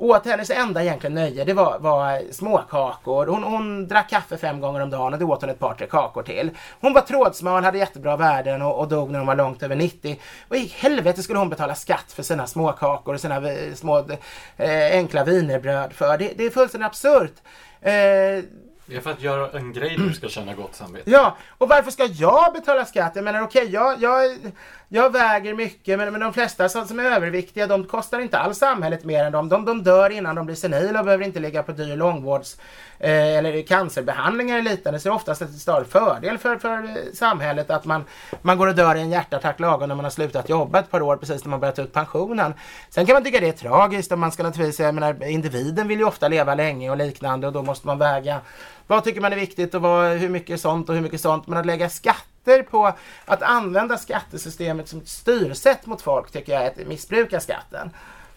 åt 0.00 0.26
hennes 0.26 0.50
enda 0.50 0.82
egentligen 0.82 1.14
nöje 1.14 1.44
det 1.44 1.52
var, 1.52 1.78
var 1.78 2.32
småkakor. 2.32 3.26
Hon, 3.26 3.42
hon 3.42 3.88
drack 3.88 4.10
kaffe 4.10 4.36
fem 4.36 4.60
gånger 4.60 4.80
om 4.80 4.90
dagen 4.90 5.12
och 5.12 5.18
det 5.18 5.24
åt 5.24 5.40
hon 5.40 5.50
ett 5.50 5.58
par 5.58 5.74
tre 5.74 5.86
kakor 5.86 6.22
till. 6.22 6.50
Hon 6.80 6.92
var 6.92 7.00
trådsmal, 7.00 7.64
hade 7.64 7.78
jättebra 7.78 8.16
värden 8.16 8.62
och, 8.62 8.78
och 8.78 8.88
dog 8.88 9.10
när 9.10 9.18
hon 9.18 9.26
var 9.26 9.34
långt 9.34 9.62
över 9.62 9.76
90. 9.76 10.20
Och 10.48 10.56
i 10.56 10.72
helvete 10.76 11.22
skulle 11.22 11.38
hon 11.38 11.48
betala 11.48 11.74
skatt 11.74 12.12
för 12.12 12.22
sina 12.22 12.46
småkakor 12.46 13.14
och 13.14 13.20
sina 13.20 13.50
eh, 13.50 13.74
små 13.74 13.98
eh, 14.56 14.92
enkla 14.92 15.24
wienerbröd 15.24 15.92
för. 15.92 16.18
Det, 16.18 16.32
det 16.36 16.44
är 16.44 16.50
fullständigt 16.50 16.86
absurt. 16.86 17.34
Eh, 17.80 18.44
det 18.90 18.96
är 18.96 19.00
för 19.00 19.10
att 19.10 19.22
göra 19.22 19.58
en 19.58 19.72
grej 19.72 19.96
du 19.98 20.12
ska 20.12 20.28
känna 20.28 20.54
gott 20.54 20.74
samvete. 20.74 21.10
Ja, 21.10 21.36
och 21.58 21.68
varför 21.68 21.90
ska 21.90 22.04
jag 22.04 22.52
betala 22.52 22.84
skatt? 22.84 23.12
Jag 23.14 23.24
menar 23.24 23.40
okej, 23.42 23.62
okay, 23.62 23.74
jag, 23.74 24.02
jag, 24.02 24.36
jag 24.92 25.12
väger 25.12 25.54
mycket 25.54 25.98
men, 25.98 26.12
men 26.12 26.20
de 26.20 26.32
flesta 26.32 26.68
som, 26.68 26.86
som 26.86 26.98
är 27.00 27.04
överviktiga 27.04 27.66
de 27.66 27.84
kostar 27.84 28.20
inte 28.20 28.38
alls 28.38 28.58
samhället 28.58 29.04
mer 29.04 29.24
än 29.24 29.32
dem. 29.32 29.48
De, 29.48 29.64
de 29.64 29.82
dör 29.82 30.10
innan 30.10 30.36
de 30.36 30.46
blir 30.46 30.56
senila 30.56 30.98
och 30.98 31.04
behöver 31.04 31.24
inte 31.24 31.40
ligga 31.40 31.62
på 31.62 31.72
dyr 31.72 31.96
långvårds 31.96 32.56
eh, 32.98 33.36
eller 33.36 33.62
cancerbehandlingar 33.62 34.58
eller 34.58 34.70
liknande. 34.70 35.00
Så 35.00 35.08
det 35.08 35.12
är 35.12 35.16
oftast 35.16 35.42
en 35.42 35.48
större 35.48 35.84
fördel 35.84 36.38
för, 36.38 36.56
för 36.56 36.74
eh, 36.74 37.12
samhället 37.14 37.70
att 37.70 37.84
man, 37.84 38.04
man 38.42 38.58
går 38.58 38.66
och 38.66 38.74
dör 38.74 38.94
i 38.94 39.00
en 39.00 39.10
hjärtattack 39.10 39.60
lagom 39.60 39.88
när 39.88 39.94
man 39.94 40.04
har 40.04 40.10
slutat 40.10 40.48
jobba 40.48 40.78
ett 40.78 40.90
par 40.90 41.02
år 41.02 41.16
precis 41.16 41.44
när 41.44 41.50
man 41.50 41.60
börjat 41.60 41.76
ta 41.76 41.82
ut 41.82 41.92
pensionen. 41.92 42.54
Sen 42.88 43.06
kan 43.06 43.12
man 43.14 43.24
tycka 43.24 43.40
det 43.40 43.48
är 43.48 43.52
tragiskt 43.52 44.12
och 44.12 44.18
man 44.18 44.32
ska 44.32 44.42
naturligtvis, 44.42 44.80
jag 44.80 44.94
menar 44.94 45.24
individen 45.24 45.88
vill 45.88 45.98
ju 45.98 46.04
ofta 46.04 46.28
leva 46.28 46.54
länge 46.54 46.90
och 46.90 46.96
liknande 46.96 47.46
och 47.46 47.52
då 47.52 47.62
måste 47.62 47.86
man 47.86 47.98
väga 47.98 48.40
vad 48.86 49.04
tycker 49.04 49.20
man 49.20 49.32
är 49.32 49.36
viktigt 49.36 49.74
och 49.74 49.82
vad, 49.82 50.16
hur 50.16 50.28
mycket 50.28 50.60
sånt 50.60 50.88
och 50.88 50.94
hur 50.94 51.02
mycket 51.02 51.20
sånt. 51.20 51.46
Men 51.46 51.58
att 51.58 51.66
lägga 51.66 51.88
skatt 51.88 52.29
skatter 52.42 52.62
på 52.62 52.92
att 53.24 53.42
använda 53.42 53.98
skattesystemet 53.98 54.88
som 54.88 55.00
ett 55.00 55.08
styrsätt 55.08 55.86
mot 55.86 56.02
folk 56.02 56.30
tycker 56.30 56.52
jag 56.52 56.62
är 56.62 56.70
att 56.70 56.86
missbruka 56.86 57.40
skatten. 57.40 57.90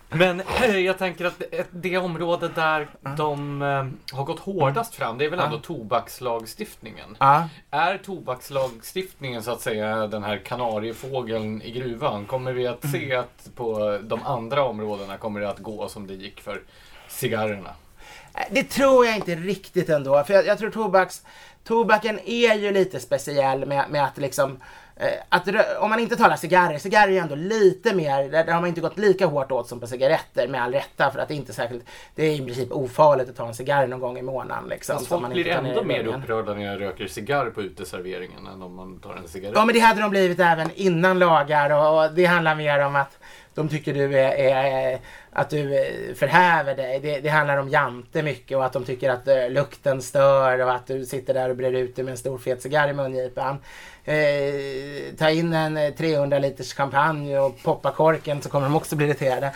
Men 0.10 0.42
jag 0.86 0.98
tänker 0.98 1.26
att 1.26 1.42
det 1.72 1.98
område 1.98 2.50
där 2.56 2.88
mm. 3.06 3.18
de 3.18 3.62
eh, 3.62 4.18
har 4.18 4.24
gått 4.24 4.40
hårdast 4.40 4.96
fram, 4.96 5.18
det 5.18 5.26
är 5.26 5.30
väl 5.30 5.40
ändå 5.40 5.56
mm. 5.56 5.62
tobakslagstiftningen. 5.62 7.18
Mm. 7.20 7.44
Är 7.72 7.98
tobakslagstiftningen 7.98 9.44
så 9.44 9.52
att 9.52 9.62
säga 9.62 10.08
den 10.08 10.24
här 10.24 10.38
kanariefågeln 10.38 11.62
i 11.62 11.72
gruvan? 11.72 12.26
Kommer 12.26 12.54
vi 12.54 12.68
att 12.68 12.90
se 12.92 13.16
att 13.16 13.50
på 13.56 14.00
de 14.04 14.24
andra 14.24 14.64
områdena 14.64 15.18
kommer 15.18 15.40
det 15.40 15.50
att 15.50 15.60
gå 15.60 15.90
som 15.90 16.08
det 16.08 16.14
gick 16.14 16.42
för 16.42 16.62
cigarrerna? 17.08 17.76
Det 18.50 18.64
tror 18.64 19.06
jag 19.06 19.16
inte 19.16 19.36
riktigt 19.36 19.90
ändå. 19.90 20.24
För 20.24 20.34
jag, 20.34 20.46
jag 20.46 20.58
tror 20.58 20.70
tobaks, 20.70 21.22
tobaken 21.64 22.20
är 22.26 22.56
ju 22.56 22.72
lite 22.72 23.00
speciell 23.00 23.66
med, 23.66 23.86
med 23.90 24.04
att 24.04 24.18
liksom 24.18 24.58
eh, 24.96 25.08
att, 25.30 25.48
om 25.80 25.90
man 25.90 26.00
inte 26.00 26.16
talar 26.16 26.36
cigarrer, 26.36 26.78
cigarrer 26.78 27.08
är 27.08 27.12
ju 27.12 27.18
ändå 27.18 27.36
lite 27.36 27.96
mer, 27.96 28.30
där 28.30 28.54
har 28.54 28.62
man 28.62 28.68
inte 28.68 28.82
gått 28.82 28.98
lika 28.98 29.26
hårt 29.26 29.52
åt 29.52 29.68
som 29.68 29.80
på 29.80 29.88
cigaretter 29.88 30.48
med 30.48 30.64
all 30.64 30.74
rätta 30.74 31.12
för 31.12 31.20
att 31.20 31.28
det 31.28 31.34
är 31.34 31.36
inte 31.36 31.54
särskilt, 31.54 31.84
det 32.16 32.24
är 32.26 32.36
i 32.36 32.46
princip 32.46 32.72
ofarligt 32.72 33.30
att 33.30 33.36
ta 33.36 33.48
en 33.48 33.54
cigarr 33.54 33.88
någon 33.88 34.00
gång 34.00 34.18
i 34.18 34.22
månaden. 34.22 34.70
Liksom, 34.70 34.96
Fast 34.96 35.08
folk 35.08 35.30
blir 35.30 35.48
ändå 35.48 35.84
mer 35.84 36.08
upprörda 36.08 36.54
när 36.54 36.66
jag 36.66 36.82
röker 36.82 37.08
cigarr 37.08 37.50
på 37.50 37.62
uteserveringen 37.62 38.48
än 38.48 38.62
om 38.62 38.76
man 38.76 39.00
tar 39.00 39.16
en 39.16 39.28
cigarett. 39.28 39.56
Ja 39.58 39.66
men 39.66 39.76
det 39.76 39.80
hade 39.80 40.02
de 40.02 40.10
blivit 40.10 40.40
även 40.40 40.70
innan 40.76 41.20
lagar 41.20 41.70
och, 41.70 42.04
och 42.04 42.14
det 42.14 42.26
handlar 42.26 42.56
mer 42.56 42.86
om 42.86 42.96
att 42.96 43.20
de 43.56 43.70
tycker 43.70 43.94
du 43.94 44.20
är, 44.20 44.32
är 44.32 45.00
att 45.32 45.50
du 45.50 45.68
förhäver 46.18 46.76
dig. 46.76 47.00
Det, 47.00 47.20
det, 47.20 47.30
handlar 47.30 47.58
om 47.58 47.70
jante 47.70 48.24
mycket 48.24 48.58
och 48.58 48.66
att 48.66 48.74
de 48.74 48.84
tycker 48.84 49.10
att 49.10 49.28
uh, 49.28 49.50
lukten 49.50 50.02
stör 50.02 50.60
och 50.60 50.74
att 50.74 50.88
du 50.88 51.06
sitter 51.06 51.34
där 51.34 51.50
och 51.50 51.56
brer 51.56 51.72
ut 51.72 51.96
dig 51.96 52.06
med 52.06 52.12
en 52.12 52.18
stor 52.18 52.38
fet 52.38 52.62
cigarr 52.62 52.90
i 52.90 52.94
mungipan. 52.94 53.58
Eh, 54.06 55.16
ta 55.18 55.30
in 55.30 55.54
en 55.54 55.78
eh, 55.78 55.94
300 55.94 56.40
liters 56.40 56.74
champagne 56.74 57.40
och 57.40 57.64
poppa 57.64 57.92
korken 57.92 58.42
så 58.42 58.50
kommer 58.50 58.66
de 58.66 58.76
också 58.76 58.96
bli 58.96 59.06
irriterade. 59.06 59.52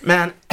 Men 0.00 0.32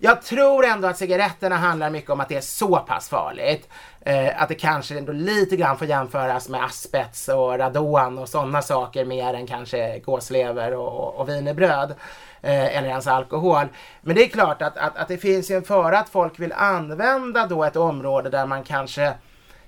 Jag 0.00 0.22
tror 0.22 0.64
ändå 0.64 0.88
att 0.88 0.98
cigaretterna 0.98 1.56
handlar 1.56 1.90
mycket 1.90 2.10
om 2.10 2.20
att 2.20 2.28
det 2.28 2.36
är 2.36 2.40
så 2.40 2.76
pass 2.76 3.08
farligt. 3.08 3.68
Eh, 4.00 4.42
att 4.42 4.48
det 4.48 4.54
kanske 4.54 4.98
ändå 4.98 5.12
lite 5.12 5.56
grann 5.56 5.78
får 5.78 5.86
jämföras 5.86 6.48
med 6.48 6.64
asbest 6.64 7.28
och 7.28 7.58
radon 7.58 8.18
och 8.18 8.28
sådana 8.28 8.62
saker 8.62 9.04
mer 9.04 9.34
än 9.34 9.46
kanske 9.46 9.98
gåslever 9.98 10.74
och, 10.74 11.14
och 11.14 11.28
wienerbröd. 11.28 11.94
Eh, 12.42 12.76
eller 12.76 12.88
ens 12.88 13.06
alkohol. 13.06 13.66
Men 14.00 14.16
det 14.16 14.24
är 14.24 14.28
klart 14.28 14.62
att, 14.62 14.76
att, 14.76 14.96
att 14.96 15.08
det 15.08 15.18
finns 15.18 15.50
ju 15.50 15.56
en 15.56 15.64
fara 15.64 15.98
att 15.98 16.08
folk 16.08 16.38
vill 16.38 16.52
använda 16.52 17.46
då 17.46 17.64
ett 17.64 17.76
område 17.76 18.30
där 18.30 18.46
man 18.46 18.64
kanske 18.64 19.14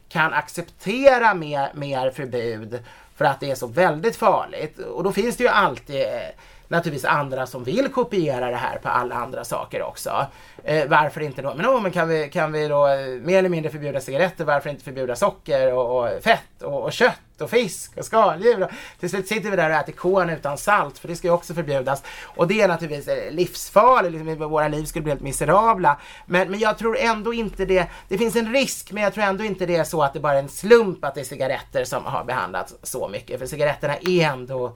kan 0.08 0.32
acceptera 0.32 1.34
mer, 1.34 1.70
mer 1.74 2.10
förbud 2.10 2.84
för 3.16 3.24
att 3.24 3.40
det 3.40 3.50
är 3.50 3.54
så 3.54 3.66
väldigt 3.66 4.16
farligt. 4.16 4.78
Och 4.78 5.04
då 5.04 5.12
finns 5.12 5.36
det 5.36 5.44
ju 5.44 5.50
alltid 5.50 6.02
eh, 6.02 6.28
naturligtvis 6.70 7.04
andra 7.04 7.46
som 7.46 7.64
vill 7.64 7.88
kopiera 7.88 8.50
det 8.50 8.56
här 8.56 8.78
på 8.78 8.88
alla 8.88 9.14
andra 9.14 9.44
saker 9.44 9.82
också. 9.82 10.26
Eh, 10.64 10.88
varför 10.88 11.20
inte 11.20 11.42
då? 11.42 11.54
Men, 11.54 11.66
oh, 11.66 11.82
men 11.82 11.92
kan, 11.92 12.08
vi, 12.08 12.28
kan 12.28 12.52
vi 12.52 12.68
då 12.68 12.86
eh, 12.86 13.06
mer 13.06 13.38
eller 13.38 13.48
mindre 13.48 13.70
förbjuda 13.70 14.00
cigaretter? 14.00 14.44
Varför 14.44 14.70
inte 14.70 14.84
förbjuda 14.84 15.16
socker 15.16 15.72
och, 15.72 15.98
och 15.98 16.22
fett 16.22 16.62
och, 16.62 16.82
och, 16.82 16.92
kött 16.92 17.40
och 17.40 17.50
fisk 17.50 17.96
och 17.96 18.04
skaldjur? 18.04 18.66
Till 19.00 19.10
slut 19.10 19.28
sitter 19.28 19.50
vi 19.50 19.56
där 19.56 19.70
och 19.70 19.76
äter 19.76 19.92
korn 19.92 20.30
utan 20.30 20.58
salt 20.58 20.98
för 20.98 21.08
det 21.08 21.16
ska 21.16 21.26
ju 21.26 21.34
också 21.34 21.54
förbjudas. 21.54 22.02
Och 22.22 22.48
det 22.48 22.60
är 22.60 22.68
naturligtvis 22.68 23.08
eh, 23.08 23.32
livsfarligt, 23.32 24.26
liksom, 24.26 24.50
våra 24.50 24.68
liv 24.68 24.84
skulle 24.84 25.02
bli 25.02 25.12
helt 25.12 25.22
miserabla. 25.22 26.00
Men, 26.26 26.50
men 26.50 26.60
jag 26.60 26.78
tror 26.78 26.98
ändå 26.98 27.34
inte 27.34 27.64
det, 27.64 27.86
det 28.08 28.18
finns 28.18 28.36
en 28.36 28.52
risk 28.52 28.92
men 28.92 29.02
jag 29.02 29.14
tror 29.14 29.24
ändå 29.24 29.44
inte 29.44 29.66
det 29.66 29.76
är 29.76 29.84
så 29.84 30.02
att 30.02 30.12
det 30.12 30.20
bara 30.20 30.34
är 30.34 30.42
en 30.42 30.48
slump 30.48 31.04
att 31.04 31.14
det 31.14 31.20
är 31.20 31.24
cigaretter 31.24 31.84
som 31.84 32.04
har 32.04 32.24
behandlats 32.24 32.74
så 32.82 33.08
mycket. 33.08 33.38
För 33.38 33.46
cigaretterna 33.46 33.96
är 33.96 34.26
ändå 34.26 34.72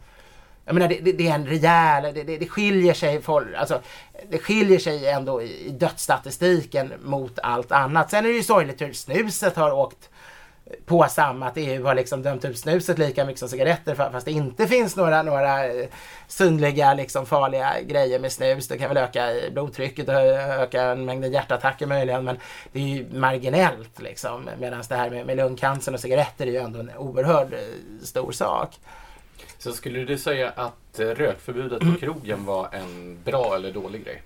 jag 0.64 0.74
menar, 0.74 0.88
det, 0.88 1.00
det, 1.02 1.12
det 1.12 1.28
är 1.28 1.34
en 1.34 1.46
rejäl, 1.46 2.14
det, 2.14 2.22
det, 2.22 2.38
det 2.38 2.48
skiljer 2.48 2.94
sig, 2.94 3.22
för, 3.22 3.54
alltså, 3.58 3.80
det 4.30 4.38
skiljer 4.38 4.78
sig 4.78 5.08
ändå 5.08 5.42
i 5.42 5.76
dödsstatistiken 5.80 6.92
mot 7.02 7.38
allt 7.42 7.72
annat. 7.72 8.10
Sen 8.10 8.24
är 8.24 8.28
det 8.28 8.36
ju 8.36 8.42
sorgligt 8.42 8.82
hur 8.82 8.92
snuset 8.92 9.56
har 9.56 9.72
åkt 9.72 10.10
på 10.86 11.06
samma, 11.10 11.46
att 11.46 11.56
EU 11.56 11.86
har 11.86 11.94
liksom 11.94 12.22
dömt 12.22 12.44
ut 12.44 12.58
snuset 12.58 12.98
lika 12.98 13.24
mycket 13.24 13.38
som 13.38 13.48
cigaretter 13.48 13.94
fast 13.94 14.26
det 14.26 14.32
inte 14.32 14.66
finns 14.66 14.96
några, 14.96 15.22
några 15.22 15.66
eh, 15.66 15.86
synliga 16.28 16.94
liksom 16.94 17.26
farliga 17.26 17.80
grejer 17.80 18.18
med 18.18 18.32
snus. 18.32 18.68
Det 18.68 18.78
kan 18.78 18.88
väl 18.88 18.96
öka 18.96 19.32
blodtrycket 19.52 20.08
och 20.08 20.14
öka 20.14 20.82
en 20.82 21.04
mängd 21.04 21.24
hjärtattacker 21.24 21.86
möjligen 21.86 22.24
men 22.24 22.38
det 22.72 22.78
är 22.78 22.86
ju 22.86 23.06
marginellt 23.12 24.00
liksom. 24.00 24.50
Medan 24.58 24.82
det 24.88 24.96
här 24.96 25.10
med, 25.10 25.26
med 25.26 25.36
lungcancer 25.36 25.94
och 25.94 26.00
cigaretter 26.00 26.46
är 26.46 26.50
ju 26.50 26.58
ändå 26.58 26.80
en 26.80 26.90
oerhört 26.96 27.52
eh, 27.52 27.58
stor 28.02 28.32
sak. 28.32 28.70
Så 29.58 29.72
skulle 29.72 30.04
du 30.04 30.18
säga 30.18 30.50
att 30.50 31.00
eh, 31.00 31.06
rökförbudet 31.06 31.80
på 31.80 31.94
krogen 32.00 32.44
var 32.44 32.68
en 32.72 33.18
bra 33.24 33.54
eller 33.54 33.72
dålig 33.72 34.04
grej? 34.04 34.22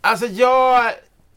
Alltså 0.00 0.26
jag 0.26 0.92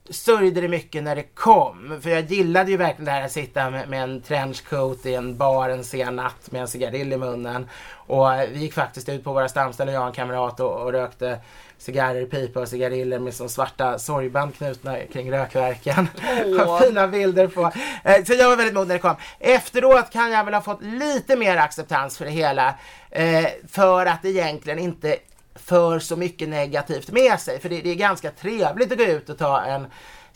sörjde 0.09 0.61
det 0.61 0.67
mycket 0.67 1.03
när 1.03 1.15
det 1.15 1.23
kom. 1.23 1.99
För 2.01 2.09
jag 2.09 2.32
gillade 2.32 2.71
ju 2.71 2.77
verkligen 2.77 3.05
det 3.05 3.11
här 3.11 3.25
att 3.25 3.32
sitta 3.32 3.69
med, 3.69 3.89
med 3.89 4.03
en 4.03 4.21
trenchcoat 4.21 5.05
i 5.05 5.15
en 5.15 5.38
bar 5.38 5.69
en 5.69 5.84
sen 5.84 6.15
natt 6.15 6.51
med 6.51 6.61
en 6.61 6.67
cigarill 6.67 7.13
i 7.13 7.17
munnen. 7.17 7.67
Och 7.91 8.27
vi 8.51 8.59
gick 8.59 8.73
faktiskt 8.73 9.09
ut 9.09 9.23
på 9.23 9.34
våra 9.34 9.49
stamställen, 9.49 9.93
jag 9.93 10.01
och 10.01 10.07
en 10.07 10.13
kamrat 10.13 10.59
och, 10.59 10.82
och 10.82 10.91
rökte 10.91 11.39
cigarrer, 11.80 12.25
pipa 12.25 12.59
och 12.59 12.67
cigariller 12.67 13.19
med 13.19 13.34
som 13.34 13.49
svarta 13.49 13.99
sorgband 13.99 14.55
knutna 14.55 14.97
kring 15.13 15.32
rökverken. 15.32 16.07
Oh. 16.45 16.82
Fina 16.82 17.07
bilder 17.07 17.47
på. 17.47 17.71
Eh, 18.03 18.23
så 18.23 18.34
jag 18.34 18.49
var 18.49 18.55
väldigt 18.55 18.75
modig 18.75 18.88
när 18.88 18.95
det 18.95 19.01
kom. 19.01 19.15
Efteråt 19.39 20.09
kan 20.11 20.32
jag 20.32 20.43
väl 20.43 20.53
ha 20.53 20.61
fått 20.61 20.84
lite 20.84 21.36
mer 21.36 21.57
acceptans 21.57 22.17
för 22.17 22.25
det 22.25 22.32
hela. 22.32 22.75
Eh, 23.09 23.45
för 23.67 24.05
att 24.05 24.21
det 24.21 24.30
egentligen 24.30 24.80
inte 24.80 25.17
för 25.55 25.99
så 25.99 26.15
mycket 26.15 26.49
negativt 26.49 27.11
med 27.11 27.39
sig. 27.39 27.59
För 27.59 27.69
det, 27.69 27.82
det 27.82 27.89
är 27.89 27.95
ganska 27.95 28.32
trevligt 28.32 28.91
att 28.91 28.97
gå 28.97 29.03
ut 29.03 29.30
och 29.30 29.38
ta 29.38 29.61
en 29.61 29.88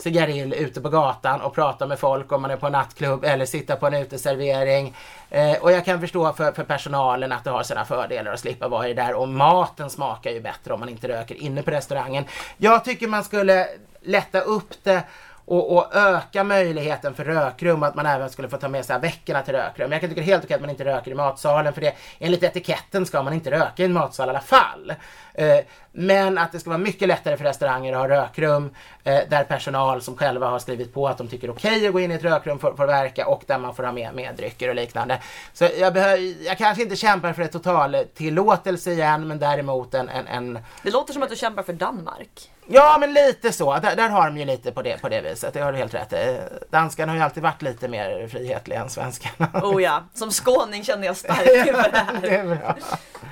cigarill 0.04 0.54
ute 0.54 0.82
på 0.82 0.90
gatan 0.90 1.42
och 1.42 1.56
prata 1.56 1.88
med 1.88 2.00
folk 2.00 2.32
om 2.32 2.42
man 2.42 2.52
är 2.52 2.58
på 2.58 2.66
en 2.66 2.72
nattklubb 2.72 3.24
eller 3.24 3.46
sitta 3.46 3.76
på 3.76 3.88
en 3.88 3.94
uteservering. 3.94 4.96
Eh, 5.30 5.58
och 5.62 5.72
jag 5.72 5.86
kan 5.86 6.00
förstå 6.00 6.34
för, 6.34 6.52
för 6.52 6.64
personalen 6.64 7.32
att 7.32 7.44
det 7.44 7.50
har 7.50 7.64
sina 7.64 7.86
fördelar 7.86 8.34
att 8.34 8.40
slippa 8.40 8.68
vara 8.68 8.90
i 8.90 8.94
där 8.94 9.14
och 9.14 9.28
maten 9.28 9.90
smakar 9.90 10.32
ju 10.32 10.42
bättre 10.42 10.74
om 10.74 10.80
man 10.80 10.90
inte 10.90 11.08
röker 11.08 11.36
inne 11.36 11.64
på 11.64 11.72
restaurangen. 11.72 12.26
Jag 12.58 12.86
tycker 12.86 13.08
man 13.08 13.24
skulle 13.24 13.68
lätta 14.02 14.40
upp 14.40 14.74
det 14.84 15.04
och, 15.46 15.78
och, 15.78 15.96
öka 15.96 16.44
möjligheten 16.44 17.14
för 17.14 17.24
rökrum, 17.24 17.84
att 17.84 17.96
man 17.96 18.06
även 18.06 18.30
skulle 18.30 18.50
få 18.50 18.58
ta 18.58 18.68
med 18.68 18.86
sig 18.86 19.00
veckorna 19.00 19.42
till 19.42 19.54
rökrum. 19.54 19.92
Jag 19.92 20.02
kan 20.02 20.10
tycka 20.10 20.22
det 20.22 20.26
är 20.26 20.32
helt 20.32 20.44
okej 20.44 20.56
att 20.56 20.62
man 20.62 20.70
inte 20.70 20.86
röker 20.86 21.12
i 21.12 21.16
matsalen 21.16 21.74
för 21.74 21.82
det 21.82 21.94
enligt 22.20 22.44
etiketten 22.44 23.06
ska 23.06 23.24
man 23.24 23.34
inte 23.34 23.52
röka 23.52 23.84
i 23.84 23.86
en 23.86 23.94
matsal 23.94 24.28
i 24.28 24.30
alla 24.30 24.40
fall. 24.40 24.94
Eh, 25.34 25.58
men 25.92 26.38
att 26.38 26.52
det 26.52 26.60
ska 26.60 26.70
vara 26.70 26.78
mycket 26.78 27.08
lättare 27.08 27.38
för 27.38 27.44
restauranger 27.44 27.94
att 27.94 28.00
ha 28.00 28.08
rökrum 28.08 28.70
eh, 29.04 29.20
där 29.30 29.44
personal 29.44 30.02
som 30.02 30.18
själva 30.18 30.48
har 30.48 30.60
skrivit 30.60 30.94
på 30.94 31.08
att 31.08 31.18
de 31.18 31.28
tycker 31.28 31.50
okej 31.50 31.72
okay 31.72 31.88
att 31.88 31.94
gå 31.94 32.00
in 32.00 32.12
i 32.12 32.16
ett 32.16 32.24
rökrum 32.24 32.60
får, 32.60 32.74
får 32.74 32.88
verka 32.88 33.28
och 33.28 33.44
där 33.48 33.58
man 33.58 33.76
får 33.76 33.84
ha 33.84 33.92
med, 33.92 34.16
med 34.16 34.36
drycker 34.36 34.70
och 34.70 34.76
liknande. 34.76 35.20
Så 35.54 35.68
jag, 35.80 35.94
behöver, 35.94 36.46
jag 36.46 36.58
kanske 36.58 36.84
inte 36.84 36.96
kämpar 36.96 37.34
för 37.34 37.42
ett 37.42 37.52
total 37.52 37.98
tillåtelse 38.14 38.92
igen 38.92 39.28
men 39.28 39.40
däremot 39.40 39.94
en, 39.94 40.10
en, 40.10 40.28
en... 40.28 40.60
Det 40.84 40.92
låter 40.92 41.14
som 41.14 41.24
att 41.24 41.30
du 41.30 41.36
kämpar 41.36 41.64
för 41.64 41.74
Danmark. 41.74 42.50
Ja, 42.68 42.98
men 43.00 43.14
lite 43.14 43.52
så. 43.52 43.74
Där, 43.80 43.96
där, 43.96 44.10
har 44.10 44.26
de 44.26 44.38
ju 44.38 44.46
lite 44.46 44.72
på 44.72 44.82
det, 44.82 45.02
på 45.02 45.10
det 45.10 45.22
viset. 45.22 45.54
Det 45.54 45.62
har 45.62 45.72
du 45.72 45.78
helt 45.78 45.94
rätt 45.94 46.14
i. 46.14 46.40
Danskarna 46.70 47.12
har 47.12 47.18
ju 47.18 47.24
alltid 47.24 47.44
varit 47.44 47.62
lite 47.62 47.88
mer 47.88 48.28
frihetliga 48.28 48.82
än 48.82 48.90
svenskarna. 48.90 49.50
Oh 49.54 49.84
ja, 49.84 50.04
som 50.14 50.32
skåning 50.32 50.84
känner 50.84 51.06
jag 51.06 51.18
starkt 51.18 51.48
inför 51.68 51.92
det 51.92 51.98
här. 51.98 52.22
det 52.22 52.36
är 52.36 52.56
bra. 52.56 52.76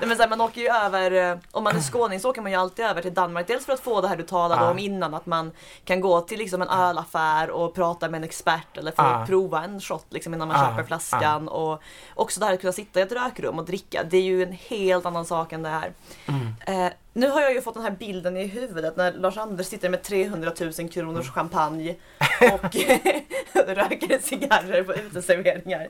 Men 0.00 0.16
så 0.16 0.22
här, 0.22 0.28
man 0.28 0.40
åker 0.40 0.60
ju 0.60 0.68
över, 0.68 1.30
eh, 1.30 1.38
om 1.50 1.64
man 1.64 1.76
är 1.76 1.80
skåning 1.80 2.20
så 2.20 2.30
åker 2.30 2.42
man 2.42 2.52
ju 2.52 2.58
alltid 2.58 2.84
över 2.84 3.02
till 3.02 3.14
Danmark. 3.14 3.46
Dels 3.46 3.66
för 3.66 3.72
att 3.72 3.80
få 3.80 4.00
det 4.00 4.08
här 4.08 4.16
du 4.16 4.22
talade 4.22 4.62
ah. 4.62 4.70
om 4.70 4.78
innan, 4.78 5.14
att 5.14 5.26
man 5.26 5.52
kan 5.84 6.00
gå 6.00 6.20
till 6.20 6.38
liksom 6.38 6.62
en 6.62 6.68
ölaffär 6.68 7.50
och 7.50 7.74
prata 7.74 8.08
med 8.08 8.18
en 8.18 8.24
expert 8.24 8.78
eller 8.78 8.90
få 8.90 9.02
ah. 9.02 9.26
prova 9.26 9.64
en 9.64 9.80
shot 9.80 10.06
liksom, 10.10 10.34
innan 10.34 10.48
man 10.48 10.56
ah. 10.56 10.68
köper 10.68 10.84
flaskan. 10.84 11.48
Och 11.48 11.82
också 12.14 12.40
det 12.40 12.46
här 12.46 12.54
att 12.54 12.60
kunna 12.60 12.72
sitta 12.72 13.00
i 13.00 13.02
ett 13.02 13.12
rökrum 13.12 13.58
och 13.58 13.64
dricka. 13.64 14.02
Det 14.10 14.16
är 14.16 14.22
ju 14.22 14.42
en 14.42 14.52
helt 14.52 15.06
annan 15.06 15.24
sak 15.24 15.52
än 15.52 15.62
det 15.62 15.68
här. 15.68 15.92
Mm. 16.26 16.54
Eh, 16.66 16.92
nu 17.14 17.28
har 17.28 17.40
jag 17.40 17.54
ju 17.54 17.62
fått 17.62 17.74
den 17.74 17.82
här 17.82 17.90
bilden 17.90 18.36
i 18.36 18.46
huvudet 18.46 18.96
när 18.96 19.12
Lars-Anders 19.12 19.66
sitter 19.66 19.88
med 19.88 20.02
300 20.02 20.52
000 20.60 20.72
kronors 20.72 21.24
mm. 21.24 21.32
champagne 21.32 21.96
och 22.52 22.74
röker 23.66 24.18
cigarrer 24.22 24.82
på 24.82 24.94
uteserveringar. 24.94 25.88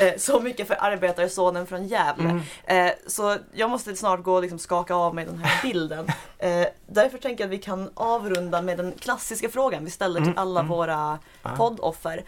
Eh, 0.00 0.12
så 0.16 0.40
mycket 0.40 0.68
för 0.68 0.76
arbetarsonen 0.80 1.66
från 1.66 1.86
Gävle. 1.86 2.40
Mm. 2.64 2.86
Eh, 2.88 2.92
så 3.06 3.36
jag 3.52 3.70
måste 3.70 3.96
snart 3.96 4.22
gå 4.22 4.34
och 4.34 4.42
liksom 4.42 4.58
skaka 4.58 4.94
av 4.94 5.14
mig 5.14 5.24
den 5.24 5.38
här 5.38 5.62
bilden. 5.62 6.06
Eh, 6.38 6.66
därför 6.86 7.18
tänker 7.18 7.44
jag 7.44 7.48
att 7.48 7.52
vi 7.52 7.62
kan 7.62 7.90
avrunda 7.94 8.62
med 8.62 8.76
den 8.76 8.92
klassiska 8.92 9.48
frågan 9.48 9.84
vi 9.84 9.90
ställer 9.90 10.20
till 10.20 10.28
mm, 10.28 10.38
alla 10.38 10.60
mm. 10.60 10.70
våra 10.70 11.18
poddoffer. 11.56 12.24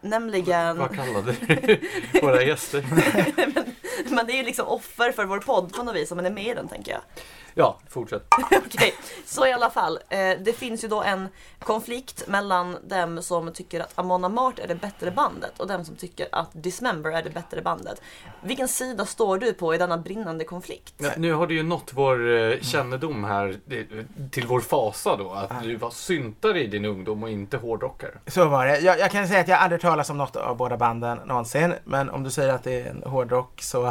nämligen... 0.00 0.78
Vad 0.78 0.96
kallade 0.96 1.32
du 1.32 1.80
våra 2.22 2.42
gäster? 2.42 2.84
det 4.26 4.32
är 4.32 4.36
ju 4.36 4.42
liksom 4.42 4.66
offer 4.66 5.12
för 5.12 5.24
vår 5.24 5.38
podd 5.38 5.72
på 5.72 5.82
något 5.82 5.94
vis 5.94 6.10
om 6.10 6.16
man 6.16 6.26
är 6.26 6.30
med 6.30 6.46
i 6.46 6.54
den 6.54 6.68
tänker 6.68 6.92
jag. 6.92 7.00
Ja, 7.54 7.78
fortsätt. 7.88 8.26
Okej, 8.42 8.60
okay. 8.66 8.90
så 9.26 9.46
i 9.46 9.52
alla 9.52 9.70
fall. 9.70 9.98
Eh, 10.08 10.18
det 10.18 10.52
finns 10.52 10.84
ju 10.84 10.88
då 10.88 11.02
en 11.02 11.28
konflikt 11.58 12.28
mellan 12.28 12.76
dem 12.88 13.22
som 13.22 13.52
tycker 13.52 13.80
att 13.80 13.98
Amon 13.98 14.24
Amart 14.24 14.58
är 14.58 14.68
det 14.68 14.74
bättre 14.74 15.10
bandet 15.10 15.60
och 15.60 15.66
dem 15.66 15.84
som 15.84 15.96
tycker 15.96 16.28
att 16.32 16.50
Dismember 16.52 17.10
är 17.10 17.22
det 17.22 17.30
bättre 17.30 17.62
bandet. 17.62 18.02
Vilken 18.42 18.68
sida 18.68 19.06
står 19.06 19.38
du 19.38 19.52
på 19.52 19.74
i 19.74 19.78
denna 19.78 19.98
brinnande 19.98 20.44
konflikt? 20.44 20.94
Ja, 20.98 21.10
nu 21.16 21.32
har 21.32 21.46
det 21.46 21.54
ju 21.54 21.62
nått 21.62 21.90
vår 21.94 22.36
eh, 22.36 22.60
kännedom 22.60 23.24
här 23.24 23.56
till 24.30 24.46
vår 24.46 24.60
fasa 24.60 25.16
då 25.16 25.30
att 25.30 25.62
du 25.62 25.76
var 25.76 25.90
syntare 25.90 26.62
i 26.62 26.66
din 26.66 26.84
ungdom 26.84 27.22
och 27.22 27.30
inte 27.30 27.56
hårdrockare. 27.56 28.18
Så 28.26 28.48
var 28.48 28.66
det. 28.66 28.78
Jag, 28.78 28.98
jag 28.98 29.10
kan 29.10 29.28
säga 29.28 29.40
att 29.40 29.48
jag 29.48 29.58
aldrig 29.58 29.80
talat 29.80 30.10
om 30.10 30.18
något 30.18 30.36
av 30.36 30.56
båda 30.56 30.76
banden 30.76 31.18
någonsin. 31.24 31.74
Men 31.84 32.10
om 32.10 32.22
du 32.22 32.30
säger 32.30 32.54
att 32.54 32.64
det 32.64 32.80
är 32.80 32.90
en 32.90 33.02
hårdrock 33.06 33.62
så 33.62 33.83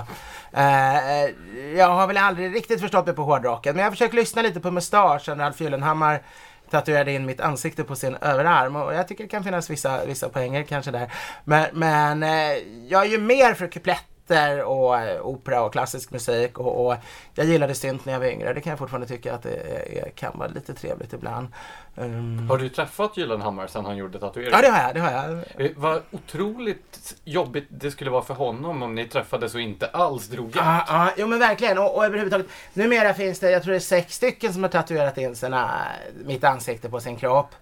Eh, 0.53 1.23
eh, 1.23 1.29
jag 1.75 1.87
har 1.87 2.07
väl 2.07 2.17
aldrig 2.17 2.55
riktigt 2.55 2.81
förstått 2.81 3.05
mig 3.05 3.15
på 3.15 3.23
hårdrocken. 3.23 3.75
Men 3.75 3.83
jag 3.83 3.93
försöker 3.93 4.15
lyssna 4.15 4.41
lite 4.41 4.59
på 4.59 4.71
Mustasch, 4.71 5.29
Ralf 5.29 5.61
Gyllenhammar 5.61 6.21
tatuerade 6.69 7.11
in 7.11 7.25
mitt 7.25 7.41
ansikte 7.41 7.83
på 7.83 7.95
sin 7.95 8.15
överarm 8.15 8.75
och 8.75 8.93
jag 8.93 9.07
tycker 9.07 9.23
det 9.23 9.29
kan 9.29 9.43
finnas 9.43 9.69
vissa, 9.69 10.05
vissa 10.05 10.29
poänger 10.29 10.63
kanske 10.63 10.91
där. 10.91 11.11
Men, 11.43 11.65
men 11.73 12.23
eh, 12.23 12.57
jag 12.87 13.05
är 13.05 13.09
ju 13.09 13.17
mer 13.17 13.53
för 13.53 13.67
kuplett 13.67 14.12
teater 14.27 14.63
och 14.63 14.97
eh, 14.99 15.25
opera 15.25 15.61
och 15.61 15.71
klassisk 15.71 16.11
musik 16.11 16.59
och, 16.59 16.85
och, 16.85 16.95
jag 17.35 17.45
gillade 17.45 17.75
synt 17.75 18.05
när 18.05 18.13
jag 18.13 18.19
var 18.19 18.27
yngre. 18.27 18.53
Det 18.53 18.61
kan 18.61 18.69
jag 18.69 18.79
fortfarande 18.79 19.07
tycka 19.07 19.33
att 19.33 19.43
det 19.43 19.55
är, 19.55 20.09
kan 20.09 20.37
vara 20.37 20.47
lite 20.47 20.73
trevligt 20.73 21.13
ibland. 21.13 21.47
Um... 21.95 22.49
Har 22.49 22.57
du 22.57 22.69
träffat 22.69 23.17
Gyllenhammar 23.17 23.67
sen 23.67 23.85
han 23.85 23.97
gjorde 23.97 24.19
tatueringen? 24.19 24.53
Ja, 24.53 24.61
det 24.61 24.69
har 24.69 24.81
jag. 24.81 24.93
Det 24.93 24.99
har 24.99 25.11
jag. 25.11 25.65
Eh, 25.65 25.71
vad 25.75 26.01
otroligt 26.11 27.15
jobbigt 27.23 27.67
det 27.69 27.91
skulle 27.91 28.11
vara 28.11 28.23
för 28.23 28.33
honom 28.33 28.83
om 28.83 28.95
ni 28.95 29.07
träffades 29.07 29.55
och 29.55 29.61
inte 29.61 29.87
alls 29.87 30.27
drog 30.27 30.45
jämt. 30.45 30.55
Ja, 30.55 30.85
ja, 30.87 31.11
jo 31.17 31.27
men 31.27 31.39
verkligen. 31.39 31.77
Och, 31.77 31.95
och 31.95 32.05
överhuvudtaget, 32.05 32.47
numera 32.73 33.13
finns 33.13 33.39
det, 33.39 33.51
jag 33.51 33.63
tror 33.63 33.71
det 33.71 33.77
är 33.77 33.79
sex 33.79 34.15
stycken 34.15 34.53
som 34.53 34.63
har 34.63 34.69
tatuerat 34.69 35.17
in 35.17 35.35
sina, 35.35 35.81
mitt 36.25 36.43
ansikte 36.43 36.89
på 36.89 36.99
sin 36.99 37.15
kropp. 37.15 37.55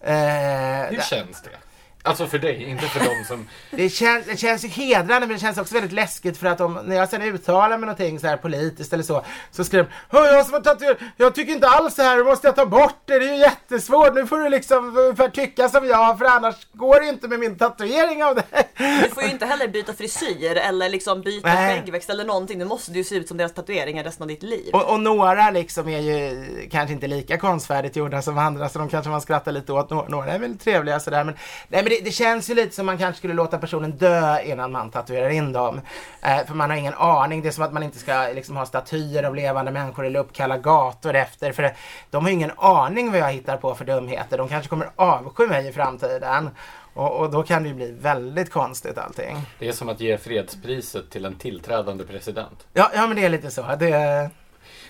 Eh, 0.00 0.14
Hur 0.90 1.00
känns 1.00 1.42
det? 1.42 1.50
Alltså 2.06 2.26
för 2.26 2.38
dig, 2.38 2.64
inte 2.64 2.84
för 2.84 3.00
dem 3.00 3.24
som... 3.28 3.48
Det 3.70 3.88
känns, 3.88 4.26
det 4.26 4.36
känns 4.36 4.64
ju 4.64 4.68
hedrande 4.68 5.26
men 5.26 5.28
det 5.36 5.38
känns 5.40 5.58
också 5.58 5.74
väldigt 5.74 5.92
läskigt 5.92 6.38
för 6.38 6.46
att 6.46 6.60
om, 6.60 6.78
när 6.84 6.96
jag 6.96 7.08
sen 7.08 7.22
uttalar 7.22 7.68
mig 7.78 7.80
någonting 7.80 8.20
så 8.20 8.26
här 8.26 8.36
politiskt 8.36 8.92
eller 8.92 9.02
så, 9.04 9.24
så 9.50 9.64
skriver 9.64 9.86
de 10.10 10.24
jag 10.24 10.44
som 10.44 10.54
har 10.54 10.60
tatuerat, 10.60 10.98
jag 11.16 11.34
tycker 11.34 11.52
inte 11.52 11.68
alls 11.68 11.94
så 11.94 12.02
här, 12.02 12.24
måste 12.24 12.46
jag 12.48 12.56
ta 12.56 12.66
bort 12.66 12.94
det, 13.04 13.18
det 13.18 13.28
är 13.28 13.32
ju 13.32 13.38
jättesvårt, 13.40 14.14
nu 14.14 14.26
får 14.26 14.38
du 14.38 14.48
liksom 14.48 14.96
ungefär 14.98 15.28
tycka 15.28 15.68
som 15.68 15.86
jag 15.86 16.18
för 16.18 16.24
annars 16.26 16.54
går 16.72 17.00
det 17.00 17.06
inte 17.08 17.28
med 17.28 17.38
min 17.40 17.58
tatuering 17.58 18.24
av 18.24 18.34
det. 18.34 18.42
Du 19.02 19.08
får 19.14 19.22
ju 19.22 19.30
inte 19.30 19.46
heller 19.46 19.68
byta 19.68 19.92
frisyr 19.92 20.56
eller 20.56 20.88
liksom 20.88 21.22
byta 21.22 21.48
Nej. 21.54 21.76
skäggväxt 21.80 22.10
eller 22.10 22.24
någonting. 22.24 22.58
Det 22.58 22.64
måste 22.64 22.92
ju 22.92 23.04
se 23.04 23.14
ut 23.16 23.28
som 23.28 23.36
deras 23.36 23.54
tatueringar 23.54 24.04
resten 24.04 24.22
av 24.22 24.28
ditt 24.28 24.42
liv. 24.42 24.70
Och, 24.72 24.92
och 24.92 25.00
några 25.00 25.50
liksom 25.50 25.88
är 25.88 26.00
ju 26.00 26.46
kanske 26.70 26.92
inte 26.92 27.06
lika 27.06 27.38
konstfärdigt 27.38 27.96
gjorda 27.96 28.22
som 28.22 28.38
andra 28.38 28.68
så 28.68 28.78
de 28.78 28.88
kanske 28.88 29.10
man 29.10 29.20
skrattar 29.20 29.52
lite 29.52 29.72
åt. 29.72 29.90
Nå- 29.90 30.06
Några 30.08 30.32
är 30.32 30.38
väl 30.38 30.58
trevliga 30.58 31.00
sådär 31.00 31.24
men, 31.24 31.34
nej, 31.68 31.82
men 31.82 31.84
det, 31.84 31.95
det 32.04 32.10
känns 32.10 32.50
ju 32.50 32.54
lite 32.54 32.74
som 32.74 32.86
man 32.86 32.98
kanske 32.98 33.18
skulle 33.18 33.34
låta 33.34 33.58
personen 33.58 33.90
dö 33.90 34.40
innan 34.42 34.72
man 34.72 34.90
tatuerar 34.90 35.28
in 35.28 35.52
dem. 35.52 35.80
Eh, 36.22 36.46
för 36.46 36.54
man 36.54 36.70
har 36.70 36.76
ingen 36.76 36.94
aning. 36.94 37.42
Det 37.42 37.48
är 37.48 37.52
som 37.52 37.64
att 37.64 37.72
man 37.72 37.82
inte 37.82 37.98
ska 37.98 38.28
liksom, 38.34 38.56
ha 38.56 38.66
statyer 38.66 39.22
av 39.22 39.34
levande 39.34 39.70
människor 39.70 40.06
eller 40.06 40.20
uppkalla 40.20 40.58
gator 40.58 41.14
efter. 41.14 41.52
För 41.52 41.74
de 42.10 42.24
har 42.24 42.30
ju 42.30 42.34
ingen 42.34 42.52
aning 42.56 43.10
vad 43.10 43.20
jag 43.20 43.32
hittar 43.32 43.56
på 43.56 43.74
för 43.74 43.84
dumheter. 43.84 44.38
De 44.38 44.48
kanske 44.48 44.68
kommer 44.68 44.90
avsky 44.96 45.46
mig 45.46 45.68
i 45.68 45.72
framtiden. 45.72 46.50
Och, 46.94 47.20
och 47.20 47.30
då 47.30 47.42
kan 47.42 47.62
det 47.62 47.68
ju 47.68 47.74
bli 47.74 47.90
väldigt 47.90 48.50
konstigt 48.50 48.98
allting. 48.98 49.36
Det 49.58 49.68
är 49.68 49.72
som 49.72 49.88
att 49.88 50.00
ge 50.00 50.18
fredspriset 50.18 51.10
till 51.10 51.24
en 51.24 51.34
tillträdande 51.34 52.04
president. 52.04 52.66
Ja, 52.72 52.90
ja 52.94 53.06
men 53.06 53.16
det 53.16 53.24
är 53.24 53.28
lite 53.28 53.50
så. 53.50 53.62
Det, 53.78 54.30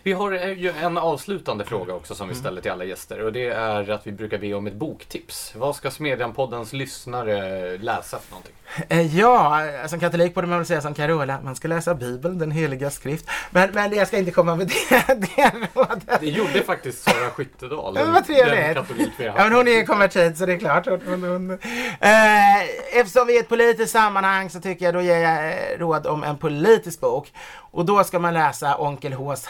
Vi 0.06 0.12
har 0.12 0.32
ju 0.32 0.72
en 0.82 0.98
avslutande 0.98 1.64
fråga 1.64 1.94
också 1.94 2.14
som 2.14 2.28
vi 2.28 2.34
ställer 2.34 2.60
till 2.60 2.70
alla 2.70 2.84
gäster 2.84 3.24
och 3.24 3.32
det 3.32 3.46
är 3.48 3.90
att 3.90 4.06
vi 4.06 4.12
brukar 4.12 4.38
be 4.38 4.54
om 4.54 4.66
ett 4.66 4.74
boktips. 4.74 5.52
Vad 5.56 5.76
ska 5.76 5.90
Smedjan-poddens 5.90 6.74
lyssnare 6.74 7.78
läsa 7.78 8.18
för 8.18 8.30
någonting? 8.30 8.52
Eh, 8.88 9.16
Ja, 9.16 9.62
som 9.88 10.00
katolik 10.00 10.34
borde 10.34 10.46
man 10.46 10.58
väl 10.58 10.66
säga 10.66 10.80
som 10.80 10.94
Carola, 10.94 11.40
man 11.44 11.56
ska 11.56 11.68
läsa 11.68 11.94
Bibeln, 11.94 12.38
den 12.38 12.50
heliga 12.50 12.90
skrift. 12.90 13.30
Men, 13.50 13.70
men 13.72 13.94
jag 13.94 14.08
ska 14.08 14.18
inte 14.18 14.30
komma 14.30 14.56
med 14.56 14.66
det, 14.66 15.14
det 15.36 15.52
rådet. 15.74 16.20
Det 16.20 16.26
gjorde 16.26 16.62
faktiskt 16.62 17.02
Sara 17.02 17.30
Skyttedal. 17.30 17.94
Men 17.94 18.12
vad 18.12 18.26
trevligt. 18.26 18.74
Den 18.74 18.74
Ja, 19.18 19.34
men 19.36 19.52
hon 19.52 19.68
är 19.68 19.84
konvertit 19.84 20.38
så 20.38 20.46
det 20.46 20.52
är 20.52 20.58
klart. 20.58 20.86
Hon, 20.86 21.22
hon. 21.22 21.50
Eh, 22.00 22.62
eftersom 22.92 23.26
vi 23.26 23.32
är 23.32 23.36
i 23.36 23.40
ett 23.40 23.48
politiskt 23.48 23.92
sammanhang 23.92 24.50
så 24.50 24.60
tycker 24.60 24.84
jag 24.84 24.94
då 24.94 25.00
ger 25.00 25.18
jag 25.18 25.48
eh, 25.48 25.78
råd 25.78 26.06
om 26.06 26.24
en 26.24 26.38
politisk 26.38 27.00
bok. 27.00 27.32
Och 27.70 27.84
då 27.84 28.04
ska 28.04 28.18
man 28.18 28.34
läsa 28.34 28.76
Onkel 28.76 29.12
Hs 29.12 29.46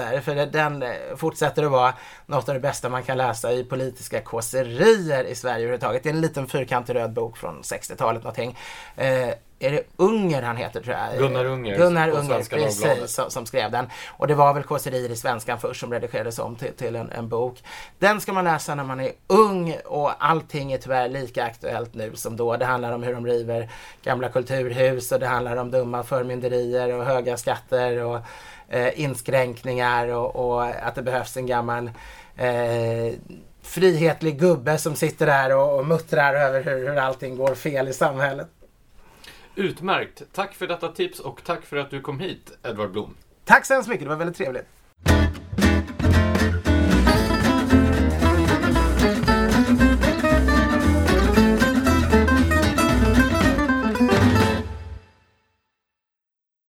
hädelser 0.00 0.20
för 0.20 0.46
den 0.46 0.82
eh, 0.82 1.16
fortsätter 1.16 1.62
att 1.62 1.70
vara 1.70 1.94
något 2.26 2.48
av 2.48 2.54
det 2.54 2.60
bästa 2.60 2.88
man 2.88 3.02
kan 3.02 3.18
läsa 3.18 3.52
i 3.52 3.64
politiska 3.64 4.20
kåserier 4.20 5.24
i 5.24 5.34
Sverige 5.34 5.56
överhuvudtaget. 5.56 6.02
Det 6.02 6.08
är 6.08 6.14
en 6.14 6.20
liten 6.20 6.46
fyrkantig 6.46 6.94
röd 6.94 7.12
bok 7.12 7.36
från 7.36 7.62
60-talet 7.62 8.22
någonting. 8.22 8.58
Eh, 8.96 9.30
är 9.58 9.70
det 9.70 9.82
Unger 9.96 10.42
han 10.42 10.56
heter 10.56 10.80
tror 10.80 10.96
jag? 10.96 11.18
Gunnar 11.18 11.44
Unger 11.44 11.76
Gunnar 11.76 12.08
Unger, 12.08 12.50
precis, 12.50 13.14
som, 13.14 13.30
som 13.30 13.46
skrev 13.46 13.70
den. 13.70 13.86
Och 14.08 14.26
det 14.26 14.34
var 14.34 14.54
väl 14.54 14.62
kåserier 14.62 15.10
i 15.10 15.16
Svenskan 15.16 15.60
först 15.60 15.80
som 15.80 15.92
redigerades 15.92 16.38
om 16.38 16.56
till, 16.56 16.72
till 16.72 16.96
en, 16.96 17.10
en 17.10 17.28
bok. 17.28 17.62
Den 17.98 18.20
ska 18.20 18.32
man 18.32 18.44
läsa 18.44 18.74
när 18.74 18.84
man 18.84 19.00
är 19.00 19.12
ung 19.26 19.76
och 19.84 20.24
allting 20.24 20.72
är 20.72 20.78
tyvärr 20.78 21.08
lika 21.08 21.44
aktuellt 21.44 21.94
nu 21.94 22.16
som 22.16 22.36
då. 22.36 22.56
Det 22.56 22.64
handlar 22.64 22.92
om 22.92 23.02
hur 23.02 23.14
de 23.14 23.26
river 23.26 23.70
gamla 24.02 24.28
kulturhus 24.28 25.12
och 25.12 25.20
det 25.20 25.26
handlar 25.26 25.56
om 25.56 25.70
dumma 25.70 26.02
förmynderier 26.02 26.94
och 26.94 27.04
höga 27.04 27.36
skatter 27.36 28.04
och 28.04 28.20
eh, 28.68 29.00
inskränkningar 29.00 30.08
och, 30.08 30.36
och 30.36 30.64
att 30.64 30.94
det 30.94 31.02
behövs 31.02 31.36
en 31.36 31.46
gammal 31.46 31.90
eh, 32.36 33.14
frihetlig 33.62 34.40
gubbe 34.40 34.78
som 34.78 34.94
sitter 34.94 35.26
där 35.26 35.56
och, 35.56 35.78
och 35.78 35.86
muttrar 35.86 36.34
över 36.34 36.62
hur, 36.62 36.88
hur 36.88 36.96
allting 36.96 37.36
går 37.36 37.54
fel 37.54 37.88
i 37.88 37.92
samhället. 37.92 38.48
Utmärkt. 39.54 40.22
Tack 40.32 40.54
för 40.54 40.66
detta 40.66 40.88
tips 40.88 41.20
och 41.20 41.40
tack 41.44 41.64
för 41.64 41.76
att 41.76 41.90
du 41.90 42.00
kom 42.00 42.20
hit, 42.20 42.58
Edvard 42.64 42.90
Blom. 42.90 43.14
Tack 43.44 43.66
så 43.66 43.74
hemskt 43.74 43.88
mycket, 43.88 44.04
det 44.04 44.08
var 44.08 44.16
väldigt 44.16 44.36
trevligt. 44.36 44.66